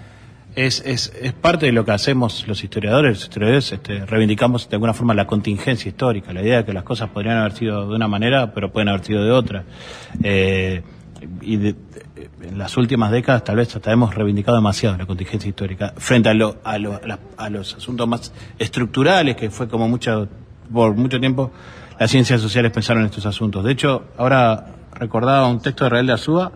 es, 0.56 0.82
es, 0.86 1.12
parte 1.34 1.66
de 1.66 1.74
lo 1.74 1.84
que 1.84 1.92
hacemos 1.92 2.48
los 2.48 2.64
historiadores. 2.64 3.18
Los 3.18 3.24
historiadores 3.24 3.74
este, 3.74 4.06
reivindicamos 4.06 4.70
de 4.70 4.78
alguna 4.78 4.94
forma 4.94 5.14
la 5.14 5.28
contingencia 5.28 5.90
histórica, 5.90 6.32
la 6.32 6.44
idea 6.44 6.60
de 6.60 6.66
que 6.66 6.72
las 6.72 6.84
cosas 6.84 7.10
podrían 7.10 7.36
haber 7.40 7.52
sido 7.52 7.90
de 7.90 7.94
una 7.94 8.08
manera, 8.08 8.54
pero 8.54 8.72
pueden 8.72 8.88
haber 8.88 9.04
sido 9.04 9.22
de 9.22 9.32
otra. 9.32 9.66
Eh, 10.24 10.82
de- 12.40 12.48
en 12.50 12.58
las 12.58 12.76
últimas 12.78 13.12
décadas 13.12 13.44
tal 13.44 13.58
vez 13.58 13.76
hasta 13.76 13.92
hemos 13.92 14.14
reivindicado 14.16 14.58
demasiado 14.58 14.98
la 14.98 15.06
contingencia 15.06 15.48
histórica 15.50 15.94
frente 15.98 16.30
a, 16.30 16.34
lo- 16.34 16.58
a, 16.64 16.78
lo- 16.78 16.96
a 16.96 17.08
la- 17.08 17.20
a 17.38 17.50
los 17.50 17.76
asuntos 17.76 18.08
más 18.08 18.32
estructurales 18.60 19.36
que 19.36 19.50
fue 19.50 19.68
como 19.68 19.88
mucho 19.88 20.28
por 20.72 20.96
mucho 20.96 21.20
tiempo 21.20 21.52
las 22.00 22.12
ciencias 22.12 22.42
sociales 22.42 22.72
pensaron 22.72 23.04
en 23.04 23.10
estos 23.10 23.26
asuntos. 23.26 23.64
De 23.64 23.72
hecho, 23.72 24.04
ahora 24.18 24.66
recordaba 24.94 25.48
un 25.48 25.62
texto 25.62 25.86
de 25.86 25.90
Rael 25.92 26.08
de 26.08 26.14
Azúa 26.14 26.52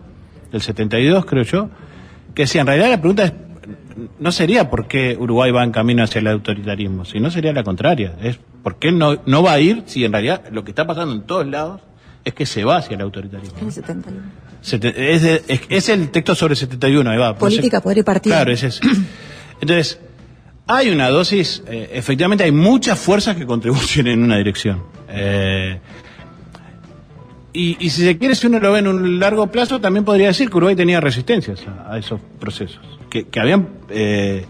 del 0.52 0.60
72, 0.60 1.24
creo 1.24 1.44
yo, 1.44 1.70
que 2.34 2.42
decía, 2.42 2.60
en 2.60 2.66
realidad 2.66 2.90
la 2.90 3.00
pregunta 3.00 3.24
es, 3.24 3.32
no 4.18 4.32
sería 4.32 4.68
por 4.68 4.86
qué 4.86 5.16
Uruguay 5.18 5.50
va 5.50 5.62
en 5.64 5.70
camino 5.72 6.02
hacia 6.02 6.18
el 6.18 6.26
autoritarismo, 6.26 7.04
sino 7.06 7.30
sería 7.30 7.52
la 7.52 7.62
contraria, 7.62 8.16
es 8.20 8.38
por 8.62 8.76
qué 8.76 8.92
no, 8.92 9.18
no 9.26 9.42
va 9.42 9.52
a 9.52 9.60
ir 9.60 9.84
si 9.86 10.04
en 10.04 10.12
realidad 10.12 10.42
lo 10.52 10.62
que 10.64 10.72
está 10.72 10.86
pasando 10.86 11.14
en 11.14 11.22
todos 11.22 11.46
lados 11.46 11.80
es 12.24 12.34
que 12.34 12.44
se 12.44 12.64
va 12.64 12.76
hacia 12.76 12.96
el 12.96 13.00
autoritarismo. 13.02 13.58
El 13.60 13.72
71. 13.72 14.20
Sete- 14.62 15.14
es, 15.14 15.22
de- 15.22 15.42
es- 15.48 15.60
es 15.68 15.88
el 15.88 16.10
texto 16.10 16.34
sobre 16.34 16.54
71, 16.56 17.10
ahí 17.10 17.18
va. 17.18 17.36
Política, 17.36 17.80
poder 17.80 17.98
y 17.98 18.02
partido. 18.02 18.34
Claro, 18.36 18.52
es 18.52 18.62
eso. 18.62 18.80
Entonces, 19.60 19.98
hay 20.66 20.90
una 20.90 21.08
dosis, 21.08 21.62
eh, 21.66 21.90
efectivamente 21.94 22.44
hay 22.44 22.52
muchas 22.52 22.98
fuerzas 22.98 23.36
que 23.36 23.46
contribuyen 23.46 24.06
en 24.06 24.22
una 24.22 24.36
dirección. 24.36 24.82
Eh, 25.08 25.78
y, 27.52 27.76
y 27.84 27.90
si 27.90 28.02
se 28.04 28.16
quiere, 28.16 28.34
si 28.36 28.46
uno 28.46 28.60
lo 28.60 28.72
ve 28.72 28.78
en 28.78 28.86
un 28.86 29.18
largo 29.18 29.48
plazo, 29.48 29.80
también 29.80 30.04
podría 30.04 30.28
decir 30.28 30.48
que 30.50 30.56
Uruguay 30.56 30.76
tenía 30.76 31.00
resistencias 31.00 31.66
a, 31.66 31.94
a 31.94 31.98
esos 31.98 32.20
procesos. 32.38 32.80
Que, 33.10 33.26
que 33.26 33.40
habían 33.40 33.68
eh, 33.88 34.44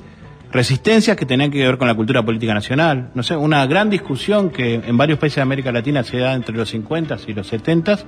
resistencias 0.52 1.16
que 1.16 1.24
tenían 1.24 1.50
que 1.50 1.64
ver 1.64 1.78
con 1.78 1.88
la 1.88 1.94
cultura 1.94 2.22
política 2.22 2.52
nacional. 2.52 3.10
No 3.14 3.22
sé, 3.22 3.36
una 3.36 3.64
gran 3.66 3.88
discusión 3.88 4.50
que 4.50 4.74
en 4.74 4.96
varios 4.98 5.18
países 5.18 5.36
de 5.36 5.42
América 5.42 5.72
Latina 5.72 6.02
se 6.04 6.18
da 6.18 6.34
entre 6.34 6.54
los 6.54 6.68
50 6.68 7.16
y 7.26 7.32
los 7.32 7.46
70 7.46 8.00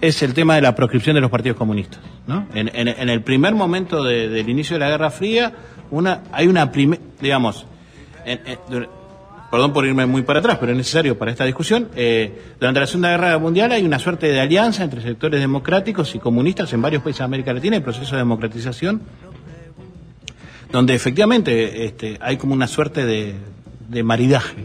es 0.00 0.22
el 0.22 0.34
tema 0.34 0.54
de 0.56 0.62
la 0.62 0.74
proscripción 0.74 1.14
de 1.14 1.20
los 1.20 1.30
partidos 1.30 1.56
comunistas. 1.58 2.00
¿no? 2.26 2.46
En, 2.54 2.68
el 3.08 3.22
primer 3.22 3.54
momento 3.54 4.02
de- 4.04 4.28
del 4.28 4.48
inicio 4.48 4.74
de 4.76 4.80
la 4.80 4.90
Guerra 4.90 5.10
Fría, 5.10 5.52
una, 5.90 6.22
hay 6.32 6.46
una 6.46 6.70
primera, 6.72 7.02
digamos, 7.20 7.66
perdón 9.50 9.72
por 9.72 9.86
irme 9.86 10.06
muy 10.06 10.22
para 10.22 10.40
atrás, 10.40 10.56
pero 10.58 10.72
es 10.72 10.78
necesario 10.78 11.16
para 11.16 11.30
esta 11.30 11.44
discusión, 11.44 11.88
eh, 11.94 12.40
durante 12.58 12.80
la 12.80 12.86
Segunda 12.86 13.10
Guerra 13.10 13.38
Mundial 13.38 13.70
hay 13.72 13.84
una 13.84 13.98
suerte 13.98 14.26
de 14.28 14.40
alianza 14.40 14.82
entre 14.82 15.00
sectores 15.00 15.40
democráticos 15.40 16.14
y 16.14 16.18
comunistas 16.18 16.72
en 16.72 16.82
varios 16.82 17.02
países 17.02 17.18
de 17.20 17.24
América 17.24 17.52
Latina, 17.52 17.76
el 17.76 17.82
proceso 17.82 18.12
de 18.12 18.18
democratización, 18.18 19.02
donde 20.72 20.94
efectivamente 20.94 21.84
este, 21.84 22.18
hay 22.20 22.36
como 22.36 22.52
una 22.54 22.66
suerte 22.66 23.04
de, 23.06 23.34
de 23.88 24.02
maridaje, 24.02 24.56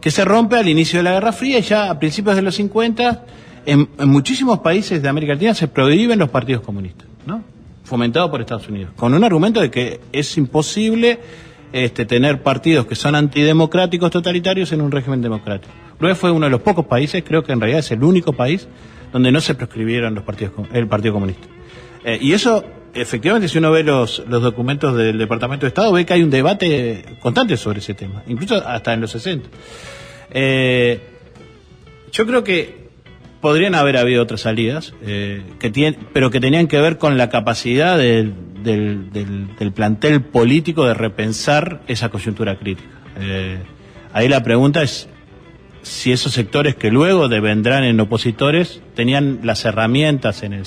que 0.00 0.10
se 0.10 0.24
rompe 0.24 0.56
al 0.56 0.68
inicio 0.68 1.00
de 1.00 1.02
la 1.02 1.12
Guerra 1.12 1.32
Fría 1.32 1.58
y 1.58 1.62
ya 1.62 1.90
a 1.90 1.98
principios 1.98 2.36
de 2.36 2.42
los 2.42 2.54
50, 2.54 3.24
en, 3.66 3.88
muchísimos 3.98 4.60
países 4.60 5.02
de 5.02 5.08
América 5.08 5.34
Latina 5.34 5.54
se 5.54 5.68
prohíben 5.68 6.18
los 6.18 6.30
partidos 6.30 6.62
comunistas, 6.62 7.06
¿no? 7.26 7.42
fomentado 7.84 8.30
por 8.30 8.40
Estados 8.40 8.68
Unidos, 8.68 8.92
con 8.96 9.12
un 9.14 9.22
argumento 9.24 9.60
de 9.60 9.70
que 9.70 10.00
es 10.12 10.36
imposible 10.38 11.20
este, 11.72 12.06
tener 12.06 12.42
partidos 12.42 12.86
que 12.86 12.94
son 12.94 13.14
antidemocráticos 13.14 14.10
totalitarios 14.10 14.72
en 14.72 14.80
un 14.80 14.90
régimen 14.90 15.20
democrático. 15.20 15.72
Uruguay 15.98 16.14
fue 16.14 16.30
uno 16.30 16.46
de 16.46 16.50
los 16.50 16.62
pocos 16.62 16.86
países, 16.86 17.22
creo 17.26 17.42
que 17.44 17.52
en 17.52 17.60
realidad 17.60 17.80
es 17.80 17.90
el 17.90 18.02
único 18.02 18.32
país, 18.32 18.66
donde 19.12 19.30
no 19.30 19.40
se 19.40 19.54
proscribieron 19.54 20.14
los 20.14 20.24
partidos, 20.24 20.52
el 20.72 20.88
Partido 20.88 21.14
Comunista. 21.14 21.46
Eh, 22.04 22.18
y 22.20 22.32
eso, 22.32 22.64
efectivamente, 22.94 23.48
si 23.48 23.58
uno 23.58 23.70
ve 23.70 23.82
los, 23.82 24.22
los 24.28 24.42
documentos 24.42 24.96
del 24.96 25.18
Departamento 25.18 25.66
de 25.66 25.68
Estado, 25.68 25.92
ve 25.92 26.04
que 26.04 26.14
hay 26.14 26.22
un 26.22 26.30
debate 26.30 27.04
constante 27.20 27.56
sobre 27.56 27.78
ese 27.78 27.94
tema, 27.94 28.22
incluso 28.26 28.56
hasta 28.66 28.92
en 28.92 29.00
los 29.00 29.10
60. 29.12 29.48
Eh, 30.30 31.00
yo 32.12 32.26
creo 32.26 32.44
que 32.44 32.83
podrían 33.44 33.74
haber 33.74 33.98
habido 33.98 34.22
otras 34.22 34.40
salidas, 34.40 34.94
eh, 35.02 35.42
pero 36.14 36.30
que 36.30 36.40
tenían 36.40 36.66
que 36.66 36.80
ver 36.80 36.96
con 36.96 37.18
la 37.18 37.28
capacidad 37.28 37.98
del, 37.98 38.32
plantel 39.74 40.22
político 40.22 40.86
de 40.86 40.94
repensar 40.94 41.82
esa 41.86 42.08
coyuntura 42.08 42.58
crítica. 42.58 42.88
Eh, 43.20 43.58
ahí 44.14 44.28
la 44.28 44.42
pregunta 44.42 44.82
es 44.82 45.10
si 45.82 46.10
esos 46.10 46.32
sectores 46.32 46.74
que 46.74 46.90
luego 46.90 47.28
devendrán 47.28 47.84
en 47.84 48.00
opositores 48.00 48.80
tenían 48.94 49.40
las 49.42 49.66
herramientas 49.66 50.42
en 50.42 50.54
el 50.54 50.64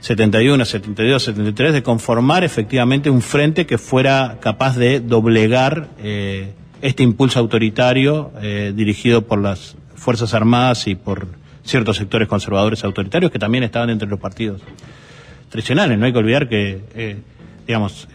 71, 0.00 0.66
72, 0.66 1.22
73 1.22 1.72
de 1.72 1.82
conformar 1.82 2.44
efectivamente 2.44 3.08
un 3.08 3.22
frente 3.22 3.64
que 3.64 3.78
fuera 3.78 4.40
capaz 4.42 4.76
de 4.76 5.00
doblegar 5.00 5.88
eh, 6.02 6.52
este 6.82 7.02
impulso 7.02 7.38
autoritario 7.38 8.30
dirigido 8.74 9.22
por 9.22 9.40
las 9.40 9.74
Fuerzas 9.94 10.34
Armadas 10.34 10.86
y 10.86 10.96
por 10.96 11.40
ciertos 11.64 11.96
sectores 11.96 12.28
conservadores 12.28 12.84
autoritarios 12.84 13.30
que 13.30 13.38
también 13.38 13.64
estaban 13.64 13.90
entre 13.90 14.08
los 14.08 14.18
partidos 14.18 14.60
tradicionales. 15.48 15.98
No 15.98 16.06
hay 16.06 16.12
que 16.12 16.18
olvidar 16.18 16.48
que, 16.48 16.80
eh, 16.94 17.16
digamos, 17.66 18.08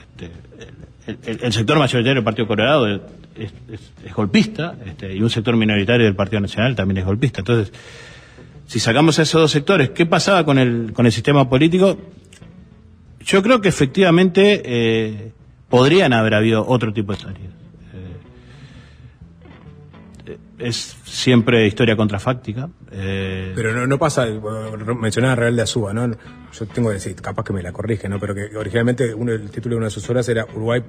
este, 1.05 1.45
el, 1.45 1.53
sector 1.53 1.77
mayoritario 1.77 2.15
del 2.15 2.23
Partido 2.23 2.47
Colorado 2.47 2.87
es 2.87 4.13
golpista 4.15 4.75
este, 4.85 5.15
y 5.15 5.21
un 5.21 5.29
sector 5.29 5.55
minoritario 5.55 6.05
del 6.05 6.15
Partido 6.15 6.41
Nacional 6.41 6.75
también 6.75 6.97
es 6.97 7.05
golpista. 7.05 7.41
Entonces, 7.41 7.71
si 8.65 8.79
sacamos 8.79 9.17
a 9.19 9.21
esos 9.21 9.41
dos 9.41 9.51
sectores, 9.51 9.91
¿qué 9.91 10.05
pasaba 10.05 10.43
con 10.43 10.57
el, 10.57 10.91
con 10.93 11.05
el 11.05 11.11
sistema 11.11 11.49
político? 11.49 11.97
Yo 13.21 13.41
creo 13.41 13.61
que 13.61 13.69
efectivamente 13.69 14.61
eh, 14.65 15.31
podrían 15.69 16.13
haber 16.13 16.33
habido 16.33 16.67
otro 16.67 16.93
tipo 16.93 17.13
de 17.13 17.19
salidas. 17.19 17.56
Es 20.59 20.95
siempre 21.05 21.65
historia 21.67 21.95
contrafáctica. 21.95 22.69
eh, 22.91 23.51
Pero 23.55 23.73
no, 23.73 23.85
no 23.87 23.97
pasa, 23.99 24.25
bueno, 24.25 24.95
mencionaba 24.95 25.49
de 25.51 25.61
Azúa, 25.61 25.93
¿no? 25.93 26.07
Yo 26.09 26.65
tengo 26.73 26.89
que 26.89 26.95
decir, 26.95 27.15
capaz 27.15 27.43
que 27.43 27.53
me 27.53 27.61
la 27.61 27.71
corrige, 27.71 28.09
¿no? 28.09 28.19
Pero 28.19 28.33
que 28.33 28.55
originalmente 28.57 29.13
uno, 29.13 29.31
el 29.33 29.49
título 29.51 29.73
de 29.75 29.77
una 29.77 29.85
de 29.87 29.91
sus 29.91 30.09
obras 30.09 30.27
era 30.29 30.45
Uruguay, 30.45 30.81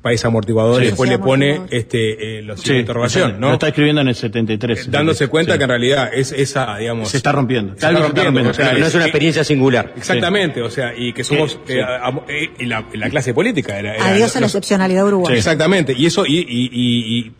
país 0.00 0.24
amortiguador, 0.24 0.76
Sí. 0.76 0.82
y 0.82 0.86
después 0.86 1.08
Sí, 1.10 1.16
le 1.16 1.18
pone 1.18 1.60
este, 1.70 2.38
eh, 2.38 2.42
los 2.42 2.60
sí, 2.60 2.72
de 2.72 2.78
interrogación, 2.78 3.40
¿no? 3.40 3.48
Lo 3.48 3.54
está 3.54 3.68
escribiendo 3.68 4.00
en 4.00 4.08
el 4.08 4.14
73. 4.14 4.78
Eh, 4.78 4.90
Dándose 4.90 5.18
73, 5.24 5.28
cuenta 5.28 5.52
sí. 5.54 5.58
que 5.58 5.64
en 5.64 5.68
realidad 5.70 6.10
es 6.14 6.30
esa, 6.32 6.76
digamos... 6.76 7.10
Se 7.10 7.16
está 7.16 7.32
rompiendo. 7.32 7.72
Se 7.72 7.78
está 7.78 7.90
rompiendo, 7.90 8.22
rompiendo. 8.24 8.50
o 8.50 8.54
sea, 8.54 8.72
no 8.74 8.86
es 8.86 8.94
una 8.94 9.04
experiencia 9.04 9.42
singular. 9.42 9.92
Exactamente, 9.96 10.62
o 10.62 10.70
sea, 10.70 10.94
y 10.96 11.12
que 11.12 11.24
somos 11.24 11.52
Sí, 11.52 11.58
sí. 11.66 11.72
eh, 11.74 11.82
am- 11.82 12.20
eh, 12.28 12.48
y 12.60 12.66
la, 12.66 12.86
la 12.94 13.10
clase 13.10 13.34
política. 13.34 13.76
Era, 13.78 13.96
era- 13.96 14.06
Adiós 14.06 14.34
a 14.36 14.40
la 14.40 14.46
excepcionalidad 14.46 15.04
uruguaya. 15.04 15.36
Exactamente, 15.36 15.92
y 15.98 16.06
eso, 16.06 16.24
y, 16.24 16.38
y, 16.38 16.70
y- 16.72 17.18
y- 17.18 17.32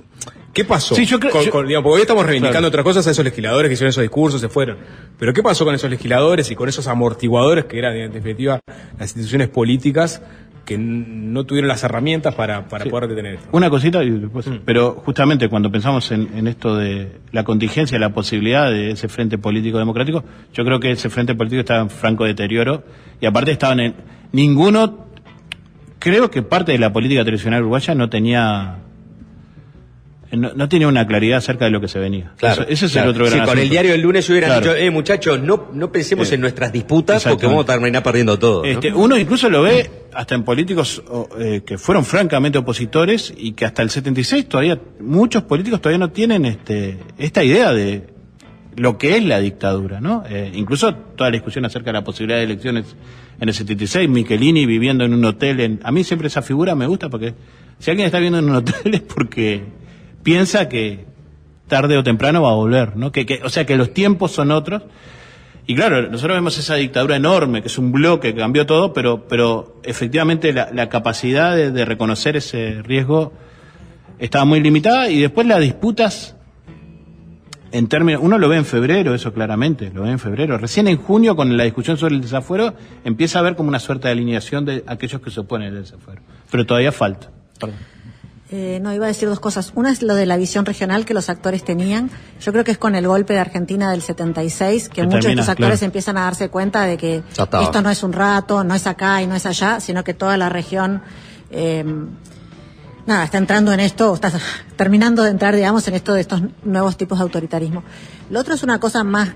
¿qué 0.53 0.65
pasó? 0.65 0.95
Sí, 0.95 1.05
yo 1.07 1.19
creo- 1.21 1.33
Con- 1.33 1.45
yo- 1.45 1.51
con- 1.51 1.67
digamos, 1.67 1.85
porque 1.85 1.97
hoy 1.97 2.01
estamos 2.03 2.25
reivindicando 2.27 2.69
Claro. 2.69 2.69
otras 2.69 2.85
cosas 2.85 3.07
a 3.07 3.11
esos 3.11 3.25
legisladores 3.25 3.69
que 3.69 3.75
hicieron 3.75 3.91
esos 3.91 4.03
discursos, 4.03 4.41
se 4.41 4.49
fueron. 4.49 4.77
Pero 5.19 5.33
¿qué 5.33 5.43
pasó 5.43 5.65
con 5.65 5.75
esos 5.75 5.91
legisladores 5.91 6.51
y 6.51 6.55
con 6.55 6.69
esos 6.69 6.87
amortiguadores 6.89 7.65
que 7.67 7.79
eran, 7.79 7.97
en 7.97 8.13
definitiva, 8.13 8.61
las 8.99 9.11
instituciones 9.11 9.49
políticas 9.49 10.23
que 10.65 10.77
no 10.77 11.45
tuvieron 11.45 11.67
las 11.69 11.83
herramientas 11.83 12.35
para, 12.35 12.69
para 12.69 12.85
Sí. 12.85 12.91
poder 12.91 13.09
detener 13.09 13.35
esto? 13.37 13.49
Una 13.53 13.71
cosita, 13.71 14.05
y 14.05 14.11
después, 14.11 14.47
pero 14.67 15.01
justamente 15.05 15.49
cuando 15.49 15.71
pensamos 15.73 16.11
en, 16.11 16.29
en 16.37 16.47
esto 16.47 16.77
de 16.77 17.21
la 17.33 17.43
contingencia, 17.45 17.99
la 17.99 18.11
posibilidad 18.11 18.71
de 18.71 18.91
ese 18.91 19.09
frente 19.09 19.39
político 19.39 19.79
democrático, 19.79 20.25
yo 20.53 20.65
creo 20.65 20.79
que 20.79 20.91
ese 20.91 21.09
frente 21.09 21.35
político 21.35 21.61
estaba 21.61 21.81
en 21.81 21.89
franco 21.89 22.25
deterioro 22.25 22.83
y 23.21 23.25
aparte 23.25 23.53
estaban 23.53 23.81
en 23.81 23.95
ninguno, 24.33 25.07
creo 25.99 26.31
que 26.31 26.43
parte 26.43 26.73
de 26.73 26.79
la 26.79 26.93
política 26.93 27.25
tradicional 27.25 27.61
uruguaya 27.63 27.95
no 27.95 28.11
tenía 28.11 28.77
no, 30.33 30.53
no 30.55 30.69
tenía 30.69 30.89
una 30.89 31.07
claridad 31.07 31.39
acerca 31.39 31.65
de 31.65 31.71
lo 31.71 31.81
que 31.81 31.89
se 31.89 31.99
venía. 31.99 32.33
Claro, 32.37 32.63
Eso- 32.63 32.71
ese 32.71 32.87
es 32.87 32.93
claro. 32.93 33.11
el 33.11 33.17
otro 33.17 33.27
Sí, 33.27 33.33
gran 33.35 33.47
con 33.47 33.53
el 33.59 33.63
asunto. 33.63 33.73
diario 33.73 33.93
del 33.93 34.01
lunes 34.03 34.27
yo 34.27 34.33
hubiera 34.35 34.47
Claro. 34.49 34.61
dicho, 34.63 34.77
eh, 34.77 34.91
muchachos, 34.91 35.41
no, 35.43 35.69
no 35.73 35.91
pensemos 35.93 36.31
Eh, 36.31 36.35
en 36.35 36.41
nuestras 36.43 36.73
disputas 36.73 37.25
porque 37.25 37.47
vamos 37.47 37.65
a 37.65 37.73
terminar 37.73 38.03
perdiendo 38.03 38.39
todo. 38.39 38.63
¿no? 38.63 38.69
Este, 38.69 38.93
uno 38.93 39.17
incluso 39.19 39.49
lo 39.49 39.63
ve 39.63 39.91
hasta 40.13 40.35
en 40.35 40.43
políticos 40.45 41.03
eh, 41.39 41.63
que 41.65 41.79
fueron 41.79 42.05
francamente 42.05 42.59
opositores 42.59 43.33
y 43.37 43.53
que 43.53 43.65
hasta 43.65 43.83
el 43.83 43.91
76 43.91 44.47
todavía 44.49 44.79
muchos 45.01 45.43
políticos 45.45 45.81
todavía 45.81 45.99
no 45.99 46.11
tienen 46.11 46.45
este 46.45 46.99
esta 47.19 47.43
idea 47.45 47.73
de 47.73 48.09
lo 48.77 48.97
que 48.97 49.17
es 49.17 49.25
la 49.25 49.41
dictadura, 49.41 50.01
¿no? 50.01 50.23
Eh, 50.29 50.53
incluso 50.55 50.95
toda 50.95 51.31
la 51.31 51.35
discusión 51.35 51.65
acerca 51.65 51.87
de 51.87 51.95
la 51.95 52.05
posibilidad 52.05 52.39
de 52.39 52.45
elecciones 52.45 52.85
en 53.41 53.49
el 53.49 53.55
76, 53.55 54.09
Michelini 54.09 54.67
viviendo 54.67 55.05
en 55.05 55.15
un 55.15 55.25
hotel, 55.25 55.61
en, 55.61 55.81
a 55.83 55.91
mí 55.91 56.05
siempre 56.05 56.29
esa 56.29 56.43
figura 56.43 56.75
me 56.77 56.87
gusta 56.87 57.09
porque 57.09 57.35
si 57.81 57.91
alguien 57.91 58.07
está 58.07 58.19
viviendo 58.19 58.39
en 58.39 58.49
un 58.51 58.57
hotel 58.57 58.75
es 58.95 59.01
porque 59.01 59.63
piensa 60.29 60.69
que 60.69 61.07
tarde 61.69 61.97
o 61.97 62.03
temprano 62.05 62.43
va 62.43 62.51
a 62.51 62.55
volver, 62.55 62.99
¿no? 62.99 63.13
Que, 63.13 63.25
que, 63.25 63.41
o 63.43 63.49
sea 63.49 63.65
que 63.65 63.79
los 63.79 63.95
tiempos 63.95 64.31
son 64.31 64.51
otros 64.51 64.83
y 65.67 65.75
claro, 65.75 66.03
nosotros 66.11 66.37
vemos 66.37 66.59
esa 66.59 66.75
dictadura 66.75 67.17
enorme, 67.17 67.63
que 67.63 67.69
es 67.69 67.79
un 67.79 67.93
bloque 67.93 68.35
que 68.35 68.41
cambió 68.41 68.67
todo, 68.67 68.93
pero, 68.93 69.27
pero 69.27 69.81
efectivamente 69.85 70.53
la, 70.53 70.89
capacidad 70.91 71.57
de, 71.57 71.71
de 71.71 71.85
reconocer 71.87 72.37
ese 72.37 72.83
riesgo 72.83 73.33
estaba 74.19 74.45
muy 74.45 74.61
limitada 74.61 75.09
y 75.09 75.19
después 75.19 75.47
las 75.47 75.61
disputas 75.61 76.37
en 77.73 77.87
términos, 77.89 78.21
uno 78.23 78.37
lo 78.37 78.51
ve 78.51 78.59
en 78.59 78.67
febrero, 78.67 79.15
eso 79.15 79.33
claramente, 79.33 79.91
lo 79.95 80.03
ve 80.03 80.11
en 80.11 80.19
febrero. 80.19 80.59
Recién 80.59 80.89
en 80.89 80.99
junio, 80.99 81.37
con 81.37 81.57
la 81.57 81.65
discusión 81.65 81.97
sobre 81.97 82.17
el 82.17 82.21
desafuero, 82.21 82.75
empieza 83.03 83.39
a 83.39 83.41
haber 83.41 83.57
como 83.57 83.71
una 83.71 83.79
suerte 83.79 84.09
de 84.09 84.13
alineación 84.13 84.67
de 84.67 84.85
aquellos 84.87 85.23
que 85.23 85.31
se 85.31 85.41
oponen 85.41 85.69
al 85.69 85.85
desafuero. 85.85 86.21
Pero 86.51 86.67
todavía 86.67 86.93
falta. 86.93 87.31
Perdón. 87.59 87.98
Eh, 88.51 88.79
no, 88.81 88.95
iba 88.95 89.05
a 89.05 89.09
decir 89.09 89.29
dos 89.29 89.41
cosas. 89.41 89.73
Una 89.75 89.91
es 89.91 90.03
lo 90.03 90.15
de 90.15 90.25
la 90.25 90.39
visión 90.39 90.65
regional 90.65 91.05
que 91.05 91.13
los 91.13 91.29
actores 91.29 91.65
tenían. 91.65 92.11
Yo 92.41 92.51
creo 92.53 92.65
que 92.65 92.71
es 92.71 92.79
con 92.79 92.95
el 92.95 93.07
golpe 93.07 93.35
de 93.35 93.41
Argentina 93.41 93.91
del 93.91 94.01
76 94.01 94.89
que 94.89 94.95
Que 94.95 95.03
muchos 95.03 95.17
de 95.17 95.21
termina, 95.21 95.43
estos 95.43 95.53
actores 95.53 95.79
claro. 95.81 95.87
empiezan 95.87 96.17
a 96.17 96.23
darse 96.23 96.49
cuenta 96.49 96.83
de 96.85 96.97
que 96.97 97.23
esto 97.29 97.83
no 97.83 97.91
es 97.91 98.03
un 98.03 98.13
rato, 98.15 98.65
no 98.65 98.75
es 98.75 98.87
acá 98.87 99.21
y 99.21 99.27
no 99.27 99.35
es 99.35 99.45
allá, 99.45 99.81
sino 99.81 100.03
que 100.03 100.15
toda 100.15 100.39
la 100.39 100.49
región 100.49 101.03
eh, 101.51 101.85
nada, 103.09 103.25
está 103.25 103.39
entrando 103.39 103.73
en 103.73 103.81
esto, 103.81 104.13
o 104.13 104.15
está 104.15 104.31
terminando 104.77 105.23
de 105.25 105.31
entrar, 105.31 105.57
digamos, 105.57 105.89
en 105.89 105.95
esto 105.95 106.15
de 106.15 106.21
estos 106.21 106.43
nuevos 106.63 106.97
tipos 106.97 107.19
de 107.19 107.23
autoritarismo. 107.23 107.83
Lo 108.31 108.39
otro 108.39 108.55
es 108.55 108.63
una 108.63 108.79
cosa 108.79 109.03
más 109.03 109.31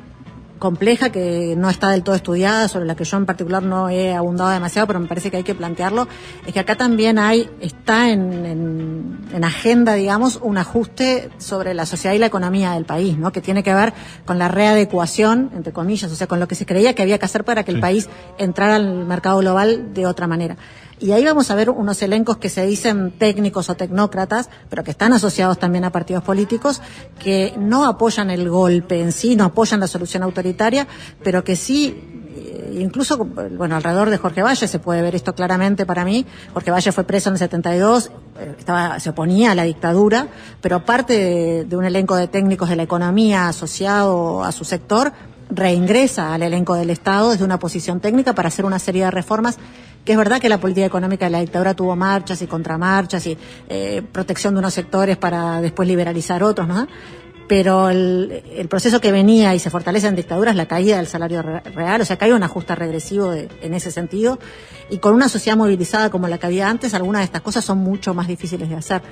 compleja 0.62 1.10
que 1.10 1.54
no 1.58 1.68
está 1.68 1.90
del 1.90 2.04
todo 2.04 2.14
estudiada, 2.14 2.68
sobre 2.68 2.84
la 2.86 2.94
que 2.94 3.02
yo 3.02 3.16
en 3.16 3.26
particular 3.26 3.64
no 3.64 3.88
he 3.88 4.14
abundado 4.14 4.50
demasiado, 4.50 4.86
pero 4.86 5.00
me 5.00 5.08
parece 5.08 5.28
que 5.28 5.38
hay 5.38 5.42
que 5.42 5.56
plantearlo, 5.56 6.06
es 6.46 6.52
que 6.52 6.60
acá 6.60 6.76
también 6.76 7.18
hay, 7.18 7.50
está 7.60 8.10
en, 8.10 8.46
en- 8.46 9.18
en 9.34 9.44
agenda, 9.44 9.94
digamos, 9.94 10.38
un 10.40 10.58
ajuste 10.58 11.30
sobre 11.38 11.74
la 11.74 11.84
sociedad 11.84 12.14
y 12.14 12.18
la 12.18 12.26
economía 12.26 12.72
del 12.74 12.84
país, 12.84 13.18
¿no? 13.18 13.32
Que 13.32 13.40
tiene 13.40 13.64
que 13.64 13.74
ver 13.74 13.92
con 14.24 14.38
la 14.38 14.46
readecuación, 14.46 15.50
entre 15.56 15.72
comillas, 15.72 16.12
o 16.12 16.14
sea, 16.14 16.28
con 16.28 16.38
lo 16.38 16.46
que 16.46 16.54
se 16.54 16.64
creía 16.64 16.94
que 16.94 17.02
había 17.02 17.18
que 17.18 17.24
hacer 17.24 17.42
para 17.44 17.64
que 17.64 17.72
el 17.72 17.78
Sí. 17.78 17.80
país 17.82 18.08
entrara 18.38 18.76
al 18.76 19.04
mercado 19.04 19.38
global 19.40 19.92
de 19.94 20.06
otra 20.06 20.28
manera. 20.28 20.56
Y 21.02 21.10
ahí 21.10 21.24
vamos 21.24 21.50
a 21.50 21.56
ver 21.56 21.68
unos 21.68 22.00
elencos 22.00 22.36
que 22.36 22.48
se 22.48 22.64
dicen 22.64 23.10
técnicos 23.18 23.68
o 23.68 23.74
tecnócratas, 23.74 24.48
pero 24.70 24.84
que 24.84 24.92
están 24.92 25.12
asociados 25.12 25.58
también 25.58 25.84
a 25.84 25.90
partidos 25.90 26.22
políticos, 26.22 26.80
que 27.18 27.54
no 27.58 27.86
apoyan 27.86 28.30
el 28.30 28.48
golpe 28.48 29.00
en 29.00 29.10
sí, 29.10 29.34
no 29.34 29.46
apoyan 29.46 29.80
la 29.80 29.88
solución 29.88 30.22
autoritaria, 30.22 30.86
pero 31.24 31.42
que 31.42 31.56
sí, 31.56 32.22
eh, 32.36 32.78
incluso, 32.80 33.18
bueno, 33.18 33.74
alrededor 33.74 34.10
de 34.10 34.18
Jorge 34.18 34.42
Valle 34.42 34.68
se 34.68 34.78
puede 34.78 35.02
ver 35.02 35.16
esto 35.16 35.34
claramente 35.34 35.84
para 35.86 36.04
mí. 36.04 36.24
Jorge 36.54 36.70
Valle 36.70 36.92
fue 36.92 37.02
preso 37.02 37.30
en 37.30 37.34
el 37.34 37.38
72, 37.40 38.12
eh, 38.38 38.54
estaba, 38.56 39.00
se 39.00 39.10
oponía 39.10 39.50
a 39.50 39.54
la 39.56 39.64
dictadura, 39.64 40.28
pero 40.60 40.84
parte 40.84 41.14
de, 41.14 41.64
de 41.64 41.76
un 41.76 41.84
elenco 41.84 42.14
de 42.14 42.28
técnicos 42.28 42.68
de 42.68 42.76
la 42.76 42.84
economía 42.84 43.48
asociado 43.48 44.44
a 44.44 44.52
su 44.52 44.64
sector, 44.64 45.12
reingresa 45.54 46.34
al 46.34 46.42
elenco 46.42 46.74
del 46.74 46.90
Estado 46.90 47.30
desde 47.32 47.44
una 47.44 47.58
posición 47.58 48.00
técnica 48.00 48.34
para 48.34 48.48
hacer 48.48 48.64
una 48.64 48.78
serie 48.78 49.04
de 49.04 49.10
reformas 49.10 49.58
que 50.04 50.12
es 50.12 50.18
verdad 50.18 50.40
que 50.40 50.48
la 50.48 50.58
política 50.58 50.86
económica 50.86 51.26
de 51.26 51.30
la 51.30 51.38
dictadura 51.40 51.74
tuvo 51.74 51.94
marchas 51.94 52.42
y 52.42 52.46
contramarchas 52.48 53.24
y 53.26 53.38
eh, 53.68 54.02
protección 54.10 54.54
de 54.54 54.58
unos 54.58 54.74
sectores 54.74 55.16
para 55.16 55.60
después 55.60 55.86
liberalizar 55.86 56.42
otros, 56.42 56.66
¿no? 56.66 56.88
Pero 57.46 57.88
el, 57.90 58.42
el 58.56 58.66
proceso 58.68 59.00
que 59.00 59.12
venía 59.12 59.54
y 59.54 59.58
se 59.60 59.68
fortalece 59.70 60.08
en 60.08 60.16
dictadura 60.16 60.50
es 60.52 60.56
la 60.56 60.66
caída 60.66 60.96
del 60.96 61.06
salario 61.06 61.42
re- 61.42 61.60
real, 61.60 62.00
o 62.00 62.04
sea 62.04 62.16
que 62.16 62.24
hay 62.24 62.32
un 62.32 62.42
ajuste 62.42 62.74
regresivo 62.74 63.30
de- 63.30 63.48
en 63.60 63.74
ese 63.74 63.90
sentido. 63.92 64.38
Y 64.90 64.98
con 64.98 65.14
una 65.14 65.28
sociedad 65.28 65.56
movilizada 65.56 66.10
como 66.10 66.26
la 66.28 66.38
que 66.38 66.46
había 66.46 66.68
antes, 66.68 66.94
algunas 66.94 67.20
de 67.20 67.24
estas 67.26 67.42
cosas 67.42 67.64
son 67.64 67.78
mucho 67.78 68.12
más 68.14 68.26
difíciles 68.26 68.68
de 68.70 68.74
hacer. 68.76 69.02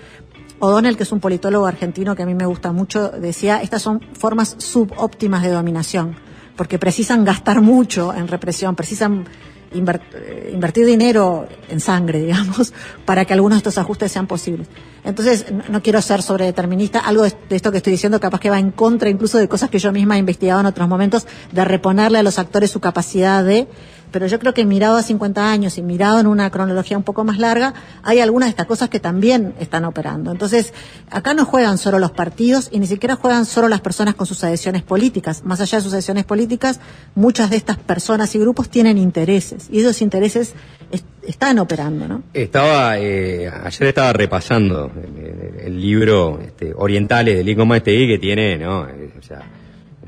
O'Donnell, 0.59 0.97
que 0.97 1.03
es 1.05 1.13
un 1.13 1.21
politólogo 1.21 1.67
argentino 1.67 2.17
que 2.17 2.23
a 2.23 2.27
mí 2.27 2.35
me 2.35 2.47
gusta 2.47 2.73
mucho, 2.73 3.11
decía, 3.11 3.63
estas 3.63 3.83
son 3.83 4.01
formas 4.15 4.57
subóptimas 4.59 5.43
de 5.43 5.51
dominación, 5.51 6.17
porque 6.61 6.79
precisan 6.79 7.25
gastar 7.25 7.63
mucho 7.63 8.13
en 8.13 8.29
represión, 8.29 8.77
precisan 8.77 9.25
eh, 9.73 10.51
invertir 10.53 10.85
dinero 10.85 11.49
en 11.71 11.81
sangre, 11.81 12.21
digamos, 12.27 12.75
para 13.07 13.25
que 13.25 13.33
algunos 13.33 13.57
de 13.57 13.61
estos 13.61 13.79
ajustes 13.79 14.13
sean 14.13 14.27
posibles. 14.27 14.69
Entonces, 15.03 15.47
no, 15.71 15.83
quiero 15.83 16.03
ser 16.03 16.21
sobredeterminista, 16.21 16.99
algo 16.99 17.23
de 17.23 17.33
esto 17.49 17.73
que 17.73 17.79
estoy 17.79 17.93
diciendo 17.93 18.21
capaz 18.21 18.41
que 18.41 18.51
va 18.51 18.59
en 18.59 18.73
contra 18.73 19.09
incluso 19.09 19.39
de 19.39 19.49
cosas 19.49 19.71
que 19.71 19.79
yo 19.79 19.91
misma 19.91 20.17
he 20.17 20.19
investigado 20.19 20.61
en 20.61 20.67
otros 20.67 20.87
momentos, 20.87 21.27
de 21.51 21.65
reponerle 21.65 22.19
a 22.19 22.23
los 22.23 22.39
actores 22.39 22.71
su 22.71 22.79
capacidad 22.79 23.43
de 23.43 23.67
pero 24.11 24.27
yo 24.27 24.39
creo 24.39 24.55
que 24.55 24.65
mirado 24.65 24.97
a 24.97 25.03
50 25.03 25.51
años 25.51 25.79
y 25.79 25.83
mirado 25.83 26.21
en 26.21 26.27
una 26.27 26.51
cronología 26.51 26.97
un 26.97 27.03
poco 27.05 27.25
más 27.25 27.39
larga, 27.39 27.75
hay 28.03 28.21
algunas 28.21 28.47
de 28.49 28.51
estas 28.51 28.67
cosas 28.67 28.89
que 28.89 29.01
también 29.01 29.55
están 29.61 29.85
operando. 29.85 30.31
Entonces, 30.31 30.73
acá 31.11 31.35
no 31.35 31.45
juegan 31.45 31.79
solo 31.79 31.99
los 31.99 32.11
partidos 32.11 32.69
y 32.73 32.79
ni 32.79 32.87
siquiera 32.87 33.17
juegan 33.17 33.45
solo 33.47 33.69
las 33.69 33.81
personas 33.81 34.15
con 34.15 34.27
sus 34.27 34.43
adhesiones 34.45 34.83
políticas. 34.83 35.45
Más 35.45 35.61
allá 35.61 35.79
de 35.79 35.85
sus 35.85 35.93
adhesiones 35.93 36.25
políticas, 36.25 36.81
muchas 37.15 37.51
de 37.51 37.57
estas 37.57 37.77
personas 37.77 38.35
y 38.35 38.39
grupos 38.39 38.69
tienen 38.69 38.99
intereses 38.99 39.69
y 39.71 39.81
esos 39.81 40.01
intereses 40.03 40.55
est- 40.91 41.05
están 41.27 41.59
operando, 41.59 42.09
¿no? 42.09 42.23
Estaba, 42.35 42.99
eh, 42.99 43.51
ayer 43.65 43.89
estaba 43.89 44.13
repasando 44.13 44.91
el, 44.97 45.67
el 45.67 45.81
libro 45.81 46.41
este, 46.45 46.73
Orientales 46.77 47.37
de 47.37 47.45
Lincoln 47.45 47.69
Mastegui 47.69 48.07
que 48.09 48.19
tiene, 48.19 48.57
¿no? 48.59 48.89
Eh, 48.89 49.11
o 49.19 49.23
sea, 49.23 49.43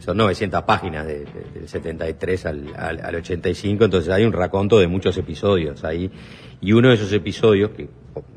son 0.02 0.16
900 0.16 0.62
páginas 0.64 1.06
de- 1.06 1.20
de- 1.20 1.60
del 1.60 1.68
73 1.68 2.46
al, 2.46 2.66
al, 2.76 3.00
al 3.04 3.14
85, 3.16 3.84
entonces 3.84 4.12
hay 4.12 4.24
un 4.24 4.32
raconto 4.32 4.78
de 4.78 4.88
muchos 4.88 5.16
episodios 5.16 5.84
ahí. 5.84 6.10
Y 6.60 6.72
uno 6.72 6.88
de 6.88 6.94
esos 6.94 7.12
episodios, 7.12 7.70
que 7.70 7.88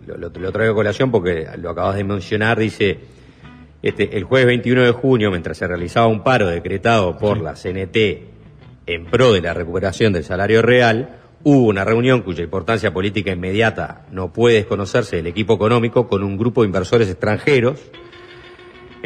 lo, 0.08 0.18
lo- 0.18 0.30
lo 0.30 0.52
traigo 0.52 0.74
a 0.74 0.76
colación 0.76 1.12
porque 1.12 1.48
lo 1.58 1.70
acabas 1.72 1.96
de 1.96 2.04
mencionar, 2.04 2.60
dice, 2.60 3.00
este, 3.82 4.16
el 4.18 4.24
jueves 4.24 4.48
21 4.48 4.84
de 4.84 4.92
junio, 4.92 5.30
mientras 5.32 5.58
se 5.58 5.68
realizaba 5.68 6.08
un 6.08 6.24
paro 6.24 6.48
decretado 6.48 7.18
por 7.18 7.42
la 7.42 7.54
CNT 7.54 7.98
en 8.88 9.06
pro 9.06 9.34
de 9.34 9.42
la 9.42 9.54
recuperación 9.54 10.14
del 10.14 10.24
salario 10.24 10.62
real, 10.62 11.18
hubo 11.44 11.68
una 11.68 11.84
reunión 11.84 12.22
cuya 12.22 12.44
importancia 12.44 12.92
política 12.94 13.32
inmediata 13.32 14.06
no 14.12 14.32
puede 14.34 14.56
desconocerse 14.58 15.18
del 15.18 15.28
equipo 15.28 15.54
económico 15.56 16.08
con 16.08 16.24
un 16.24 16.38
grupo 16.38 16.62
de 16.62 16.68
inversores 16.68 17.10
extranjeros 17.10 17.80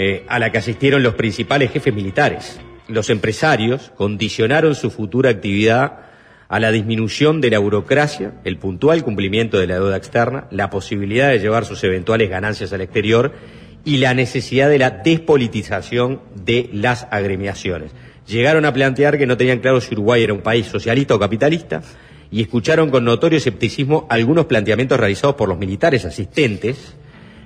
eh, 0.02 0.24
a 0.30 0.40
la 0.40 0.50
que 0.50 0.60
asistieron 0.60 1.04
los 1.04 1.16
principales 1.16 1.72
jefes 1.72 1.94
militares. 1.94 2.58
Los 2.88 3.10
empresarios 3.10 3.92
condicionaron 3.98 4.74
su 4.74 4.92
futura 4.92 5.30
actividad 5.30 6.06
a 6.48 6.58
la 6.62 6.72
disminución 6.72 7.42
de 7.42 7.50
la 7.50 7.60
burocracia, 7.60 8.36
el 8.46 8.58
puntual 8.58 9.04
cumplimiento 9.04 9.60
de 9.60 9.68
la 9.68 9.74
deuda 9.74 9.98
externa, 9.98 10.48
la 10.52 10.70
posibilidad 10.70 11.28
de 11.28 11.40
llevar 11.40 11.66
sus 11.66 11.84
eventuales 11.84 12.30
ganancias 12.30 12.72
al 12.72 12.80
exterior 12.80 13.34
y 13.84 13.98
la 13.98 14.14
necesidad 14.14 14.70
de 14.70 14.80
la 14.80 14.90
despolitización 14.90 16.22
de 16.34 16.70
las 16.72 17.06
agremiaciones. 17.12 17.92
Llegaron 18.26 18.64
a 18.64 18.72
plantear 18.72 19.18
que 19.18 19.28
no 19.28 19.36
tenían 19.36 19.60
claro 19.60 19.82
si 19.82 19.96
Uruguay 19.96 20.24
era 20.24 20.34
un 20.34 20.40
país 20.40 20.68
socialista 20.68 21.14
o 21.14 21.20
capitalista 21.20 21.82
y 22.32 22.42
escucharon 22.42 22.90
con 22.90 23.04
notorio 23.04 23.38
escepticismo 23.38 24.08
algunos 24.10 24.46
planteamientos 24.46 24.98
realizados 24.98 25.36
por 25.36 25.50
los 25.50 25.60
militares 25.60 26.06
asistentes, 26.06 26.96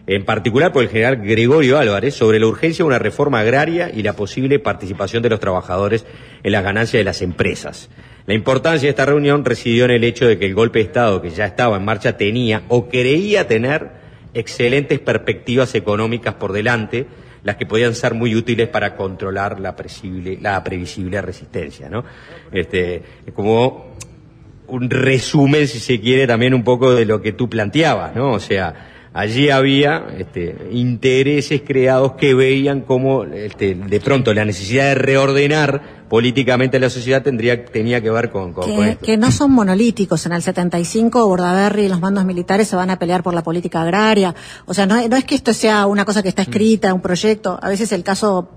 en 0.06 0.26
particular 0.26 0.74
por 0.74 0.84
el 0.84 0.90
general 0.90 1.18
Gregorio 1.18 1.78
Álvarez, 1.78 2.16
sobre 2.16 2.40
la 2.40 2.48
urgencia 2.48 2.84
de 2.84 2.88
una 2.88 3.00
reforma 3.00 3.40
agraria 3.40 3.90
y 3.94 4.04
la 4.04 4.14
posible 4.14 4.60
participación 4.60 5.24
de 5.24 5.30
los 5.30 5.40
trabajadores 5.40 6.06
en 6.44 6.52
las 6.52 6.64
ganancias 6.64 7.00
de 7.00 7.06
las 7.06 7.22
empresas. 7.22 7.90
La 8.26 8.34
importancia 8.34 8.88
de 8.88 8.92
esta 8.92 9.06
reunión 9.06 9.44
residió 9.44 9.86
en 9.86 9.92
el 9.92 10.04
hecho 10.04 10.26
de 10.26 10.38
que 10.38 10.46
el 10.46 10.56
golpe 10.56 10.80
de 10.80 10.86
Estado 10.86 11.22
que 11.22 11.30
ya 11.30 11.46
estaba 11.46 11.78
en 11.78 11.86
marcha 11.86 12.18
tenía 12.18 12.64
o 12.70 12.88
creía 12.88 13.48
tener 13.48 13.92
excelentes 14.34 15.00
perspectivas 15.00 15.76
económicas 15.76 16.34
por 16.36 16.54
delante, 16.54 17.06
las 17.44 17.58
que 17.58 17.66
podían 17.66 17.94
ser 17.94 18.14
muy 18.14 18.36
útiles 18.36 18.70
para 18.70 18.96
controlar 18.96 19.60
la, 19.60 19.76
previsible, 19.76 20.38
la 20.42 20.64
previsible 20.64 21.22
resistencia. 21.22 21.90
¿no? 21.90 22.04
Este, 22.52 23.04
es 23.26 23.34
como 23.34 23.94
un 24.68 24.90
resumen, 24.90 25.68
si 25.68 25.80
se 25.80 26.00
quiere, 26.00 26.26
también 26.26 26.54
un 26.54 26.64
poco 26.64 26.94
de 26.94 27.06
lo 27.06 27.22
que 27.22 27.34
tú 27.34 27.50
planteabas, 27.50 28.16
¿no? 28.16 28.32
O 28.32 28.40
sea, 28.40 28.93
allí 29.14 29.50
había 29.50 30.06
este, 30.18 30.56
intereses 30.72 31.62
creados 31.66 32.14
que 32.14 32.34
veían 32.34 32.82
como 32.82 33.24
este, 33.24 33.76
de 33.76 34.00
pronto 34.00 34.34
la 34.34 34.46
necesidad 34.46 34.86
de 34.86 34.96
reordenar 34.96 36.04
políticamente 36.10 36.80
la 36.80 36.90
sociedad 36.92 37.24
tendría, 37.24 37.66
tenía 37.66 38.02
que 38.02 38.12
ver 38.12 38.30
con, 38.30 38.54
con- 38.54 38.70
con 38.70 38.84
que, 38.84 38.90
esto. 38.92 39.06
que 39.06 39.18
no 39.18 39.32
son 39.32 39.52
monolíticos. 39.52 40.26
En 40.28 40.34
el 40.34 40.44
75, 40.44 41.28
Bordaberry 41.28 41.86
y 41.86 41.88
los 41.88 42.00
mandos 42.02 42.24
militares 42.26 42.68
se 42.68 42.76
van 42.76 42.90
a 42.92 43.00
pelear 43.00 43.24
por 43.24 43.34
la 43.34 43.42
política 43.42 43.82
agraria. 43.82 44.36
O 44.66 44.74
sea, 44.76 44.86
no, 44.86 44.96
no 45.08 45.16
es 45.16 45.24
que 45.24 45.34
esto 45.36 45.54
sea 45.54 45.88
una 45.88 46.06
cosa 46.06 46.22
que 46.22 46.30
está 46.30 46.44
escrita, 46.44 46.94
un 46.94 47.02
proyecto. 47.02 47.58
A 47.62 47.70
veces 47.70 47.92
el 47.94 48.04
caso 48.04 48.50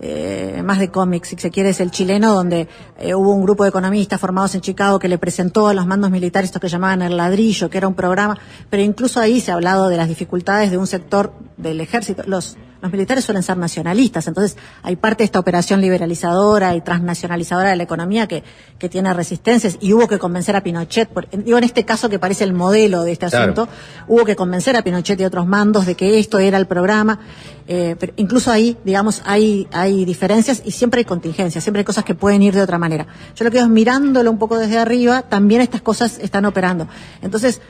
eh, 0.00 0.62
más 0.64 0.78
de 0.78 0.90
cómics, 0.90 1.28
si 1.28 1.36
se 1.36 1.50
quiere, 1.50 1.70
es 1.70 1.80
el 1.80 1.90
chileno, 1.90 2.34
donde 2.34 2.68
eh, 2.98 3.14
hubo 3.14 3.34
un 3.34 3.42
grupo 3.42 3.64
de 3.64 3.70
economistas 3.70 4.20
formados 4.20 4.54
en 4.54 4.60
Chicago 4.60 4.98
que 4.98 5.08
le 5.08 5.18
presentó 5.18 5.66
a 5.66 5.74
los 5.74 5.86
mandos 5.86 6.10
militares 6.10 6.48
esto 6.48 6.60
que 6.60 6.68
llamaban 6.68 7.02
el 7.02 7.16
ladrillo, 7.16 7.68
que 7.68 7.78
era 7.78 7.88
un 7.88 7.94
programa, 7.94 8.38
pero 8.70 8.82
incluso 8.82 9.20
ahí 9.20 9.40
se 9.40 9.50
ha 9.50 9.54
hablado 9.54 9.88
de 9.88 9.96
las 9.96 10.08
dificultades 10.08 10.70
de 10.70 10.78
un 10.78 10.86
sector 10.86 11.32
del 11.56 11.80
ejército. 11.80 12.22
Los, 12.26 12.56
los 12.80 12.92
militares 12.92 13.24
suelen 13.24 13.42
ser 13.42 13.56
nacionalistas, 13.56 14.26
entonces 14.28 14.56
hay 14.82 14.96
parte 14.96 15.22
de 15.22 15.26
esta 15.26 15.38
operación 15.38 15.80
liberalizadora 15.80 16.74
y 16.74 16.80
transnacionalizadora 16.80 17.70
de 17.70 17.76
la 17.76 17.82
economía 17.82 18.26
que, 18.28 18.44
que 18.78 18.88
tiene 18.88 19.12
resistencias 19.14 19.78
y 19.80 19.92
hubo 19.92 20.06
que 20.08 20.18
convencer 20.18 20.54
a 20.56 20.62
Pinochet, 20.62 21.08
por- 21.08 21.28
digo 21.30 21.58
en 21.58 21.64
este 21.64 21.84
caso 21.84 22.08
que 22.08 22.18
parece 22.18 22.44
el 22.44 22.52
modelo 22.52 23.02
de 23.02 23.12
este 23.12 23.26
Claro. 23.28 23.52
asunto, 23.52 23.68
hubo 24.06 24.24
que 24.24 24.36
convencer 24.36 24.76
a 24.76 24.82
Pinochet 24.82 25.20
y 25.20 25.24
otros 25.24 25.46
mandos 25.46 25.86
de 25.86 25.94
que 25.94 26.18
esto 26.18 26.38
era 26.38 26.56
el 26.58 26.66
programa, 26.66 27.18
eh, 27.66 27.96
pero 27.98 28.12
incluso 28.16 28.50
ahí, 28.50 28.76
digamos, 28.84 29.22
hay, 29.26 29.66
hay 29.72 30.04
diferencias 30.04 30.62
y 30.64 30.70
siempre 30.70 31.00
hay 31.00 31.04
contingencias, 31.04 31.62
siempre 31.64 31.80
hay 31.80 31.84
cosas 31.84 32.04
que 32.04 32.14
pueden 32.14 32.42
ir 32.42 32.54
de 32.54 32.62
otra 32.62 32.78
manera. 32.78 33.06
Yo 33.36 33.44
lo 33.44 33.50
que 33.50 33.56
veo 33.58 33.64
es 33.66 33.70
mirándolo 33.70 34.30
un 34.30 34.38
poco 34.38 34.56
desde 34.56 34.78
arriba, 34.78 35.22
también 35.22 35.60
estas 35.60 35.82
cosas 35.82 36.18
están 36.20 36.44
operando. 36.46 36.88
Entonces, 37.22 37.60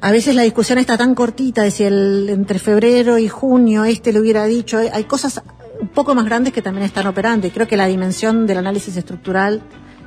a 0.00 0.12
veces 0.12 0.34
la 0.34 0.42
discusión 0.42 0.78
está 0.78 0.96
tan 0.96 1.14
cortita 1.14 1.62
de 1.62 1.70
si 1.70 1.84
el, 1.84 2.28
entre 2.28 2.58
febrero 2.58 3.18
y 3.18 3.28
junio 3.28 3.84
este 3.84 4.12
le 4.12 4.20
hubiera 4.20 4.44
dicho, 4.46 4.78
hay 4.78 4.88
hay 4.92 5.04
cosas 5.04 5.42
un 5.80 5.88
poco 5.88 6.14
más 6.14 6.24
grandes 6.24 6.52
que 6.52 6.62
también 6.62 6.84
están 6.84 7.06
operando 7.06 7.46
y 7.46 7.50
creo 7.50 7.66
que 7.66 7.76
la 7.76 7.86
dimensión 7.86 8.46
del 8.46 8.58
análisis 8.58 8.96
estructural, 8.96 9.62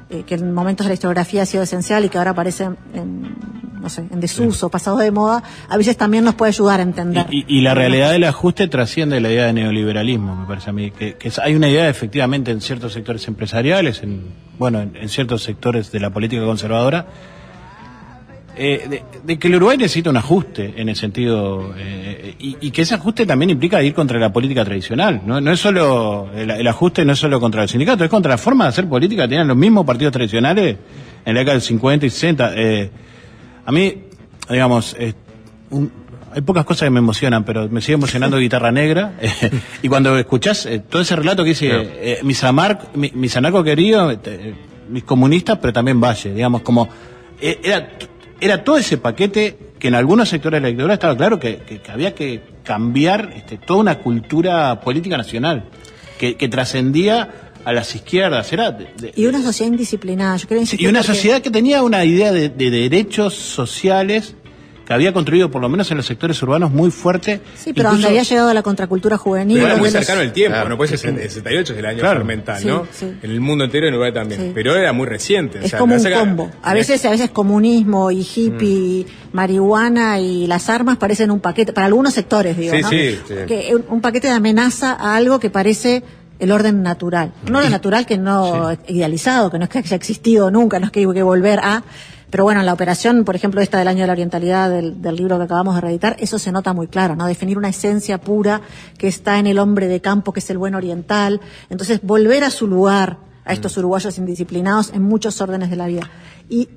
eh, 0.10 0.24
que 0.26 0.36
en 0.36 0.54
momentos 0.54 0.86
de 0.86 0.90
la 0.90 0.94
historiografía 0.96 1.44
ha 1.44 1.46
sido 1.46 1.64
esencial 1.64 2.06
y 2.06 2.10
que 2.10 2.18
ahora 2.18 2.34
parece 2.34 2.66
en, 2.94 3.36
no 3.82 3.90
sé, 3.90 4.06
en 4.12 4.20
desuso, 4.20 4.70
pasado 4.70 4.98
de 4.98 5.12
moda, 5.12 5.44
a 5.68 5.78
veces 5.78 5.98
también 5.98 6.24
nos 6.24 6.36
puede 6.36 6.50
ayudar 6.50 6.80
a 6.80 6.84
entender. 6.84 7.26
Y, 7.30 7.46
y 7.48 7.62
la 7.62 7.74
realidad 7.74 8.12
del 8.12 8.24
ajuste 8.26 8.68
trasciende 8.68 9.20
la 9.20 9.30
idea 9.30 9.46
de 9.46 9.54
neoliberalismo, 9.54 10.36
me 10.36 10.46
parece 10.46 10.70
a 10.70 10.74
mí. 10.74 10.92
Que, 10.92 11.18
hay 11.42 11.56
una 11.56 11.70
idea 11.70 11.90
efectivamente 11.90 12.52
en 12.52 12.62
ciertos 12.62 12.94
sectores 12.94 13.28
empresariales, 13.28 14.04
en, 14.04 14.26
bueno, 14.60 14.82
en, 14.82 14.96
en 14.96 15.10
ciertos 15.10 15.44
sectores 15.44 15.92
de 15.92 16.00
la 16.00 16.10
política 16.12 16.46
conservadora, 16.46 17.08
eh, 18.58 18.86
de, 18.90 19.04
de 19.24 19.40
que 19.40 19.48
el 19.48 19.56
Uruguay 19.56 19.78
necesita 19.78 20.10
un 20.10 20.18
ajuste 20.18 20.74
en 20.78 20.90
el 20.90 20.96
sentido, 20.96 21.74
eh, 21.78 22.36
y, 22.40 22.58
y 22.62 22.72
que 22.72 22.82
ese 22.84 22.96
ajuste 22.96 23.26
también 23.26 23.50
implica 23.52 23.82
ir 23.82 23.94
contra 23.94 24.20
la 24.20 24.32
política 24.34 24.64
tradicional. 24.66 25.22
No, 25.26 25.40
no 25.42 25.52
es 25.52 25.60
solo, 25.60 26.30
el, 26.36 26.50
el 26.52 26.68
ajuste 26.68 27.06
no 27.06 27.14
es 27.14 27.20
solo 27.20 27.40
contra 27.40 27.64
el 27.64 27.70
sindicato, 27.70 28.04
es 28.04 28.10
contra 28.10 28.32
la 28.32 28.38
forma 28.38 28.66
de 28.66 28.70
hacer 28.70 28.88
política 28.88 29.28
tenían 29.28 29.48
los 29.48 29.58
mismos 29.58 29.86
partidos 29.86 30.12
tradicionales 30.14 30.76
en 31.26 31.34
la 31.34 31.40
década 31.42 31.54
del 31.54 31.62
50 31.62 32.06
y 32.06 32.10
60. 32.10 32.52
Eh, 32.56 32.90
a 33.66 33.72
mí, 33.72 33.94
digamos, 34.50 34.96
un- 35.70 35.92
hay 36.34 36.42
pocas 36.42 36.64
cosas 36.64 36.86
que 36.86 36.90
me 36.92 37.00
emocionan, 37.00 37.44
pero 37.44 37.68
me 37.70 37.82
sigue 37.82 37.96
emocionando 37.96 38.38
Guitarra 38.40 38.72
Negra. 38.72 39.14
eh, 39.22 39.32
y 39.82 39.88
cuando 39.90 40.18
escuchás 40.18 40.68
todo 40.90 41.02
ese 41.02 41.16
relato 41.16 41.44
que 41.44 41.50
dice 41.50 42.20
mis, 42.24 42.44
amar, 42.44 42.90
mi- 42.96 43.12
mis 43.16 43.36
anarcos 43.38 43.64
queridos, 43.64 44.18
mis 44.90 45.04
comunistas, 45.04 45.58
pero 45.62 45.74
también 45.74 46.00
Valle, 46.02 46.34
digamos, 46.34 46.62
como 46.62 46.88
era, 47.40 47.90
era 48.42 48.64
todo 48.64 48.78
ese 48.78 48.98
paquete 48.98 49.58
que 49.80 49.88
en 49.88 49.96
algunos 49.96 50.30
sectores 50.30 50.58
de 50.58 50.62
la 50.62 50.68
dictadura 50.68 50.94
estaba 50.96 51.16
claro 51.16 51.40
que, 51.40 51.58
que- 51.60 51.80
que 51.82 51.92
había 51.92 52.14
que 52.16 52.42
cambiar 52.64 53.32
este, 53.36 53.58
toda 53.58 53.80
una 53.80 54.00
cultura 54.00 54.82
política 54.82 55.18
nacional, 55.18 55.64
que, 56.20 56.36
que 56.36 56.48
trascendía 56.50 57.52
a 57.64 57.74
las 57.74 57.94
izquierdas. 57.96 58.52
Era 58.52 58.72
de- 58.72 58.88
de- 58.98 59.14
Y 59.16 59.26
una 59.28 59.42
sociedad 59.42 59.72
indisciplinada, 59.72 60.36
yo 60.38 60.56
insistir 60.56 60.82
y 60.82 60.88
una 60.90 61.04
sociedad 61.04 61.42
que 61.42 61.50
tenía 61.52 61.84
una 61.84 62.04
idea 62.06 62.32
de, 62.32 62.50
de 62.50 62.70
derechos 62.72 63.34
sociales 63.36 64.36
que 64.92 64.96
había 64.96 65.14
construido, 65.14 65.50
por 65.50 65.62
lo 65.62 65.70
menos 65.70 65.90
en 65.92 65.98
los 65.98 66.06
sectores 66.06 66.42
urbanos, 66.44 66.70
muy 66.72 66.92
fuerte. 66.92 67.40
Sí, 67.56 67.72
pero 67.74 67.92
donde 67.92 68.08
había 68.08 68.24
llegado 68.24 68.54
la 68.54 68.62
contracultura 68.62 69.18
juvenil. 69.18 69.58
Pero 69.58 69.68
era 69.70 69.78
muy 69.78 69.90
cercano 69.90 70.20
el 70.22 70.34
tiempo, 70.34 70.56
Claro. 70.56 70.70
no 70.70 70.78
puede 70.78 70.98
ser 70.98 71.10
el 71.12 71.16
68 71.22 71.74
es 71.74 71.80
el 71.80 71.86
año 71.86 72.00
Claro. 72.00 72.20
fermental, 72.20 72.62
Sí, 72.62 72.68
¿no? 72.68 72.86
sí. 72.92 73.06
En 73.24 73.32
el 73.32 73.40
mundo 73.40 73.64
entero 73.64 73.86
y 73.86 73.90
en 73.90 73.94
Uruguay 73.96 74.14
también. 74.14 74.42
Sí. 74.42 74.52
Pero 74.54 74.76
era 74.76 74.92
muy 74.94 75.06
reciente. 75.08 75.60
o 75.60 75.62
Es 75.62 75.70
sea, 75.70 75.80
como 75.80 75.96
un 75.96 76.04
que- 76.04 76.12
combo. 76.12 76.52
A 76.62 76.74
veces, 76.74 77.04
a 77.06 77.10
veces 77.12 77.30
comunismo 77.30 78.12
y 78.12 78.20
hippie, 78.36 79.06
marihuana 79.32 80.20
y 80.20 80.48
las 80.48 80.70
armas 80.70 80.98
parecen 80.98 81.32
un 81.32 81.40
paquete, 81.40 81.74
para 81.74 81.88
algunos 81.88 82.14
sectores, 82.14 82.58
digo, 82.58 82.76
Sí, 82.76 82.82
¿no? 82.82 82.90
sí, 82.90 83.20
sí. 83.28 83.34
Que 83.48 83.76
un, 83.76 83.86
un 83.90 84.02
paquete 84.02 84.28
de 84.28 84.34
amenaza 84.34 84.94
a 84.94 85.16
algo 85.16 85.40
que 85.40 85.50
parece 85.50 86.04
el 86.40 86.52
orden 86.52 86.82
natural. 86.82 87.32
Un 87.48 87.56
orden 87.56 87.72
natural 87.72 88.06
que 88.06 88.18
no 88.18 88.72
idealizado, 88.88 89.52
que 89.52 89.58
no 89.60 89.66
es 89.66 89.70
que 89.70 89.80
haya 89.80 89.96
existido 89.96 90.50
nunca, 90.52 90.80
no 90.80 90.88
es 90.88 90.92
que 90.92 91.02
hay 91.02 91.14
que 91.14 91.24
volver 91.24 91.60
a. 91.60 91.84
Pero 92.32 92.46
bueno, 92.46 92.62
en 92.62 92.66
la 92.66 92.74
operación, 92.74 93.26
por 93.26 93.36
ejemplo, 93.36 93.62
esta 93.62 93.78
del 93.78 93.88
año 93.88 94.02
de 94.02 94.08
la 94.08 94.14
orientalidad 94.14 94.70
del, 94.70 95.02
del 95.02 95.16
libro 95.16 95.38
que 95.38 95.44
acabamos 95.44 95.76
de 95.76 95.82
reeditar, 95.82 96.16
eso 96.20 96.40
se 96.40 96.52
nota 96.52 96.74
muy 96.74 96.88
claro, 96.88 97.16
¿no? 97.16 97.28
Definir 97.28 97.58
una 97.58 97.70
esencia 97.70 98.20
pura 98.20 98.62
que 98.98 99.08
está 99.08 99.38
en 99.38 99.48
el 99.48 99.60
hombre 99.60 99.88
de 99.88 100.02
campo, 100.02 100.32
que 100.32 100.40
es 100.40 100.50
el 100.50 100.58
buen 100.58 100.74
oriental. 100.74 101.42
Entonces, 101.70 102.00
volver 102.02 102.44
a 102.44 102.50
su 102.50 102.68
lugar 102.68 103.18
a 103.46 103.54
estos 103.54 103.78
uruguayos 103.78 104.18
indisciplinados 104.18 104.92
en 104.94 105.04
muchos 105.04 105.42
órdenes 105.42 105.70
de 105.70 105.76
la 105.76 105.88
vida. 105.88 106.10
Y 106.50 106.70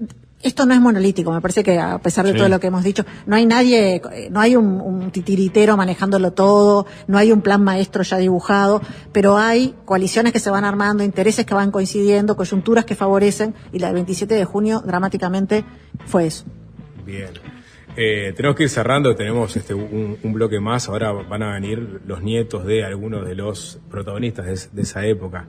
esto 0.45 0.67
no 0.67 0.75
es 0.75 0.81
monolítico, 0.81 1.33
me 1.33 1.41
parece 1.41 1.65
que 1.65 1.79
a 1.81 1.99
pesar 1.99 2.25
de 2.27 2.33
Sí. 2.33 2.39
todo 2.39 2.49
lo 2.49 2.61
que 2.61 2.69
hemos 2.69 2.85
dicho, 2.85 3.05
no 3.27 3.35
hay 3.35 3.47
nadie, 3.47 4.01
no 4.31 4.41
hay 4.41 4.55
un, 4.57 4.81
un 4.81 5.11
titiritero 5.11 5.77
manejándolo 5.77 6.33
todo, 6.33 6.87
no 7.09 7.19
hay 7.19 7.33
un 7.33 7.41
plan 7.41 7.65
maestro 7.65 8.03
ya 8.05 8.19
dibujado, 8.19 8.81
pero 9.13 9.37
hay 9.37 9.75
coaliciones 9.85 10.33
que 10.33 10.39
se 10.39 10.51
van 10.51 10.65
armando, 10.65 11.03
intereses 11.03 11.45
que 11.47 11.55
van 11.55 11.71
coincidiendo, 11.71 12.37
coyunturas 12.37 12.85
que 12.85 12.95
favorecen, 12.95 13.55
y 13.73 13.79
la 13.81 13.89
del 13.89 13.95
27 13.95 14.35
de 14.35 14.45
junio 14.45 14.83
dramáticamente 14.87 15.65
fue 16.07 16.27
eso. 16.27 16.45
Bien. 17.05 17.31
Eh, 17.97 18.33
tenemos 18.35 18.57
que 18.57 18.65
ir 18.65 18.71
cerrando, 18.71 19.15
tenemos 19.15 19.57
este, 19.57 19.73
un, 19.73 20.19
un 20.23 20.33
bloque 20.33 20.59
más. 20.59 20.89
Ahora 20.89 21.13
van 21.13 21.43
a 21.45 21.53
venir 21.55 22.01
los 22.07 22.23
nietos 22.23 22.65
de 22.67 22.85
algunos 22.85 23.25
de 23.25 23.37
los 23.37 23.79
protagonistas 23.89 24.71
de 24.75 24.83
esa 24.83 25.07
época. 25.07 25.47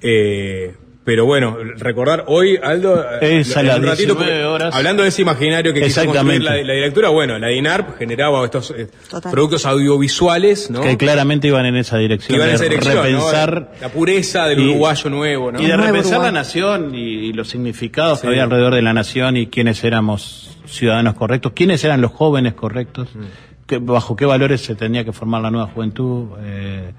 Eh, 0.00 0.74
pero 1.04 1.26
bueno, 1.26 1.58
recordar 1.76 2.24
hoy, 2.28 2.58
Aldo, 2.62 3.04
eh, 3.20 3.40
Es 3.40 3.56
a 3.56 3.60
en 3.60 3.66
las 3.66 3.78
un 3.78 3.84
ratito, 3.84 4.14
19 4.14 4.24
porque 4.32 4.44
horas. 4.46 4.74
hablando 4.74 5.02
de 5.02 5.10
ese 5.10 5.20
imaginario 5.22 5.74
que 5.74 5.82
quiso 5.82 6.04
construir 6.06 6.42
la, 6.42 6.56
la 6.62 6.72
directora, 6.72 7.10
bueno, 7.10 7.38
la 7.38 7.48
DINARP 7.48 7.98
generaba 7.98 8.42
estos 8.44 8.70
eh, 8.76 8.88
productos 9.30 9.66
audiovisuales, 9.66 10.70
¿no? 10.70 10.80
Que 10.80 10.96
claramente 10.96 11.48
iban 11.48 11.66
en 11.66 11.76
esa 11.76 11.98
dirección. 11.98 12.36
Iban 12.36 12.48
en 12.48 12.54
esa 12.54 12.64
dirección, 12.64 12.94
¿no? 12.96 13.02
repensar 13.02 13.72
La 13.80 13.88
pureza 13.90 14.46
del 14.46 14.60
y- 14.60 14.64
uruguayo 14.70 15.10
nuevo, 15.10 15.52
¿no? 15.52 15.60
Y 15.60 15.66
de 15.66 15.76
repensar 15.76 16.12
Uruguay. 16.20 16.32
la 16.32 16.32
nación 16.32 16.94
y, 16.94 16.98
y 17.00 17.32
los 17.32 17.48
significados 17.48 18.20
Sí. 18.20 18.22
que 18.22 18.28
había 18.28 18.44
alrededor 18.44 18.74
de 18.74 18.82
la 18.82 18.92
nación 18.94 19.36
y 19.36 19.46
quiénes 19.48 19.84
éramos 19.84 20.56
ciudadanos 20.66 21.14
correctos, 21.14 21.52
quiénes 21.54 21.84
eran 21.84 22.00
los 22.00 22.12
jóvenes 22.12 22.54
correctos, 22.54 23.08
Mm. 23.14 23.20
que- 23.66 23.78
bajo 23.78 24.16
qué 24.16 24.24
valores 24.24 24.62
se 24.62 24.74
tenía 24.74 25.04
que 25.04 25.12
formar 25.12 25.42
la 25.42 25.50
nueva 25.50 25.66
juventud, 25.68 26.28
eh, 26.42 26.92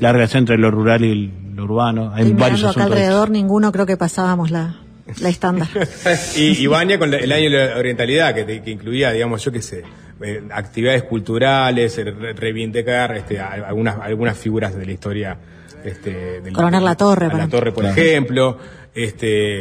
la 0.00 0.12
relación 0.12 0.42
entre 0.42 0.58
lo 0.58 0.70
rural 0.70 1.04
y 1.04 1.30
lo 1.54 1.64
urbano. 1.64 2.12
Hay 2.14 2.22
Estoy 2.24 2.40
varios 2.40 2.64
acá 2.64 2.84
alrededor, 2.84 3.30
ninguno 3.30 3.70
creo 3.72 3.86
que 3.86 3.96
pasábamos 3.96 4.50
la, 4.50 4.76
la 5.20 5.28
estándar. 5.28 5.68
y, 6.36 6.62
y 6.62 6.66
Baña 6.66 6.98
con 6.98 7.10
la- 7.10 7.18
el 7.18 7.30
año 7.32 7.50
de 7.50 7.68
la 7.68 7.76
orientalidad, 7.78 8.34
que, 8.34 8.62
incluía, 8.70 9.12
digamos, 9.12 9.44
yo 9.44 9.52
qué 9.52 9.62
sé, 9.62 9.82
eh, 10.22 10.42
actividades 10.52 11.02
culturales, 11.04 11.96
re- 11.96 12.32
reivindicar 12.32 13.16
este, 13.16 13.38
a- 13.40 13.50
algunas, 13.52 13.98
algunas 14.00 14.36
figuras 14.36 14.74
de 14.76 14.86
la 14.86 14.92
historia. 14.92 15.38
Este, 15.84 16.40
del- 16.42 16.52
para- 16.52 16.80
La 16.80 16.94
Torre, 16.96 17.72
por 17.72 17.84
Claro. 17.84 18.00
ejemplo. 18.00 18.58
Este, 18.94 19.60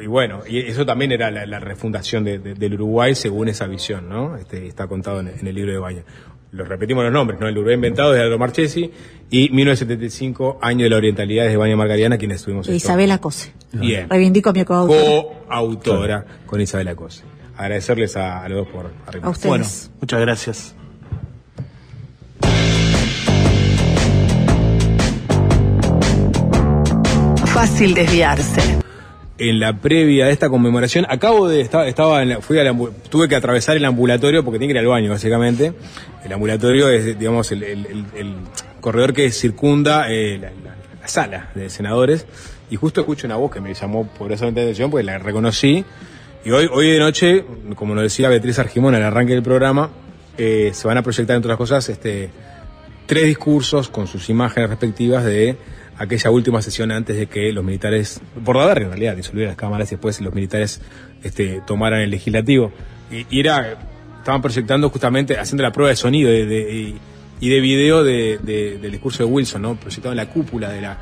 y, 0.00 0.04
y 0.04 0.06
bueno, 0.06 0.40
y 0.48 0.58
eso 0.58 0.84
también 0.84 1.12
era 1.12 1.30
la, 1.30 1.46
la 1.46 1.58
refundación 1.60 2.24
de- 2.24 2.38
de- 2.38 2.54
del 2.54 2.74
Uruguay 2.74 3.14
según 3.14 3.48
esa 3.48 3.66
visión, 3.66 4.08
¿no? 4.08 4.36
Este, 4.36 4.66
está 4.66 4.86
contado 4.86 5.20
en, 5.20 5.28
en 5.28 5.46
el 5.46 5.54
libro 5.54 5.72
de 5.72 5.78
Baña. 5.78 6.02
Lo 6.52 6.64
repetimos 6.64 7.02
los 7.02 7.12
nombres, 7.12 7.40
¿no? 7.40 7.48
El 7.48 7.54
Uruguay 7.56 7.74
inventado 7.74 8.12
de 8.12 8.20
Aldo 8.22 8.38
Marchesi 8.38 8.90
y 9.30 9.48
1975, 9.50 10.58
año 10.62 10.84
de 10.84 10.90
la 10.90 10.96
orientalidad 10.96 11.46
de 11.46 11.56
Baña 11.56 11.76
Margariana, 11.76 12.18
quienes 12.18 12.36
estuvimos 12.38 12.68
E 12.68 12.74
Isabela 12.76 13.18
Cose. 13.18 13.52
Bien 13.72 14.08
Reivindico 14.08 14.52
mi 14.52 14.64
coautora. 14.64 15.22
coautora 15.48 16.26
con 16.46 16.60
Isabela 16.60 16.94
Cose. 16.94 17.22
Agradecerles 17.56 18.16
a, 18.16 18.42
a 18.44 18.48
los 18.48 18.58
dos 18.64 18.68
por 18.68 18.90
arribar. 19.06 19.26
A 19.28 19.30
ustedes. 19.30 19.48
Bueno, 19.48 19.64
muchas 20.00 20.20
gracias. 20.20 20.74
Fácil 27.46 27.94
desviarse. 27.94 28.60
En 29.38 29.58
la 29.60 29.76
previa 29.80 30.26
de 30.26 30.32
esta 30.32 30.48
conmemoración, 30.48 31.06
acabo 31.08 31.48
de 31.48 31.60
estaba, 31.60 31.86
estaba 31.88 32.22
en 32.22 32.28
la- 32.30 32.40
fui 32.40 32.56
ambu- 32.58 32.92
tuve 33.10 33.28
que 33.28 33.34
atravesar 33.34 33.76
el 33.76 33.84
ambulatorio 33.84 34.44
porque 34.44 34.58
tenía 34.58 34.68
que 34.74 34.78
ir 34.78 34.84
al 34.84 34.86
baño 34.86 35.10
básicamente. 35.10 35.72
El 36.24 36.32
ambulatorio 36.32 36.88
es 36.88 37.18
digamos 37.18 37.50
el, 37.52 37.62
el- 37.64 37.86
el- 37.86 38.04
el 38.16 38.34
corredor 38.84 39.12
que 39.14 39.30
circunda 39.30 40.10
eh, 40.12 40.38
la, 40.40 40.50
la- 40.50 40.76
la 41.00 41.08
sala 41.08 41.50
de 41.54 41.68
senadores 41.70 42.26
y 42.70 42.76
justo 42.76 43.00
escucho 43.00 43.26
una 43.26 43.36
voz 43.36 43.50
que 43.52 43.60
me 43.60 43.74
llamó 43.74 44.06
poderosamente 44.06 44.60
la 44.60 44.64
atención 44.66 44.90
porque 44.90 45.04
la 45.04 45.18
reconocí 45.18 45.84
y 46.44 46.50
hoy 46.50 46.68
hoy 46.72 46.90
de 46.90 46.98
noche, 46.98 47.44
como 47.74 47.94
nos 47.94 48.04
decía 48.04 48.28
Beatriz 48.28 48.58
Argimón 48.58 48.94
al 48.94 49.02
arranque 49.02 49.32
del 49.34 49.42
programa, 49.42 49.90
eh, 50.38 50.70
se 50.72 50.86
van 50.88 50.96
a 50.98 51.02
proyectar 51.02 51.36
entre 51.36 51.48
otras 51.52 51.58
cosas 51.58 51.88
este 51.88 52.30
tres 53.06 53.24
discursos 53.26 53.88
con 53.90 54.06
sus 54.06 54.28
imágenes 54.30 54.70
respectivas 54.70 55.24
de 55.24 55.56
aquella 55.98 56.30
última 56.30 56.60
sesión 56.62 56.90
antes 56.90 57.16
de 57.18 57.26
que 57.26 57.52
los 57.52 57.62
militares, 57.64 58.20
por 58.44 58.56
la 58.56 58.72
en 58.72 58.88
realidad, 58.88 59.14
disolvieran 59.14 59.50
las 59.50 59.56
cámaras 59.58 59.92
y 59.92 59.96
después 59.96 60.20
los 60.22 60.34
militares 60.34 60.80
este, 61.22 61.60
tomaran 61.66 62.00
el 62.00 62.10
legislativo. 62.10 62.72
Y, 63.30 63.40
era, 63.40 63.76
estaban 64.18 64.40
proyectando 64.42 64.88
justamente, 64.90 65.38
haciendo 65.38 65.62
la 65.62 65.70
prueba 65.70 65.90
de 65.90 65.96
sonido 65.96 66.30
de- 66.30 66.46
y 67.44 67.50
de 67.50 67.60
video 67.60 68.02
de- 68.02 68.38
de- 68.42 68.78
del 68.78 68.90
discurso 68.92 69.24
de 69.24 69.30
Wilson, 69.30 69.60
¿no? 69.62 69.74
Proyectado 69.76 70.12
en 70.12 70.16
la 70.16 70.26
cúpula 70.30 70.70
de 70.70 70.80
la, 70.80 70.98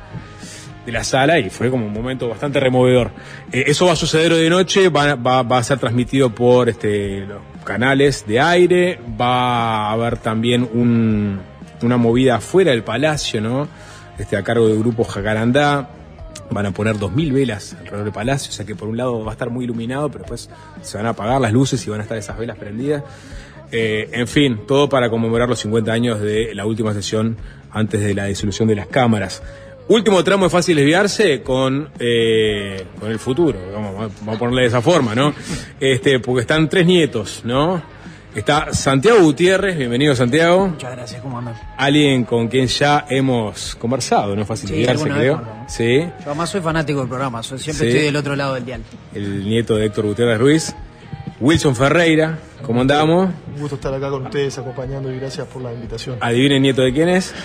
de 0.85 0.91
la 0.91 1.03
sala 1.03 1.39
y 1.39 1.49
fue 1.49 1.69
como 1.69 1.85
un 1.85 1.93
momento 1.93 2.27
bastante 2.27 2.59
removedor. 2.59 3.11
Eh, 3.51 3.63
eso 3.67 3.85
va 3.85 3.93
a 3.93 3.95
suceder 3.95 4.33
hoy 4.33 4.43
de 4.43 4.49
noche, 4.49 4.89
va, 4.89 5.15
va- 5.15 5.43
va 5.43 5.57
a 5.59 5.63
ser 5.63 5.79
transmitido 5.79 6.29
por 6.35 6.67
este, 6.67 7.21
los 7.25 7.39
canales 7.63 8.25
de 8.27 8.41
aire, 8.41 8.99
va 9.19 9.87
a 9.87 9.91
haber 9.93 10.17
también 10.17 10.67
un- 10.73 11.39
una 11.81 11.95
movida 11.97 12.35
afuera 12.35 12.71
del 12.71 12.83
palacio, 12.83 13.39
¿no? 13.39 13.67
Este, 14.17 14.35
a 14.35 14.43
cargo 14.43 14.67
del 14.67 14.79
grupo 14.79 15.03
Jacarandá. 15.05 15.89
Van 16.51 16.65
a 16.65 16.71
poner 16.71 16.97
2.000 16.97 17.31
velas 17.31 17.73
alrededor 17.79 18.03
del 18.03 18.13
palacio, 18.13 18.49
o 18.49 18.53
sea 18.53 18.65
que 18.65 18.75
por 18.75 18.87
un 18.89 18.97
lado 18.97 19.23
va 19.23 19.31
a 19.31 19.33
estar 19.33 19.49
muy 19.49 19.63
iluminado, 19.63 20.09
pero 20.09 20.19
después 20.23 20.49
se 20.81 20.97
van 20.97 21.05
a 21.07 21.09
apagar 21.11 21.39
las 21.41 21.53
luces 21.53 21.87
y 21.87 21.89
van 21.89 22.01
a 22.01 22.03
estar 22.03 22.17
esas 22.17 22.37
velas 22.37 22.57
prendidas. 22.57 23.01
Eh, 23.71 24.09
en 24.11 24.27
fin, 24.27 24.59
todo 24.67 24.87
para 24.89 25.09
conmemorar 25.09 25.49
los 25.49 25.59
50 25.59 25.91
años 25.91 26.19
de 26.21 26.53
la 26.53 26.65
última 26.65 26.93
sesión 26.93 27.37
antes 27.71 28.01
de 28.01 28.13
la 28.13 28.25
disolución 28.25 28.67
de 28.67 28.75
las 28.75 28.87
cámaras. 28.87 29.41
Último 29.87 30.23
tramo 30.23 30.45
de 30.45 30.49
fácil 30.49 30.77
desviarse 30.77 31.41
con, 31.41 31.89
eh, 31.99 32.85
con 32.99 33.11
el 33.11 33.19
futuro, 33.19 33.59
vamos, 33.73 34.11
vamos 34.21 34.35
a 34.35 34.39
ponerle 34.39 34.61
de 34.61 34.67
esa 34.67 34.81
forma, 34.81 35.13
¿no? 35.15 35.33
Este, 35.79 36.19
porque 36.19 36.41
están 36.41 36.69
tres 36.69 36.85
nietos, 36.85 37.41
¿no? 37.43 37.81
Está 38.35 38.73
Santiago 38.73 39.19
Gutiérrez, 39.21 39.77
bienvenido 39.77 40.15
Santiago. 40.15 40.67
Muchas 40.69 40.91
gracias, 40.93 41.21
¿cómo 41.21 41.37
andan? 41.37 41.53
Alguien 41.77 42.23
con 42.23 42.47
quien 42.47 42.65
ya 42.67 43.05
hemos 43.09 43.75
conversado, 43.75 44.35
¿no? 44.35 44.43
Fácil 44.45 44.69
Sí, 44.69 44.75
desviarse, 44.77 45.09
creo. 45.09 45.41
Sí, 45.67 45.99
Yo 45.99 46.11
además 46.27 46.49
soy 46.49 46.61
fanático 46.61 46.99
del 47.01 47.09
programa, 47.09 47.43
soy- 47.43 47.59
siempre 47.59 47.87
Sí. 47.87 47.91
estoy 47.91 48.05
del 48.05 48.15
otro 48.15 48.35
lado 48.35 48.53
del 48.55 48.65
dial. 48.65 48.81
el 49.13 49.43
nieto 49.47 49.75
de 49.75 49.85
Héctor 49.87 50.05
Gutiérrez 50.05 50.39
Ruiz. 50.39 50.75
Wilson 51.41 51.75
Ferreira, 51.75 52.39
¿cómo 52.63 52.81
andamos? 52.81 53.29
Un 53.53 53.59
gusto 53.61 53.75
estar 53.75 53.93
acá 53.93 54.09
con 54.09 54.23
ustedes 54.25 54.57
acompañando 54.57 55.11
y 55.11 55.19
gracias 55.19 55.45
por 55.47 55.61
la 55.61 55.71
invitación. 55.71 56.17
Adivinen 56.19 56.61
nieto 56.63 56.81
de 56.81 56.91
quién 56.93 57.09
es. 57.09 57.33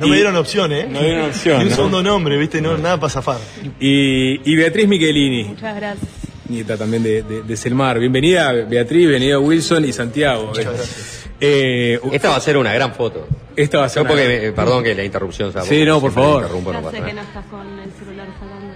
No 0.00 0.06
me 0.08 0.16
dieron 0.16 0.36
opción, 0.36 0.72
¿eh? 0.72 0.86
No 0.88 1.00
dieron 1.00 1.26
opción, 1.26 1.58
Ni 1.58 1.64
un 1.64 1.70
¿no? 1.70 1.76
segundo 1.76 2.02
nombre, 2.02 2.36
¿viste? 2.38 2.60
No, 2.60 2.76
nada 2.78 2.98
para 2.98 3.10
zafar. 3.10 3.38
Y, 3.80 4.40
y 4.50 4.56
Beatriz 4.56 4.86
Michelini, 4.86 5.44
Muchas 5.44 5.74
gracias. 5.76 6.06
nieta 6.48 6.76
también 6.76 7.02
de, 7.02 7.22
de- 7.22 7.42
de 7.42 7.56
Selmar. 7.56 7.98
Bienvenida 7.98 8.52
Beatriz, 8.52 9.00
bienvenido 9.08 9.40
Wilson 9.40 9.84
y 9.84 9.92
Santiago. 9.92 10.46
Muchas 10.48 10.64
gracias. 10.66 11.24
Eh, 11.40 12.00
Esta 12.12 12.30
va 12.30 12.36
a 12.36 12.40
ser 12.40 12.56
una 12.56 12.72
gran 12.72 12.94
foto. 12.94 13.26
esta 13.56 13.78
va 13.78 13.84
a 13.84 13.88
ser 13.88 14.02
No 14.04 14.08
porque, 14.08 14.26
una- 14.26 14.34
me- 14.46 14.52
perdón 14.52 14.84
que 14.84 14.94
la 14.94 15.04
interrupción 15.04 15.52
sea 15.52 15.62
Sí, 15.62 15.84
no, 15.84 16.00
por 16.00 16.12
favor. 16.12 16.42
interrumpo, 16.42 16.72
no 16.72 16.90
sé 16.90 17.00
que 17.02 17.12
no 17.12 17.20
estás 17.22 17.44
con 17.46 17.60
el 17.78 17.90
celular 17.92 17.96
sacando. 17.96 18.07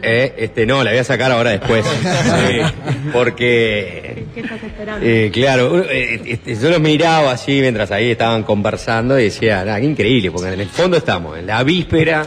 Eh, 0.03 0.35
este, 0.39 0.67
no, 0.67 0.83
la 0.83 0.91
voy 0.91 0.99
a 0.99 1.05
sacar 1.05 1.31
ahora 1.31 1.51
después. 1.51 1.85
Sí, 2.23 3.11
porque, 3.13 4.25
¿Qué 4.35 4.41
estás 4.41 4.63
esperando? 4.63 5.07
eh, 5.07 5.31
claro, 5.33 5.73
uno, 5.73 5.85
eh, 5.91 6.21
este, 6.27 6.55
yo 6.57 6.71
los 6.71 6.81
miraba 6.81 7.33
así 7.33 7.61
mientras 7.61 7.91
ahí 7.91 8.11
estaban 8.11 8.43
conversando 8.43 9.19
y 9.19 9.25
decía, 9.25 9.65
"Ah, 9.69 9.79
qué 9.81 9.87
increíble, 9.87 10.31
porque 10.31 10.53
en 10.53 10.61
el 10.61 10.69
fondo 10.69 10.97
estamos 10.97 11.39
en 11.39 11.47
la 11.47 11.63
víspera 11.63 12.27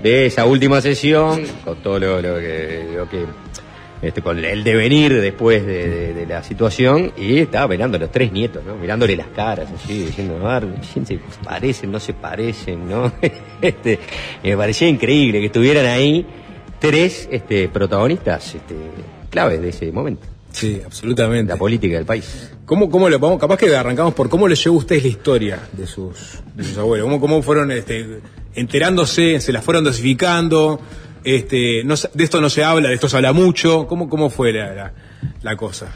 de 0.00 0.26
esa 0.26 0.44
última 0.46 0.80
sesión, 0.80 1.42
con 1.64 1.82
todo 1.82 1.98
lo, 1.98 2.22
lo 2.22 2.38
que, 2.38 2.84
lo 2.96 3.08
que 3.08 3.24
este, 4.02 4.22
con 4.22 4.42
el 4.42 4.64
devenir 4.64 5.20
después 5.20 5.66
de, 5.66 5.88
de- 5.88 6.14
de 6.14 6.26
la 6.26 6.42
situación, 6.42 7.12
y 7.18 7.38
estaba 7.38 7.68
mirando 7.68 7.96
a 7.96 8.00
los 8.00 8.10
tres 8.10 8.32
nietos, 8.32 8.64
¿no? 8.64 8.74
Mirándole 8.76 9.14
las 9.16 9.26
caras, 9.28 9.68
así, 9.74 10.04
diciendo, 10.06 10.48
a 10.48 10.58
ver, 10.60 10.70
¿quién 10.92 11.04
se 11.06 11.18
parecen, 11.44 11.90
no 11.92 12.00
se 12.00 12.12
parecen, 12.14 12.88
¿no? 12.88 13.12
este, 13.60 13.98
me 14.42 14.56
parecía 14.56 14.88
increíble 14.88 15.40
que 15.40 15.46
estuvieran 15.46 15.84
ahí 15.86 16.24
tres 16.80 17.28
este, 17.30 17.68
protagonistas 17.68 18.54
este, 18.54 18.74
claves 19.30 19.60
de 19.60 19.68
ese 19.68 19.92
momento. 19.92 20.26
Sí, 20.52 20.80
absolutamente. 20.84 21.52
La 21.52 21.58
política 21.58 21.94
del 21.96 22.04
país. 22.06 22.50
¿Cómo, 22.64 22.90
cómo 22.90 23.08
lo, 23.08 23.18
vamos, 23.20 23.38
capaz 23.38 23.56
que 23.56 23.74
arrancamos 23.74 24.14
por 24.14 24.28
cómo 24.28 24.48
les 24.48 24.62
llevó 24.64 24.76
a 24.76 24.78
ustedes 24.80 25.02
la 25.04 25.08
historia 25.08 25.58
de 25.72 25.86
sus, 25.86 26.40
de 26.56 26.64
sus 26.64 26.76
abuelos? 26.78 27.04
¿Cómo, 27.06 27.20
cómo 27.20 27.42
fueron 27.42 27.70
este, 27.70 28.20
enterándose, 28.54 29.40
se 29.40 29.52
las 29.52 29.64
fueron 29.64 29.84
dosificando? 29.84 30.80
Este, 31.22 31.84
no, 31.84 31.94
de 32.14 32.24
esto 32.24 32.40
no 32.40 32.48
se 32.50 32.64
habla, 32.64 32.88
de 32.88 32.94
esto 32.94 33.08
se 33.08 33.16
habla 33.16 33.32
mucho. 33.32 33.86
¿Cómo, 33.86 34.08
cómo 34.08 34.30
fue 34.30 34.52
la, 34.52 34.72
la, 34.74 34.92
la 35.42 35.56
cosa? 35.56 35.88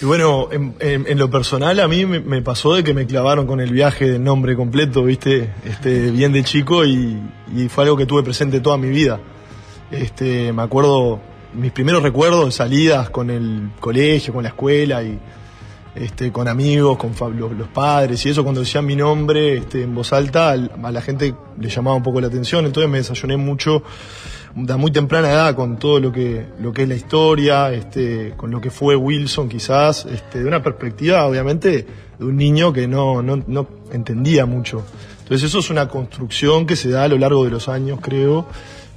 Y 0.00 0.04
bueno, 0.04 0.48
en, 0.52 0.74
en- 0.78 1.06
en 1.08 1.18
lo 1.18 1.28
personal 1.28 1.80
a 1.80 1.88
mí 1.88 2.06
me, 2.06 2.20
me 2.20 2.40
pasó 2.40 2.74
de 2.76 2.84
que 2.84 2.94
me 2.94 3.04
clavaron 3.06 3.48
con 3.48 3.60
el 3.60 3.72
viaje 3.72 4.08
del 4.08 4.22
nombre 4.22 4.54
completo, 4.54 5.02
¿viste? 5.02 5.50
Este, 5.64 6.12
bien 6.12 6.32
de 6.32 6.44
chico 6.44 6.84
y, 6.84 7.18
y 7.56 7.68
fue 7.68 7.82
algo 7.84 7.96
que 7.96 8.06
tuve 8.06 8.22
presente 8.22 8.60
toda 8.60 8.76
mi 8.76 8.88
vida. 8.90 9.18
Este, 9.90 10.52
me 10.52 10.62
acuerdo 10.62 11.20
mis 11.54 11.72
primeros 11.72 12.02
recuerdos, 12.02 12.54
salidas 12.54 13.08
con 13.10 13.30
el 13.30 13.70
colegio, 13.80 14.34
con 14.34 14.42
la 14.42 14.50
escuela 14.50 15.02
y 15.02 15.18
este, 15.94 16.30
con 16.30 16.46
amigos, 16.46 16.98
con 16.98 17.12
los, 17.38 17.52
los 17.52 17.68
padres 17.68 18.24
y 18.26 18.28
eso, 18.28 18.42
cuando 18.42 18.60
decían 18.60 18.84
mi 18.86 18.94
nombre 18.94 19.56
este, 19.56 19.82
en 19.82 19.94
voz 19.94 20.12
alta, 20.12 20.50
al- 20.50 20.70
a 20.82 20.92
la 20.92 21.00
gente 21.00 21.34
le 21.58 21.68
llamaba 21.68 21.96
un 21.96 22.02
poco 22.02 22.20
la 22.20 22.26
atención, 22.28 22.66
entonces 22.66 22.90
me 22.90 22.98
desayuné 22.98 23.36
mucho, 23.38 23.82
de 24.54 24.76
muy 24.76 24.90
temprana 24.92 25.30
edad 25.30 25.54
con 25.56 25.78
todo 25.78 25.98
lo 26.00 26.12
que, 26.12 26.46
lo 26.60 26.72
que 26.72 26.82
es 26.82 26.88
la 26.88 26.94
historia, 26.94 27.72
este, 27.72 28.34
con 28.36 28.50
lo 28.50 28.60
que 28.60 28.70
fue 28.70 28.94
Wilson 28.94 29.48
quizás, 29.48 30.04
este, 30.04 30.40
de 30.40 30.44
una 30.46 30.62
perspectiva 30.62 31.26
obviamente 31.26 31.86
de 32.18 32.24
un 32.24 32.36
niño 32.36 32.72
que 32.72 32.86
no, 32.86 33.22
no, 33.22 33.42
no 33.46 33.66
entendía 33.92 34.44
mucho. 34.46 34.84
Entonces 35.22 35.48
eso 35.48 35.58
es 35.60 35.70
una 35.70 35.88
construcción 35.88 36.66
que 36.66 36.76
se 36.76 36.90
da 36.90 37.04
a 37.04 37.08
lo 37.08 37.18
largo 37.18 37.44
de 37.44 37.50
los 37.50 37.68
años, 37.68 37.98
creo. 38.02 38.46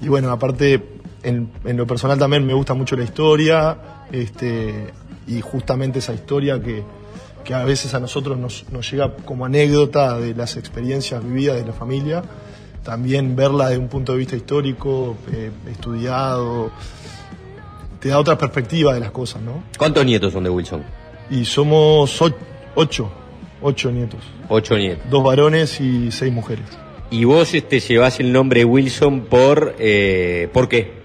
Y 0.02 0.08
bueno, 0.08 0.32
aparte, 0.32 0.84
en, 1.24 1.50
en 1.64 1.78
lo 1.78 1.86
personal 1.88 2.18
también 2.18 2.46
me 2.46 2.54
gusta 2.54 2.74
mucho 2.74 2.96
la 2.96 3.04
historia, 3.04 3.78
este, 4.12 4.88
y 5.28 5.42
justamente 5.42 6.00
esa 6.00 6.14
historia 6.14 6.62
que, 6.62 6.84
que 7.44 7.54
a 7.54 7.64
veces 7.64 7.94
a 7.94 8.00
nosotros 8.00 8.38
nos, 8.38 8.66
nos 8.72 8.90
llega 8.92 9.16
como 9.26 9.46
anécdota 9.46 10.18
de 10.18 10.34
las 10.36 10.58
experiencias 10.58 11.24
vividas 11.24 11.58
de 11.58 11.66
la 11.66 11.74
familia, 11.74 12.24
también 12.84 13.36
verla 13.36 13.68
desde 13.70 13.80
un 13.80 13.90
punto 13.90 14.14
de 14.14 14.18
vista 14.18 14.36
histórico, 14.36 15.16
eh, 15.32 15.52
estudiado, 15.70 16.72
te 18.00 18.10
da 18.10 18.18
otra 18.18 18.36
perspectiva 18.38 18.94
de 18.96 19.00
las 19.00 19.12
cosas, 19.12 19.42
¿no? 19.44 19.64
¿Cuántos 19.78 20.04
nietos 20.04 20.34
son 20.34 20.44
de 20.44 20.50
Wilson? 20.50 20.84
Y 21.30 21.46
somos 21.46 22.20
o- 22.24 22.34
ocho, 22.74 23.12
ocho 23.62 23.92
nietos, 23.92 24.22
Ocho 24.50 24.76
nietos. 24.78 25.04
dos 25.12 25.24
varones 25.24 25.80
y 25.80 26.12
seis 26.12 26.34
mujeres. 26.34 26.66
Y 27.12 27.26
vos 27.26 27.54
este, 27.54 27.80
llevás 27.80 28.20
el 28.20 28.32
nombre 28.32 28.64
Wilson 28.66 29.22
por... 29.22 29.76
Eh, 29.80 30.48
¿Por 30.54 30.68
qué? 30.70 31.00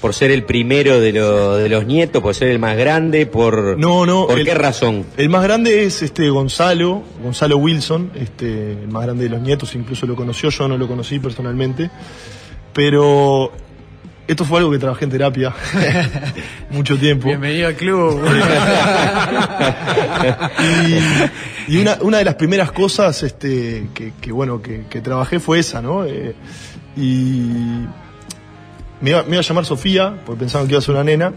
¿Por 0.00 0.14
ser 0.14 0.30
el 0.30 0.44
primero 0.44 0.98
de, 1.00 1.12
lo- 1.12 1.56
de 1.56 1.68
los 1.68 1.86
nietos? 1.86 2.22
¿Por 2.22 2.34
ser 2.34 2.48
el 2.48 2.58
más 2.58 2.76
grande? 2.76 3.26
¿Por, 3.26 3.78
No, 3.78 4.06
no. 4.06 4.26
¿por 4.26 4.38
el- 4.38 4.44
qué 4.46 4.54
razón? 4.54 5.04
El 5.16 5.28
más 5.28 5.42
grande 5.42 5.84
es 5.84 6.02
este 6.02 6.28
Gonzalo, 6.30 7.02
Gonzalo 7.22 7.56
Wilson, 7.58 8.12
este, 8.14 8.72
el 8.72 8.88
más 8.88 9.04
grande 9.04 9.24
de 9.24 9.30
los 9.30 9.40
nietos, 9.42 9.74
incluso 9.74 10.06
lo 10.06 10.14
conoció, 10.16 10.48
yo 10.50 10.68
no 10.68 10.78
lo 10.78 10.86
conocí 10.88 11.18
personalmente. 11.18 11.90
Pero 12.72 13.52
esto 14.28 14.44
fue 14.44 14.58
algo 14.58 14.70
que 14.70 14.78
trabajé 14.78 15.04
en 15.04 15.10
terapia 15.10 15.54
mucho 16.70 16.98
tiempo. 16.98 17.28
Bienvenido 17.28 17.68
al 17.68 17.74
club. 17.74 18.22
y 20.60 20.98
y 21.68 21.78
una, 21.78 21.98
una 22.00 22.18
de 22.18 22.24
las 22.24 22.36
primeras 22.36 22.70
cosas 22.70 23.22
este, 23.22 23.88
que, 23.92 24.12
que, 24.20 24.32
bueno, 24.32 24.62
que, 24.62 24.84
que 24.88 25.00
trabajé 25.00 25.40
fue 25.40 25.58
esa, 25.58 25.82
¿no? 25.82 26.04
Eh, 26.04 26.34
y 26.96 27.50
me 29.00 29.10
iba, 29.10 29.22
me 29.24 29.30
iba 29.30 29.38
a 29.38 29.42
llamar 29.42 29.64
Sofía, 29.64 30.16
porque 30.24 30.40
pensaban 30.40 30.68
que 30.68 30.74
iba 30.74 30.78
a 30.78 30.82
ser 30.82 30.94
una 30.94 31.04
nena. 31.04 31.32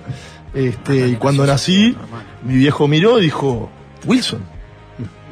Este, 0.54 1.08
y 1.10 1.16
cuando 1.16 1.46
nací, 1.46 1.96
mi 2.44 2.56
viejo 2.56 2.88
miró 2.88 3.20
y 3.20 3.24
dijo, 3.24 3.70
Wilson. 4.06 4.42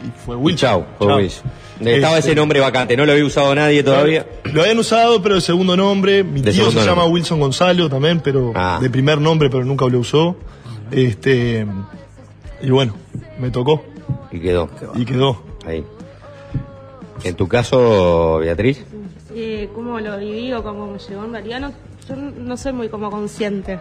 Y 0.04 0.26
fue 0.26 0.36
Wilson. 0.36 0.70
Chau, 0.70 0.86
fue 0.98 1.30
Chau. 1.30 1.52
Estaba 1.80 2.18
Este, 2.18 2.32
ese 2.32 2.36
nombre 2.36 2.60
vacante, 2.60 2.98
no 2.98 3.06
lo 3.06 3.12
había 3.12 3.26
usado 3.26 3.54
nadie 3.54 3.84
todavía. 3.84 4.26
Lo 4.52 4.62
habían 4.62 4.80
usado, 4.80 5.22
pero 5.22 5.36
de 5.36 5.42
segundo 5.42 5.76
nombre. 5.78 6.24
Mi 6.24 6.42
De 6.42 6.52
tío 6.52 6.72
se 6.72 6.84
llama. 6.84 7.06
Wilson 7.06 7.40
Gonzalo 7.40 7.90
también, 7.90 8.20
pero 8.20 8.52
Ah. 8.56 8.80
de 8.82 8.90
primer 8.90 9.20
nombre, 9.20 9.50
pero 9.50 9.64
nunca 9.64 9.86
lo 9.86 10.00
usó. 10.00 10.36
Este, 10.92 11.66
y 12.62 12.70
bueno, 12.70 12.96
me 13.40 13.52
tocó. 13.52 13.84
Y 14.32 14.40
quedó. 14.40 14.70
Y 14.96 15.06
quedó. 15.06 15.42
Ahí. 15.66 15.84
En 17.24 17.36
tu 17.36 17.48
caso, 17.48 18.40
Beatriz. 18.40 18.84
Eh, 19.36 19.70
¿Cómo 19.76 20.00
lo 20.00 20.18
viví 20.18 20.54
o 20.54 20.64
cómo 20.64 20.88
me 20.92 20.98
llegó 21.00 21.26
en 21.26 21.32
realidad? 21.34 21.60
No, 21.60 21.74
yo 22.10 22.16
no 22.16 22.58
soy 22.58 22.74
muy 22.74 22.90
como 22.90 23.12
consciente. 23.12 23.80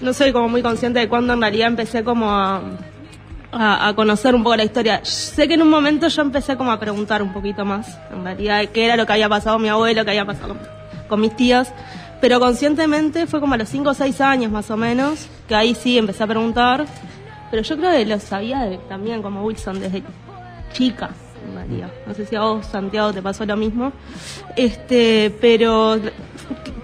No 0.00 0.12
soy 0.12 0.32
como 0.32 0.48
muy 0.48 0.62
consciente 0.62 1.00
de 1.00 1.08
cuándo 1.08 1.32
en 1.32 1.40
realidad 1.40 1.68
empecé 1.68 2.04
como 2.04 2.30
a, 2.30 2.60
a, 3.58 3.88
a 3.88 3.94
conocer 3.94 4.34
un 4.34 4.42
poco 4.42 4.56
la 4.56 4.64
historia. 4.64 5.00
Sé 5.04 5.48
que 5.48 5.54
en 5.54 5.62
un 5.62 5.70
momento 5.70 6.08
yo 6.08 6.22
empecé 6.22 6.56
como 6.56 6.72
a 6.72 6.78
preguntar 6.78 7.22
un 7.22 7.32
poquito 7.32 7.64
más, 7.64 7.98
en 8.12 8.24
realidad, 8.24 8.64
qué 8.72 8.84
era 8.84 8.96
lo 8.96 9.06
que 9.06 9.12
había 9.12 9.28
pasado 9.28 9.56
con 9.56 9.62
mi 9.62 9.68
abuelo, 9.68 10.04
qué 10.04 10.10
había 10.10 10.24
pasado 10.24 10.56
con, 11.08 11.20
mis 11.20 11.34
tías. 11.36 11.72
Pero 12.20 12.40
conscientemente 12.40 13.26
fue 13.26 13.40
como 13.40 13.54
a 13.54 13.56
los 13.58 13.68
5 13.68 13.90
o 13.90 13.94
6 13.94 14.20
años 14.20 14.50
más 14.50 14.70
o 14.70 14.76
menos, 14.76 15.28
que 15.48 15.54
ahí 15.54 15.74
sí 15.74 15.98
empecé 15.98 16.24
a 16.24 16.26
preguntar. 16.26 16.86
Pero 17.50 17.62
yo 17.62 17.76
creo 17.76 17.90
que 17.92 18.06
lo 18.06 18.18
sabía 18.18 18.78
también 18.88 19.22
como 19.22 19.42
Wilson 19.44 19.80
desde 19.80 20.02
chica, 20.72 21.10
en. 21.54 21.90
No 22.06 22.14
sé 22.14 22.26
si 22.26 22.36
a 22.36 22.40
vos, 22.40 22.66
Santiago, 22.66 23.12
te 23.12 23.22
pasó 23.22 23.44
lo 23.44 23.56
mismo. 23.56 23.92
Este, 24.56 25.34
pero 25.40 25.98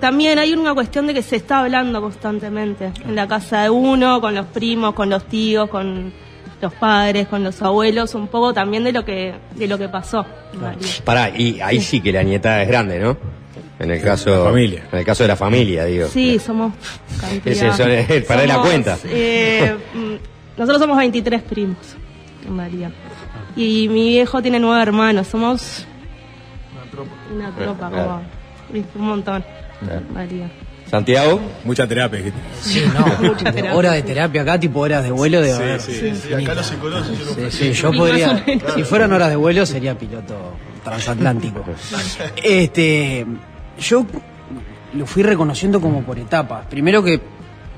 también 0.00 0.38
hay 0.38 0.52
una 0.52 0.74
cuestión 0.74 1.06
de 1.06 1.14
que 1.14 1.22
se 1.22 1.36
está 1.36 1.60
hablando 1.60 2.00
constantemente 2.00 2.92
en 3.04 3.14
la 3.14 3.26
casa 3.26 3.62
de 3.62 3.70
uno, 3.70 4.20
con 4.20 4.34
los 4.34 4.46
primos, 4.46 4.94
con 4.94 5.10
los 5.10 5.24
tíos, 5.24 5.68
con 5.68 6.12
los 6.62 6.72
padres, 6.74 7.26
con 7.28 7.42
los 7.44 7.60
abuelos, 7.60 8.14
un 8.14 8.28
poco 8.28 8.54
también 8.54 8.84
de 8.84 8.92
lo 8.92 9.04
que, 9.04 9.34
de 9.56 9.66
lo 9.66 9.76
que 9.76 9.88
pasó. 9.88 10.24
realidad. 10.58 10.88
Pará, 11.04 11.28
y 11.36 11.60
ahí 11.60 11.80
sí 11.80 12.00
que 12.00 12.12
la 12.12 12.22
nieta 12.22 12.62
es 12.62 12.68
grande, 12.68 12.98
¿no? 13.00 13.16
En 13.78 13.90
el 13.90 14.00
caso 14.00 14.30
La 14.44 14.50
familia. 14.50 14.84
En 14.92 14.98
el 15.00 15.04
caso 15.04 15.24
de 15.24 15.28
la 15.28 15.36
familia, 15.36 15.84
digo. 15.84 16.06
Sí, 16.06 16.38
somos. 16.38 16.72
Ese 17.44 17.72
son- 17.72 17.90
eh, 17.90 18.24
pará 18.26 18.46
la 18.46 18.54
Somos, 18.54 18.68
cuenta. 18.68 18.98
eh, 19.06 19.76
mm, 19.94 20.58
nosotros 20.58 20.80
somos 20.80 20.96
23 20.98 21.42
primos, 21.42 21.76
en 22.46 22.56
realidad. 22.56 22.90
Y 23.56 23.88
mi 23.88 24.08
viejo 24.10 24.40
tiene 24.40 24.60
nueve 24.60 24.82
hermanos, 24.82 25.26
somos 25.26 25.84
una 27.34 27.50
tropa, 27.56 27.88
Claro. 27.90 28.04
como 28.06 28.22
viste, 28.72 28.98
un 28.98 29.06
montón, 29.06 29.44
Claro. 29.80 30.00
en 30.08 30.14
realidad. 30.14 30.48
Santiago. 30.92 31.40
Mucha 31.64 31.86
terapia. 31.88 32.20
Sí, 32.60 32.82
no. 32.94 33.74
Horas 33.74 33.94
de 33.94 34.02
terapia 34.02 34.42
acá, 34.42 34.60
tipo 34.60 34.80
horas 34.80 35.02
de 35.02 35.10
vuelo 35.10 35.40
de 35.40 35.48
Sí, 35.48 35.54
haber. 35.62 35.80
sí, 35.80 36.12
sí, 36.14 36.34
acá 36.34 36.54
los 36.54 36.66
psicólogos 36.66 37.06
Sí, 37.34 37.50
sí, 37.50 37.72
yo 37.72 37.92
podría. 37.92 38.44
Si 38.74 38.84
fueran 38.84 39.10
horas 39.10 39.30
de 39.30 39.36
vuelo, 39.36 39.64
sería 39.64 39.96
piloto 39.98 40.34
transatlántico. 40.84 41.64
Este, 42.44 43.24
yo 43.80 44.04
lo 44.92 45.06
fui 45.06 45.22
reconociendo 45.22 45.80
como 45.80 46.02
por 46.02 46.18
etapas. 46.18 46.66
Primero 46.66 47.02
que, 47.02 47.20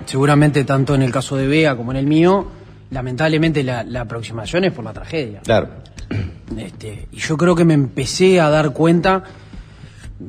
seguramente 0.06 0.64
tanto 0.64 0.96
en 0.96 1.02
el 1.02 1.12
caso 1.12 1.36
de 1.36 1.46
Bea 1.46 1.76
como 1.76 1.92
en 1.92 1.98
el 1.98 2.06
mío, 2.06 2.48
lamentablemente 2.90 3.62
la, 3.62 3.84
la 3.84 4.00
aproximación 4.00 4.64
es 4.64 4.72
por 4.72 4.84
la 4.84 4.92
tragedia. 4.92 5.38
Claro. 5.44 5.68
Este, 6.58 7.06
y 7.12 7.18
yo 7.18 7.36
creo 7.36 7.54
que 7.54 7.64
me 7.64 7.74
empecé 7.74 8.40
a 8.40 8.50
dar 8.50 8.72
cuenta. 8.72 9.22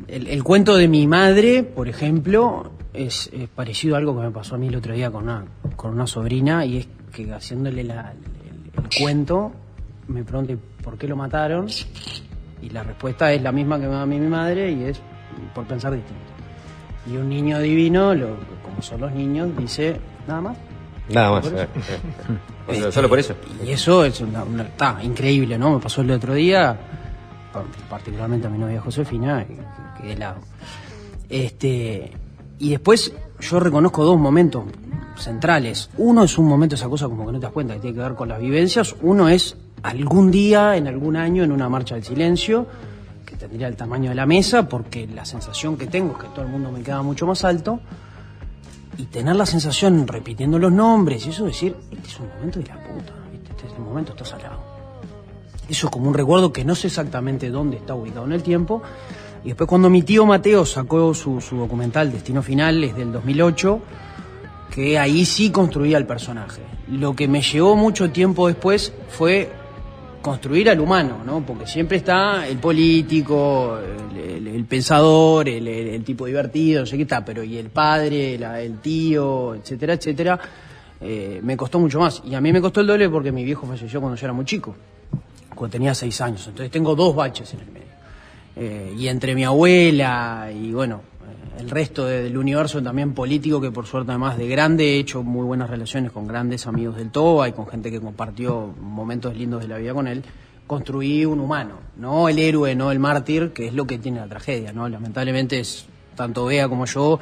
El, 0.07 0.27
el 0.27 0.43
cuento 0.43 0.75
de 0.75 0.87
mi 0.87 1.05
madre, 1.07 1.63
por 1.63 1.87
ejemplo, 1.87 2.71
es, 2.93 3.29
es 3.33 3.47
parecido 3.49 3.95
a 3.95 3.99
algo 3.99 4.15
que 4.19 4.25
me 4.25 4.31
pasó 4.31 4.55
a 4.55 4.57
mí 4.57 4.67
el 4.67 4.75
otro 4.75 4.93
día 4.93 5.11
con 5.11 5.23
una, 5.23 5.45
con 5.75 5.91
una 5.93 6.07
sobrina, 6.07 6.65
y 6.65 6.77
es 6.77 6.87
que 7.11 7.31
haciéndole 7.31 7.83
la- 7.83 8.11
el, 8.11 8.83
el 8.83 8.89
cuento, 8.99 9.51
me 10.07 10.23
pregunté 10.23 10.57
por 10.83 10.97
qué 10.97 11.07
lo 11.07 11.15
mataron, 11.15 11.67
y 12.61 12.69
la 12.69 12.83
respuesta 12.83 13.31
es 13.31 13.41
la 13.41 13.51
misma 13.51 13.79
que 13.79 13.85
me 13.87 13.93
da 13.93 14.01
a 14.01 14.05
mí 14.05 14.19
mi 14.19 14.27
madre, 14.27 14.71
y 14.71 14.83
es 14.85 14.99
por 15.53 15.65
pensar 15.65 15.93
distinto. 15.93 16.23
Y 17.11 17.17
un 17.17 17.29
niño 17.29 17.59
divino, 17.59 18.15
lo- 18.15 18.37
como 18.63 18.81
son 18.81 19.01
los 19.01 19.11
niños, 19.11 19.55
dice 19.57 19.99
nada 20.27 20.41
más. 20.41 20.57
Nada 21.13 21.31
más. 21.31 21.47
Por 21.47 21.53
eso. 21.53 21.63
eh, 21.63 22.87
eh. 22.87 22.91
Solo- 22.91 23.09
por 23.09 23.19
eso. 23.19 23.35
Y 23.63 23.69
eso 23.69 24.03
es 24.03 24.19
una, 24.21 24.43
una- 24.43 24.63
está 24.63 24.97
increíble, 25.03 25.59
¿no? 25.59 25.75
Me 25.75 25.79
pasó 25.79 26.01
el 26.01 26.09
otro 26.09 26.33
día, 26.33 26.75
particularmente 27.90 28.48
a 28.48 28.49
mi 28.49 28.57
novia 28.57 28.82
Josefina, 28.82 29.45
que-. 29.45 30.18
Este, 31.30 32.11
y 32.60 32.69
después 32.69 33.14
yo 33.40 33.60
reconozco 33.60 34.03
dos 34.03 34.19
momentos 34.19 34.65
centrales. 35.18 35.90
Uno 35.98 36.23
es 36.23 36.38
un 36.38 36.48
momento, 36.48 36.76
esa 36.76 36.88
cosa 36.88 37.07
como 37.07 37.26
que 37.26 37.32
no 37.34 37.40
te 37.40 37.45
das 37.45 37.53
cuenta, 37.53 37.73
que 37.76 37.80
tiene 37.80 37.95
que 37.95 38.03
ver 38.03 38.15
con 38.15 38.30
las 38.30 38.40
vivencias. 38.40 38.95
Uno 39.02 39.30
es 39.30 39.57
algún 39.84 40.32
día, 40.32 40.76
en 40.76 40.88
algún 40.88 41.15
año, 41.15 41.44
en 41.44 41.52
una 41.52 41.69
marcha 41.69 41.95
del 41.95 42.03
silencio, 42.03 42.68
que 43.26 43.36
tendría 43.36 43.68
el 43.68 43.76
tamaño 43.76 44.10
de 44.10 44.15
la 44.15 44.26
mesa, 44.26 44.68
porque 44.68 45.07
la 45.07 45.26
sensación 45.26 45.77
que 45.77 45.88
tengo 45.88 46.14
es 46.14 46.19
que 46.19 46.27
todo 46.30 46.44
el 46.44 46.52
mundo 46.52 46.72
me 46.72 46.82
queda 46.82 47.02
mucho 47.02 47.26
más 47.26 47.44
alto 47.44 47.80
y 48.98 49.06
tener 49.06 49.36
la 49.36 49.45
sensación 49.45 50.07
repitiendo 50.07 50.57
los 50.57 50.72
nombres 50.72 51.26
y 51.26 51.30
eso 51.30 51.45
decir, 51.45 51.76
este 51.91 52.07
es 52.07 52.19
un 52.19 52.30
momento 52.30 52.60
de 52.60 52.68
la 52.68 52.76
puta, 52.76 53.14
este 53.34 53.68
es 53.68 53.73
el 53.73 53.80
momento, 53.80 54.11
estás 54.14 54.34
al 54.34 54.41
lado. 54.44 54.64
Eso 55.69 55.87
es 55.87 55.91
como 55.91 56.07
un 56.07 56.13
recuerdo 56.13 56.53
que 56.53 56.63
no 56.63 56.75
sé 56.75 56.87
exactamente 56.87 57.49
dónde 57.49 57.77
está 57.77 57.95
ubicado 57.95 58.25
en 58.25 58.33
el 58.33 58.43
tiempo. 58.43 58.81
Y 59.43 59.49
después 59.49 59.67
cuando 59.67 59.89
mi 59.89 60.01
tío 60.01 60.25
Mateo 60.25 60.65
sacó 60.65 61.13
su, 61.13 61.39
su 61.41 61.55
documental 61.57 62.11
Destino 62.11 62.41
Final, 62.43 62.83
es 62.83 62.95
del 62.95 63.11
2008, 63.11 63.79
que 64.73 64.97
ahí 64.99 65.25
sí 65.25 65.49
construía 65.51 65.97
el 65.97 66.05
personaje. 66.05 66.61
Lo 66.91 67.15
que 67.15 67.27
me 67.27 67.41
llevó 67.41 67.75
mucho 67.75 68.11
tiempo 68.11 68.47
después 68.47 68.93
fue 69.09 69.49
construir 70.21 70.69
al 70.71 70.79
humano, 70.79 71.17
¿no? 71.23 71.41
Porque 71.45 71.67
siempre 71.67 71.97
está 71.97 72.47
el 72.47 72.57
político, 72.57 73.77
el, 74.15 74.65
pensador, 74.65 75.47
el 75.47 76.03
tipo 76.03 76.25
divertido, 76.25 76.79
no 76.81 76.85
sé 76.87 76.95
qué 76.97 77.03
está, 77.03 77.23
pero 77.23 77.43
y 77.43 77.57
el 77.57 77.69
padre, 77.69 78.37
la- 78.39 78.59
el 78.61 78.79
tío, 78.79 79.53
etcétera, 79.53 79.93
etcétera, 79.93 80.39
eh, 81.01 81.39
me 81.43 81.55
costó 81.55 81.79
mucho 81.79 81.99
más. 81.99 82.23
Y 82.25 82.33
a 82.33 82.41
mí 82.41 82.51
me 82.51 82.59
costó 82.61 82.81
el 82.81 82.87
doble 82.87 83.07
porque 83.09 83.31
mi 83.31 83.43
viejo 83.43 83.67
falleció 83.67 83.99
cuando 84.01 84.17
yo 84.19 84.25
era 84.25 84.33
muy 84.33 84.45
chico, 84.45 84.75
cuando 85.56 85.72
tenía 85.73 85.95
seis 85.95 86.19
años. 86.22 86.45
Entonces 86.48 86.72
tengo 86.72 86.95
dos 86.95 87.15
baches 87.15 87.53
en 87.53 87.60
el 87.61 87.68
medio. 87.72 87.86
Eh, 88.57 88.94
y 88.98 89.07
entre 89.07 89.36
mi 89.36 89.44
abuela 89.44 90.49
y 90.53 90.72
bueno, 90.72 91.02
eh, 91.57 91.61
el 91.61 91.69
resto 91.69 92.06
de- 92.06 92.23
del 92.23 92.38
universo 92.38 92.82
también 92.82 93.14
político, 93.14 93.60
que 93.60 93.72
por 93.72 93.86
suerte 93.86 94.11
además 94.11 94.38
de 94.38 94.48
grande 94.48 94.95
he 94.95 94.99
hecho 94.99 95.23
muy 95.23 95.44
buenas 95.45 95.69
relaciones 95.69 96.11
con 96.11 96.27
grandes 96.27 96.68
amigos 96.68 96.95
del 96.98 97.10
TOA 97.11 97.49
y 97.49 97.52
con 97.53 97.68
gente 97.68 97.91
que 97.91 97.99
compartió 97.99 98.73
momentos 98.82 99.36
lindos 99.36 99.61
de 99.61 99.68
la 99.68 99.77
vida 99.77 99.94
con 99.94 100.07
él, 100.07 100.23
construí 100.68 101.26
un 101.26 101.40
humano, 101.41 101.76
no 101.98 102.27
el 102.30 102.40
héroe, 102.40 102.73
no 102.76 102.91
el 102.91 102.99
mártir, 102.99 103.52
que 103.53 103.68
es 103.68 103.73
lo 103.73 103.86
que 103.86 103.98
tiene 103.99 104.19
la 104.19 104.27
tragedia, 104.27 104.72
¿no? 104.73 104.88
Lamentablemente 104.90 105.60
es 105.60 105.86
tanto 106.15 106.45
Bea 106.45 106.68
como 106.69 106.86
yo 106.86 107.19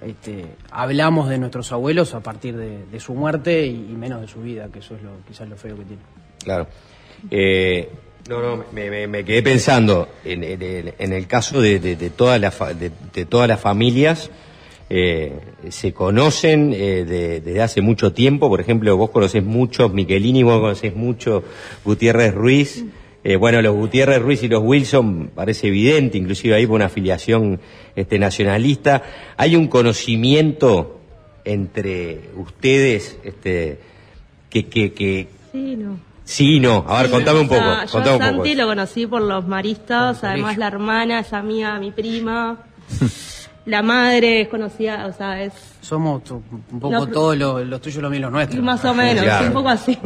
este, 0.00 0.54
hablamos 0.70 1.28
de 1.28 1.36
nuestros 1.38 1.72
abuelos 1.72 2.14
a 2.14 2.20
partir 2.20 2.56
de, 2.56 2.86
de 2.86 3.00
su 3.00 3.12
muerte 3.14 3.66
y, 3.66 3.74
y 3.90 3.96
menos 3.96 4.20
de 4.22 4.28
su 4.28 4.40
vida, 4.40 4.68
que 4.72 4.78
eso 4.78 4.94
es 4.94 5.02
lo, 5.02 5.10
quizás 5.28 5.46
lo 5.48 5.56
feo 5.56 5.76
que 5.76 5.84
tiene. 5.84 6.02
Claro. 6.42 6.68
Eh, 7.30 7.88
no, 8.28 8.40
no, 8.40 8.64
me, 8.72 8.90
me- 8.90 9.06
me 9.08 9.24
quedé 9.24 9.42
pensando 9.42 10.08
en, 10.24 10.44
en 10.44 10.62
el- 10.62 10.94
en 10.98 11.12
el 11.12 11.26
caso 11.26 11.60
de, 11.60 11.78
de- 11.80 11.96
de 11.96 12.10
todas 12.10 12.40
las 12.40 12.54
fa- 12.54 12.74
de, 12.74 12.90
todas 13.26 13.48
las 13.48 13.60
familias. 13.60 14.30
eh, 14.92 15.32
se 15.68 15.92
conocen 15.92 16.72
eh, 16.74 17.04
de- 17.04 17.40
desde 17.40 17.62
hace 17.62 17.80
mucho 17.80 18.12
tiempo, 18.12 18.48
por 18.48 18.60
ejemplo, 18.60 18.96
vos 18.96 19.10
conocés 19.10 19.44
mucho 19.44 19.88
Michelini, 19.88 20.42
vos 20.42 20.60
conocés 20.60 20.96
mucho 20.96 21.44
Gutiérrez 21.84 22.34
Ruiz, 22.34 22.84
Eh, 23.22 23.36
bueno, 23.36 23.60
los 23.60 23.74
Gutiérrez 23.76 24.20
Ruiz 24.22 24.42
y 24.42 24.48
los 24.48 24.62
Wilson 24.64 25.30
parece 25.34 25.66
evidente, 25.68 26.16
inclusive 26.16 26.54
ahí 26.54 26.66
por 26.66 26.76
una 26.76 26.86
afiliación 26.86 27.60
este, 27.94 28.18
nacionalista. 28.18 29.02
Hay 29.36 29.56
un 29.56 29.68
conocimiento 29.68 30.98
entre 31.44 32.20
ustedes 32.36 33.18
este, 33.22 33.78
que, 34.48 34.66
que, 34.66 34.92
que 34.94 35.26
Sí, 35.52 35.76
no. 35.76 35.98
Sí, 36.30 36.56
y 36.56 36.60
no. 36.60 36.84
A 36.88 36.98
ver, 36.98 37.06
Sí, 37.06 37.12
contame 37.12 37.40
un 37.40 37.46
o 37.46 37.48
sea, 37.48 37.58
poco. 37.58 37.86
yo 37.86 37.92
Contame 37.92 38.10
a 38.10 38.12
un 38.14 38.18
poco. 38.20 38.34
Santi 38.44 38.54
lo 38.54 38.66
conocí 38.66 39.06
por 39.06 39.22
los 39.22 39.46
maristas, 39.48 40.22
además 40.22 40.42
colegio. 40.42 40.60
la 40.60 40.66
hermana 40.68 41.18
es 41.20 41.32
amiga 41.32 41.78
mi 41.80 41.90
prima, 41.90 42.56
la 43.66 43.82
madre 43.82 44.42
es 44.42 44.48
conocida, 44.48 45.06
o 45.06 45.12
sea, 45.12 45.42
es 45.42 45.52
Somos 45.80 46.22
tu- 46.22 46.42
un 46.70 46.78
poco 46.80 46.92
No, 46.94 47.06
todo 47.08 47.34
lo, 47.34 47.64
lo 47.64 47.80
tuyo, 47.80 48.00
lo 48.00 48.10
mío 48.10 48.18
y 48.18 48.22
lo 48.22 48.30
nuestro. 48.30 48.62
más 48.62 48.84
o 48.84 48.94
menos, 48.94 49.24
Claro. 49.24 49.46
un 49.48 49.52
poco 49.52 49.68
así. 49.70 49.98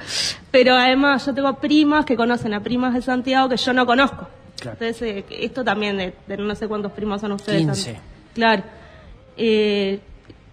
Pero 0.50 0.74
además 0.74 1.24
yo 1.24 1.32
tengo 1.34 1.54
primas 1.54 2.04
que 2.04 2.14
conocen 2.16 2.52
a 2.52 2.60
primas 2.62 2.92
de 2.94 3.00
Santiago 3.02 3.48
que 3.48 3.56
yo 3.56 3.72
no 3.72 3.86
conozco. 3.86 4.28
Claro. 4.60 4.76
Entonces, 4.80 5.00
eh, 5.02 5.24
esto 5.30 5.64
también 5.64 5.96
de, 5.96 6.14
de 6.26 6.36
no 6.36 6.54
sé 6.54 6.68
cuántos 6.68 6.92
primos 6.92 7.22
son 7.22 7.32
ustedes. 7.32 7.60
15. 7.62 7.82
Santi. 7.94 8.00
Claro. 8.34 8.62
Eh, 9.36 9.98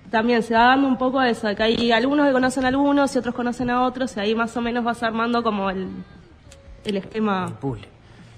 también 0.09 0.43
se 0.43 0.53
va 0.53 0.67
dando 0.67 0.87
un 0.87 0.97
poco 0.97 1.21
eso, 1.21 1.47
de 1.47 1.55
que 1.55 1.63
hay 1.63 1.91
algunos 1.91 2.27
que 2.27 2.33
conocen 2.33 2.65
a 2.65 2.69
algunos 2.69 3.13
y 3.15 3.19
otros 3.19 3.35
conocen 3.35 3.69
a 3.69 3.83
otros, 3.83 4.15
y 4.17 4.19
ahí 4.19 4.35
más 4.35 4.55
o 4.55 4.61
menos 4.61 4.83
vas 4.83 5.03
armando 5.03 5.43
como 5.43 5.69
el, 5.69 5.87
el 6.85 6.97
esquema 6.97 7.57
Puzzle. 7.59 7.87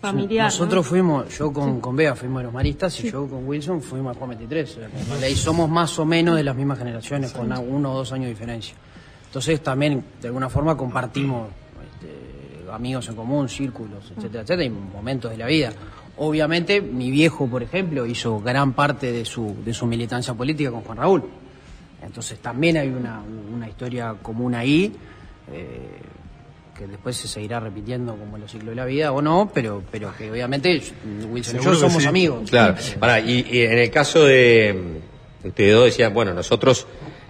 familiar. 0.02 0.46
Nosotros 0.46 0.86
¿no? 0.86 0.90
fuimos, 0.90 1.38
yo 1.38 1.54
con, 1.54 1.80
con 1.80 1.96
Bea 1.96 2.16
fuimos 2.16 2.42
a 2.42 2.44
los 2.44 2.54
maristas 2.54 3.00
y 3.04 3.12
yo 3.12 3.28
con 3.28 3.48
Wilson 3.48 3.82
fuimos 3.82 4.16
a 4.16 4.20
Juan 4.20 4.30
23. 4.32 4.70
O 4.70 4.80
sea, 4.80 4.90
que 5.20 5.26
ahí 5.26 5.36
somos 5.36 5.70
más 5.70 5.98
o 6.00 6.06
menos 6.06 6.36
de 6.36 6.44
las 6.44 6.56
mismas 6.56 6.80
generaciones, 6.80 7.32
con 7.32 7.52
uno 7.52 7.94
o 7.94 7.98
dos 7.98 8.12
años 8.12 8.26
de 8.26 8.32
diferencia. 8.32 8.76
Entonces 9.28 9.62
también, 9.62 10.04
de 10.20 10.28
alguna 10.28 10.50
forma, 10.50 10.76
compartimos 10.76 11.50
este, 11.94 12.72
amigos 12.72 13.08
en 13.10 13.16
común, 13.16 13.48
círculos, 13.48 14.06
etcétera, 14.18 14.42
etcétera, 14.42 14.64
y 14.64 14.70
momentos 14.70 15.30
de 15.30 15.38
la 15.38 15.46
vida. 15.46 15.72
Obviamente, 16.18 16.82
mi 16.82 17.12
viejo, 17.12 17.48
por 17.48 17.62
ejemplo, 17.62 18.08
hizo 18.08 18.40
gran 18.40 18.74
parte 18.74 19.12
de 19.12 19.24
su, 19.24 19.56
de 19.64 19.74
su 19.74 19.86
militancia 19.86 20.34
política 20.34 20.72
con 20.72 20.82
Juan 20.82 20.98
Raúl. 20.98 21.24
Entonces 22.02 22.40
también 22.40 22.78
hay 22.78 22.88
una, 22.90 23.22
una 23.54 23.68
historia 23.68 24.16
común 24.22 24.56
ahí. 24.56 24.94
eh, 25.52 26.00
que 26.80 26.88
después 26.88 27.18
se 27.18 27.28
seguirá 27.28 27.60
repitiendo 27.60 28.16
como 28.16 28.38
en 28.38 28.44
los 28.44 28.52
ciclos 28.52 28.70
de 28.70 28.76
la 28.76 28.86
vida 28.86 29.12
o 29.12 29.22
no, 29.22 29.52
pero, 29.54 29.84
pero 29.92 30.14
que 30.18 30.32
obviamente 30.32 30.82
Wilson 31.30 31.60
y 31.60 31.64
yo 31.64 31.76
somos 31.76 32.02
sí. 32.04 32.08
amigos. 32.08 32.50
Claro. 32.50 32.76
Pará, 33.00 33.20
y, 33.20 33.46
y 33.52 33.64
en 33.64 33.80
el 33.80 33.92
caso 33.92 34.24
de 34.24 35.02
ustedes 35.44 35.74
dos 35.74 35.86
decían, 35.86 36.14
bueno, 36.14 36.34
nosotros 36.34 36.88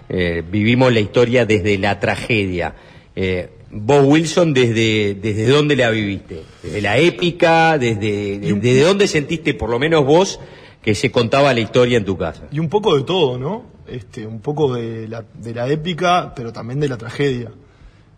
eh, 0.08 0.44
vivimos 0.48 0.92
la 0.92 1.00
historia 1.00 1.46
desde 1.46 1.78
la 1.78 1.98
tragedia. 1.98 2.76
Eh, 3.16 3.50
vos, 3.72 4.04
Wilson, 4.04 4.54
desde, 4.54 5.14
desde 5.14 5.48
dónde 5.48 5.74
la 5.74 5.90
viviste? 5.90 6.42
Desde 6.62 6.80
la 6.80 6.98
épica, 6.98 7.76
desde, 7.76 8.38
desde 8.38 8.82
dónde 8.82 9.08
sentiste, 9.08 9.54
por 9.54 9.68
lo 9.68 9.80
menos 9.80 10.04
vos, 10.04 10.38
que 10.80 10.94
se 10.94 11.10
contaba 11.10 11.52
la 11.52 11.60
historia 11.60 11.98
en 11.98 12.04
tu 12.04 12.16
casa. 12.16 12.44
Y 12.52 12.60
un 12.60 12.68
poco 12.68 12.96
de 12.96 13.02
todo, 13.02 13.36
¿no? 13.36 13.64
Este, 13.90 14.26
un 14.26 14.40
poco 14.40 14.72
de 14.74 15.08
la, 15.08 15.24
de 15.34 15.54
la 15.54 15.66
épica, 15.68 16.32
pero 16.34 16.52
también 16.52 16.78
de 16.80 16.88
la 16.88 16.96
tragedia. 16.96 17.50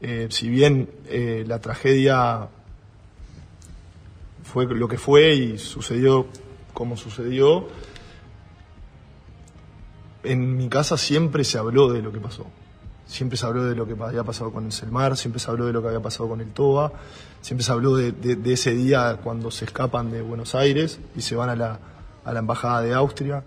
Eh, 0.01 0.27
si 0.31 0.49
bien 0.49 0.91
eh, 1.07 1.45
la 1.47 1.61
tragedia 1.61 2.49
fue 4.45 4.67
lo 4.67 4.89
que 4.89 4.99
fue 4.99 5.33
y 5.35 5.59
sucedió 5.59 6.27
como 6.75 6.97
sucedió, 6.97 7.69
en 10.25 10.57
mi 10.57 10.69
casa 10.69 10.97
siempre 10.97 11.45
se 11.45 11.59
habló 11.59 11.93
de 11.93 12.03
lo 12.03 12.13
que 12.13 12.21
pasó. 12.21 12.47
Siempre 13.07 13.37
se 13.37 13.45
habló 13.45 13.65
de 13.65 13.75
lo 13.75 13.87
que 13.87 13.95
había 14.03 14.25
pasado 14.25 14.53
con 14.53 14.65
el 14.67 14.73
Selmar, 14.73 15.17
siempre 15.17 15.41
se 15.41 15.51
habló 15.51 15.67
de 15.67 15.73
lo 15.73 15.83
que 15.83 15.89
había 15.89 16.01
pasado 16.01 16.29
con 16.29 16.41
el 16.41 16.49
Toba, 16.53 16.93
siempre 17.41 17.65
se 17.65 17.73
habló 17.73 17.97
de, 17.97 18.13
de- 18.13 18.53
ese 18.53 18.73
día 18.75 19.19
cuando 19.23 19.51
se 19.51 19.65
escapan 19.65 20.11
de 20.11 20.23
Buenos 20.23 20.55
Aires 20.55 21.01
y 21.17 21.21
se 21.23 21.35
van 21.35 21.51
a 21.51 21.57
la, 21.57 21.79
a 22.25 22.33
la 22.33 22.39
Embajada 22.39 22.81
de 22.83 22.95
Austria, 22.95 23.45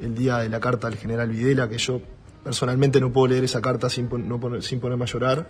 el 0.00 0.14
día 0.14 0.38
de 0.38 0.48
la 0.48 0.60
carta 0.60 0.88
del 0.88 0.98
general 0.98 1.28
Videla, 1.30 1.68
que 1.68 1.78
yo 1.78 2.00
personalmente 2.44 3.00
no 3.00 3.12
puedo 3.12 3.28
leer 3.28 3.44
esa 3.44 3.60
carta 3.60 3.90
sin, 3.90 4.08
pon- 4.08 4.28
no 4.28 4.38
poner- 4.40 4.62
sin 4.62 4.80
ponerme 4.80 5.04
a 5.04 5.06
llorar. 5.06 5.48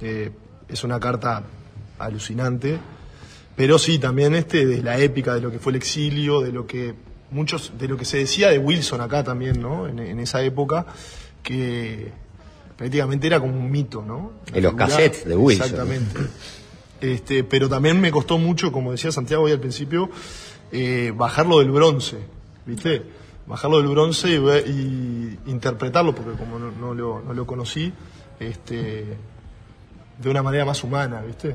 Eh, 0.00 0.30
es 0.68 0.82
una 0.84 0.98
carta 0.98 1.42
alucinante, 1.98 2.78
pero 3.56 3.78
sí, 3.78 3.98
también 3.98 4.34
este, 4.34 4.66
de 4.66 4.82
la 4.82 4.98
épica 4.98 5.34
de 5.34 5.40
lo 5.40 5.50
que 5.50 5.58
fue 5.58 5.72
el 5.72 5.76
exilio, 5.76 6.40
de 6.40 6.52
lo 6.52 6.66
que 6.66 6.94
muchos, 7.30 7.72
de 7.78 7.88
lo 7.88 7.96
que 7.96 8.04
se 8.04 8.18
decía 8.18 8.48
de 8.50 8.58
Wilson 8.58 9.00
acá 9.00 9.22
también, 9.22 9.60
¿no? 9.60 9.86
En, 9.86 9.98
en 9.98 10.18
esa 10.20 10.42
época, 10.42 10.86
que 11.42 12.12
prácticamente 12.76 13.26
era 13.26 13.38
como 13.40 13.54
un 13.58 13.70
mito, 13.70 14.02
¿no? 14.02 14.32
En 14.52 14.62
los 14.62 14.74
cassettes 14.74 15.24
de 15.26 15.36
Wilson. 15.36 15.66
Exactamente. 15.66 16.20
Este, 17.00 17.44
pero 17.44 17.68
también 17.68 18.00
me 18.00 18.10
costó 18.10 18.38
mucho, 18.38 18.72
como 18.72 18.90
decía 18.92 19.12
Santiago 19.12 19.44
hoy 19.44 19.52
al 19.52 19.60
principio, 19.60 20.10
eh, 20.72 21.12
bajarlo 21.14 21.58
del 21.58 21.70
bronce, 21.70 22.16
¿viste? 22.66 23.02
Bajarlo 23.46 23.78
del 23.78 23.88
bronce 23.88 24.30
y, 24.30 24.38
ve- 24.38 24.64
y 24.66 25.50
interpretarlo, 25.50 26.14
porque 26.14 26.32
como 26.38 26.58
no, 26.58 26.70
no 26.70 26.94
lo, 26.94 27.20
no 27.20 27.34
lo 27.34 27.46
conocí, 27.46 27.92
este, 28.40 29.04
de 30.18 30.30
una 30.30 30.42
manera 30.42 30.64
más 30.64 30.82
humana, 30.82 31.20
¿viste? 31.26 31.54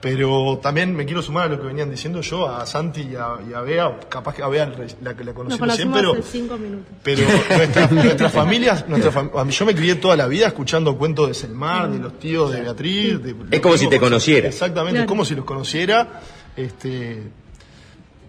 Pero 0.00 0.58
también 0.62 0.94
me 0.94 1.06
quiero 1.06 1.22
sumar 1.22 1.44
a 1.46 1.48
lo 1.52 1.58
que 1.58 1.66
venían 1.66 1.90
diciendo 1.90 2.20
yo, 2.20 2.46
a 2.46 2.66
Santi 2.66 3.02
y 3.12 3.14
a, 3.16 3.36
y 3.48 3.54
a 3.54 3.60
Bea, 3.62 4.00
capaz 4.10 4.34
que 4.34 4.42
a 4.42 4.48
Bea 4.48 4.70
la 5.00 5.14
que 5.16 5.24
la 5.24 5.32
conocí 5.32 5.58
Nos 5.58 5.66
recién, 5.68 5.90
pero... 5.92 6.12
hace 6.12 6.22
cinco 6.24 6.58
minutos. 6.58 6.92
Pero 7.02 7.22
nuestra, 7.56 7.86
nuestras 7.86 8.32
familias, 8.32 8.86
nuestra 8.86 9.10
fam- 9.12 9.48
yo 9.48 9.64
me 9.64 9.74
crié 9.74 9.94
toda 9.94 10.14
la 10.16 10.26
vida 10.26 10.48
escuchando 10.48 10.98
cuentos 10.98 11.28
de 11.28 11.32
Selmar, 11.34 11.90
de 11.90 12.00
los 12.00 12.18
tíos 12.18 12.52
de 12.52 12.60
Beatriz. 12.60 13.22
de- 13.22 13.34
Es 13.50 13.60
como 13.60 13.78
si 13.78 13.88
te 13.88 13.98
conociera. 13.98 14.46
Exactamente, 14.48 15.00
es 15.00 15.06
como 15.06 15.24
si 15.24 15.34
los 15.34 15.44
conociera. 15.46 16.20
Este, 16.54 17.22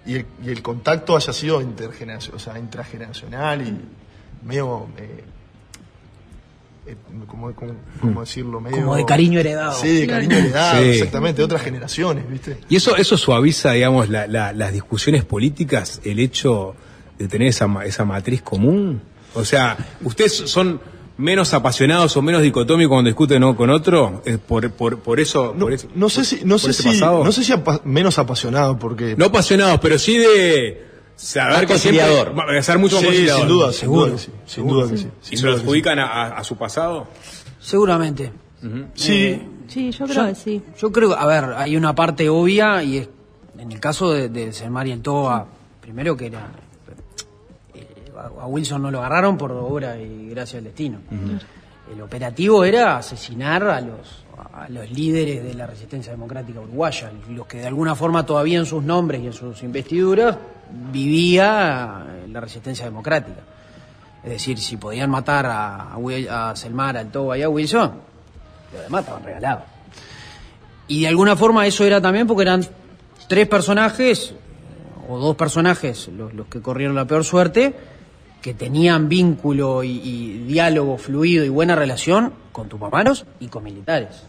y, 0.05 0.15
el, 0.15 0.25
y 0.45 0.49
el 0.49 0.61
contacto 0.61 1.15
haya 1.15 1.33
sido 1.33 1.61
intergeneracional, 1.61 2.35
o 2.35 2.39
sea, 2.39 2.57
intrageneracional 2.59 3.61
y 3.67 3.77
medio. 4.47 4.87
eh, 4.97 5.23
eh, 6.87 6.95
como, 7.27 7.51
como- 7.53 7.73
como 7.99 8.21
decirlo? 8.21 8.61
Medio, 8.61 8.77
Como 8.77 8.95
de 8.95 9.05
cariño 9.05 9.39
heredado. 9.39 9.73
Sí, 9.73 10.01
de 10.01 10.07
cariño 10.07 10.35
heredado, 10.35 10.83
Sí. 10.83 10.89
exactamente, 10.89 11.37
de 11.37 11.43
otras 11.45 11.61
generaciones, 11.63 12.29
¿viste? 12.29 12.59
Y 12.69 12.75
eso, 12.75 12.95
eso 12.95 13.17
suaviza, 13.17 13.71
digamos, 13.71 14.09
la- 14.09 14.27
la- 14.27 14.53
las 14.53 14.71
discusiones 14.71 15.25
políticas, 15.25 15.99
el 16.03 16.19
hecho 16.19 16.75
de 17.17 17.27
tener 17.27 17.47
esa, 17.47 17.65
ma- 17.67 17.85
esa 17.85 18.05
matriz 18.05 18.41
común. 18.43 19.01
O 19.33 19.43
sea, 19.43 19.75
ustedes 20.03 20.33
son 20.35 20.79
menos 21.17 21.53
apasionados 21.53 22.15
o 22.17 22.21
menos 22.21 22.41
dicotómicos 22.41 22.89
cuando 22.89 23.07
discuten 23.09 23.43
uno 23.43 23.55
con 23.55 23.69
otro, 23.69 24.21
eh, 24.25 24.37
por, 24.37 24.69
por, 24.71 24.99
por 24.99 25.19
eso. 25.19 25.53
por 25.57 25.71
ese- 25.73 25.87
No 25.95 26.09
sé 26.09 26.25
si, 26.25 26.41
no 26.43 26.55
por 26.57 26.59
sé 26.59 26.73
si, 26.73 26.83
pasado. 26.89 27.23
no 27.23 27.31
sé 27.31 27.43
si 27.43 27.53
apa- 27.53 27.81
menos 27.85 28.17
apasionado, 28.19 28.77
porque 28.77 29.15
No 29.17 29.25
apasionados, 29.25 29.79
pero 29.79 29.97
sí 29.97 30.17
de 30.17 30.85
saber 31.15 31.65
que 31.65 31.77
siempre 31.77 32.03
conciliador. 32.03 32.37
va 32.37 32.59
a 32.59 32.61
ser 32.61 32.77
mucho 32.77 32.95
más 32.95 33.01
Sí, 33.01 33.07
conciliador. 33.07 33.39
sin 33.41 33.49
duda, 33.49 33.71
Seguro. 33.73 34.05
duda 34.07 34.11
que 34.15 34.21
sí, 34.21 34.31
sin 34.45 34.67
duda 34.67 34.89
que 34.89 34.97
sí. 34.97 35.07
¿Y 35.31 35.37
se 35.37 35.45
lo 35.45 35.53
adjudican 35.53 35.99
a, 35.99 36.43
su 36.43 36.57
pasado? 36.57 37.07
Seguramente. 37.59 38.31
Sí, 38.95 39.41
Sí, 39.67 39.89
yo 39.91 40.05
creo 40.05 40.27
que 40.27 40.35
sí. 40.35 40.61
Yo 40.79 40.91
creo, 40.91 41.13
a 41.17 41.25
ver, 41.25 41.45
hay 41.57 41.75
una 41.75 41.95
parte 41.95 42.29
obvia 42.29 42.83
y 42.83 42.97
es, 42.97 43.09
en 43.57 43.71
el 43.71 43.79
caso 43.79 44.11
de, 44.11 44.29
de 44.29 44.53
Selmar 44.53 44.85
y 44.87 44.91
el 44.91 45.01
Toba, 45.01 45.47
primero 45.81 46.15
que 46.15 46.27
era, 46.27 46.51
eh, 46.55 46.64
a 48.17 48.47
Wilson 48.47 48.81
no 48.81 48.91
lo 48.91 48.99
agarraron 48.99 49.37
por 49.37 49.51
obra 49.51 49.97
y 49.97 50.29
gracia 50.29 50.57
del 50.57 50.65
destino. 50.65 50.99
El 51.91 52.01
operativo 52.01 52.63
era 52.65 52.97
asesinar 52.97 53.63
a 53.63 53.79
los, 53.79 54.25
a 54.53 54.67
los 54.69 54.89
líderes 54.89 55.43
de 55.43 55.53
la 55.53 55.67
resistencia 55.67 56.11
democrática 56.11 56.59
uruguaya, 56.59 57.11
los 57.29 57.45
que 57.45 57.57
de 57.57 57.67
alguna 57.67 57.93
forma 57.93 58.25
todavía 58.25 58.57
en 58.57 58.65
sus 58.65 58.83
nombres 58.83 59.21
y 59.21 59.27
en 59.27 59.33
sus 59.33 59.61
investiduras 59.61 60.35
vivía 60.91 62.05
eh, 62.07 62.27
la 62.27 62.41
resistencia 62.41 62.85
democrática. 62.85 63.41
Es 64.23 64.31
decir, 64.31 64.57
si 64.57 64.77
podían 64.77 65.11
matar 65.11 65.45
a, 65.45 65.93
a, 65.93 66.49
a 66.49 66.55
Selmar, 66.55 66.97
al 66.97 67.11
Toba 67.11 67.37
y 67.37 67.43
a 67.43 67.49
Wilson, 67.49 67.91
los 68.73 68.81
demás 68.81 69.01
estaban 69.01 69.23
regalados. 69.23 69.63
Y 70.87 71.01
de 71.01 71.07
alguna 71.07 71.35
forma 71.35 71.67
eso 71.67 71.83
era 71.83 72.01
también 72.01 72.25
porque 72.25 72.41
eran 72.41 72.65
tres 73.27 73.47
personajes, 73.47 74.33
o 75.07 75.19
dos 75.19 75.35
personajes, 75.35 76.07
los, 76.07 76.33
los 76.33 76.47
que 76.47 76.61
corrieron 76.61 76.95
la 76.95 77.05
peor 77.05 77.23
suerte, 77.23 77.75
que 78.45 78.53
tenían 78.53 79.09
vínculo 79.09 79.83
y, 79.83 79.89
y 80.03 80.37
diálogo 80.45 80.99
fluido 80.99 81.43
y 81.43 81.49
buena 81.49 81.75
relación 81.75 82.31
con 82.51 82.69
tupamaros 82.69 83.25
y 83.39 83.47
con 83.47 83.63
militares. 83.63 84.21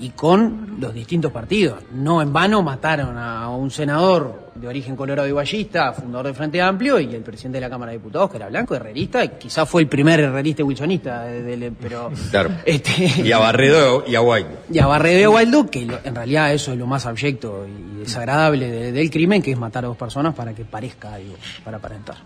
y 0.00 0.08
con 0.10 0.78
los 0.80 0.92
distintos 0.94 1.30
partidos. 1.30 1.78
No 1.94 2.22
en 2.22 2.32
vano 2.32 2.60
mataron 2.62 3.16
a 3.18 3.48
un 3.50 3.70
senador 3.70 4.50
de 4.56 4.66
origen 4.66 4.96
colorado 4.96 5.28
y 5.28 5.32
vallista, 5.32 5.92
fundador 5.92 6.26
del 6.26 6.34
Frente 6.34 6.60
Amplio, 6.60 6.98
y 6.98 7.14
el 7.14 7.22
presidente 7.22 7.58
de 7.58 7.60
la 7.60 7.70
Cámara 7.70 7.92
de 7.92 7.98
Diputados, 7.98 8.30
que 8.30 8.38
era 8.38 8.48
blanco, 8.48 8.74
herrerista, 8.74 9.22
y 9.24 9.28
quizás 9.38 9.68
fue 9.68 9.82
el 9.82 9.88
primer 9.88 10.18
herrerista 10.18 10.62
y 10.62 10.64
wilsonista, 10.64 11.22
de- 11.24 11.56
de- 11.56 11.70
pero... 11.72 12.10
Claro. 12.32 12.50
Este- 12.64 13.22
Y 13.22 13.30
a 13.30 13.38
Barredo 13.38 14.02
y 14.08 14.14
a 14.16 14.22
White. 14.22 14.48
Y 14.72 14.78
a 14.80 14.86
Barredo 14.86 15.20
y 15.20 15.22
a 15.22 15.30
Waldo, 15.30 15.66
que 15.70 15.84
lo- 15.86 16.00
en 16.02 16.14
realidad 16.16 16.52
eso 16.52 16.72
es 16.72 16.78
lo 16.78 16.86
más 16.88 17.04
abyecto 17.06 17.64
y 17.68 17.98
desagradable 18.00 18.68
de- 18.70 18.90
del 18.92 19.08
crimen, 19.10 19.40
que 19.42 19.52
es 19.52 19.58
matar 19.58 19.84
a 19.84 19.88
dos 19.88 19.96
personas 19.98 20.34
para 20.34 20.52
que 20.54 20.64
parezca 20.64 21.12
algo, 21.14 21.34
para 21.62 21.76
aparentar. 21.76 22.16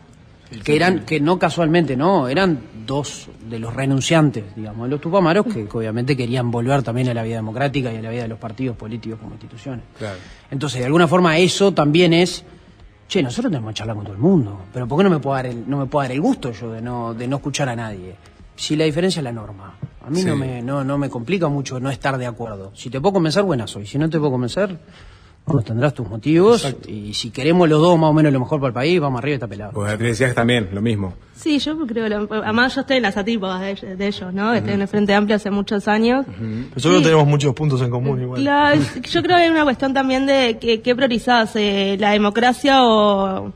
Que 0.63 0.77
eran, 0.77 1.05
que 1.05 1.19
no 1.21 1.39
casualmente, 1.39 1.97
no, 1.97 2.29
eran 2.29 2.61
dos 2.87 3.29
de 3.49 3.59
los 3.59 3.75
renunciantes, 3.75 4.45
digamos, 4.55 4.85
de 4.87 4.91
los 4.91 5.01
tupamaros, 5.01 5.47
que, 5.47 5.67
que 5.67 5.77
obviamente 5.79 6.17
querían 6.17 6.51
volver 6.51 6.83
también 6.83 7.09
a 7.09 7.15
la 7.15 7.23
vida 7.23 7.37
democrática 7.37 7.93
y 7.93 7.97
a 7.97 8.03
la 8.03 8.11
vida 8.11 8.23
de 8.23 8.29
los 8.29 8.39
partidos 8.39 8.77
políticos 8.77 9.19
como 9.21 9.33
instituciones. 9.33 9.85
Claro. 9.99 10.17
Entonces, 10.51 10.81
de 10.81 10.87
alguna 10.87 11.09
forma, 11.09 11.37
eso 11.39 11.73
también 11.73 12.13
es. 12.13 12.45
Che, 13.09 13.23
nosotros 13.23 13.51
tenemos 13.51 13.71
que 13.73 13.79
charlar 13.79 13.97
con 13.97 14.05
todo 14.05 14.15
el 14.15 14.21
mundo. 14.21 14.61
Pero 14.73 14.87
¿por 14.87 14.99
qué 14.99 15.05
no 15.05 15.11
me 15.11 15.19
puedo 15.19 15.35
dar 15.37 15.47
el, 15.47 15.69
no 15.69 15.79
me 15.79 15.87
puedo 15.87 16.03
dar 16.05 16.13
el 16.13 16.21
gusto 16.21 16.53
yo 16.53 16.71
de 16.73 16.81
no, 16.81 17.15
de 17.15 17.27
no 17.27 17.37
escuchar 17.37 17.69
a 17.69 17.77
nadie? 17.77 18.15
Si 18.57 18.77
la 18.77 18.85
diferencia 18.85 19.21
es 19.21 19.25
la 19.25 19.33
norma. 19.33 19.75
A 20.07 20.11
mí 20.11 20.21
Sí. 20.21 20.27
no, 20.27 20.37
me, 20.37 20.63
no, 20.63 20.85
no 20.85 20.97
me 20.99 21.11
complica 21.11 21.49
mucho 21.49 21.81
no 21.81 21.91
estar 21.91 22.17
de 22.17 22.27
acuerdo. 22.27 22.71
Si 22.75 22.91
te 22.91 23.01
puedo 23.01 23.15
convencer, 23.15 23.43
buena 23.43 23.67
soy. 23.67 23.87
Si 23.87 23.99
no 23.99 24.09
te 24.09 24.19
puedo 24.19 24.31
convencer, 24.33 24.79
bueno, 25.47 25.63
tendrás 25.63 25.93
tus 25.93 26.09
motivos. 26.09 26.67
Y 26.89 27.13
si 27.15 27.31
queremos 27.31 27.69
los 27.69 27.81
dos 27.81 27.99
más 27.99 28.11
o 28.11 28.13
menos 28.15 28.33
lo 28.33 28.41
mejor 28.41 28.61
para 28.61 28.69
el 28.69 28.75
país, 28.75 28.99
vamos 29.01 29.19
arriba 29.19 29.33
y 29.33 29.35
está 29.35 29.47
pelado. 29.47 29.73
Pues 29.73 29.99
te 29.99 30.05
decías 30.05 30.35
también 30.35 30.71
lo 30.73 30.81
mismo. 30.81 31.15
Sí, 31.35 31.59
yo 31.59 31.77
creo, 31.87 32.09
lo- 32.09 32.29
además 32.43 32.75
yo 32.75 32.81
estoy 32.83 32.97
en 32.97 33.03
las 33.03 33.17
atípicas 33.17 33.61
de, 33.61 33.71
ellos- 33.73 33.99
de 33.99 34.07
ellos, 34.07 34.33
¿no? 34.33 34.55
Estoy 34.55 34.73
en 34.75 34.81
el 34.81 34.89
Frente 34.89 35.15
Amplio 35.15 35.37
hace 35.37 35.51
muchos 35.51 35.87
años. 35.89 36.25
Nosotros 36.75 36.99
Sí. 37.01 37.05
tenemos 37.05 37.27
muchos 37.27 37.55
puntos 37.55 37.83
en 37.83 37.91
común 37.91 38.23
igual. 38.23 38.41
Claro, 38.41 38.81
yo 39.03 39.23
creo 39.23 39.37
que 39.37 39.43
hay 39.43 39.51
una 39.51 39.65
cuestión 39.65 39.93
también 39.93 40.25
de 40.27 40.59
que, 40.59 40.81
qué 40.81 40.95
priorizás, 40.95 41.55
eh, 41.57 41.97
la 42.01 42.13
democracia 42.13 42.83
o 42.85 43.53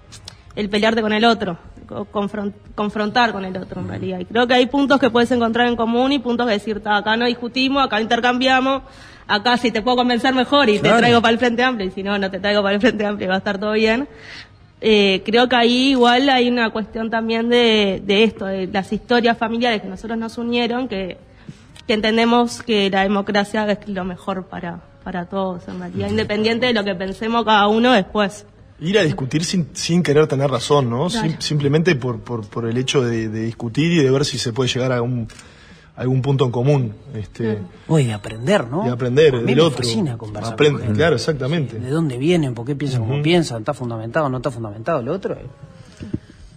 el 0.57 0.69
pelearte 0.69 1.01
con 1.01 1.13
el 1.15 1.25
otro, 1.25 1.57
o 1.89 2.05
confron- 2.05 2.53
confrontar 2.75 3.33
con 3.33 3.45
el 3.47 3.57
otro 3.57 3.81
en 3.81 3.89
realidad. 3.89 4.19
Y 4.19 4.25
creo 4.27 4.47
que 4.47 4.55
hay 4.55 4.67
puntos 4.67 4.99
que 5.01 5.09
puedes 5.09 5.31
encontrar 5.31 5.69
en 5.69 5.77
común 5.77 6.13
y 6.13 6.19
puntos 6.19 6.47
que 6.47 6.53
decir, 6.55 6.81
"Ta, 6.83 6.97
acá 6.99 7.17
no 7.17 7.25
discutimos, 7.27 7.83
acá 7.83 8.01
intercambiamos, 8.01 8.83
acá 9.29 9.57
si 9.59 9.71
te 9.71 9.83
puedo 9.83 9.99
convencer 9.99 10.35
mejor 10.35 10.69
y 10.69 10.79
Claro. 10.79 10.97
te 10.97 11.01
traigo 11.03 11.21
para 11.23 11.33
el 11.33 11.39
Frente 11.39 11.63
Amplio 11.63 11.87
y 11.87 11.91
si 11.93 12.03
no, 12.03 12.19
no 12.19 12.31
te 12.31 12.41
traigo 12.41 12.63
para 12.63 12.75
el 12.75 12.81
Frente 12.81 13.07
Amplio 13.07 13.27
y 13.27 13.29
va 13.29 13.35
a 13.37 13.39
estar 13.39 13.59
todo 13.59 13.73
bien. 13.73 14.09
Eh, 14.81 15.23
creo 15.25 15.49
que 15.49 15.57
ahí 15.57 15.91
igual 15.91 16.29
hay 16.29 16.49
una 16.49 16.71
cuestión 16.71 17.11
también 17.11 17.49
de, 17.49 18.01
de 18.05 18.25
esto, 18.25 18.47
de 18.47 18.67
las 18.69 18.93
historias 18.93 19.37
familiares 19.37 19.83
que 19.83 19.89
nosotros 19.89 20.17
nos 20.19 20.39
unieron, 20.39 20.87
que, 20.89 21.19
que 21.87 21.95
entendemos 21.95 22.63
que 22.63 22.89
la 22.89 23.03
democracia 23.03 23.71
es 23.71 23.89
lo 23.89 24.05
mejor 24.05 24.47
para, 24.47 24.81
para 25.03 25.25
todos, 25.27 25.67
en 25.67 25.81
realidad, 25.81 26.09
independiente 26.11 26.67
de 26.67 26.75
lo 26.75 26.85
que 26.85 26.95
pensemos 26.95 27.45
cada 27.45 27.67
uno 27.67 27.93
después. 27.93 28.47
Ir 28.81 28.97
a 28.97 29.03
discutir 29.03 29.45
sin, 29.45 29.67
sin 29.73 30.05
querer 30.05 30.29
tener 30.29 30.49
razón, 30.49 30.89
¿no? 30.89 31.09
Claro. 31.09 31.29
Sim- 31.29 31.41
simplemente 31.41 31.97
por, 31.97 32.21
por, 32.21 32.47
por 32.47 32.65
el 32.69 32.77
hecho 32.79 33.03
de, 33.03 33.29
de 33.29 33.41
discutir 33.47 33.91
y 33.91 33.97
de 34.05 34.11
ver 34.13 34.25
si 34.25 34.39
se 34.39 34.53
puede 34.53 34.71
llegar 34.71 34.93
a 34.93 35.03
un, 35.03 35.27
algún 35.99 36.23
punto 36.23 36.45
en 36.47 36.51
común. 36.51 36.95
Este, 37.15 37.59
Oye, 37.89 38.07
de 38.07 38.13
aprender, 38.15 38.67
¿no? 38.69 38.87
Y 38.87 38.91
aprender 38.91 39.35
A 39.35 39.39
mí 39.41 39.47
del 39.47 39.57
me 39.57 39.63
otro. 39.63 39.79
fascina 39.79 40.17
conversar 40.17 40.55
Aprende- 40.55 40.73
con 40.79 40.81
gente. 40.83 40.97
claro, 40.99 41.17
exactamente. 41.17 41.79
¿De 41.79 41.91
dónde 41.91 42.17
vienen? 42.19 42.55
¿Por 42.55 42.65
qué 42.65 42.75
piensan 42.77 43.01
como 43.07 43.21
piensan? 43.23 43.59
¿Está 43.59 43.75
fundamentado? 43.75 44.29
¿No 44.29 44.37
está 44.39 44.51
fundamentado? 44.51 45.03
Lo 45.03 45.13
otro. 45.13 45.37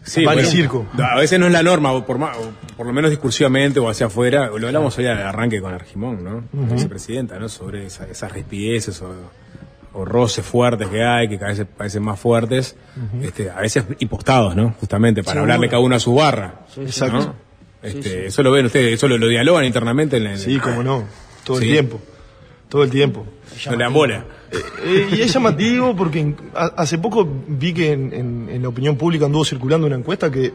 Sí, 0.04 0.22
y 0.22 0.26
bueno, 0.26 0.42
circo. 0.44 0.86
A 0.98 1.16
veces 1.18 1.40
no 1.40 1.46
es 1.46 1.52
la 1.52 1.62
norma, 1.62 1.92
o 1.92 2.06
por, 2.06 2.18
más, 2.18 2.36
o 2.38 2.50
por 2.76 2.88
lo 2.88 2.94
menos 2.94 3.12
discursivamente 3.12 3.80
o 3.80 3.88
hacia 3.90 4.08
afuera. 4.08 4.48
Lo 4.58 4.66
hablamos 4.68 4.98
hoy 4.98 5.06
al 5.06 5.20
arranque 5.22 5.62
con 5.62 5.74
Argimón, 5.74 6.24
¿no? 6.24 6.44
La 6.68 6.74
vicepresidenta, 6.74 7.38
¿no? 7.38 7.48
Sobre 7.50 7.86
esa- 7.86 8.08
esas 8.08 8.32
rispideces 8.32 9.00
o, 9.04 9.12
o 9.94 10.04
roces 10.06 10.44
fuertes 10.44 10.88
que 10.88 11.04
hay, 11.04 11.30
que 11.30 11.38
cada 11.38 11.54
vez 11.54 11.68
parecen 11.78 12.02
más 12.04 12.20
fuertes. 12.20 12.76
Este, 13.22 13.52
a 13.52 13.60
veces 13.62 13.86
impostados, 14.00 14.56
¿no? 14.56 14.74
Justamente 14.80 15.24
para 15.24 15.42
hablarle 15.42 15.68
cada 15.70 15.82
uno 15.82 15.96
a 15.96 16.00
su 16.00 16.16
barra. 16.16 16.62
Sí, 16.74 16.80
¿no? 16.82 16.86
exacto. 16.88 17.36
Este, 17.84 18.02
Sí, 18.04 18.10
sí. 18.10 18.16
Eso 18.28 18.44
lo 18.44 18.52
ven 18.52 18.66
ustedes, 18.68 18.94
eso 18.94 19.08
lo, 19.08 19.18
lo 19.18 19.28
dialogan 19.28 19.66
internamente 19.66 20.18
en 20.18 20.28
el. 20.28 20.38
Sí, 20.38 20.58
cómo 20.60 20.84
no. 20.84 21.06
Todo 21.44 21.58
el 21.60 21.64
tiempo. 21.64 22.00
Todo 22.70 22.84
el 22.84 22.90
tiempo. 22.90 23.26
No 23.70 23.76
le 23.76 23.88
bola. 23.90 24.26
Eh, 24.86 25.08
y 25.18 25.22
es 25.22 25.34
llamativo 25.34 25.96
porque 25.96 26.20
en- 26.20 26.36
a- 26.54 26.74
hace 26.78 26.98
poco 26.98 27.28
vi 27.48 27.74
que 27.74 27.92
en, 27.92 28.14
en- 28.14 28.50
en 28.50 28.62
la 28.62 28.70
opinión 28.70 28.96
pública 28.98 29.26
anduvo 29.26 29.44
circulando 29.46 29.88
una 29.88 29.96
encuesta 29.98 30.30
que, 30.32 30.54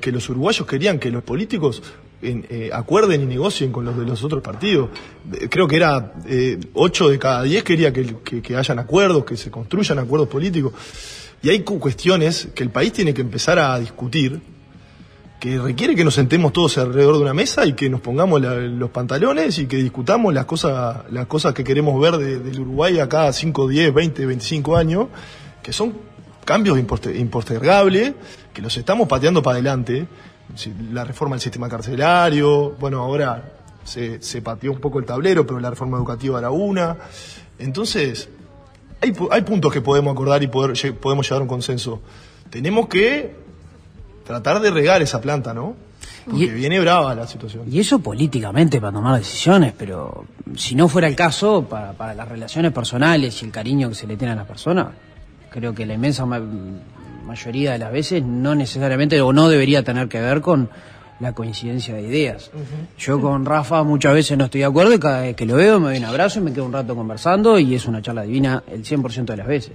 que 0.00 0.12
los 0.12 0.28
uruguayos 0.28 0.66
querían 0.66 0.98
que 0.98 1.10
los 1.10 1.22
políticos 1.22 1.82
en- 2.20 2.46
eh, 2.50 2.70
acuerden 2.72 3.22
y 3.22 3.26
negocien 3.26 3.70
con 3.72 3.84
los 3.84 3.96
de 3.96 4.04
los 4.06 4.22
otros 4.24 4.42
partidos. 4.42 4.90
Eh, 5.34 5.48
Creo 5.48 5.66
que 5.68 5.76
era 5.76 6.14
eh, 6.26 6.58
8 6.74 7.08
de 7.10 7.18
cada 7.18 7.42
10 7.44 7.62
quería 7.64 7.92
que, 7.92 8.16
que- 8.24 8.42
que 8.42 8.56
hayan 8.56 8.78
acuerdos, 8.80 9.24
que 9.24 9.36
se 9.36 9.50
construyan 9.50 9.98
acuerdos 10.00 10.28
políticos. 10.28 10.72
Y 11.42 11.48
hay 11.50 11.60
cu- 11.60 11.78
cuestiones 11.78 12.48
que 12.54 12.62
el 12.64 12.70
país 12.70 12.92
tiene 12.92 13.12
que 13.14 13.20
empezar 13.22 13.58
a 13.58 13.78
discutir 13.78 14.40
que 15.42 15.58
requiere 15.58 15.96
que 15.96 16.04
nos 16.04 16.14
sentemos 16.14 16.52
todos 16.52 16.78
alrededor 16.78 17.16
de 17.16 17.22
una 17.22 17.34
mesa 17.34 17.66
y 17.66 17.72
que 17.72 17.90
nos 17.90 18.00
pongamos 18.00 18.40
los 18.40 18.90
pantalones 18.90 19.58
y 19.58 19.66
que 19.66 19.76
discutamos 19.78 20.32
las 20.32 20.44
cosas, 20.44 20.98
las 21.10 21.26
cosas 21.26 21.52
que 21.52 21.64
queremos 21.64 22.00
ver 22.00 22.16
de- 22.16 22.38
del 22.38 22.60
Uruguay 22.60 23.00
acá 23.00 23.32
5, 23.32 23.66
10, 23.66 23.92
20, 23.92 24.24
25 24.24 24.76
años, 24.76 25.08
que 25.60 25.72
son 25.72 25.94
cambios 26.44 26.78
imposter- 26.78 27.18
impostergables, 27.18 28.14
que 28.54 28.62
los 28.62 28.76
estamos 28.76 29.08
pateando 29.08 29.42
para 29.42 29.54
adelante. 29.56 30.06
La 30.92 31.02
reforma 31.02 31.34
del 31.34 31.40
sistema 31.40 31.68
carcelario, 31.68 32.76
bueno, 32.78 33.00
ahora 33.02 33.42
se, 33.82 34.22
se 34.22 34.42
pateó 34.42 34.70
un 34.70 34.78
poco 34.78 35.00
el 35.00 35.04
tablero, 35.04 35.44
pero 35.44 35.58
la 35.58 35.70
reforma 35.70 35.96
educativa 35.96 36.38
era 36.38 36.52
una. 36.52 36.96
Entonces, 37.58 38.28
hay, 39.00 39.12
hay 39.32 39.42
puntos 39.42 39.72
que 39.72 39.80
podemos 39.80 40.12
acordar 40.12 40.40
y 40.44 40.46
poder, 40.46 40.76
podemos 41.00 41.26
llegar 41.26 41.40
a 41.40 41.42
un 41.42 41.48
consenso. 41.48 42.00
Tenemos 42.48 42.86
que 42.86 43.42
tratar 44.24 44.60
de 44.60 44.70
regar 44.70 45.02
esa 45.02 45.20
planta, 45.20 45.52
¿no? 45.54 45.74
Porque 46.24 46.46
viene 46.46 46.78
brava 46.80 47.14
la 47.14 47.26
situación. 47.26 47.64
Y 47.70 47.80
eso 47.80 47.98
políticamente 47.98 48.80
para 48.80 48.92
tomar 48.92 49.18
decisiones, 49.18 49.72
pero 49.76 50.24
si 50.56 50.74
no 50.76 50.88
fuera 50.88 51.08
el 51.08 51.16
caso, 51.16 51.64
para, 51.68 51.92
para 51.92 52.14
las 52.14 52.28
relaciones 52.28 52.72
personales 52.72 53.42
y 53.42 53.46
el 53.46 53.50
cariño 53.52 53.88
que 53.88 53.94
se 53.96 54.06
le 54.06 54.16
tiene 54.16 54.32
a 54.32 54.36
las 54.36 54.46
personas, 54.46 54.88
creo 55.50 55.74
que 55.74 55.84
la 55.84 55.94
inmensa 55.94 56.24
ma- 56.24 56.40
mayoría 57.26 57.72
de 57.72 57.78
las 57.78 57.92
veces 57.92 58.22
no 58.22 58.54
necesariamente 58.54 59.20
o 59.20 59.32
no 59.32 59.48
debería 59.48 59.82
tener 59.82 60.08
que 60.08 60.20
ver 60.20 60.40
con 60.40 60.70
la 61.20 61.32
coincidencia 61.34 61.94
de 61.94 62.02
ideas. 62.02 62.50
Yo 62.98 63.20
con 63.20 63.44
Rafa 63.44 63.82
muchas 63.84 64.12
veces 64.14 64.36
no 64.38 64.44
estoy 64.46 64.60
de 64.62 64.66
acuerdo 64.66 64.92
y 64.94 64.98
cada 64.98 65.20
vez 65.22 65.36
que 65.36 65.46
lo 65.46 65.54
veo 65.56 65.78
me 65.78 65.88
doy 65.88 65.98
un 65.98 66.04
abrazo 66.04 66.40
y 66.40 66.42
me 66.42 66.52
quedo 66.52 66.64
un 66.66 66.72
rato 66.72 66.94
conversando 66.96 67.58
y 67.60 67.74
es 67.76 67.86
una 67.86 68.02
charla 68.02 68.22
divina 68.22 68.62
el 68.68 68.84
100% 68.84 69.24
de 69.24 69.36
las 69.36 69.46
veces. 69.46 69.72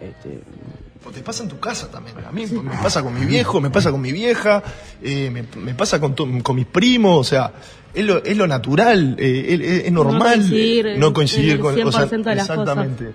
Este, 0.00 0.40
O 0.40 0.85
te 1.12 1.20
pasa 1.20 1.42
en 1.42 1.48
tu 1.48 1.58
casa 1.58 1.90
también. 1.90 2.16
A 2.26 2.32
mí 2.32 2.46
me 2.46 2.76
pasa 2.82 3.02
con 3.02 3.14
mi 3.18 3.24
viejo, 3.26 3.60
me 3.60 3.70
pasa 3.70 3.90
con 3.90 4.00
mi 4.00 4.12
vieja, 4.12 4.62
eh, 5.02 5.30
me, 5.30 5.44
me 5.60 5.74
pasa 5.74 6.00
con, 6.00 6.14
to- 6.14 6.28
con 6.42 6.56
mis 6.56 6.66
primos, 6.66 7.18
o 7.18 7.24
sea, 7.24 7.52
es 7.94 8.04
lo, 8.04 8.22
es 8.22 8.36
lo 8.36 8.46
natural, 8.46 9.16
eh, 9.18 9.82
es, 9.86 9.92
normal 9.92 10.34
coincidir 10.34 10.86
eh, 10.86 10.98
no 10.98 11.12
coincidir 11.12 11.50
en 11.52 11.56
el 11.56 11.60
con 11.60 11.82
o 11.88 11.92
sea, 11.92 12.06
100% 12.06 12.22
de 12.22 12.34
las 12.34 12.46
cosas. 12.46 12.58
exactamente. 12.60 13.12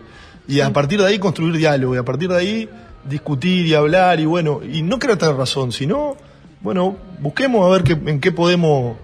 Y 0.48 0.60
a 0.60 0.74
partir 0.74 1.00
de 1.00 1.08
ahí 1.08 1.20
construir 1.20 1.56
diálogo, 1.58 1.96
y 1.96 1.98
a 2.00 2.04
partir 2.04 2.30
de 2.30 2.38
ahí 2.38 2.70
discutir 3.08 3.66
y 3.68 3.74
hablar, 3.74 4.20
y 4.20 4.26
bueno, 4.26 4.62
y 4.64 4.82
no 4.82 4.98
creo 5.00 5.18
tener 5.18 5.36
razón, 5.36 5.72
sino, 5.72 6.16
bueno, 6.62 6.98
busquemos 7.20 7.66
a 7.66 7.70
ver 7.72 7.84
qué, 7.84 7.94
en 7.94 8.20
qué 8.20 8.32
podemos, 8.32 8.98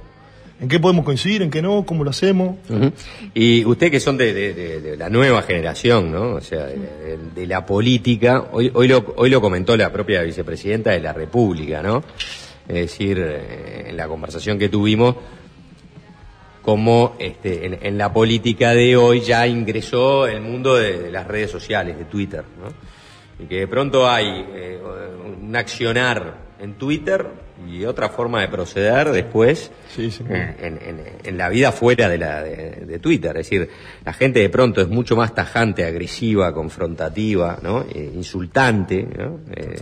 en 0.59 0.67
qué 0.67 0.79
podemos 0.79 1.05
coincidir, 1.05 1.43
en 1.43 1.51
qué 1.51 1.61
no, 1.61 1.85
cómo 1.85 2.03
lo 2.03 2.09
hacemos. 2.09 2.57
Y 3.33 3.63
ustedes 3.65 3.91
que 3.91 3.99
son 3.99 4.17
de, 4.17 4.95
la 4.97 5.09
nueva 5.09 5.43
generación, 5.43 6.11
¿no? 6.11 6.35
O 6.35 6.41
sea, 6.41 6.65
de, 6.65 7.47
la 7.47 7.65
política, 7.65 8.45
hoy, 8.51 8.71
hoy, 8.73 8.87
lo, 8.87 9.13
hoy 9.17 9.29
lo 9.29 9.39
comentó 9.39 9.77
la 9.77 9.91
propia 9.91 10.23
vicepresidenta 10.23 10.91
de 10.91 10.99
la 10.99 11.13
República, 11.13 11.81
¿no? 11.81 12.03
Es 12.67 12.75
decir, 12.75 13.19
eh, 13.19 13.85
en 13.89 13.97
la 13.97 14.07
conversación 14.07 14.57
que 14.59 14.67
tuvimos, 14.67 15.15
como 16.61 17.15
este, 17.19 17.65
en, 17.65 17.79
en 17.81 17.97
la 17.97 18.11
política 18.11 18.73
de 18.73 18.97
hoy 18.97 19.21
ya 19.21 19.47
ingresó 19.47 20.27
el 20.27 20.41
mundo 20.41 20.75
de, 20.75 20.99
de 20.99 21.11
las 21.11 21.25
redes 21.25 21.49
sociales, 21.49 21.97
de 21.97 22.05
Twitter, 22.05 22.43
¿no? 22.59 22.73
Y 23.43 23.47
que 23.47 23.59
de 23.59 23.67
pronto 23.67 24.09
hay 24.09 24.25
eh, 24.53 24.79
un 25.41 25.55
accionar 25.55 26.47
en 26.59 26.73
Twitter 26.73 27.46
y 27.69 27.85
otra 27.85 28.09
forma 28.09 28.41
de 28.41 28.47
proceder 28.49 29.11
después 29.11 29.71
Sí, 29.95 30.11
sí. 30.11 30.23
en, 30.29 30.35
en- 30.59 30.79
en- 30.81 31.01
en 31.23 31.37
la 31.37 31.49
vida 31.49 31.71
fuera 31.71 32.07
de, 32.07 32.17
la, 32.17 32.43
de, 32.43 32.85
de 32.85 32.99
Twitter. 32.99 33.31
Es 33.37 33.49
decir, 33.49 33.69
la 34.05 34.13
gente 34.13 34.39
de 34.39 34.49
pronto 34.49 34.81
es 34.81 34.87
mucho 34.87 35.15
más 35.15 35.33
tajante, 35.33 35.83
agresiva, 35.85 36.53
confrontativa, 36.53 37.57
¿no? 37.63 37.85
Eh, 37.93 38.11
insultante, 38.15 39.03
¿no? 39.17 39.39
Eh, 39.55 39.75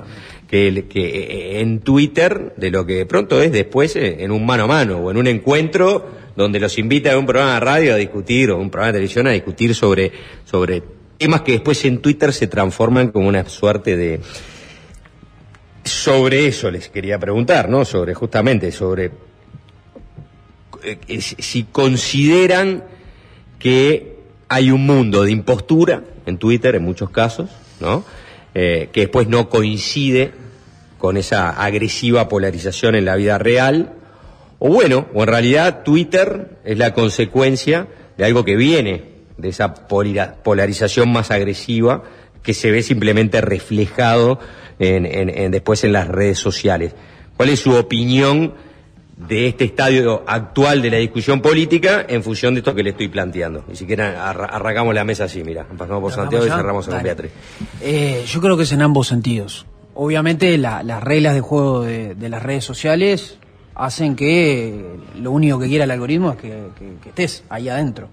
que, 0.48 0.68
el- 0.68 0.88
que 0.88 1.06
eh, 1.06 1.60
en 1.62 1.80
Twitter 1.82 2.54
de 2.58 2.72
lo 2.72 2.86
que 2.86 2.94
de 2.96 3.06
pronto 3.06 3.42
es 3.42 3.52
después 3.52 3.96
eh, 3.96 4.18
en 4.24 4.32
un 4.32 4.46
mano 4.46 4.64
a 4.64 4.68
mano 4.68 4.98
o 5.00 5.12
en 5.12 5.18
un 5.18 5.28
encuentro 5.28 6.06
donde 6.36 6.60
los 6.60 6.78
invita 6.78 7.14
a 7.14 7.18
un 7.18 7.26
programa 7.26 7.54
de 7.56 7.60
radio 7.62 7.94
a 7.94 7.98
discutir 7.98 8.52
o 8.52 8.58
un 8.58 8.70
programa 8.70 8.92
de 8.94 8.98
televisión 9.00 9.28
a 9.28 9.32
discutir 9.32 9.74
sobre, 9.74 10.12
sobre 10.44 10.84
temas 11.18 11.42
que 11.42 11.54
después 11.54 11.84
en 11.86 12.00
Twitter 12.00 12.34
se 12.34 12.48
transforman 12.48 13.10
como 13.10 13.28
una 13.30 13.46
suerte 13.48 13.96
de 13.96 14.20
sobre 15.86 16.48
eso 16.48 16.72
les 16.72 16.90
quería 16.90 17.20
preguntar, 17.20 17.70
¿no? 17.70 17.86
Sobre 17.86 18.14
justamente 18.14 18.72
sobre 18.72 19.12
eh, 20.84 20.98
eh, 21.08 21.22
si 21.22 21.36
si 21.40 21.64
consideran 21.64 22.84
que 23.60 24.16
hay 24.50 24.72
un 24.72 24.86
mundo 24.86 25.24
de 25.24 25.32
impostura 25.32 26.04
en 26.26 26.38
Twitter 26.38 26.76
en 26.76 26.84
muchos 26.84 27.12
casos, 27.12 27.50
¿no? 27.80 28.04
Eh, 28.54 28.90
que 28.92 29.02
después 29.02 29.28
no 29.28 29.50
coincide 29.50 30.34
con 30.98 31.18
esa 31.18 31.50
agresiva 31.50 32.30
polarización 32.30 32.96
en 32.96 33.06
la 33.06 33.16
vida 33.16 33.38
real, 33.38 33.94
o 34.60 34.70
bueno, 34.70 35.08
o 35.14 35.22
en 35.22 35.28
realidad 35.28 35.84
Twitter 35.84 36.58
es 36.64 36.78
la 36.78 36.94
consecuencia 36.94 37.88
de 38.18 38.26
algo 38.26 38.44
que 38.44 38.56
viene 38.56 39.04
de 39.38 39.50
esa 39.50 39.74
polarización 39.74 41.12
más 41.12 41.30
agresiva 41.30 42.04
que 42.42 42.54
se 42.54 42.72
ve 42.72 42.82
simplemente 42.82 43.42
reflejado 43.42 44.40
en- 44.80 45.06
en- 45.06 45.30
en- 45.30 45.52
después 45.52 45.84
en 45.84 45.94
las 45.94 46.08
redes 46.08 46.40
sociales. 46.40 46.94
¿Cuál 47.38 47.50
es 47.50 47.60
su 47.60 47.74
opinión 47.74 48.54
de 49.18 49.48
este 49.48 49.64
estadio 49.66 50.24
actual 50.28 50.82
de 50.82 50.90
la 50.92 50.98
discusión 50.98 51.42
política 51.42 52.06
en 52.08 52.22
función 52.24 52.54
de 52.54 52.60
esto 52.60 52.76
que 52.76 52.84
le 52.84 52.90
estoy 52.92 53.08
planteando? 53.08 53.64
Y 53.72 53.76
si 53.76 53.86
quieren 53.86 54.08
arra- 54.16 54.46
arrancamos 54.48 54.94
la 54.94 55.04
mesa 55.04 55.26
así, 55.26 55.44
mira, 55.44 55.64
pasamos 55.78 56.02
por 56.02 56.12
Santiago 56.12 56.46
y 56.46 56.50
cerramos 56.50 56.86
Dale. 56.88 57.04
Beatriz. 57.04 57.32
Eh, 57.82 58.24
yo 58.28 58.42
creo 58.42 58.58
que 58.58 58.64
es 58.64 58.72
en 58.72 58.82
ambos 58.82 59.08
sentidos. 59.08 59.66
Obviamente 59.94 60.58
la- 60.58 60.84
las 60.84 61.02
reglas 61.04 61.34
de 61.36 61.42
juego 61.42 61.82
de, 61.84 62.16
de 62.16 62.30
las 62.30 62.44
redes 62.44 62.66
sociales 62.66 63.38
hacen 63.76 64.16
que 64.16 64.86
lo 65.22 65.32
único 65.32 65.60
que 65.60 65.68
quiera 65.68 65.84
el 65.86 65.92
algoritmo 65.92 66.32
es 66.32 66.38
que, 66.38 66.50
que- 66.78 66.94
que 67.02 67.10
estés 67.10 67.44
ahí 67.50 67.70
adentro. 67.70 68.10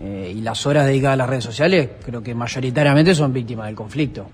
Eh, 0.00 0.32
y 0.36 0.40
las 0.40 0.66
horas 0.66 0.86
dedicadas 0.86 1.14
a 1.14 1.16
las 1.18 1.28
redes 1.28 1.44
sociales 1.44 1.90
creo 2.04 2.22
que 2.22 2.34
mayoritariamente 2.34 3.14
son 3.14 3.32
víctimas 3.32 3.66
del 3.66 3.74
conflicto. 3.74 4.26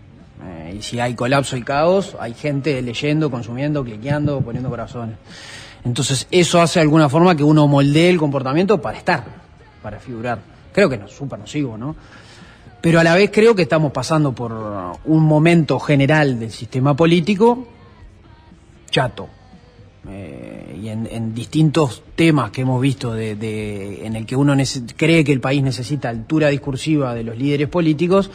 Eh, 0.45 0.77
y 0.79 0.83
si 0.83 1.01
hay 1.01 1.15
colapso 1.15 1.57
y 1.57 1.63
caos, 1.63 2.17
hay 2.21 2.35
gente 2.35 2.81
leyendo, 2.83 3.31
consumiendo, 3.31 3.83
cliqueando, 3.85 4.41
poniendo 4.41 4.69
corazones. 4.71 5.17
Entonces 5.85 6.27
eso 6.31 6.61
hace 6.61 6.79
de 6.81 6.83
alguna 6.83 7.09
forma 7.09 7.37
que 7.37 7.43
uno 7.45 7.67
moldee 7.67 8.11
el 8.11 8.19
comportamiento 8.19 8.81
para 8.81 8.99
estar, 8.99 9.25
para 9.83 9.99
figurar. 9.99 10.39
Creo 10.73 10.89
que 10.89 10.99
no, 10.99 11.09
súper 11.09 11.39
nocivo, 11.39 11.77
¿no? 11.79 11.97
Pero 12.81 13.01
a 13.01 13.05
la 13.05 13.15
vez 13.15 13.31
creo 13.33 13.55
que 13.57 13.63
estamos 13.63 13.91
pasando 13.93 14.33
por 14.33 14.53
un 15.05 15.23
momento 15.25 15.81
general 15.81 16.39
del 16.39 16.51
sistema 16.53 16.95
político 16.95 17.67
chato. 18.91 19.29
Eh, 20.09 20.79
y 20.83 20.89
en, 20.89 21.07
en 21.11 21.35
distintos 21.35 22.03
temas 22.15 22.51
que 22.51 22.63
hemos 22.63 22.81
visto 22.81 23.13
de, 23.13 23.35
de- 23.37 24.07
en 24.07 24.17
el 24.17 24.25
que 24.25 24.37
uno 24.37 24.55
cree 24.97 25.25
que 25.25 25.33
el 25.33 25.41
país 25.41 25.63
necesita 25.63 26.09
altura 26.09 26.49
discursiva 26.49 27.15
de 27.15 27.25
los 27.25 27.37
líderes 27.37 27.69
políticos, 27.69 28.31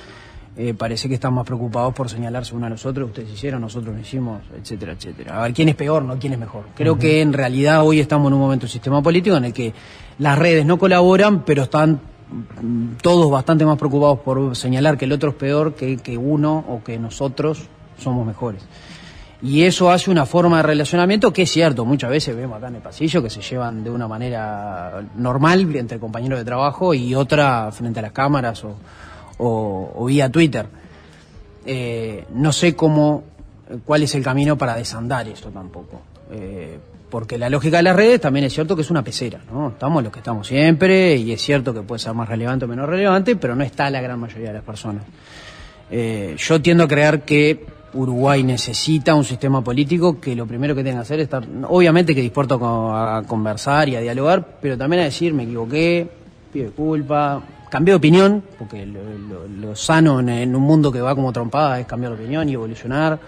eh, 0.56 0.76
parece 0.76 1.08
que 1.10 1.16
están 1.16 1.34
más 1.34 1.46
preocupados 1.46 1.94
por 1.96 2.10
señalarse 2.10 2.56
uno 2.56 2.68
a 2.68 2.70
los 2.70 2.86
otros, 2.86 3.10
ustedes 3.10 3.32
hicieron, 3.32 3.62
nosotros 3.62 3.96
no 3.96 4.00
hicimos, 4.00 4.42
etcétera, 4.56 4.94
etcétera. 4.94 5.40
A 5.40 5.42
ver, 5.42 5.54
¿quién 5.54 5.70
es 5.70 5.76
peor, 5.76 6.04
no 6.04 6.20
quién 6.20 6.34
es 6.34 6.40
mejor? 6.40 6.66
Creo 6.76 6.98
que 6.98 7.22
en 7.22 7.34
realidad 7.34 7.84
hoy 7.84 8.00
estamos 8.00 8.28
en 8.28 8.34
un 8.34 8.40
momento 8.40 8.66
del 8.66 8.72
sistema 8.72 9.02
político 9.02 9.36
en 9.36 9.46
el 9.46 9.54
que 9.54 9.74
las 10.20 10.38
redes 10.38 10.64
no 10.64 10.78
colaboran, 10.78 11.44
pero 11.44 11.64
están 11.64 12.00
mm, 12.62 12.98
todos 13.02 13.32
bastante 13.32 13.66
más 13.66 13.80
preocupados 13.80 14.20
por 14.20 14.56
señalar 14.56 14.96
que 14.96 15.06
el 15.06 15.14
otro 15.14 15.32
es 15.32 15.36
peor 15.36 15.74
que, 15.74 15.98
que 15.98 16.18
uno 16.18 16.64
o 16.70 16.84
que 16.84 17.00
nosotros 17.00 17.68
somos 17.98 18.24
mejores. 18.24 18.64
Y 19.42 19.64
eso 19.64 19.90
hace 19.90 20.12
una 20.12 20.28
forma 20.28 20.58
de 20.58 20.64
relacionamiento 20.64 21.34
que 21.34 21.42
es 21.42 21.52
cierto, 21.52 21.84
muchas 21.84 22.12
veces 22.12 22.36
vemos 22.36 22.58
acá 22.58 22.68
en 22.68 22.76
el 22.76 22.82
pasillo 22.82 23.24
que 23.24 23.30
se 23.30 23.42
llevan 23.42 23.84
de 23.84 23.90
una 23.90 24.08
manera 24.08 25.04
normal 25.18 25.76
entre 25.76 26.00
compañeros 26.00 26.38
de 26.40 26.46
trabajo 26.46 26.94
y 26.94 27.16
otra 27.16 27.72
frente 27.72 28.00
a 28.00 28.04
las 28.04 28.12
cámaras 28.14 28.64
o, 28.64 28.76
o- 29.38 29.92
o 29.96 30.06
vía 30.06 30.30
Twitter. 30.30 30.66
Eh, 31.66 32.26
no 32.34 32.52
sé 32.52 32.76
cómo, 32.76 33.24
cuál 33.86 34.04
es 34.04 34.16
el 34.16 34.24
camino 34.24 34.58
para 34.58 34.76
desandar 34.76 35.28
esto 35.28 35.50
tampoco. 35.50 36.02
Eh, 36.32 36.78
porque 37.10 37.38
la 37.38 37.48
lógica 37.50 37.78
de 37.78 37.84
las 37.84 37.96
redes 37.96 38.20
también 38.22 38.46
es 38.46 38.54
cierto 38.54 38.76
que 38.76 38.82
es 38.82 38.90
una 38.90 39.04
pecera, 39.04 39.40
¿no? 39.52 39.70
Estamos 39.70 40.02
los 40.04 40.12
que 40.12 40.20
estamos 40.20 40.48
siempre 40.48 41.16
y 41.16 41.32
es 41.32 41.42
cierto 41.42 41.72
que 41.74 41.82
puede 41.82 42.00
ser 42.00 42.14
más 42.16 42.28
relevante 42.28 42.66
o 42.66 42.68
menos 42.68 42.90
relevante, 42.90 43.36
pero 43.36 43.56
no 43.56 43.64
está 43.64 43.90
la 43.92 44.02
gran 44.02 44.20
mayoría 44.20 44.48
de 44.48 44.54
las 44.56 44.64
personas. 44.64 45.04
Eh, 45.92 46.36
yo 46.40 46.60
tiendo 46.62 46.86
a 46.86 46.88
creer 46.88 47.22
que 47.22 47.66
Uruguay 47.94 48.44
necesita 48.44 49.14
un 49.14 49.24
sistema 49.24 49.64
político 49.64 50.20
que 50.20 50.36
lo 50.36 50.48
primero 50.48 50.74
que 50.74 50.84
tenga 50.84 50.98
que 50.98 51.02
hacer 51.04 51.20
es 51.20 51.26
estar, 51.26 51.44
obviamente 51.70 52.16
que 52.16 52.22
dispuesto 52.22 52.56
a 52.56 52.60
co- 52.60 52.96
a 52.96 53.24
conversar 53.28 53.88
y 53.90 53.96
a 53.96 54.00
dialogar, 54.02 54.58
pero 54.60 54.76
también 54.76 55.04
a 55.04 55.06
decir 55.06 55.36
me 55.36 55.44
equivoqué, 55.44 56.08
pido 56.52 56.66
disculpa, 56.66 57.44
cambié 57.74 57.92
de 57.94 57.98
opinión, 57.98 58.44
porque 58.60 58.86
lo, 58.86 59.00
lo- 59.30 59.48
lo 59.48 59.76
sano 59.76 60.20
en, 60.20 60.30
en 60.30 60.56
un 60.56 60.62
mundo 60.62 60.92
que 60.92 61.02
va 61.02 61.16
como 61.16 61.34
trompada 61.34 61.80
es 61.80 61.88
cambiar 61.88 62.12
de 62.16 62.20
opinión 62.22 62.48
y 62.48 62.54
evolucionar, 62.54 63.20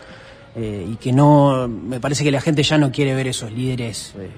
eh, 0.55 0.87
y 0.93 0.95
que 0.97 1.11
no, 1.11 1.67
me 1.67 1.99
parece 1.99 2.23
que 2.23 2.29
la 2.31 2.39
gente 2.41 2.61
ya 2.61 2.77
no 2.77 2.91
quiere 2.91 3.15
ver 3.15 3.25
esos 3.27 3.51
líderes 3.51 4.13
eh, 4.19 4.29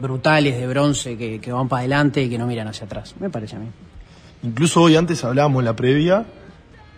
brutales 0.00 0.58
de 0.60 0.66
bronce 0.66 1.16
que, 1.16 1.40
que 1.40 1.50
van 1.50 1.66
para 1.68 1.80
adelante 1.80 2.22
y 2.22 2.28
que 2.28 2.36
no 2.36 2.46
miran 2.46 2.68
hacia 2.68 2.84
atrás, 2.84 3.14
me 3.18 3.30
parece 3.30 3.56
a 3.56 3.58
mí. 3.60 3.66
Incluso 4.42 4.82
hoy 4.82 4.96
antes 4.96 5.24
hablábamos 5.24 5.60
en 5.60 5.64
la 5.64 5.74
previa 5.74 6.26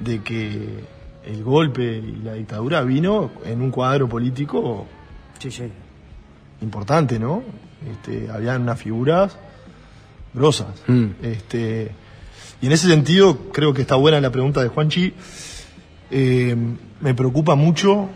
de 0.00 0.20
que 0.22 0.68
el 1.24 1.44
golpe 1.44 1.84
y 1.98 2.16
la 2.24 2.32
dictadura 2.34 2.82
vino 2.82 3.30
en 3.44 3.62
un 3.62 3.70
cuadro 3.70 4.08
político 4.08 4.86
importante, 6.62 7.18
¿no? 7.20 7.42
Este, 7.92 8.28
habían 8.30 8.62
unas 8.62 8.80
figuras 8.80 9.36
grosas. 10.34 10.66
Este, 11.22 11.92
y 12.60 12.66
en 12.66 12.72
ese 12.72 12.88
sentido 12.88 13.50
creo 13.52 13.74
que 13.74 13.82
está 13.82 13.96
buena 13.96 14.20
la 14.20 14.30
pregunta 14.30 14.62
de 14.62 14.68
Juanchi. 14.68 15.12
Eh, 16.10 16.56
me 17.00 17.14
preocupa 17.14 17.54
mucho 17.54 18.08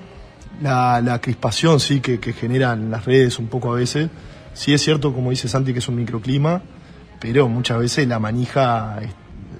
la, 0.62 1.00
la 1.00 1.20
crispación 1.20 1.80
sí 1.80 2.00
que, 2.00 2.18
que 2.20 2.32
generan 2.32 2.90
las 2.90 3.04
redes 3.04 3.38
un 3.38 3.48
poco 3.48 3.72
a 3.72 3.76
veces. 3.76 4.08
Sí 4.54 4.72
es 4.72 4.82
cierto, 4.82 5.12
como 5.12 5.30
dice 5.30 5.48
Santi, 5.48 5.72
que 5.72 5.78
es 5.78 5.88
un 5.88 5.96
microclima, 5.96 6.62
pero 7.20 7.48
muchas 7.48 7.78
veces 7.78 8.08
la 8.08 8.18
manija 8.18 8.98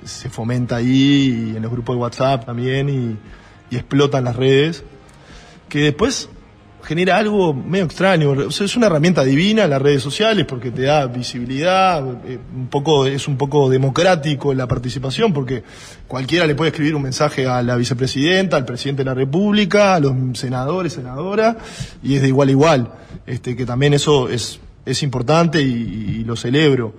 se 0.04 0.30
fomenta 0.30 0.76
ahí 0.76 1.52
y 1.52 1.56
en 1.56 1.62
los 1.62 1.70
grupos 1.70 1.96
de 1.96 2.00
WhatsApp 2.00 2.46
también 2.46 2.88
y, 2.88 3.16
y 3.74 3.76
explotan 3.76 4.24
las 4.24 4.36
redes, 4.36 4.84
que 5.68 5.80
después 5.80 6.28
genera 6.82 7.16
algo 7.18 7.52
medio 7.54 7.84
extraño. 7.84 8.30
O 8.30 8.50
sea, 8.50 8.64
es 8.66 8.76
una 8.76 8.86
herramienta 8.86 9.22
divina 9.24 9.66
las 9.66 9.80
redes 9.82 10.02
sociales 10.02 10.44
porque 10.46 10.70
te 10.70 10.82
da 10.82 11.06
visibilidad, 11.06 12.02
eh, 12.26 12.38
un 12.56 12.68
poco, 12.68 13.06
es 13.06 13.28
un 13.28 13.36
poco 13.36 13.68
democrático 13.70 14.52
la 14.54 14.66
participación 14.66 15.32
porque 15.32 15.62
cualquiera 16.08 16.46
le 16.46 16.54
puede 16.54 16.70
escribir 16.70 16.94
un 16.94 17.02
mensaje 17.02 17.46
a 17.46 17.62
la 17.62 17.76
vicepresidenta, 17.76 18.56
al 18.56 18.64
presidente 18.64 19.00
de 19.02 19.06
la 19.10 19.14
República, 19.14 19.94
a 19.94 20.00
los 20.00 20.14
senadores, 20.38 20.92
senadoras, 20.94 21.56
y 22.02 22.14
es 22.16 22.22
de 22.22 22.28
igual 22.28 22.48
a 22.48 22.52
igual. 22.52 22.92
Este, 23.26 23.54
que 23.56 23.66
también 23.66 23.94
eso 23.94 24.28
es, 24.28 24.60
es 24.86 25.02
importante 25.02 25.60
y, 25.62 25.66
y 26.20 26.24
lo 26.24 26.36
celebro. 26.36 26.94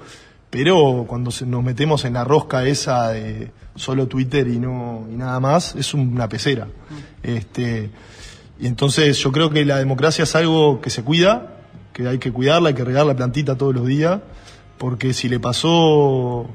Pero 0.50 1.06
cuando 1.08 1.32
se- 1.32 1.46
nos 1.46 1.64
metemos 1.64 2.04
en 2.06 2.14
la 2.14 2.24
rosca 2.26 2.66
esa 2.66 3.10
de 3.10 3.52
solo 3.76 4.08
Twitter 4.08 4.48
y 4.50 4.60
no 4.60 5.08
y 5.10 5.16
nada 5.16 5.40
más, 5.40 5.76
es 5.78 5.94
una 5.94 6.28
pecera. 6.28 6.68
Este, 7.24 7.90
y 8.62 8.68
entonces 8.68 9.18
yo 9.18 9.32
creo 9.32 9.50
que 9.50 9.66
la 9.66 9.80
democracia 9.80 10.24
es 10.24 10.36
algo 10.36 10.82
que 10.82 10.92
se 10.92 11.04
cuida, 11.04 11.58
que 11.94 12.08
hay 12.08 12.20
que 12.20 12.32
cuidarla, 12.32 12.70
hay 12.70 12.76
que 12.76 12.86
regar 12.86 13.08
la 13.08 13.16
plantita 13.16 13.58
todos 13.58 13.74
los 13.74 13.88
días, 13.88 14.22
porque 14.78 15.14
si 15.14 15.28
le 15.30 15.40
pasó 15.40 16.46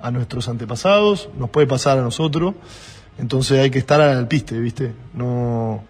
a 0.00 0.10
nuestros 0.10 0.48
antepasados, 0.48 1.28
nos 1.38 1.50
puede 1.50 1.66
pasar 1.66 1.98
a 1.98 2.00
nosotros. 2.00 2.54
Entonces 3.18 3.60
hay 3.60 3.70
que 3.70 3.78
estar 3.78 4.00
al 4.00 4.26
piste, 4.26 4.58
¿viste? 4.58 4.94
No, 5.12 5.84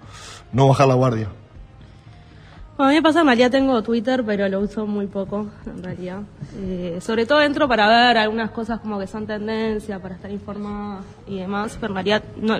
no 0.52 0.66
bajar 0.66 0.88
la 0.88 0.94
guardia. 0.94 1.28
Bueno, 2.76 2.88
a 2.88 2.92
mí 2.92 2.96
me 2.96 3.02
pasa, 3.02 3.22
realidad 3.22 3.52
tengo 3.52 3.80
Twitter, 3.84 4.24
pero 4.26 4.48
lo 4.48 4.58
uso 4.58 4.86
muy 4.86 5.06
poco, 5.06 5.50
en 5.66 5.84
realidad. 5.84 6.22
Eh, 6.56 6.98
sobre 7.00 7.26
todo 7.26 7.42
entro 7.42 7.68
para 7.68 7.86
ver 7.86 8.18
algunas 8.18 8.50
cosas 8.50 8.80
como 8.80 8.98
que 8.98 9.06
son 9.06 9.24
tendencia, 9.24 10.00
para 10.00 10.16
estar 10.16 10.32
informada 10.32 11.02
y 11.28 11.38
demás, 11.38 11.78
pero 11.80 11.94
realidad 11.94 12.24
no, 12.40 12.58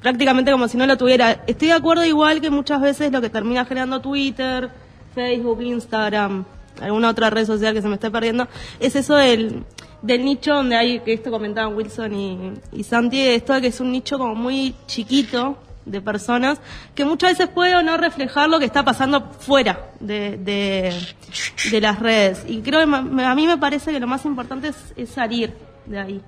prácticamente 0.00 0.50
como 0.50 0.68
si 0.68 0.76
no 0.76 0.86
lo 0.86 0.96
tuviera. 0.96 1.44
Estoy 1.46 1.68
de 1.68 1.74
acuerdo 1.74 2.04
igual 2.04 2.40
que 2.40 2.50
muchas 2.50 2.80
veces 2.80 3.12
lo 3.12 3.20
que 3.20 3.30
termina 3.30 3.64
generando 3.64 4.00
Twitter, 4.00 4.70
Facebook, 5.14 5.62
Instagram, 5.62 6.44
alguna 6.80 7.10
otra 7.10 7.30
red 7.30 7.46
social 7.46 7.74
que 7.74 7.82
se 7.82 7.88
me 7.88 7.94
esté 7.94 8.10
perdiendo, 8.10 8.48
es 8.80 8.94
eso 8.96 9.16
del, 9.16 9.64
del 10.02 10.24
nicho 10.24 10.54
donde 10.54 10.76
hay, 10.76 11.00
que 11.00 11.12
esto 11.12 11.30
comentaban 11.30 11.74
Wilson 11.74 12.14
y, 12.14 12.52
y 12.72 12.84
Santi, 12.84 13.20
esto 13.20 13.54
de 13.54 13.60
que 13.60 13.66
es 13.68 13.80
un 13.80 13.92
nicho 13.92 14.18
como 14.18 14.34
muy 14.34 14.74
chiquito 14.86 15.58
de 15.84 16.00
personas 16.02 16.60
que 16.94 17.04
muchas 17.04 17.32
veces 17.32 17.48
puede 17.48 17.74
o 17.74 17.82
no 17.82 17.96
reflejar 17.96 18.48
lo 18.48 18.58
que 18.58 18.66
está 18.66 18.84
pasando 18.84 19.32
fuera 19.32 19.90
de, 20.00 20.36
de, 20.36 20.94
de 21.70 21.80
las 21.80 21.98
redes. 21.98 22.44
Y 22.46 22.60
creo 22.60 22.80
que 22.86 22.94
a 23.24 23.34
mí 23.34 23.46
me 23.46 23.56
parece 23.56 23.90
que 23.90 23.98
lo 23.98 24.06
más 24.06 24.24
importante 24.26 24.70
es 24.96 25.08
salir 25.08 25.54
de 25.86 25.98
ahí. 25.98 26.20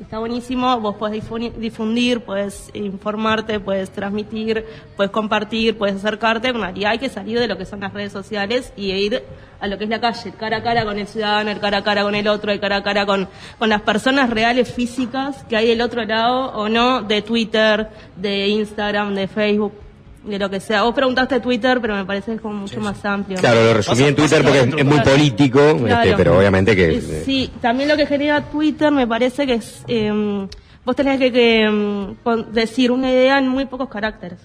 Está 0.00 0.20
buenísimo, 0.20 0.78
vos 0.80 0.94
podés 0.94 1.24
difundir, 1.58 2.20
puedes 2.20 2.70
informarte, 2.72 3.58
puedes 3.58 3.90
transmitir, 3.90 4.64
puedes 4.96 5.10
compartir, 5.10 5.76
puedes 5.76 5.96
acercarte, 5.96 6.48
en 6.48 6.60
realidad 6.60 6.92
hay 6.92 6.98
que 6.98 7.08
salir 7.08 7.40
de 7.40 7.48
lo 7.48 7.58
que 7.58 7.64
son 7.64 7.80
las 7.80 7.92
redes 7.92 8.12
sociales 8.12 8.72
y 8.76 8.92
ir 8.92 9.24
a 9.60 9.66
lo 9.66 9.76
que 9.76 9.84
es 9.84 9.90
la 9.90 10.00
calle, 10.00 10.32
cara 10.38 10.58
a 10.58 10.62
cara 10.62 10.84
con 10.84 10.98
el 10.98 11.08
ciudadano, 11.08 11.50
el 11.50 11.58
cara 11.58 11.78
a 11.78 11.82
cara 11.82 12.04
con 12.04 12.14
el 12.14 12.28
otro, 12.28 12.52
el 12.52 12.60
cara 12.60 12.76
a 12.76 12.82
cara 12.84 13.06
con, 13.06 13.28
con 13.58 13.68
las 13.68 13.82
personas 13.82 14.30
reales 14.30 14.72
físicas 14.72 15.44
que 15.48 15.56
hay 15.56 15.66
del 15.66 15.80
otro 15.80 16.04
lado 16.04 16.52
o 16.52 16.68
no 16.68 17.02
de 17.02 17.20
Twitter, 17.20 17.88
de 18.14 18.46
Instagram, 18.46 19.16
de 19.16 19.26
Facebook. 19.26 19.87
De 20.28 20.38
lo 20.38 20.50
que 20.50 20.60
sea. 20.60 20.82
Vos 20.82 20.94
preguntaste 20.94 21.40
Twitter, 21.40 21.80
pero 21.80 21.94
me 21.96 22.04
parece 22.04 22.26
que 22.32 22.34
es 22.36 22.40
como 22.40 22.54
mucho 22.54 22.80
más 22.80 23.04
amplio. 23.04 23.38
Claro, 23.38 23.62
lo 23.64 23.74
resumí 23.74 24.04
en 24.04 24.14
Twitter 24.16 24.42
porque 24.42 24.60
es, 24.60 24.66
es 24.76 24.84
muy 24.84 25.00
político, 25.00 25.60
este, 25.86 26.14
pero 26.16 26.38
obviamente 26.38 26.76
que... 26.76 26.96
Eh, 26.96 27.22
Sí, 27.24 27.50
también 27.60 27.88
lo 27.88 27.96
que 27.96 28.06
genera 28.06 28.42
Twitter 28.42 28.90
me 28.92 29.06
parece 29.06 29.46
que 29.46 29.54
es, 29.54 29.84
eh, 29.88 30.46
vos 30.84 30.96
tenés 30.96 31.18
que, 31.18 31.32
que, 31.32 32.14
pon- 32.22 32.52
decir 32.52 32.90
una 32.92 33.10
idea 33.10 33.38
en 33.38 33.48
muy 33.48 33.64
pocos 33.66 33.88
caracteres. 33.88 34.38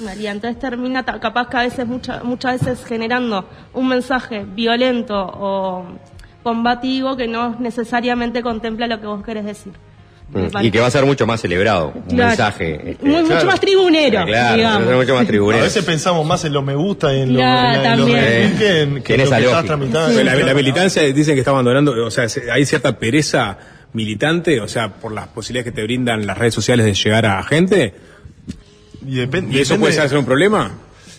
María, 0.00 0.30
entonces 0.30 0.58
termina 0.60 1.04
capaz 1.04 1.48
que 1.48 1.56
a 1.56 1.60
veces, 1.62 1.86
mucha- 1.86 2.22
muchas 2.22 2.60
veces 2.60 2.84
generando 2.84 3.48
un 3.72 3.88
mensaje 3.88 4.44
violento 4.44 5.14
o 5.16 5.84
combativo 6.42 7.16
que 7.16 7.26
no 7.26 7.56
necesariamente 7.58 8.42
contempla 8.42 8.86
lo 8.86 9.00
que 9.00 9.06
vos 9.06 9.24
querés 9.24 9.44
decir. 9.44 9.72
Mm, 10.28 10.64
y 10.64 10.70
que 10.72 10.80
va 10.80 10.88
a 10.88 10.90
ser 10.90 11.04
mucho 11.06 11.24
más 11.24 11.40
celebrado, 11.40 11.92
un 11.94 12.02
Claro. 12.02 12.28
mensaje. 12.30 12.90
este, 12.90 13.04
Muy- 13.06 13.14
mucho 13.22 13.26
claro. 13.28 13.46
más 13.46 13.60
tribunero, 13.60 14.24
Claro, 14.26 14.32
va 14.32 14.50
a 14.50 14.56
digamos. 14.56 14.86
ser 14.88 14.96
mucho 14.96 15.14
más 15.14 15.26
tribunero. 15.28 15.62
A 15.62 15.66
veces 15.66 15.84
pensamos 15.84 16.26
más 16.26 16.44
en 16.44 16.52
los 16.52 16.64
me 16.64 16.74
gusta 16.74 17.14
y 17.14 17.20
en, 17.20 17.34
lo, 17.34 17.40
los 17.40 17.82
también. 17.82 18.18
retweets 18.18 18.58
que 18.58 18.80
en, 18.82 19.02
que 19.04 19.14
en 19.14 19.20
lo 19.30 19.30
que 19.36 19.44
estás 19.44 19.64
tramitando. 19.64 20.22
La, 20.24 20.34
la 20.34 20.54
militancia 20.54 21.02
dicen 21.02 21.34
que 21.34 21.40
está 21.40 21.52
abandonando, 21.52 21.92
o 22.04 22.10
sea, 22.10 22.28
se- 22.28 22.50
hay 22.50 22.66
cierta 22.66 22.98
pereza 22.98 23.56
militante, 23.92 24.60
o 24.60 24.66
sea, 24.68 24.88
por 24.94 25.12
las 25.12 25.28
posibilidades 25.28 25.72
que 25.72 25.76
te 25.76 25.82
brindan 25.84 26.26
las 26.26 26.36
redes 26.36 26.54
sociales 26.54 26.84
de 26.86 26.94
llegar 26.94 27.24
a 27.24 27.42
gente. 27.44 27.94
Y, 29.06 29.18
depen- 29.18 29.46
¿Y 29.52 29.60
eso 29.60 29.74
depende- 29.74 29.78
puede 29.78 30.08
ser 30.08 30.18
un 30.18 30.24
problema? 30.26 30.72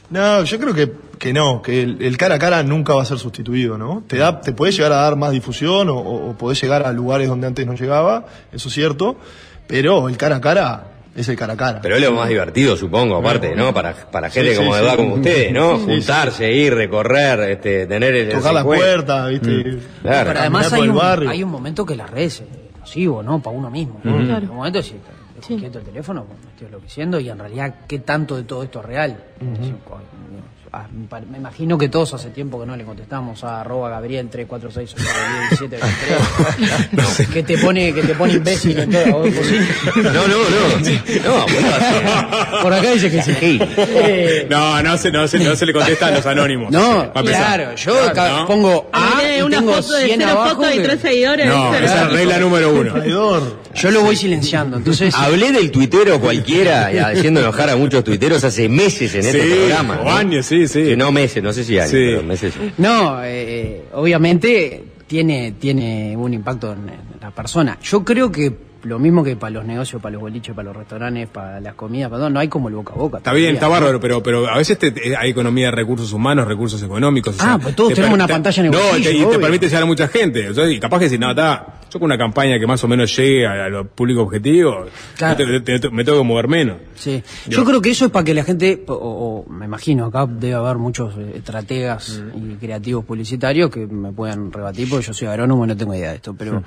No, 0.09 0.43
yo 0.43 0.59
creo 0.59 0.73
que, 0.73 0.91
que 1.17 1.33
no, 1.33 1.61
que 1.61 1.81
el, 1.81 2.01
el 2.01 2.17
cara 2.17 2.35
a 2.35 2.39
cara 2.39 2.63
nunca 2.63 2.93
va 2.93 3.01
a 3.01 3.05
ser 3.05 3.17
sustituido, 3.19 3.77
¿no? 3.77 4.03
Te 4.07 4.17
da, 4.17 4.41
te 4.41 4.53
puede 4.53 4.71
llegar 4.71 4.91
a 4.91 4.97
dar 4.97 5.15
más 5.15 5.31
difusión 5.31 5.89
o, 5.89 5.97
o, 5.97 6.29
o 6.29 6.33
podés 6.37 6.61
llegar 6.61 6.83
a 6.83 6.91
lugares 6.91 7.27
donde 7.27 7.47
antes 7.47 7.65
no 7.65 7.73
llegaba, 7.73 8.25
eso 8.51 8.67
es 8.69 8.73
cierto, 8.73 9.15
pero 9.67 10.09
el 10.09 10.17
cara 10.17 10.37
a 10.37 10.41
cara 10.41 10.87
es 11.15 11.27
el 11.29 11.35
cara 11.35 11.53
a 11.53 11.57
cara. 11.57 11.81
Pero 11.81 11.95
es 11.95 12.01
lo 12.01 12.11
más 12.11 12.29
divertido, 12.29 12.77
supongo, 12.77 13.17
aparte, 13.17 13.55
¿no? 13.55 13.73
Para, 13.73 13.93
para 13.95 14.29
gente 14.29 14.51
Sí, 14.51 14.57
como 14.57 14.71
sí, 14.73 14.77
de 14.77 14.83
edad 14.85 14.91
sí. 14.91 14.97
como 14.97 15.13
ustedes, 15.15 15.51
¿no? 15.51 15.77
Sí, 15.79 15.85
Juntarse, 15.85 16.51
ir, 16.51 16.73
recorrer, 16.75 17.39
este, 17.49 17.87
tener 17.87 18.13
el... 18.15 18.29
Tocar 18.29 18.53
la 18.53 18.59
encuentro. 18.61 18.87
puerta, 18.87 19.25
¿viste? 19.27 19.49
Mm. 19.49 19.79
Claro. 20.03 20.27
Pero 20.27 20.39
además 20.39 20.73
hay 20.73 20.79
por 20.89 21.19
el 21.19 21.23
un, 21.23 21.27
hay 21.29 21.43
un 21.43 21.49
momento 21.49 21.85
que 21.85 21.95
las 21.95 22.09
redes 22.09 22.41
es 22.41 22.79
nocivo, 22.79 23.23
¿no? 23.23 23.41
Para 23.41 23.57
uno 23.57 23.71
mismo. 23.71 23.99
¿no? 24.03 24.23
Claro. 24.25 24.47
un 24.51 24.57
momento 24.57 24.81
si 24.83 25.55
quieto 25.55 25.79
el 25.79 25.85
teléfono, 25.85 26.25
me 26.43 26.51
estoy 26.51 26.67
enloqueciendo 26.67 27.19
y 27.19 27.29
en 27.29 27.39
realidad 27.39 27.73
qué 27.87 27.99
tanto 27.99 28.35
de 28.35 28.43
todo 28.43 28.63
esto 28.63 28.79
es 28.81 28.85
real. 28.85 29.23
Me 31.29 31.37
imagino 31.37 31.77
que 31.77 31.89
todos 31.89 32.13
hace 32.13 32.29
tiempo 32.29 32.59
que 32.59 32.65
no 32.65 32.75
le 32.75 32.83
contestamos 32.83 33.43
a 33.43 33.61
arroba 33.61 33.89
Gabriel 33.89 34.27
346 34.29 34.95
que 37.33 37.43
te 37.43 37.57
pone 37.57 37.93
que 37.93 38.01
te 38.03 38.13
pone 38.15 38.33
imbécil 38.33 38.79
en 38.79 38.91
todo. 38.91 39.19
¿vos 39.19 39.29
sí? 39.43 39.57
No, 40.01 40.11
no, 40.11 40.27
no. 40.27 41.45
No. 42.49 42.61
Por 42.61 42.73
acá 42.73 42.91
dice 42.91 43.11
que 43.11 43.21
sí. 43.21 43.31
Eh, 43.41 44.47
No, 44.49 44.81
no 44.83 44.97
se, 44.97 45.11
no, 45.11 45.27
se, 45.27 45.39
no 45.39 45.55
se 45.55 45.65
le 45.65 45.73
contesta 45.73 46.07
a 46.07 46.11
los 46.11 46.25
anónimos. 46.25 46.71
No, 46.71 47.11
claro, 47.23 47.75
yo 47.75 48.13
¿no? 48.13 48.47
pongo 48.47 48.89
A 48.91 49.17
Tiene 49.19 49.37
y 49.39 49.41
una 49.41 49.57
tengo 49.59 49.73
foto 49.73 49.93
de 49.93 50.05
100 50.05 50.19
cero 50.19 50.31
abajo 50.31 50.55
fotos 50.55 50.73
y 50.73 50.77
que- 50.77 50.83
tres 50.83 51.01
seguidores. 51.01 51.47
No, 51.47 51.75
esa 51.75 52.01
es 52.07 52.11
regla 52.11 52.37
número 52.39 52.73
uno. 52.73 53.03
Yo 53.75 53.91
lo 53.91 54.01
voy 54.01 54.15
silenciando, 54.15 54.77
entonces 54.77 55.13
Hablé 55.15 55.51
del 55.51 55.71
tuitero 55.71 56.19
cualquiera, 56.19 56.87
haciendo 57.11 57.39
enojar 57.41 57.69
a 57.69 57.75
muchos 57.75 58.03
tuiteros 58.03 58.43
hace 58.43 58.67
meses 58.69 59.13
en 59.15 59.25
este 59.25 59.39
programa. 59.55 59.99
o 60.01 60.03
¿no? 60.05 60.15
años, 60.15 60.45
sí, 60.45 60.66
sí. 60.67 60.83
Que 60.83 60.97
no 60.97 61.11
meses, 61.11 61.41
no 61.43 61.51
sé 61.53 61.63
si 61.63 61.77
años, 61.77 61.91
Sí. 61.91 61.97
pero 61.97 62.23
meses. 62.23 62.53
No, 62.77 63.19
eh, 63.23 63.83
obviamente 63.93 64.83
tiene, 65.07 65.53
tiene 65.53 66.15
un 66.17 66.33
impacto 66.33 66.73
en, 66.73 66.89
en 66.89 67.19
la 67.21 67.31
persona. 67.31 67.77
Yo 67.81 68.03
creo 68.03 68.31
que 68.31 68.66
lo 68.83 68.99
mismo 68.99 69.23
que 69.23 69.35
para 69.35 69.51
los 69.51 69.65
negocios, 69.65 70.01
para 70.01 70.13
los 70.13 70.21
boliches, 70.21 70.55
para 70.55 70.67
los 70.67 70.75
restaurantes, 70.75 71.27
para 71.29 71.59
las 71.59 71.73
comidas, 71.75 72.09
para 72.09 72.19
todo, 72.21 72.29
no 72.29 72.39
hay 72.39 72.47
como 72.47 72.69
el 72.69 72.75
boca 72.75 72.93
a 72.93 72.97
boca. 72.97 73.17
Está 73.17 73.33
bien, 73.33 73.55
está 73.55 73.67
bárbaro, 73.67 73.99
pero, 73.99 74.21
pero 74.23 74.47
a 74.49 74.57
veces 74.57 74.77
te- 74.77 75.15
hay 75.17 75.29
economía 75.31 75.65
de 75.67 75.71
recursos 75.71 76.11
humanos, 76.13 76.47
recursos 76.47 76.81
económicos. 76.83 77.35
o 77.39 77.43
Ah, 77.43 77.59
pues 77.61 77.75
todos 77.75 77.89
te 77.89 77.95
tenemos 77.95 78.15
una 78.15 78.27
pantalla 78.27 78.59
en 78.61 78.65
el 78.67 78.71
No, 78.71 78.77
bolsillo, 78.79 79.09
te- 79.09 79.17
y 79.17 79.25
te 79.25 79.39
permite 79.39 79.65
llegar 79.67 79.83
a 79.83 79.85
mucha 79.85 80.07
gente. 80.07 80.49
O 80.49 80.53
sea, 80.53 80.69
y 80.69 80.79
capaz 80.79 80.99
que 80.99 81.09
si 81.09 81.17
no, 81.17 81.29
está, 81.29 81.79
yo 81.91 81.99
con 81.99 82.03
una 82.03 82.17
campaña 82.17 82.59
que 82.59 82.67
más 82.67 82.83
o 82.83 82.87
menos 82.87 83.15
llegue 83.15 83.45
a, 83.47 83.69
los 83.69 83.87
públicos 83.87 84.23
objetivos, 84.25 84.89
Claro. 85.17 85.45
me, 85.45 85.59
te- 85.61 85.89
me 85.89 86.03
tengo 86.03 86.17
que 86.19 86.23
mover 86.23 86.47
menos. 86.47 86.77
Sí. 86.95 87.23
Yo 87.47 87.63
creo 87.65 87.81
que 87.81 87.89
eso 87.91 88.05
es 88.05 88.11
para 88.11 88.25
que 88.25 88.33
la 88.33 88.43
gente, 88.43 88.83
o, 88.87 88.93
o 89.47 89.51
me 89.51 89.65
imagino, 89.65 90.05
acá 90.05 90.25
debe 90.27 90.53
haber 90.55 90.77
muchos 90.77 91.15
estrategas 91.33 92.21
y 92.35 92.55
creativos 92.55 93.05
publicitarios 93.05 93.69
que 93.71 93.87
me 93.87 94.11
puedan 94.11 94.51
rebatir, 94.51 94.89
porque 94.89 95.05
yo 95.07 95.13
soy 95.13 95.27
agrónomo 95.27 95.65
y 95.65 95.67
no 95.69 95.77
tengo 95.77 95.93
idea 95.95 96.09
de 96.09 96.15
esto, 96.17 96.33
pero 96.37 96.63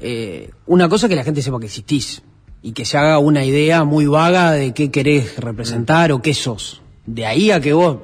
eh, 0.00 0.50
una 0.66 0.88
cosa 0.88 1.06
es 1.06 1.10
que 1.10 1.16
la 1.16 1.24
gente 1.24 1.42
sepa 1.42 1.58
que 1.60 1.66
existís 1.66 2.22
y 2.62 2.72
que 2.72 2.84
se 2.84 2.96
haga 2.98 3.18
una 3.18 3.44
idea 3.44 3.84
muy 3.84 4.06
vaga 4.06 4.52
de 4.52 4.72
qué 4.72 4.90
querés 4.90 5.38
representar 5.38 6.12
o 6.12 6.22
qué 6.22 6.34
sos. 6.34 6.80
De 7.06 7.26
ahí 7.26 7.50
a 7.50 7.60
que 7.60 7.72
vos, 7.74 7.98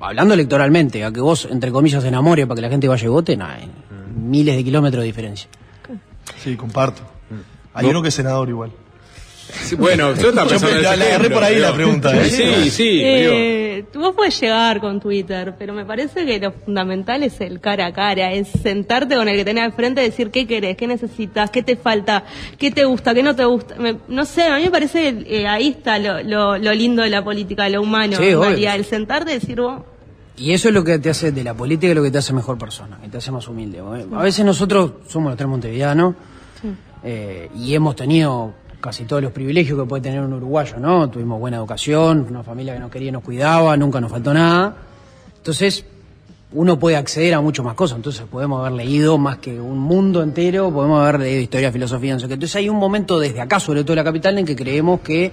hablando 0.00 0.34
electoralmente, 0.34 1.04
a 1.04 1.12
que 1.12 1.20
vos, 1.20 1.46
entre 1.50 1.70
comillas, 1.70 2.02
enamore 2.04 2.46
para 2.46 2.56
que 2.56 2.62
la 2.62 2.70
gente 2.70 2.88
vaya 2.88 3.04
y 3.04 3.08
vote, 3.08 3.36
no, 3.36 3.44
hay 3.46 3.70
miles 4.16 4.56
de 4.56 4.64
kilómetros 4.64 5.02
de 5.02 5.06
diferencia. 5.06 5.48
Sí, 6.42 6.56
comparto. 6.56 7.02
Hay 7.74 7.84
No. 7.84 7.90
uno 7.90 8.02
que 8.02 8.08
es 8.08 8.14
senador 8.14 8.48
igual. 8.48 8.70
Sí, 9.50 9.76
bueno, 9.76 10.14
yo 10.14 10.28
estaba 10.30 10.48
Yo 10.50 10.60
me- 10.60 10.82
la- 10.82 10.92
agarré 10.92 11.30
por 11.30 11.42
ahí 11.42 11.56
la 11.56 11.72
pregunta, 11.72 12.14
¿eh? 12.20 12.24
Sí, 12.28 12.70
sí, 12.70 12.88
digo. 12.98 13.32
Eh, 13.32 13.84
tú 13.92 14.00
vos 14.00 14.14
puedes 14.14 14.38
llegar 14.40 14.80
con 14.80 15.00
Twitter, 15.00 15.54
pero 15.58 15.72
me 15.72 15.84
parece 15.84 16.26
que 16.26 16.38
lo 16.38 16.52
fundamental 16.52 17.22
es 17.22 17.40
el 17.40 17.60
cara 17.60 17.86
a 17.86 17.92
cara, 17.92 18.32
es 18.32 18.48
sentarte 18.48 19.14
con 19.16 19.26
el 19.28 19.36
que 19.36 19.44
tenés 19.44 19.64
al 19.64 19.72
frente 19.72 20.02
y 20.02 20.04
decir 20.10 20.30
qué 20.30 20.46
querés, 20.46 20.76
qué 20.76 20.86
necesitas, 20.86 21.50
qué 21.50 21.62
te 21.62 21.76
falta, 21.76 22.24
qué 22.58 22.70
te 22.70 22.84
gusta, 22.84 23.14
qué 23.14 23.22
no 23.22 23.34
te 23.34 23.44
gusta. 23.44 23.76
Me- 23.76 23.96
no 24.08 24.24
sé, 24.24 24.42
a 24.44 24.56
mí 24.56 24.64
me 24.64 24.70
parece 24.70 25.24
que 25.24 25.40
eh, 25.42 25.46
ahí 25.48 25.68
está 25.68 25.98
lo, 25.98 26.22
lo, 26.22 26.58
lo 26.58 26.72
lindo 26.74 27.02
de 27.02 27.10
la 27.10 27.24
política, 27.24 27.68
lo 27.68 27.80
humano, 27.82 28.16
Sí. 28.18 28.34
María, 28.34 28.74
el 28.74 28.84
sentarte 28.84 29.30
y 29.30 29.34
decir 29.34 29.60
vos, 29.60 29.82
Y 30.36 30.52
eso 30.52 30.68
es 30.68 30.74
lo 30.74 30.84
que 30.84 30.98
te 30.98 31.10
hace 31.10 31.32
de 31.32 31.42
la 31.42 31.54
política, 31.54 31.88
es 31.90 31.96
lo 31.96 32.02
que 32.02 32.10
te 32.10 32.18
hace 32.18 32.32
mejor 32.32 32.58
persona, 32.58 32.98
que 33.02 33.08
te 33.08 33.16
hace 33.18 33.30
más 33.32 33.48
humilde. 33.48 33.80
A 34.12 34.22
veces 34.22 34.44
nosotros 34.44 34.92
somos 35.08 35.30
los 35.30 35.36
tres 35.36 35.48
montevideanos 35.48 36.14
eh, 37.04 37.48
y 37.56 37.74
hemos 37.74 37.94
tenido 37.96 38.54
casi 38.80 39.04
todos 39.04 39.22
los 39.22 39.32
privilegios 39.32 39.78
que 39.78 39.84
puede 39.86 40.02
tener 40.02 40.20
un 40.20 40.32
uruguayo, 40.32 40.78
¿no? 40.78 41.08
Tuvimos 41.10 41.40
buena 41.40 41.56
educación, 41.56 42.26
una 42.28 42.42
familia 42.42 42.74
que 42.74 42.80
nos 42.80 42.90
quería 42.90 43.08
y 43.08 43.12
nos 43.12 43.22
cuidaba, 43.22 43.76
nunca 43.76 44.00
nos 44.00 44.10
faltó 44.10 44.32
nada. 44.32 44.76
Entonces, 45.36 45.84
uno 46.52 46.78
puede 46.78 46.96
acceder 46.96 47.34
a 47.34 47.40
mucho 47.40 47.62
más 47.62 47.74
cosas, 47.74 47.96
entonces 47.96 48.24
podemos 48.30 48.60
haber 48.60 48.72
leído 48.72 49.18
más 49.18 49.38
que 49.38 49.60
un 49.60 49.78
mundo 49.78 50.22
entero, 50.22 50.72
podemos 50.72 51.00
haber 51.00 51.20
leído 51.20 51.40
historia, 51.40 51.70
filosofía, 51.70 52.14
no 52.14 52.20
sé 52.20 52.28
qué. 52.28 52.34
Entonces 52.34 52.56
hay 52.56 52.68
un 52.68 52.76
momento 52.76 53.18
desde 53.18 53.40
acá, 53.40 53.60
sobre 53.60 53.82
todo 53.82 53.92
en 53.92 53.98
la 53.98 54.04
capital, 54.04 54.38
en 54.38 54.46
que 54.46 54.56
creemos 54.56 55.00
que 55.00 55.30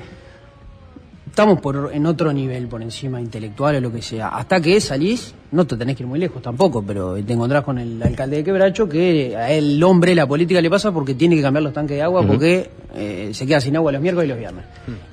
estamos 1.36 1.60
por, 1.60 1.92
en 1.94 2.06
otro 2.06 2.32
nivel 2.32 2.68
por 2.68 2.82
encima 2.82 3.20
intelectual 3.20 3.76
o 3.76 3.82
lo 3.82 3.92
que 3.92 4.02
sea. 4.02 4.30
Hasta 4.30 4.62
que 4.62 4.80
salís, 4.80 5.34
no 5.52 5.68
te 5.68 5.76
tenés 5.76 5.98
que 5.98 6.04
ir 6.04 6.08
muy 6.08 6.18
lejos 6.18 6.42
tampoco, 6.42 6.82
pero 6.82 7.16
te 7.22 7.34
encontrás 7.34 7.62
con 7.66 7.78
el 7.78 8.02
alcalde 8.02 8.38
de 8.38 8.44
Quebracho 8.46 8.88
que 8.88 9.36
a 9.36 9.52
el 9.52 9.84
hombre 9.84 10.16
la 10.16 10.26
política 10.26 10.62
le 10.62 10.70
pasa 10.70 10.94
porque 10.94 11.14
tiene 11.14 11.36
que 11.36 11.42
cambiar 11.42 11.64
los 11.64 11.74
tanques 11.74 11.98
de 11.98 12.04
agua 12.04 12.26
porque 12.26 12.70
eh, 12.96 13.32
se 13.34 13.46
queda 13.46 13.60
sin 13.60 13.76
agua 13.76 13.92
los 13.92 14.02
miércoles 14.02 14.28
y 14.28 14.30
los 14.30 14.38
viernes. 14.40 14.64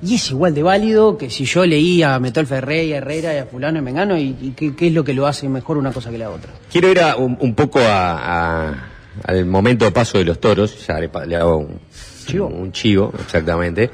Y 0.01 0.15
es 0.15 0.31
igual 0.31 0.55
de 0.55 0.63
válido 0.63 1.17
que 1.17 1.29
si 1.29 1.43
yo 1.43 1.65
leí 1.65 2.01
a 2.03 2.17
Metol 2.19 2.47
Ferrey, 2.47 2.93
a 2.93 2.97
Herrera, 2.99 3.33
y 3.35 3.37
a 3.39 3.45
fulano 3.45 3.79
y 3.79 3.81
Mengano 3.81 4.17
y, 4.17 4.33
y 4.41 4.53
qué, 4.55 4.73
qué 4.77 4.87
es 4.87 4.93
lo 4.93 5.03
que 5.03 5.13
lo 5.13 5.27
hace 5.27 5.49
mejor 5.49 5.77
una 5.77 5.91
cosa 5.91 6.09
que 6.09 6.17
la 6.17 6.29
otra. 6.29 6.51
Quiero 6.71 6.89
ir 6.89 7.01
a 7.01 7.17
un, 7.17 7.37
un 7.41 7.53
poco 7.53 7.79
a- 7.79 8.69
a- 8.69 8.89
al 9.25 9.45
momento 9.45 9.83
de 9.83 9.91
paso 9.91 10.17
de 10.19 10.23
los 10.23 10.39
toros, 10.39 10.87
ya 10.87 10.99
le, 11.01 11.09
le 11.27 11.35
hago 11.35 11.57
un 11.57 11.79
Chivo. 12.25 12.47
un 12.47 12.71
chivo, 12.71 13.11
exactamente, 13.19 13.91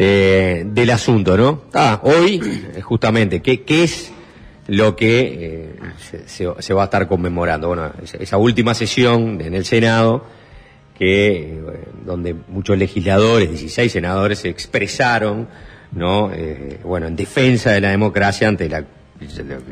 eh, 0.00 0.62
del 0.64 0.90
asunto, 0.90 1.36
¿no? 1.36 1.62
Ah, 1.74 2.00
hoy, 2.04 2.40
eh, 2.76 2.80
justamente, 2.80 3.42
¿qué, 3.42 3.64
es 3.82 4.12
lo 4.68 4.94
que 4.94 5.72
eh, 5.72 6.24
se, 6.26 6.52
se- 6.62 6.72
va 6.74 6.82
a 6.82 6.84
estar 6.84 7.08
conmemorando? 7.08 7.66
Bueno, 7.66 7.90
esa, 8.20 8.36
última 8.36 8.74
sesión 8.74 9.40
en 9.40 9.54
el 9.54 9.64
Senado, 9.64 10.24
que 10.96 11.54
eh, 11.54 11.60
donde 12.06 12.32
muchos 12.46 12.78
legisladores, 12.78 13.48
16 13.50 13.90
senadores, 13.90 14.38
se 14.38 14.50
expresaron, 14.50 15.48
¿no? 15.90 16.30
Bueno, 16.84 17.08
en 17.08 17.16
defensa 17.16 17.72
de 17.72 17.80
la 17.80 17.90
democracia 17.90 18.46
ante 18.46 18.68
la 18.68 18.84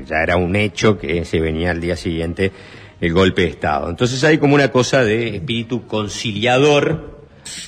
ya 0.09 0.23
era 0.24 0.36
un 0.36 0.57
hecho 0.57 0.98
que 0.98 1.24
se 1.24 1.39
venía 1.39 1.70
al 1.70 1.81
día 1.81 1.97
siguiente 1.97 2.51
el 3.01 3.12
golpe 3.12 3.43
de 3.43 3.48
Estado. 3.48 3.89
Entonces 3.90 4.24
hay 4.24 4.39
como 4.39 4.57
una 4.57 4.73
cosa 4.73 5.05
de 5.05 5.36
espíritu 5.36 5.86
conciliador, 5.86 7.15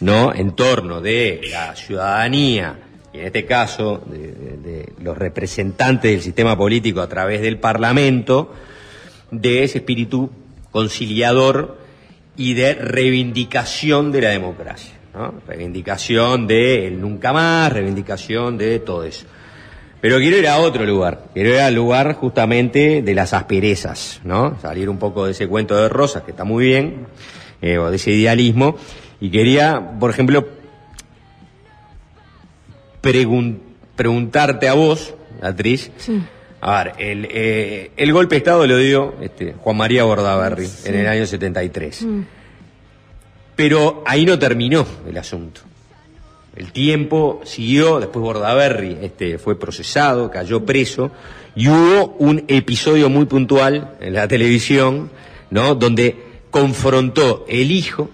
¿no? 0.01 0.35
En 0.35 0.53
torno 0.53 1.01
de 1.01 1.41
la 1.51 1.75
ciudadanía, 1.75 2.79
y 3.13 3.19
en 3.19 3.27
este 3.27 3.47
caso 3.47 4.03
de, 4.07 4.93
los 5.03 5.17
representantes 5.17 6.11
del 6.11 6.23
sistema 6.23 6.57
político 6.57 7.01
a 7.01 7.09
través 7.09 7.41
del 7.41 7.59
Parlamento, 7.59 8.53
de 9.31 9.65
ese 9.65 9.79
espíritu 9.79 10.31
conciliador 10.71 11.79
y 12.37 12.55
de 12.55 12.75
reivindicación 12.75 14.13
de 14.13 14.21
la 14.23 14.29
democracia, 14.31 14.95
¿no? 15.15 15.35
Reivindicación 15.47 16.47
de 16.47 16.87
el 16.87 17.01
nunca 17.01 17.33
más, 17.33 17.73
reivindicación 17.73 18.59
de 18.59 18.79
todo 18.79 19.05
eso. 19.05 19.27
Pero 20.01 20.19
quiero 20.19 20.37
ir 20.37 20.47
a 20.47 20.59
otro 20.59 20.87
lugar, 20.87 21.25
quiero 21.35 21.51
ir 21.51 21.59
al 21.59 21.75
lugar 21.75 22.15
justamente 22.15 23.03
de 23.03 23.15
las 23.15 23.33
asperezas, 23.33 24.21
¿no? 24.23 24.57
Salir 24.61 24.89
un 24.89 24.99
poco 24.99 25.27
de 25.27 25.33
ese 25.33 25.49
cuento 25.49 25.75
de 25.77 25.89
rosas, 25.89 26.23
que 26.23 26.31
está 26.31 26.45
muy 26.45 26.67
bien, 26.67 27.07
eh, 27.61 27.79
o 27.79 27.91
de 27.91 27.97
ese 27.97 28.13
idealismo, 28.13 28.77
y 29.20 29.31
quería, 29.31 29.93
por 29.99 30.11
ejemplo, 30.11 30.47
pregun- 33.03 33.59
preguntarte 33.97 34.69
a 34.69 34.74
vos. 34.74 35.15
Sí. 35.99 36.20
A 36.61 36.82
ver, 36.85 36.93
el, 36.99 37.28
eh, 37.31 37.90
el 37.97 38.12
golpe 38.12 38.35
de 38.35 38.39
Estado 38.39 38.66
lo 38.66 38.77
dio 38.77 39.15
este, 39.20 39.53
Juan 39.55 39.77
María 39.77 40.03
Bordaberry 40.05 40.66
Sí. 40.66 40.89
en 40.89 40.95
el 40.97 41.07
año 41.07 41.27
73. 41.27 42.03
Mm. 42.03 42.20
Pero 43.55 44.03
ahí 44.07 44.24
no 44.24 44.39
terminó 44.39 44.85
el 45.09 45.16
asunto. 45.19 45.61
El 46.57 46.73
tiempo 46.73 47.40
siguió, 47.45 48.01
después 48.01 48.20
Bordaberry 48.23 48.99
este, 49.03 49.39
fue 49.39 49.57
procesado, 49.59 50.31
cayó 50.31 50.65
preso, 50.65 51.12
y 51.55 51.69
hubo 51.69 52.16
un 52.19 52.45
episodio 52.49 53.09
muy 53.09 53.27
puntual 53.27 53.95
en 54.01 54.15
la 54.15 54.27
televisión, 54.27 55.11
¿no? 55.51 55.77
Donde 55.77 56.16
confrontó 56.51 57.45
el 57.49 57.70
hijo 57.70 58.11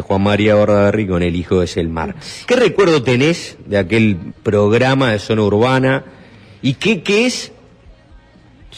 Juan 0.00 0.22
María 0.22 0.54
Bordaberry 0.54 1.06
con 1.06 1.22
el 1.22 1.36
hijo 1.36 1.60
de 1.60 1.66
Selmar. 1.66 2.14
¿Qué 2.46 2.56
recuerdo 2.56 3.02
tenés 3.02 3.56
de 3.66 3.76
aquel 3.78 4.16
programa 4.42 5.12
de 5.12 5.18
zona 5.18 5.42
urbana? 5.42 6.04
¿Y 6.62 6.74
qué, 6.74 7.02
qué 7.02 7.26
es? 7.26 7.52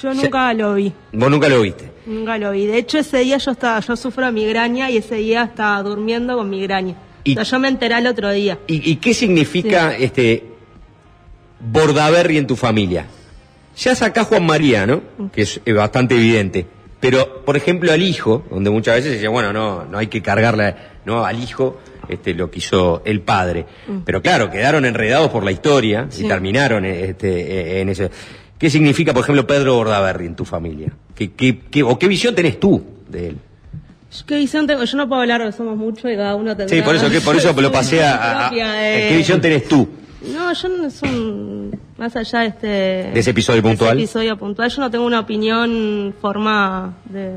Yo 0.02 0.12
nunca 0.12 0.52
lo 0.54 0.74
vi. 0.74 0.92
Vos 1.12 1.30
nunca 1.30 1.48
lo 1.48 1.60
viste. 1.60 1.90
Nunca 2.06 2.36
lo 2.38 2.50
vi. 2.50 2.66
De 2.66 2.78
hecho, 2.78 2.98
ese 2.98 3.18
día 3.18 3.38
yo 3.38 3.52
estaba, 3.52 3.78
yo 3.80 3.94
sufro 3.96 4.26
de 4.26 4.32
migraña 4.32 4.90
y 4.90 4.96
ese 4.96 5.14
día 5.16 5.44
estaba 5.44 5.82
durmiendo 5.82 6.36
con 6.36 6.50
migraña. 6.50 6.96
Y- 7.22 7.32
O 7.32 7.34
sea, 7.36 7.44
yo 7.44 7.58
me 7.60 7.68
enteré 7.68 7.96
el 7.98 8.06
otro 8.06 8.30
día. 8.32 8.58
¿Y, 8.66 8.90
y 8.90 8.96
qué 8.96 9.14
significa 9.14 9.96
este 9.96 10.44
Bordaberry 11.60 12.38
en 12.38 12.46
tu 12.46 12.56
familia? 12.56 13.06
Ya 13.76 13.94
sacás 13.94 14.26
Juan 14.28 14.44
María, 14.46 14.86
¿no? 14.86 15.02
Que 15.32 15.42
es 15.42 15.60
eh, 15.64 15.72
bastante 15.72 16.14
evidente. 16.14 16.66
Pero, 17.04 17.44
por 17.44 17.54
ejemplo, 17.54 17.92
al 17.92 18.00
hijo, 18.00 18.44
donde 18.50 18.70
muchas 18.70 18.94
veces 18.94 19.10
se 19.10 19.14
decía, 19.16 19.28
bueno, 19.28 19.52
no, 19.52 19.84
no 19.84 19.98
hay 19.98 20.06
que 20.06 20.22
cargarle 20.22 20.74
no, 21.04 21.22
al 21.22 21.38
hijo 21.38 21.78
este, 22.08 22.32
lo 22.32 22.50
que 22.50 22.60
hizo 22.60 23.02
el 23.04 23.20
padre. 23.20 23.66
Mm. 23.86 23.98
Pero 24.06 24.22
claro, 24.22 24.50
quedaron 24.50 24.86
enredados 24.86 25.30
por 25.30 25.44
la 25.44 25.52
historia 25.52 26.08
y 26.18 26.26
terminaron 26.26 26.86
este, 26.86 27.28
eh, 27.28 27.80
en 27.82 27.90
eso. 27.90 28.08
¿Qué 28.58 28.70
significa, 28.70 29.12
por 29.12 29.22
ejemplo, 29.22 29.46
Pedro 29.46 29.74
Bordaberry 29.74 30.24
en 30.24 30.34
tu 30.34 30.46
familia? 30.46 30.92
¿Qué, 31.14 31.32
qué, 31.32 31.58
qué- 31.70 31.82
¿O 31.82 31.98
qué 31.98 32.08
visión 32.08 32.34
tenés 32.34 32.58
tú 32.58 32.82
de 33.06 33.28
él? 33.28 33.38
¿Qué 34.26 34.36
visión 34.36 34.66
tengo? 34.66 34.82
Yo 34.84 34.96
no 34.96 35.06
puedo 35.06 35.20
hablar 35.20 35.52
somos 35.52 35.76
muchos 35.76 36.10
y 36.10 36.16
cada 36.16 36.34
uno 36.36 36.56
tendrá... 36.56 36.74
Sí, 36.74 36.82
por 36.82 36.94
eso, 36.96 37.10
que 37.10 37.20
por 37.20 37.36
eso 37.36 37.52
lo 37.60 37.70
pasé 37.70 38.02
a, 38.02 38.48
¿Qué 38.50 39.14
visión 39.14 39.42
tenés 39.42 39.68
tú? 39.68 39.86
No, 40.32 40.52
yo 40.52 40.68
no 40.68 40.86
es 40.86 41.02
un... 41.02 41.78
Más 41.98 42.16
allá 42.16 42.40
de 42.40 42.46
este... 42.46 42.66
¿De 42.66 43.20
ese 43.20 43.30
episodio 43.30 43.62
puntual? 43.62 43.96
ese 43.96 44.04
episodio 44.04 44.36
puntual, 44.38 44.70
yo 44.70 44.80
no 44.80 44.90
tengo 44.90 45.04
una 45.06 45.20
opinión 45.20 46.14
formada 46.20 46.94
de, 47.04 47.36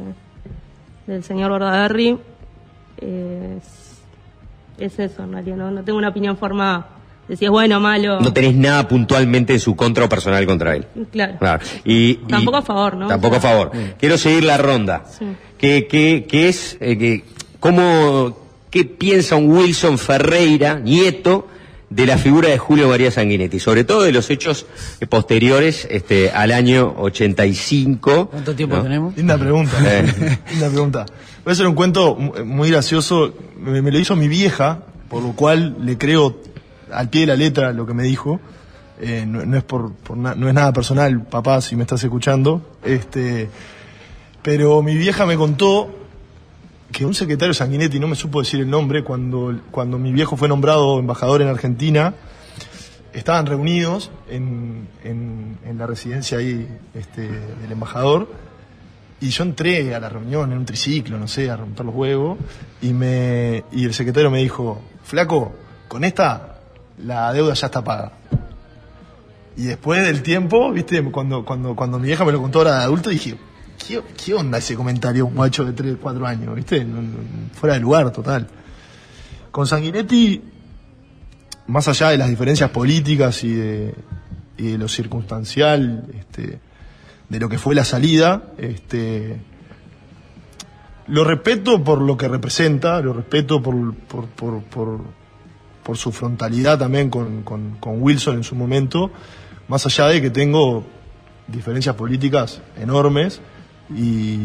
del 1.05 1.23
señor 1.23 1.51
Bordaberry. 1.51 2.17
Es, 2.97 3.63
es 4.79 4.99
eso, 4.99 5.23
en 5.23 5.33
realidad, 5.33 5.57
no, 5.57 5.71
no 5.71 5.83
tengo 5.83 5.97
una 5.97 6.09
opinión 6.09 6.37
formada. 6.37 6.89
De 7.27 7.35
si 7.35 7.43
es 7.43 7.51
bueno 7.51 7.77
o 7.77 7.79
malo. 7.81 8.21
No 8.21 8.31
tenés 8.31 8.55
nada 8.55 8.87
puntualmente 8.87 9.51
en 9.53 9.59
su 9.59 9.75
contra 9.75 10.05
o 10.05 10.09
personal 10.09 10.45
contra 10.45 10.75
él. 10.77 10.85
Claro. 11.11 11.37
Claro. 11.39 11.63
Y, 11.83 11.93
y- 12.11 12.15
Tampoco 12.29 12.57
a 12.57 12.61
favor, 12.61 12.95
¿no? 12.95 13.07
Tampoco 13.07 13.35
a 13.35 13.39
favor. 13.41 13.71
Quiero 13.99 14.17
seguir 14.17 14.45
la 14.45 14.57
ronda. 14.57 15.03
Sí. 15.09 15.25
¿Qué, 15.57 15.87
qué, 15.87 16.25
qué 16.27 16.47
es, 16.47 16.77
eh, 16.79 16.97
que- 16.97 17.25
cómo, 17.59 18.37
qué 18.69 18.85
piensa 18.85 19.35
un 19.35 19.51
Wilson 19.51 19.97
Ferreira, 19.97 20.79
nieto, 20.79 21.47
de 21.89 22.05
la 22.05 22.17
figura 22.17 22.49
de 22.49 22.57
Julio 22.57 22.89
María 22.89 23.11
Sanguinetti? 23.11 23.59
Sobre 23.59 23.83
todo 23.83 24.01
de 24.03 24.11
los 24.11 24.29
hechos 24.29 24.65
posteriores 25.09 25.87
este, 25.89 26.31
al 26.31 26.51
año 26.51 26.93
85. 26.97 28.27
¿Cuánto 28.29 28.55
tiempo 28.55 28.75
¿no? 28.77 28.83
tenemos? 28.83 29.15
Linda 29.17 29.37
pregunta. 29.37 29.71
Eh. 29.85 30.39
Linda 30.51 30.69
pregunta. 30.69 31.05
Voy 31.43 31.51
a 31.51 31.53
hacer 31.53 31.67
un 31.67 31.75
cuento 31.75 32.15
mu- 32.15 32.33
muy 32.45 32.69
gracioso. 32.71 33.33
Me, 33.59 33.81
me 33.81 33.91
lo 33.91 33.99
hizo 33.99 34.15
mi 34.15 34.27
vieja, 34.27 34.83
por 35.09 35.23
lo 35.23 35.31
cual 35.33 35.77
le 35.81 35.97
creo 35.97 36.37
al 36.91 37.09
pie 37.09 37.21
de 37.21 37.27
la 37.27 37.35
letra 37.35 37.71
lo 37.73 37.85
que 37.85 37.93
me 37.93 38.03
dijo. 38.03 38.39
Eh, 38.99 39.25
no, 39.27 39.45
no 39.45 39.57
es 39.57 39.63
por, 39.63 39.93
por 39.93 40.17
na- 40.17 40.35
no 40.35 40.47
es 40.47 40.53
nada 40.53 40.73
personal, 40.73 41.21
papá, 41.23 41.61
si 41.61 41.75
me 41.75 41.83
estás 41.83 42.03
escuchando. 42.03 42.61
Este, 42.83 43.47
pero 44.41 44.81
mi 44.81 44.95
vieja 44.95 45.25
me 45.25 45.35
contó 45.37 45.93
que 46.91 47.05
un 47.05 47.13
secretario 47.13 47.53
Sanguinetti, 47.53 47.99
no 47.99 48.07
me 48.07 48.15
supo 48.15 48.39
decir 48.41 48.59
el 48.61 48.69
nombre, 48.69 49.03
cuando, 49.03 49.59
cuando 49.71 49.97
mi 49.99 50.11
viejo 50.11 50.37
fue 50.37 50.47
nombrado 50.47 50.99
embajador 50.99 51.41
en 51.41 51.47
Argentina, 51.49 52.13
estaban 53.13 53.45
reunidos 53.45 54.11
en, 54.29 54.87
en- 55.03 55.57
la 55.77 55.85
residencia 55.85 56.39
ahí 56.39 56.67
este, 56.95 57.21
del 57.29 57.71
embajador 57.71 58.27
y 59.21 59.29
yo 59.29 59.43
entré 59.43 59.93
a 59.93 59.99
la 59.99 60.09
reunión 60.09 60.51
en 60.51 60.57
un 60.57 60.65
triciclo, 60.65 61.19
no 61.19 61.27
sé, 61.27 61.51
a 61.51 61.57
romper 61.57 61.85
los 61.85 61.93
huevos 61.93 62.37
y, 62.81 62.93
me, 62.93 63.63
y 63.71 63.85
el 63.85 63.93
secretario 63.93 64.31
me 64.31 64.39
dijo, 64.39 64.81
flaco, 65.03 65.53
con 65.87 66.03
esta 66.03 66.59
la 67.05 67.31
deuda 67.33 67.53
ya 67.53 67.67
está 67.67 67.83
paga. 67.83 68.13
Y 69.55 69.63
después 69.65 70.03
del 70.03 70.23
tiempo, 70.23 70.71
viste, 70.71 71.03
cuando, 71.11 71.43
cuando, 71.45 71.75
cuando 71.75 71.99
mi 71.99 72.07
vieja 72.07 72.25
me 72.25 72.31
lo 72.31 72.41
contó 72.41 72.59
ahora 72.59 72.77
de 72.79 72.83
adulto, 72.85 73.09
dije, 73.11 73.35
¿qué, 73.77 74.33
onda 74.33 74.57
ese 74.57 74.75
comentario 74.75 75.25
un 75.25 75.35
guacho 75.35 75.63
de 75.65 75.73
3, 75.73 75.97
4 76.01 76.25
años? 76.25 76.55
¿Viste? 76.55 76.85
Fuera 77.53 77.75
de 77.75 77.81
lugar, 77.81 78.11
total. 78.11 78.47
Con 79.51 79.67
Sanguinetti, 79.67 80.41
más 81.67 81.87
allá 81.87 82.09
de 82.09 82.17
las 82.17 82.29
diferencias 82.29 82.69
políticas 82.69 83.43
y 83.43 83.53
de, 83.53 83.95
y 84.57 84.71
de 84.71 84.77
lo 84.77 84.87
circunstancial, 84.87 86.05
este, 86.17 86.59
de 87.29 87.39
lo 87.39 87.49
que 87.49 87.57
fue 87.57 87.75
la 87.75 87.85
salida, 87.85 88.53
este, 88.57 89.39
lo 91.07 91.23
respeto 91.23 91.83
por 91.83 92.01
lo 92.01 92.17
que 92.17 92.27
representa, 92.27 92.99
lo 93.01 93.13
respeto 93.13 93.61
por, 93.61 93.95
su 95.95 96.11
frontalidad 96.11 96.77
también 96.77 97.09
con 97.09 98.01
Wilson 98.01 98.37
en 98.37 98.43
su 98.43 98.55
momento, 98.55 99.11
más 99.69 99.85
allá 99.85 100.07
de 100.07 100.21
que 100.21 100.29
tengo 100.29 100.83
diferencias 101.47 101.95
políticas 101.95 102.61
enormes 102.77 103.41
y, 103.95 104.39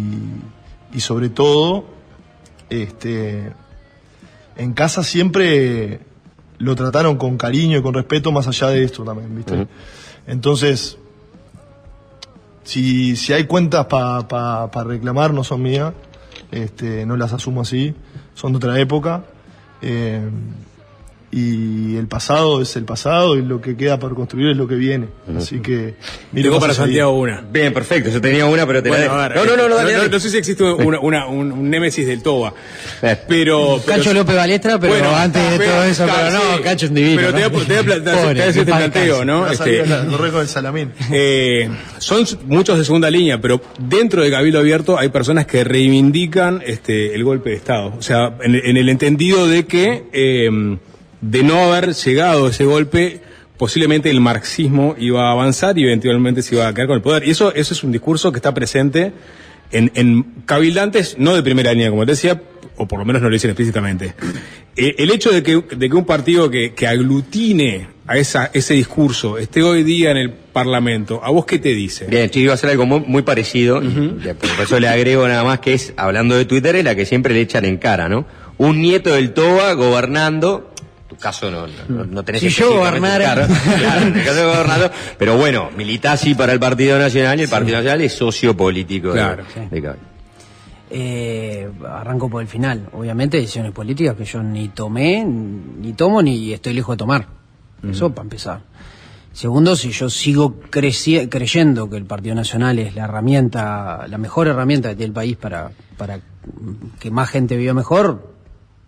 y 0.92 1.00
sobre 1.00 1.28
todo, 1.28 1.84
este, 2.70 3.52
en 4.56 4.72
casa 4.72 5.02
siempre 5.02 6.00
lo 6.58 6.74
trataron 6.76 7.16
con 7.16 7.36
cariño 7.36 7.78
y 7.78 7.82
con 7.82 7.94
respeto 7.94 8.30
más 8.32 8.46
allá 8.46 8.68
de 8.68 8.84
esto 8.84 9.02
también, 9.04 9.34
¿viste? 9.34 9.66
Entonces, 10.26 10.96
si, 12.64 13.16
si 13.16 13.32
hay 13.32 13.44
cuentas 13.44 13.86
para 13.86 14.28
pa, 14.28 14.70
pa 14.70 14.84
reclamar, 14.84 15.34
no 15.34 15.42
son 15.42 15.62
mías, 15.62 15.92
este, 16.52 17.04
no 17.06 17.16
las 17.16 17.32
asumo 17.32 17.62
así, 17.62 17.94
son 18.34 18.52
de 18.52 18.58
otra 18.58 18.78
época. 18.78 19.24
eh, 19.80 20.20
y 21.34 21.96
el 21.96 22.06
pasado 22.08 22.60
es 22.60 22.76
el 22.76 22.84
pasado 22.84 23.36
y 23.38 23.42
lo 23.42 23.60
que 23.62 23.74
queda 23.74 23.98
por 23.98 24.14
construir 24.14 24.50
es 24.50 24.56
lo 24.56 24.68
que 24.68 24.74
viene. 24.74 25.06
Así 25.36 25.60
que. 25.60 25.94
más 26.50 26.60
para. 26.60 26.74
Santiago 26.74 27.18
una. 27.18 27.40
Bien, 27.50 27.72
perfecto. 27.72 28.10
Yo 28.10 28.20
tenía 28.20 28.44
una, 28.44 28.66
pero 28.66 28.82
te 28.82 28.90
la 28.90 29.30
No, 29.34 29.44
no, 29.46 29.56
no, 29.56 29.68
no, 29.68 29.74
dale, 29.76 29.92
no, 29.94 29.98
dale. 30.00 30.10
no 30.10 30.20
sé 30.20 30.28
si 30.28 30.36
existe 30.36 30.62
una, 30.62 31.00
una- 31.00 31.26
un, 31.26 31.50
un 31.50 31.70
némesis 31.70 32.06
del 32.06 32.22
Toba. 32.22 32.52
Pero. 33.00 33.16
pero- 33.28 33.82
Cacho 33.86 34.12
López 34.12 34.36
Balestra, 34.36 34.78
pero 34.78 34.92
Bueno, 34.92 35.16
antes 35.16 35.50
de 35.52 35.56
pero- 35.58 35.70
todo 35.72 35.84
eso, 35.84 36.04
pero 36.04 36.16
claro, 36.18 36.36
no, 36.50 36.56
sí. 36.58 36.62
Cacho 36.62 36.84
es 36.84 36.90
un 36.90 36.94
divino. 36.96 37.16
Pero 37.16 37.28
te 37.28 37.34
voy 37.34 37.42
a, 37.42 37.50
plantear- 37.82 38.48
este 38.48 38.64
planteo. 38.64 39.24
¿no? 39.24 39.44
A 39.44 39.52
Este, 39.52 39.64
salir 39.64 39.88
la- 39.88 40.04
correr 40.06 40.32
con 40.32 40.40
el 40.42 40.48
salamín. 40.48 40.92
Eh, 41.14 41.68
son 41.98 42.24
muchos 42.46 42.76
de 42.78 42.84
segunda 42.84 43.10
línea, 43.10 43.40
pero 43.40 43.60
dentro 43.78 44.22
de 44.22 44.30
Cabildo 44.30 44.58
Abierto 44.58 44.98
hay 44.98 45.08
personas 45.08 45.46
que 45.46 45.64
reivindican 45.64 46.62
este, 46.66 47.14
el 47.14 47.24
golpe 47.24 47.50
de 47.50 47.56
Estado. 47.56 47.94
O 47.98 48.02
sea, 48.02 48.34
en, 48.42 48.54
en 48.54 48.76
el 48.76 48.88
entendido 48.88 49.46
de 49.46 49.64
que 49.66 50.04
eh, 50.12 50.50
de 51.22 51.42
no 51.42 51.64
haber 51.64 51.94
llegado 51.94 52.48
ese 52.48 52.64
golpe, 52.64 53.20
posiblemente 53.56 54.10
el 54.10 54.20
marxismo 54.20 54.94
iba 54.98 55.28
a 55.28 55.32
avanzar 55.32 55.78
y 55.78 55.84
eventualmente 55.84 56.42
se 56.42 56.56
iba 56.56 56.68
a 56.68 56.74
quedar 56.74 56.88
con 56.88 56.96
el 56.96 57.02
poder. 57.02 57.26
Y 57.26 57.30
eso, 57.30 57.54
eso 57.54 57.72
es 57.72 57.82
un 57.82 57.92
discurso 57.92 58.30
que 58.32 58.38
está 58.38 58.52
presente 58.52 59.12
en, 59.70 59.90
en 59.94 60.24
cabildantes, 60.44 61.16
no 61.18 61.34
de 61.34 61.42
primera 61.42 61.72
línea, 61.72 61.90
como 61.90 62.04
te 62.04 62.12
decía, 62.12 62.42
o 62.76 62.86
por 62.86 62.98
lo 62.98 63.04
menos 63.04 63.22
no 63.22 63.28
lo 63.28 63.34
dicen 63.34 63.50
explícitamente. 63.50 64.14
Eh, 64.76 64.96
el 64.98 65.10
hecho 65.10 65.30
de 65.30 65.42
que, 65.42 65.62
de 65.76 65.88
que 65.88 65.94
un 65.94 66.04
partido 66.04 66.50
que, 66.50 66.74
que 66.74 66.86
aglutine 66.86 67.88
a 68.06 68.16
esa, 68.16 68.50
ese 68.52 68.74
discurso 68.74 69.38
esté 69.38 69.62
hoy 69.62 69.84
día 69.84 70.10
en 70.10 70.16
el 70.16 70.30
Parlamento, 70.30 71.20
¿a 71.22 71.30
vos 71.30 71.46
qué 71.46 71.58
te 71.58 71.70
dice? 71.70 72.06
Bien, 72.06 72.28
yo 72.30 72.40
iba 72.40 72.52
a 72.52 72.54
hacer 72.54 72.70
algo 72.70 72.84
muy, 72.84 73.00
muy 73.00 73.22
parecido, 73.22 73.80
ya, 73.80 74.34
por 74.34 74.48
eso 74.60 74.80
le 74.80 74.88
agrego 74.88 75.26
nada 75.28 75.44
más 75.44 75.60
que 75.60 75.74
es, 75.74 75.94
hablando 75.96 76.36
de 76.36 76.44
Twitter, 76.44 76.74
es 76.76 76.84
la 76.84 76.94
que 76.94 77.06
siempre 77.06 77.32
le 77.32 77.42
echan 77.42 77.64
en 77.64 77.76
cara, 77.76 78.08
¿no? 78.08 78.26
Un 78.58 78.80
nieto 78.80 79.14
del 79.14 79.32
Toba 79.32 79.72
gobernando, 79.74 80.71
tu 81.14 81.16
caso 81.20 81.50
no, 81.50 81.66
no, 81.88 82.04
no 82.04 82.22
tenés 82.24 82.40
Si 82.40 82.48
yo 82.48 82.78
gobernara. 82.78 83.34
claro, 83.34 83.46
claro, 83.78 84.06
en 84.06 84.16
el 84.18 84.24
caso 84.24 84.36
de 84.36 84.44
gobernando, 84.44 84.90
pero 85.18 85.36
bueno, 85.36 85.70
militás 85.76 86.20
sí 86.20 86.34
para 86.34 86.52
el 86.52 86.60
Partido 86.60 86.98
Nacional 86.98 87.38
y 87.40 87.42
el 87.44 87.48
Partido 87.48 87.76
Nacional 87.76 88.00
es 88.02 88.12
socio 88.14 88.56
político 88.56 89.08
de- 89.08 89.14
Claro. 89.14 89.44
de 89.70 89.82
Cabildo. 89.82 90.12
Eh, 90.94 91.70
arranco 91.88 92.28
por 92.28 92.42
el 92.42 92.48
final. 92.48 92.88
Obviamente, 92.92 93.38
decisiones 93.38 93.72
políticas 93.72 94.14
que 94.14 94.24
yo 94.26 94.42
ni 94.42 94.68
tomé, 94.68 95.24
ni 95.24 95.94
tomo, 95.94 96.20
ni 96.22 96.52
estoy 96.52 96.74
lejos 96.74 96.94
de 96.94 96.98
tomar. 96.98 97.26
Eso 97.88 98.10
para 98.10 98.24
empezar. 98.24 98.60
Segundo, 99.32 99.74
si 99.74 99.90
yo 99.90 100.10
sigo 100.10 100.60
creyendo 100.70 101.88
que 101.88 101.96
el 101.96 102.04
Partido 102.04 102.34
Nacional 102.34 102.78
es 102.78 102.94
la 102.94 103.04
herramienta, 103.04 104.06
la 104.06 104.18
mejor 104.18 104.48
herramienta 104.48 104.90
que 104.90 104.96
tiene 104.96 105.08
el 105.08 105.14
país 105.14 105.36
para, 105.38 105.70
para 105.96 106.20
que 107.00 107.10
más 107.10 107.30
gente 107.30 107.56
viva 107.56 107.72
mejor, 107.72 108.31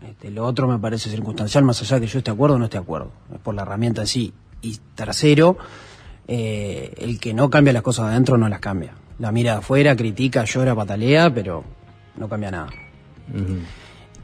este, 0.09 0.31
lo 0.31 0.44
otro 0.44 0.66
me 0.68 0.78
parece 0.78 1.10
circunstancial, 1.10 1.64
más 1.64 1.81
allá 1.82 1.97
de 1.97 2.06
que 2.06 2.12
yo 2.12 2.18
esté 2.18 2.31
de 2.31 2.35
acuerdo 2.35 2.56
o 2.56 2.59
no 2.59 2.64
esté 2.64 2.78
de 2.78 2.82
acuerdo. 2.82 3.10
Es 3.32 3.40
por 3.40 3.55
la 3.55 3.62
herramienta 3.62 4.02
en 4.02 4.06
sí. 4.06 4.32
Y 4.62 4.78
tercero, 4.94 5.56
eh, 6.26 6.94
el 6.98 7.20
que 7.20 7.35
no 7.35 7.51
cambia 7.51 7.72
las 7.72 7.82
cosas 7.82 8.06
adentro 8.06 8.39
no 8.39 8.48
las 8.48 8.60
cambia. 8.60 8.94
La 9.18 9.31
mira 9.32 9.52
de 9.52 9.59
afuera, 9.59 9.94
critica, 9.94 10.44
llora, 10.44 10.74
patalea, 10.74 11.32
pero 11.32 11.64
no 12.16 12.28
cambia 12.28 12.51
nada. 12.51 12.68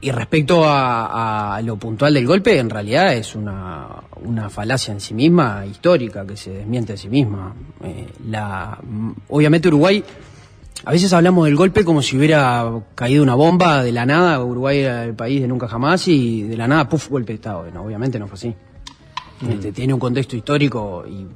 Y 0.00 0.10
respecto 0.12 0.64
a, 0.64 1.56
a 1.56 1.62
lo 1.62 1.76
puntual 1.76 2.14
del 2.14 2.26
golpe, 2.26 2.58
en 2.58 2.70
realidad 2.70 3.14
es 3.14 3.34
una, 3.34 3.86
una 4.22 4.48
falacia 4.48 4.92
en 4.92 5.00
sí 5.00 5.14
misma, 5.14 5.66
histórica, 5.66 6.26
que 6.26 6.36
se 6.36 6.50
desmiente 6.50 6.94
a 6.94 6.96
sí 6.96 7.08
misma. 7.08 7.54
Eh, 7.84 8.08
la, 8.28 8.78
obviamente 9.28 9.68
Uruguay, 9.68 10.02
a 10.84 10.92
veces 10.92 11.12
hablamos 11.12 11.44
del 11.44 11.56
golpe 11.56 11.84
como 11.84 12.00
si 12.00 12.16
hubiera 12.16 12.82
caído 12.94 13.22
una 13.22 13.34
bomba 13.34 13.82
de 13.82 13.92
la 13.92 14.06
nada, 14.06 14.42
Uruguay 14.42 14.78
era 14.78 15.04
el 15.04 15.14
país 15.14 15.40
de 15.42 15.48
nunca 15.48 15.68
jamás 15.68 16.08
y 16.08 16.42
de 16.42 16.56
la 16.56 16.66
nada, 16.66 16.88
puff, 16.88 17.10
golpe 17.10 17.32
de 17.32 17.36
Estado. 17.36 17.70
No, 17.72 17.82
obviamente 17.82 18.18
no 18.18 18.26
fue 18.26 18.34
así. 18.34 18.54
Este, 19.48 19.72
tiene 19.72 19.94
un 19.94 20.00
contexto 20.00 20.36
histórico 20.36 21.04
y 21.06 21.26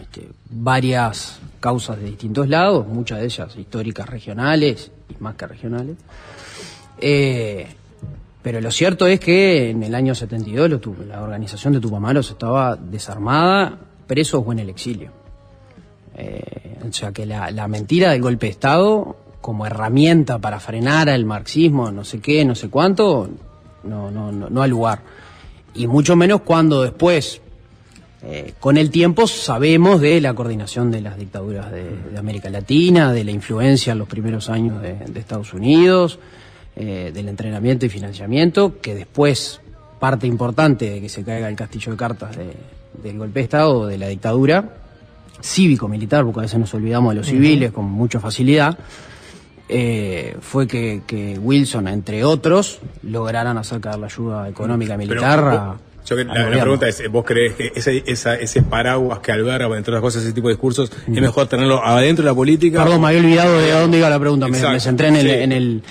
este, 0.00 0.28
varias 0.50 1.40
causas 1.60 1.98
de 1.98 2.06
distintos 2.06 2.48
lados, 2.48 2.86
muchas 2.86 3.20
de 3.20 3.24
ellas 3.26 3.56
históricas 3.56 4.08
regionales 4.08 4.90
y 5.08 5.22
más 5.22 5.34
que 5.34 5.46
regionales. 5.46 5.96
Eh, 6.98 7.66
pero 8.42 8.60
lo 8.60 8.70
cierto 8.70 9.06
es 9.06 9.20
que 9.20 9.70
en 9.70 9.82
el 9.82 9.94
año 9.94 10.14
72 10.14 10.70
lo 10.70 10.80
la 11.06 11.22
organización 11.22 11.74
de 11.74 11.80
Tupamaros 11.80 12.30
estaba 12.30 12.76
desarmada, 12.76 13.78
presos 14.06 14.42
o 14.44 14.52
en 14.52 14.60
el 14.60 14.70
exilio. 14.70 15.19
Eh, 16.22 16.76
o 16.86 16.92
sea 16.92 17.12
que 17.12 17.24
la, 17.24 17.66
mentira 17.68 18.10
del 18.10 18.20
golpe 18.20 18.46
de 18.46 18.52
Estado 18.52 19.16
como 19.40 19.64
herramienta 19.64 20.38
para 20.38 20.60
frenar 20.60 21.08
al 21.08 21.24
marxismo, 21.24 21.90
no 21.90 22.04
sé 22.04 22.20
qué, 22.20 22.44
no 22.44 22.54
sé 22.54 22.68
cuánto, 22.68 23.30
no, 23.84 24.10
no, 24.10 24.30
no, 24.30 24.50
no 24.50 24.62
ha 24.62 24.66
lugar. 24.66 25.00
Y 25.74 25.86
mucho 25.86 26.14
menos 26.16 26.42
cuando 26.42 26.82
después, 26.82 27.40
eh, 28.22 28.52
con 28.60 28.76
el 28.76 28.90
tiempo, 28.90 29.26
sabemos 29.26 30.00
de 30.02 30.20
la 30.20 30.34
coordinación 30.34 30.90
de 30.90 31.00
las 31.00 31.16
dictaduras 31.16 31.70
de, 31.72 31.88
América 32.18 32.50
Latina, 32.50 33.12
de 33.14 33.24
la 33.24 33.30
influencia 33.30 33.92
en 33.92 33.98
los 33.98 34.08
primeros 34.08 34.50
años 34.50 34.82
de, 34.82 34.92
de 34.94 35.20
Estados 35.20 35.54
Unidos, 35.54 36.18
eh, 36.76 37.10
del 37.14 37.28
entrenamiento 37.28 37.86
y 37.86 37.88
financiamiento, 37.88 38.78
que 38.82 38.94
después, 38.94 39.60
parte 39.98 40.26
importante 40.26 40.90
de 40.90 41.00
que 41.00 41.08
se 41.08 41.24
caiga 41.24 41.48
el 41.48 41.56
castillo 41.56 41.92
de 41.92 41.96
cartas 41.98 42.36
de- 42.36 42.56
del 43.02 43.16
golpe 43.16 43.40
de 43.40 43.44
Estado, 43.44 43.86
de 43.86 43.96
la 43.96 44.08
dictadura, 44.08 44.76
cívico-militar, 45.42 46.24
porque 46.24 46.40
a 46.40 46.42
veces 46.42 46.58
nos 46.58 46.72
olvidamos 46.74 47.12
de 47.12 47.16
los 47.20 47.26
civiles 47.26 47.72
con 47.72 47.84
mucha 47.86 48.20
facilidad, 48.20 48.78
eh, 49.68 50.36
fue 50.40 50.66
que, 50.66 51.02
que 51.06 51.38
Wilson, 51.38 51.86
entre 51.88 52.24
otros, 52.24 52.80
lograran 53.02 53.56
acercar 53.56 53.98
la 53.98 54.06
ayuda 54.06 54.48
económica 54.48 54.96
militar 54.96 55.38
Pero, 55.38 55.50
a, 55.50 55.78
yo 56.04 56.16
que- 56.16 56.24
la, 56.24 56.50
la 56.50 56.60
pregunta 56.62 56.88
es, 56.88 57.02
¿vos 57.10 57.24
crees 57.24 57.54
que 57.54 57.70
ese, 57.76 58.02
esa- 58.06 58.34
ese 58.34 58.62
paraguas 58.62 59.20
que 59.20 59.30
alberga, 59.30 59.66
entre 59.76 59.92
otras 59.92 60.00
cosas, 60.00 60.24
ese 60.24 60.32
tipo 60.32 60.48
de 60.48 60.54
discursos, 60.54 60.90
es 61.06 61.20
mejor 61.20 61.46
tenerlo 61.46 61.84
adentro 61.84 62.24
de 62.24 62.30
la 62.30 62.34
política? 62.34 62.82
Perdón, 62.82 63.00
me 63.02 63.08
había 63.08 63.20
olvidado 63.20 63.58
de 63.60 63.72
a 63.72 63.80
dónde 63.80 63.98
iba 63.98 64.10
la 64.10 64.18
pregunta, 64.18 64.48
me, 64.48 64.80
centré 64.80 65.08
en 65.08 65.16
el... 65.16 65.22
sí. 65.26 65.30
En 65.34 65.52
el 65.52 65.82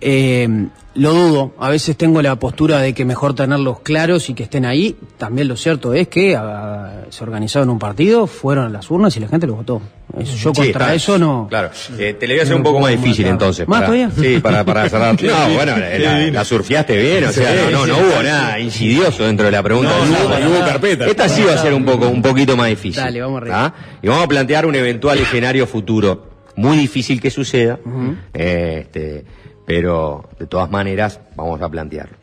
eh, 0.00 0.66
lo 0.98 1.12
dudo, 1.12 1.54
a 1.58 1.68
veces 1.70 1.96
tengo 1.96 2.20
la 2.22 2.36
postura 2.36 2.80
de 2.80 2.92
que 2.92 3.04
mejor 3.04 3.34
tenerlos 3.34 3.80
claros 3.80 4.28
y 4.30 4.34
que 4.34 4.42
estén 4.42 4.64
ahí. 4.64 4.96
También 5.16 5.46
lo 5.48 5.56
cierto 5.56 5.94
es 5.94 6.08
que 6.08 6.34
ah, 6.36 7.04
se 7.10 7.22
organizaron 7.22 7.70
un 7.70 7.78
partido, 7.78 8.26
fueron 8.26 8.66
a 8.66 8.68
las 8.68 8.90
urnas 8.90 9.16
y 9.16 9.20
la 9.20 9.28
gente 9.28 9.46
los 9.46 9.56
votó. 9.56 9.80
Es- 10.18 10.30
yo 10.34 10.52
Sí, 10.54 10.62
contra 10.62 10.94
eso 10.94 11.18
no... 11.18 11.46
Claro, 11.48 11.70
Eh, 11.98 12.14
te 12.18 12.26
le 12.26 12.34
voy 12.34 12.40
a 12.40 12.42
hacer 12.42 12.56
un 12.56 12.62
poco 12.62 12.80
más 12.80 12.90
difícil 12.90 13.26
entonces. 13.26 13.68
¿Más 13.68 13.82
para- 13.82 13.86
todavía? 13.86 14.10
Sí, 14.10 14.40
para, 14.40 14.64
para 14.64 14.88
cerrar. 14.88 15.16
No, 15.22 15.54
bueno, 15.54 15.76
la, 15.76 16.18
la- 16.30 16.44
surfeaste 16.44 16.96
bien, 17.00 17.24
o 17.24 17.32
sea, 17.32 17.54
no, 17.70 17.86
no, 17.86 17.94
hubo 17.98 18.22
nada 18.22 18.58
insidioso 18.58 19.24
dentro 19.24 19.46
de 19.46 19.52
la 19.52 19.62
pregunta. 19.62 19.90
No, 19.90 20.04
no, 20.28 20.38
no 20.40 20.50
hubo 20.50 20.60
carpeta. 20.66 21.06
Esta 21.06 21.28
sí 21.28 21.42
va 21.42 21.54
a 21.54 21.58
ser 21.58 21.74
un 21.74 21.84
poco, 21.84 22.08
un 22.08 22.22
poquito 22.22 22.56
más 22.56 22.68
difícil. 22.70 23.02
Dale, 23.02 23.20
vamos 23.20 23.42
arriba. 23.42 23.64
¿ah? 23.66 23.74
Y 24.02 24.08
vamos 24.08 24.24
a 24.24 24.28
plantear 24.28 24.66
un 24.66 24.74
eventual 24.74 25.18
escenario 25.18 25.66
futuro. 25.66 26.26
Muy 26.56 26.76
difícil 26.76 27.20
que 27.20 27.30
suceda, 27.30 27.78
Ujú. 27.84 28.16
eh, 28.34 28.78
este, 28.82 29.24
pero 29.68 30.28
de 30.38 30.46
todas 30.46 30.70
maneras 30.70 31.20
vamos 31.36 31.60
a 31.60 31.68
plantearlo. 31.68 32.16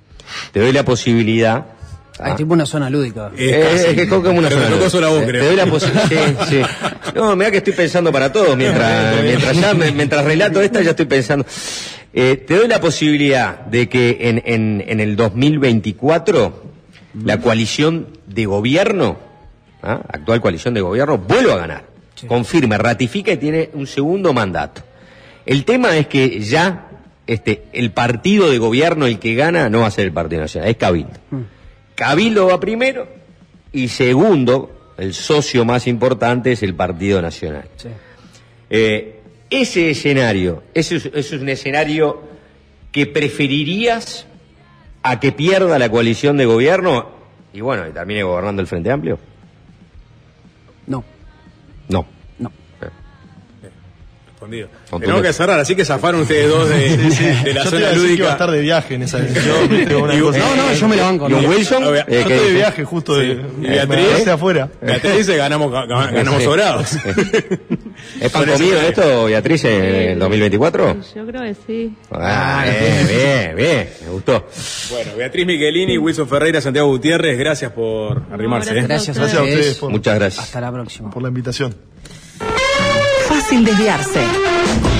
Te 0.51 0.59
doy 0.61 0.73
la 0.73 0.83
posibilidad. 0.83 1.67
Hay 2.19 2.31
¿ah? 2.31 2.35
tipo 2.35 2.53
una 2.53 2.65
zona 2.65 2.89
lúdica. 2.89 3.29
Eh, 3.37 3.71
es 3.75 3.93
que 3.93 4.01
es 4.03 4.07
como 4.09 4.31
una 4.31 4.49
Pero 4.49 4.61
zona 4.61 4.65
te 4.65 4.71
tocó 4.71 4.83
luz. 4.85 4.91
solo 4.91 5.07
a 5.07 5.09
vos, 5.11 5.19
Te- 5.19 5.27
creo. 5.27 5.41
Te 5.41 5.47
doy 5.47 5.55
la 5.55 5.65
posibilidad. 5.67 6.33
Sí, 6.49 6.61
sí. 6.61 6.61
No, 7.13 7.35
mira 7.35 7.51
que 7.51 7.57
estoy 7.57 7.73
pensando 7.73 8.11
para 8.11 8.31
todos 8.31 8.57
mientras, 8.57 9.21
mientras 9.23 9.59
ya, 9.61 9.73
me- 9.75 9.91
mientras 9.91 10.25
relato 10.25 10.59
esta 10.59 10.81
ya 10.81 10.89
estoy 10.91 11.05
pensando. 11.05 11.45
Eh, 12.13 12.37
te 12.47 12.55
doy 12.55 12.67
la 12.67 12.79
posibilidad 12.81 13.59
de 13.59 13.87
que 13.89 14.17
en, 14.21 14.41
en, 14.45 14.83
en 14.87 14.99
el 15.01 15.15
2024 15.15 16.63
la 17.23 17.39
coalición 17.41 18.07
de 18.25 18.45
gobierno, 18.47 19.17
¿ah? 19.83 19.99
actual 20.11 20.41
coalición 20.41 20.73
de 20.73 20.81
gobierno, 20.81 21.17
vuelva 21.19 21.53
a 21.53 21.57
ganar. 21.57 21.83
Confirme, 22.27 22.77
ratifica 22.79 23.33
y 23.33 23.37
tiene 23.37 23.69
un 23.73 23.85
segundo 23.85 24.33
mandato. 24.33 24.81
El 25.45 25.63
tema 25.65 25.95
es 25.97 26.07
que 26.07 26.39
ya 26.39 26.87
este, 27.27 27.65
el 27.73 27.91
partido 27.91 28.49
de 28.49 28.57
gobierno, 28.57 29.05
el 29.05 29.19
que 29.19 29.35
gana, 29.35 29.69
no 29.69 29.81
va 29.81 29.87
a 29.87 29.91
ser 29.91 30.05
el 30.05 30.11
Partido 30.11 30.41
Nacional, 30.41 30.69
es 30.69 30.77
Cabildo. 30.77 31.19
Cabildo 31.95 32.47
va 32.47 32.59
primero 32.59 33.07
y 33.71 33.87
segundo, 33.87 34.93
el 34.97 35.13
socio 35.13 35.65
más 35.65 35.87
importante 35.87 36.51
es 36.51 36.63
el 36.63 36.75
Partido 36.75 37.21
Nacional. 37.21 37.67
Eh, 38.69 39.21
ese 39.49 39.91
escenario, 39.91 40.63
ese 40.73 40.97
es, 40.97 41.05
ese 41.07 41.35
es 41.35 41.41
un 41.41 41.49
escenario 41.49 42.21
que 42.91 43.05
preferirías 43.05 44.27
a 45.03 45.19
que 45.19 45.31
pierda 45.31 45.77
la 45.77 45.89
coalición 45.89 46.37
de 46.37 46.45
gobierno 46.45 47.15
y 47.53 47.61
bueno, 47.61 47.87
y 47.87 47.91
termine 47.91 48.23
gobernando 48.23 48.61
el 48.61 48.67
Frente 48.67 48.91
Amplio. 48.91 49.17
No. 50.87 51.03
No. 51.87 52.05
Respondido. 54.45 54.67
Contundente. 54.89 55.05
Tenemos 55.05 55.21
que 55.23 55.33
cerrar, 55.33 55.59
así 55.59 55.75
que 55.75 55.85
zafaron 55.85 56.21
ustedes 56.21 56.49
dos 56.49 56.69
de, 56.69 56.89
Sí, 56.89 57.11
sí. 57.11 57.23
de 57.43 57.53
la 57.53 57.63
Yo 57.63 57.69
zona 57.69 57.79
iba 57.81 57.89
a 57.89 57.91
decir 57.91 57.91
que 57.91 57.91
iba 57.91 57.91
a 57.91 57.97
lúdica. 58.05 58.31
estar 58.31 58.51
de 58.51 58.59
viaje 58.61 58.95
en 58.95 59.01
esa 59.03 59.19
cosa. 59.27 59.41
no, 59.89 60.55
no, 60.55 60.73
yo 60.73 60.87
me 60.87 60.95
la 60.95 61.03
banco, 61.03 61.29
¿Y 61.29 61.31
¿no? 61.33 61.39
Wilson? 61.49 61.83
Yo 61.83 62.05
¿qué 62.05 62.19
estoy 62.19 62.37
de 62.47 62.53
viaje 62.53 62.83
justo 62.83 63.15
de, 63.15 63.25
Sí. 63.25 63.31
¿Y 63.57 63.61
me 63.61 63.69
Beatriz? 63.69 63.99
agarraste 64.05 64.31
afuera. 64.31 64.69
Beatriz 64.81 65.17
dice 65.17 65.37
ganamos, 65.37 65.71
ga- 65.71 65.87
ganamos 66.11 66.43
sobrados. 66.43 66.91
¿Es 68.21 68.31
pan 68.31 68.45
comido 68.45 68.79
esto, 68.81 69.25
Beatriz, 69.25 69.63
en 69.65 69.83
el 69.83 70.19
2024? 70.19 70.97
Yo 71.15 71.25
creo 71.25 71.41
que 71.41 71.55
sí. 71.65 71.95
Ah, 72.11 72.63
bien, 72.65 73.07
bien, 73.07 73.55
bien, 73.55 73.89
me 74.05 74.09
gustó. 74.11 74.47
Bueno, 74.91 75.11
Beatriz 75.17 75.45
Michelini, 75.45 75.97
Wilson 75.97 76.27
Ferreira, 76.27 76.61
Santiago 76.61 76.87
Gutiérrez, 76.89 77.37
gracias 77.37 77.71
por 77.71 78.23
arrimarse. 78.31 78.71
¿eh? 78.77 78.83
gracias 78.83 79.17
a 79.17 79.21
Gracias 79.21 79.39
a 79.39 79.43
ustedes. 79.43 79.59
ustedes 79.59 79.77
por, 79.77 79.91
Muchas 79.91 80.15
gracias. 80.15 80.43
Hasta 80.45 80.61
la 80.61 80.71
próxima. 80.71 81.09
por 81.09 81.21
la 81.23 81.29
invitación. 81.29 81.75
Fácil 83.45 83.63
desviarse. 83.63 84.94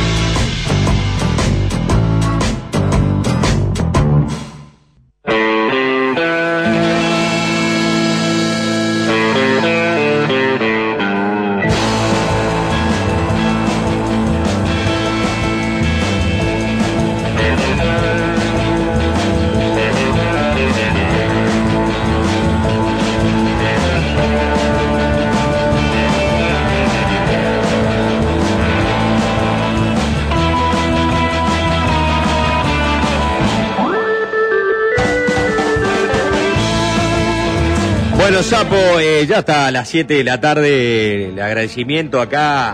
Ya 39.24 39.40
está 39.40 39.68
a 39.68 39.72
las 39.72 39.88
7 39.90 40.14
de 40.16 40.24
la 40.24 40.40
tarde. 40.42 41.30
El 41.30 41.40
agradecimiento 41.40 42.20
acá 42.22 42.72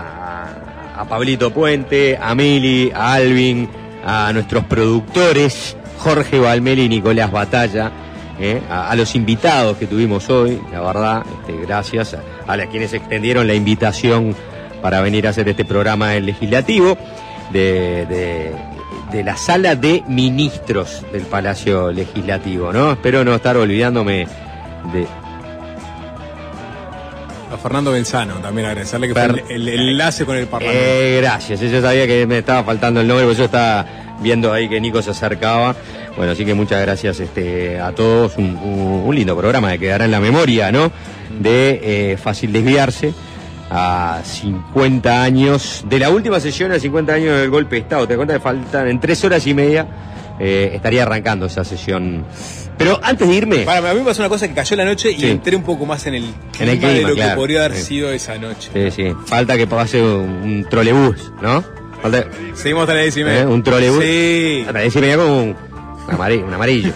a, 0.96 1.04
Pablito 1.08 1.52
Puente, 1.52 2.18
a 2.20 2.34
Mili, 2.34 2.90
a 2.94 3.14
Alvin, 3.14 3.68
a 4.04 4.32
nuestros 4.32 4.64
productores, 4.64 5.76
Jorge 5.98 6.38
Valmeli 6.38 6.82
y 6.84 6.88
Nicolás 6.88 7.30
Batalla, 7.30 7.90
eh, 8.40 8.60
a, 8.70 8.94
los 8.96 9.14
invitados 9.14 9.76
que 9.76 9.86
tuvimos 9.86 10.28
hoy, 10.30 10.60
la 10.72 10.80
verdad, 10.80 11.22
este, 11.40 11.60
gracias 11.66 12.16
a, 12.46 12.56
quienes 12.66 12.92
extendieron 12.92 13.46
la 13.46 13.54
invitación 13.54 14.34
para 14.80 15.00
venir 15.00 15.26
a 15.26 15.30
hacer 15.30 15.48
este 15.48 15.64
programa 15.64 16.10
del 16.10 16.26
legislativo 16.26 16.96
de, 17.52 18.06
de- 18.06 18.72
de 19.12 19.22
la 19.22 19.36
sala 19.36 19.76
de 19.76 20.02
ministros 20.08 21.04
del 21.12 21.22
Palacio 21.26 21.92
Legislativo, 21.92 22.72
¿no? 22.72 22.92
Espero 22.92 23.24
no 23.24 23.34
estar 23.34 23.58
olvidándome 23.58 24.26
de, 24.90 25.06
Fernando 27.62 27.92
Benzano 27.92 28.34
también 28.36 28.66
agradecerle 28.66 29.08
que 29.08 29.14
fue 29.14 29.44
el, 29.48 29.68
el 29.68 29.90
enlace 29.90 30.24
con 30.24 30.36
el 30.36 30.46
Parlamento. 30.46 30.82
Eh, 30.84 31.18
gracias, 31.22 31.60
yo 31.60 31.80
sabía 31.80 32.06
que 32.06 32.26
me 32.26 32.38
estaba 32.38 32.64
faltando 32.64 33.00
el 33.00 33.06
nombre, 33.06 33.24
porque 33.24 33.38
yo 33.38 33.44
estaba 33.44 33.86
viendo 34.20 34.52
ahí 34.52 34.68
que 34.68 34.80
Nico 34.80 35.00
se 35.02 35.10
acercaba. 35.12 35.74
Bueno, 36.16 36.32
así 36.32 36.44
que 36.44 36.54
muchas 36.54 36.80
gracias 36.82 37.20
este, 37.20 37.80
a 37.80 37.92
todos. 37.92 38.36
Un, 38.36 38.56
un- 38.56 39.02
un 39.06 39.14
lindo 39.14 39.36
programa 39.36 39.70
que 39.72 39.78
quedará 39.78 40.04
en 40.04 40.10
la 40.10 40.20
memoria, 40.20 40.70
¿no? 40.72 40.90
De 41.40 41.80
eh, 42.12 42.16
Fácil 42.16 42.52
Desviarse. 42.52 43.14
a 43.70 44.20
50 44.22 45.22
años 45.22 45.82
de 45.88 45.98
la 45.98 46.10
última 46.10 46.38
sesión 46.40 46.72
a 46.72 46.78
50 46.78 47.12
años 47.14 47.38
del 47.40 47.48
golpe 47.48 47.76
de 47.76 47.82
Estado. 47.82 48.06
Te 48.06 48.12
das 48.12 48.16
cuenta 48.18 48.34
que 48.34 48.40
faltan 48.40 48.88
en 48.88 49.00
tres 49.00 49.24
horas 49.24 49.46
y 49.46 49.54
media 49.54 49.86
eh, 50.38 50.72
estaría 50.74 51.04
arrancando 51.04 51.46
esa 51.46 51.64
sesión. 51.64 52.24
Pero 52.78 52.98
antes 53.02 53.28
de 53.28 53.34
irme, 53.34 53.58
Para, 53.58 53.90
a 53.90 53.94
mí 53.94 54.00
me 54.00 54.06
pasó 54.06 54.22
una 54.22 54.28
cosa 54.28 54.48
que 54.48 54.54
cayó 54.54 54.76
la 54.76 54.84
noche 54.84 55.10
y 55.12 55.20
Sí. 55.20 55.30
entré 55.30 55.54
un 55.56 55.62
poco 55.62 55.86
más 55.86 56.04
en 56.06 56.14
el 56.14 56.24
En 56.58 56.68
el 56.68 56.78
clima 56.78 56.92
de 56.92 57.02
lo 57.02 57.14
claro. 57.14 57.30
que 57.32 57.36
podría 57.36 57.64
haber 57.64 57.76
Sí. 57.78 57.84
sido 57.84 58.10
esa 58.12 58.38
noche. 58.38 58.70
sí, 58.72 58.90
sí, 58.90 59.14
falta 59.26 59.56
que 59.56 59.66
pase 59.66 60.00
un, 60.02 60.30
un 60.42 60.66
trolebús, 60.68 61.32
¿no? 61.40 61.62
Falta- 62.02 62.26
Seguimos 62.54 62.82
hasta 62.82 62.94
la 62.94 63.00
diez 63.02 63.16
y 63.16 63.24
media. 63.24 63.40
¿Eh? 63.42 63.46
Un 63.46 63.62
trolebús. 63.62 64.02
Sí. 64.02 64.64
Hasta 64.66 64.78
ahí 64.80 64.90
se 64.90 65.00
venía 65.00 65.16
con 65.16 65.26
un, 65.30 65.56
un 66.08 66.14
amarillo, 66.14 66.46
un 66.46 66.54
amarillo. 66.54 66.92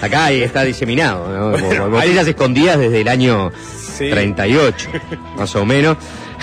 Acá 0.00 0.30
está 0.30 0.62
diseminado, 0.64 1.28
¿no? 1.28 1.52
Como- 1.58 1.68
como 1.68 1.90
botellas 1.90 2.26
escondidas 2.26 2.78
desde 2.78 3.02
el 3.02 3.08
año 3.08 3.52
38, 3.98 4.88
más 5.36 5.54
o 5.56 5.64
menos. 5.66 5.96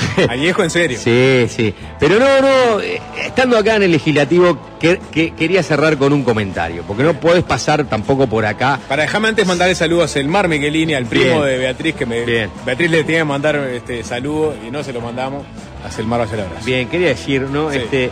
Añejo 0.30 0.63
en 0.63 0.69
serio. 0.69 0.99
Sí, 1.01 1.45
sí. 1.49 1.73
Pero 1.99 2.19
no, 2.19 2.41
no, 2.41 2.80
estando 3.23 3.57
acá 3.57 3.76
en 3.76 3.84
el 3.84 3.91
legislativo, 3.91 4.57
que, 4.80 4.99
que- 5.11 5.31
quería 5.34 5.63
cerrar 5.63 5.97
con 5.97 6.13
un 6.13 6.23
comentario, 6.23 6.84
porque 6.88 7.03
no 7.03 7.13
podés 7.19 7.43
pasar 7.43 7.85
tampoco 7.85 8.27
por 8.27 8.45
acá. 8.45 8.80
Para 8.88 9.03
dejarme 9.03 9.30
antes 9.30 9.45
mandarle 9.47 9.76
saludos 9.76 10.15
a 10.15 10.19
Elmar 10.19 10.47
Michelini, 10.47 10.93
al 10.93 11.05
primo 11.05 11.26
Bien. 11.41 11.45
de 11.45 11.57
Beatriz, 11.57 11.95
que 11.95 12.05
me 12.05 12.26
Beatriz 12.65 12.89
le 12.91 13.03
tenía 13.03 13.19
que 13.22 13.26
mandar 13.26 13.55
este 13.55 14.03
saludo 14.03 14.55
y 14.65 14.72
no 14.72 14.84
se 14.84 14.93
lo 14.93 15.01
mandamos. 15.01 15.43
A 15.85 15.91
Selmar 15.91 16.19
abrazo. 16.22 16.65
Bien, 16.65 16.88
quería 16.88 17.09
decir, 17.09 17.41
¿no? 17.43 17.72
Sí. 17.72 17.77
Este, 17.77 18.09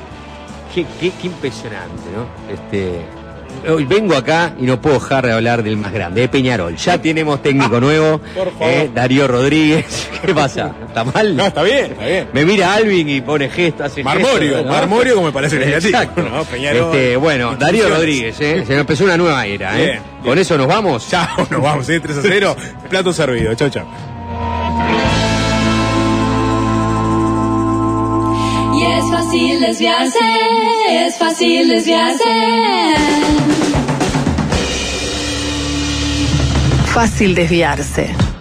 qué, 0.76 0.86
qué- 1.00 1.12
qué 1.20 1.28
impresionante, 1.28 2.04
¿no? 2.16 2.54
Este, 2.54 3.02
hoy 3.70 3.86
vengo 3.86 4.16
acá 4.16 4.54
y 4.60 4.64
no 4.64 4.80
puedo 4.82 4.96
dejar 5.00 5.26
de 5.26 5.32
hablar 5.34 5.64
del 5.64 5.78
más 5.78 5.92
grande, 5.94 6.22
de 6.22 6.28
Peñarol. 6.30 6.76
Ya 6.76 6.98
tenemos 7.02 7.42
técnico 7.42 7.80
nuevo, 7.80 8.20
Por 8.36 8.52
favor. 8.52 8.68
eh, 8.68 8.90
Darío 8.94 9.28
Rodríguez. 9.28 10.10
¿Qué 10.26 10.34
pasa? 10.34 10.72
¿Está 10.88 11.04
mal? 11.04 11.36
No, 11.36 11.46
está 11.48 11.64
bien, 11.64 11.92
está 11.92 12.06
bien. 12.06 12.28
Me 12.34 12.46
mira 12.46 12.74
Alvin 12.74 13.10
y 13.10 13.22
pone 13.22 13.50
gesto, 13.50 13.84
hace 13.84 14.04
Marmorio. 14.04 14.64
Marmorio 14.64 15.16
como 15.16 15.28
me 15.28 15.34
parece 15.34 15.58
legislativo, 15.60 15.98
Exacto. 16.00 16.22
¿no? 16.30 16.44
Peñarol, 16.46 16.96
Este, 16.96 17.16
bueno, 17.18 17.56
Darío. 17.56 17.90
Rodríguez, 17.90 18.40
¿eh? 18.42 18.64
se 18.66 18.72
nos 18.74 18.82
empezó 18.82 19.04
una 19.06 19.18
nueva 19.18 19.46
era. 19.46 19.80
¿eh? 19.80 19.86
Bien, 19.86 20.00
Con 20.24 20.38
eso 20.40 20.58
nos 20.58 20.68
vamos. 20.68 21.08
Chao, 21.10 21.28
nos 21.50 21.62
vamos, 21.62 21.90
¿eh? 21.90 22.00
3 22.00 22.18
a 22.18 22.22
0. 22.22 22.56
Plato 22.90 23.12
servido. 23.14 23.54
Chao, 23.56 23.70
chao. 23.70 23.86
Y 28.76 28.84
es 28.86 29.06
fácil 29.12 29.60
desviarse, 29.62 30.20
es 30.90 31.16
fácil 31.18 31.68
desviarse. 31.70 32.24
Fácil 36.94 37.34
desviarse. 37.34 38.33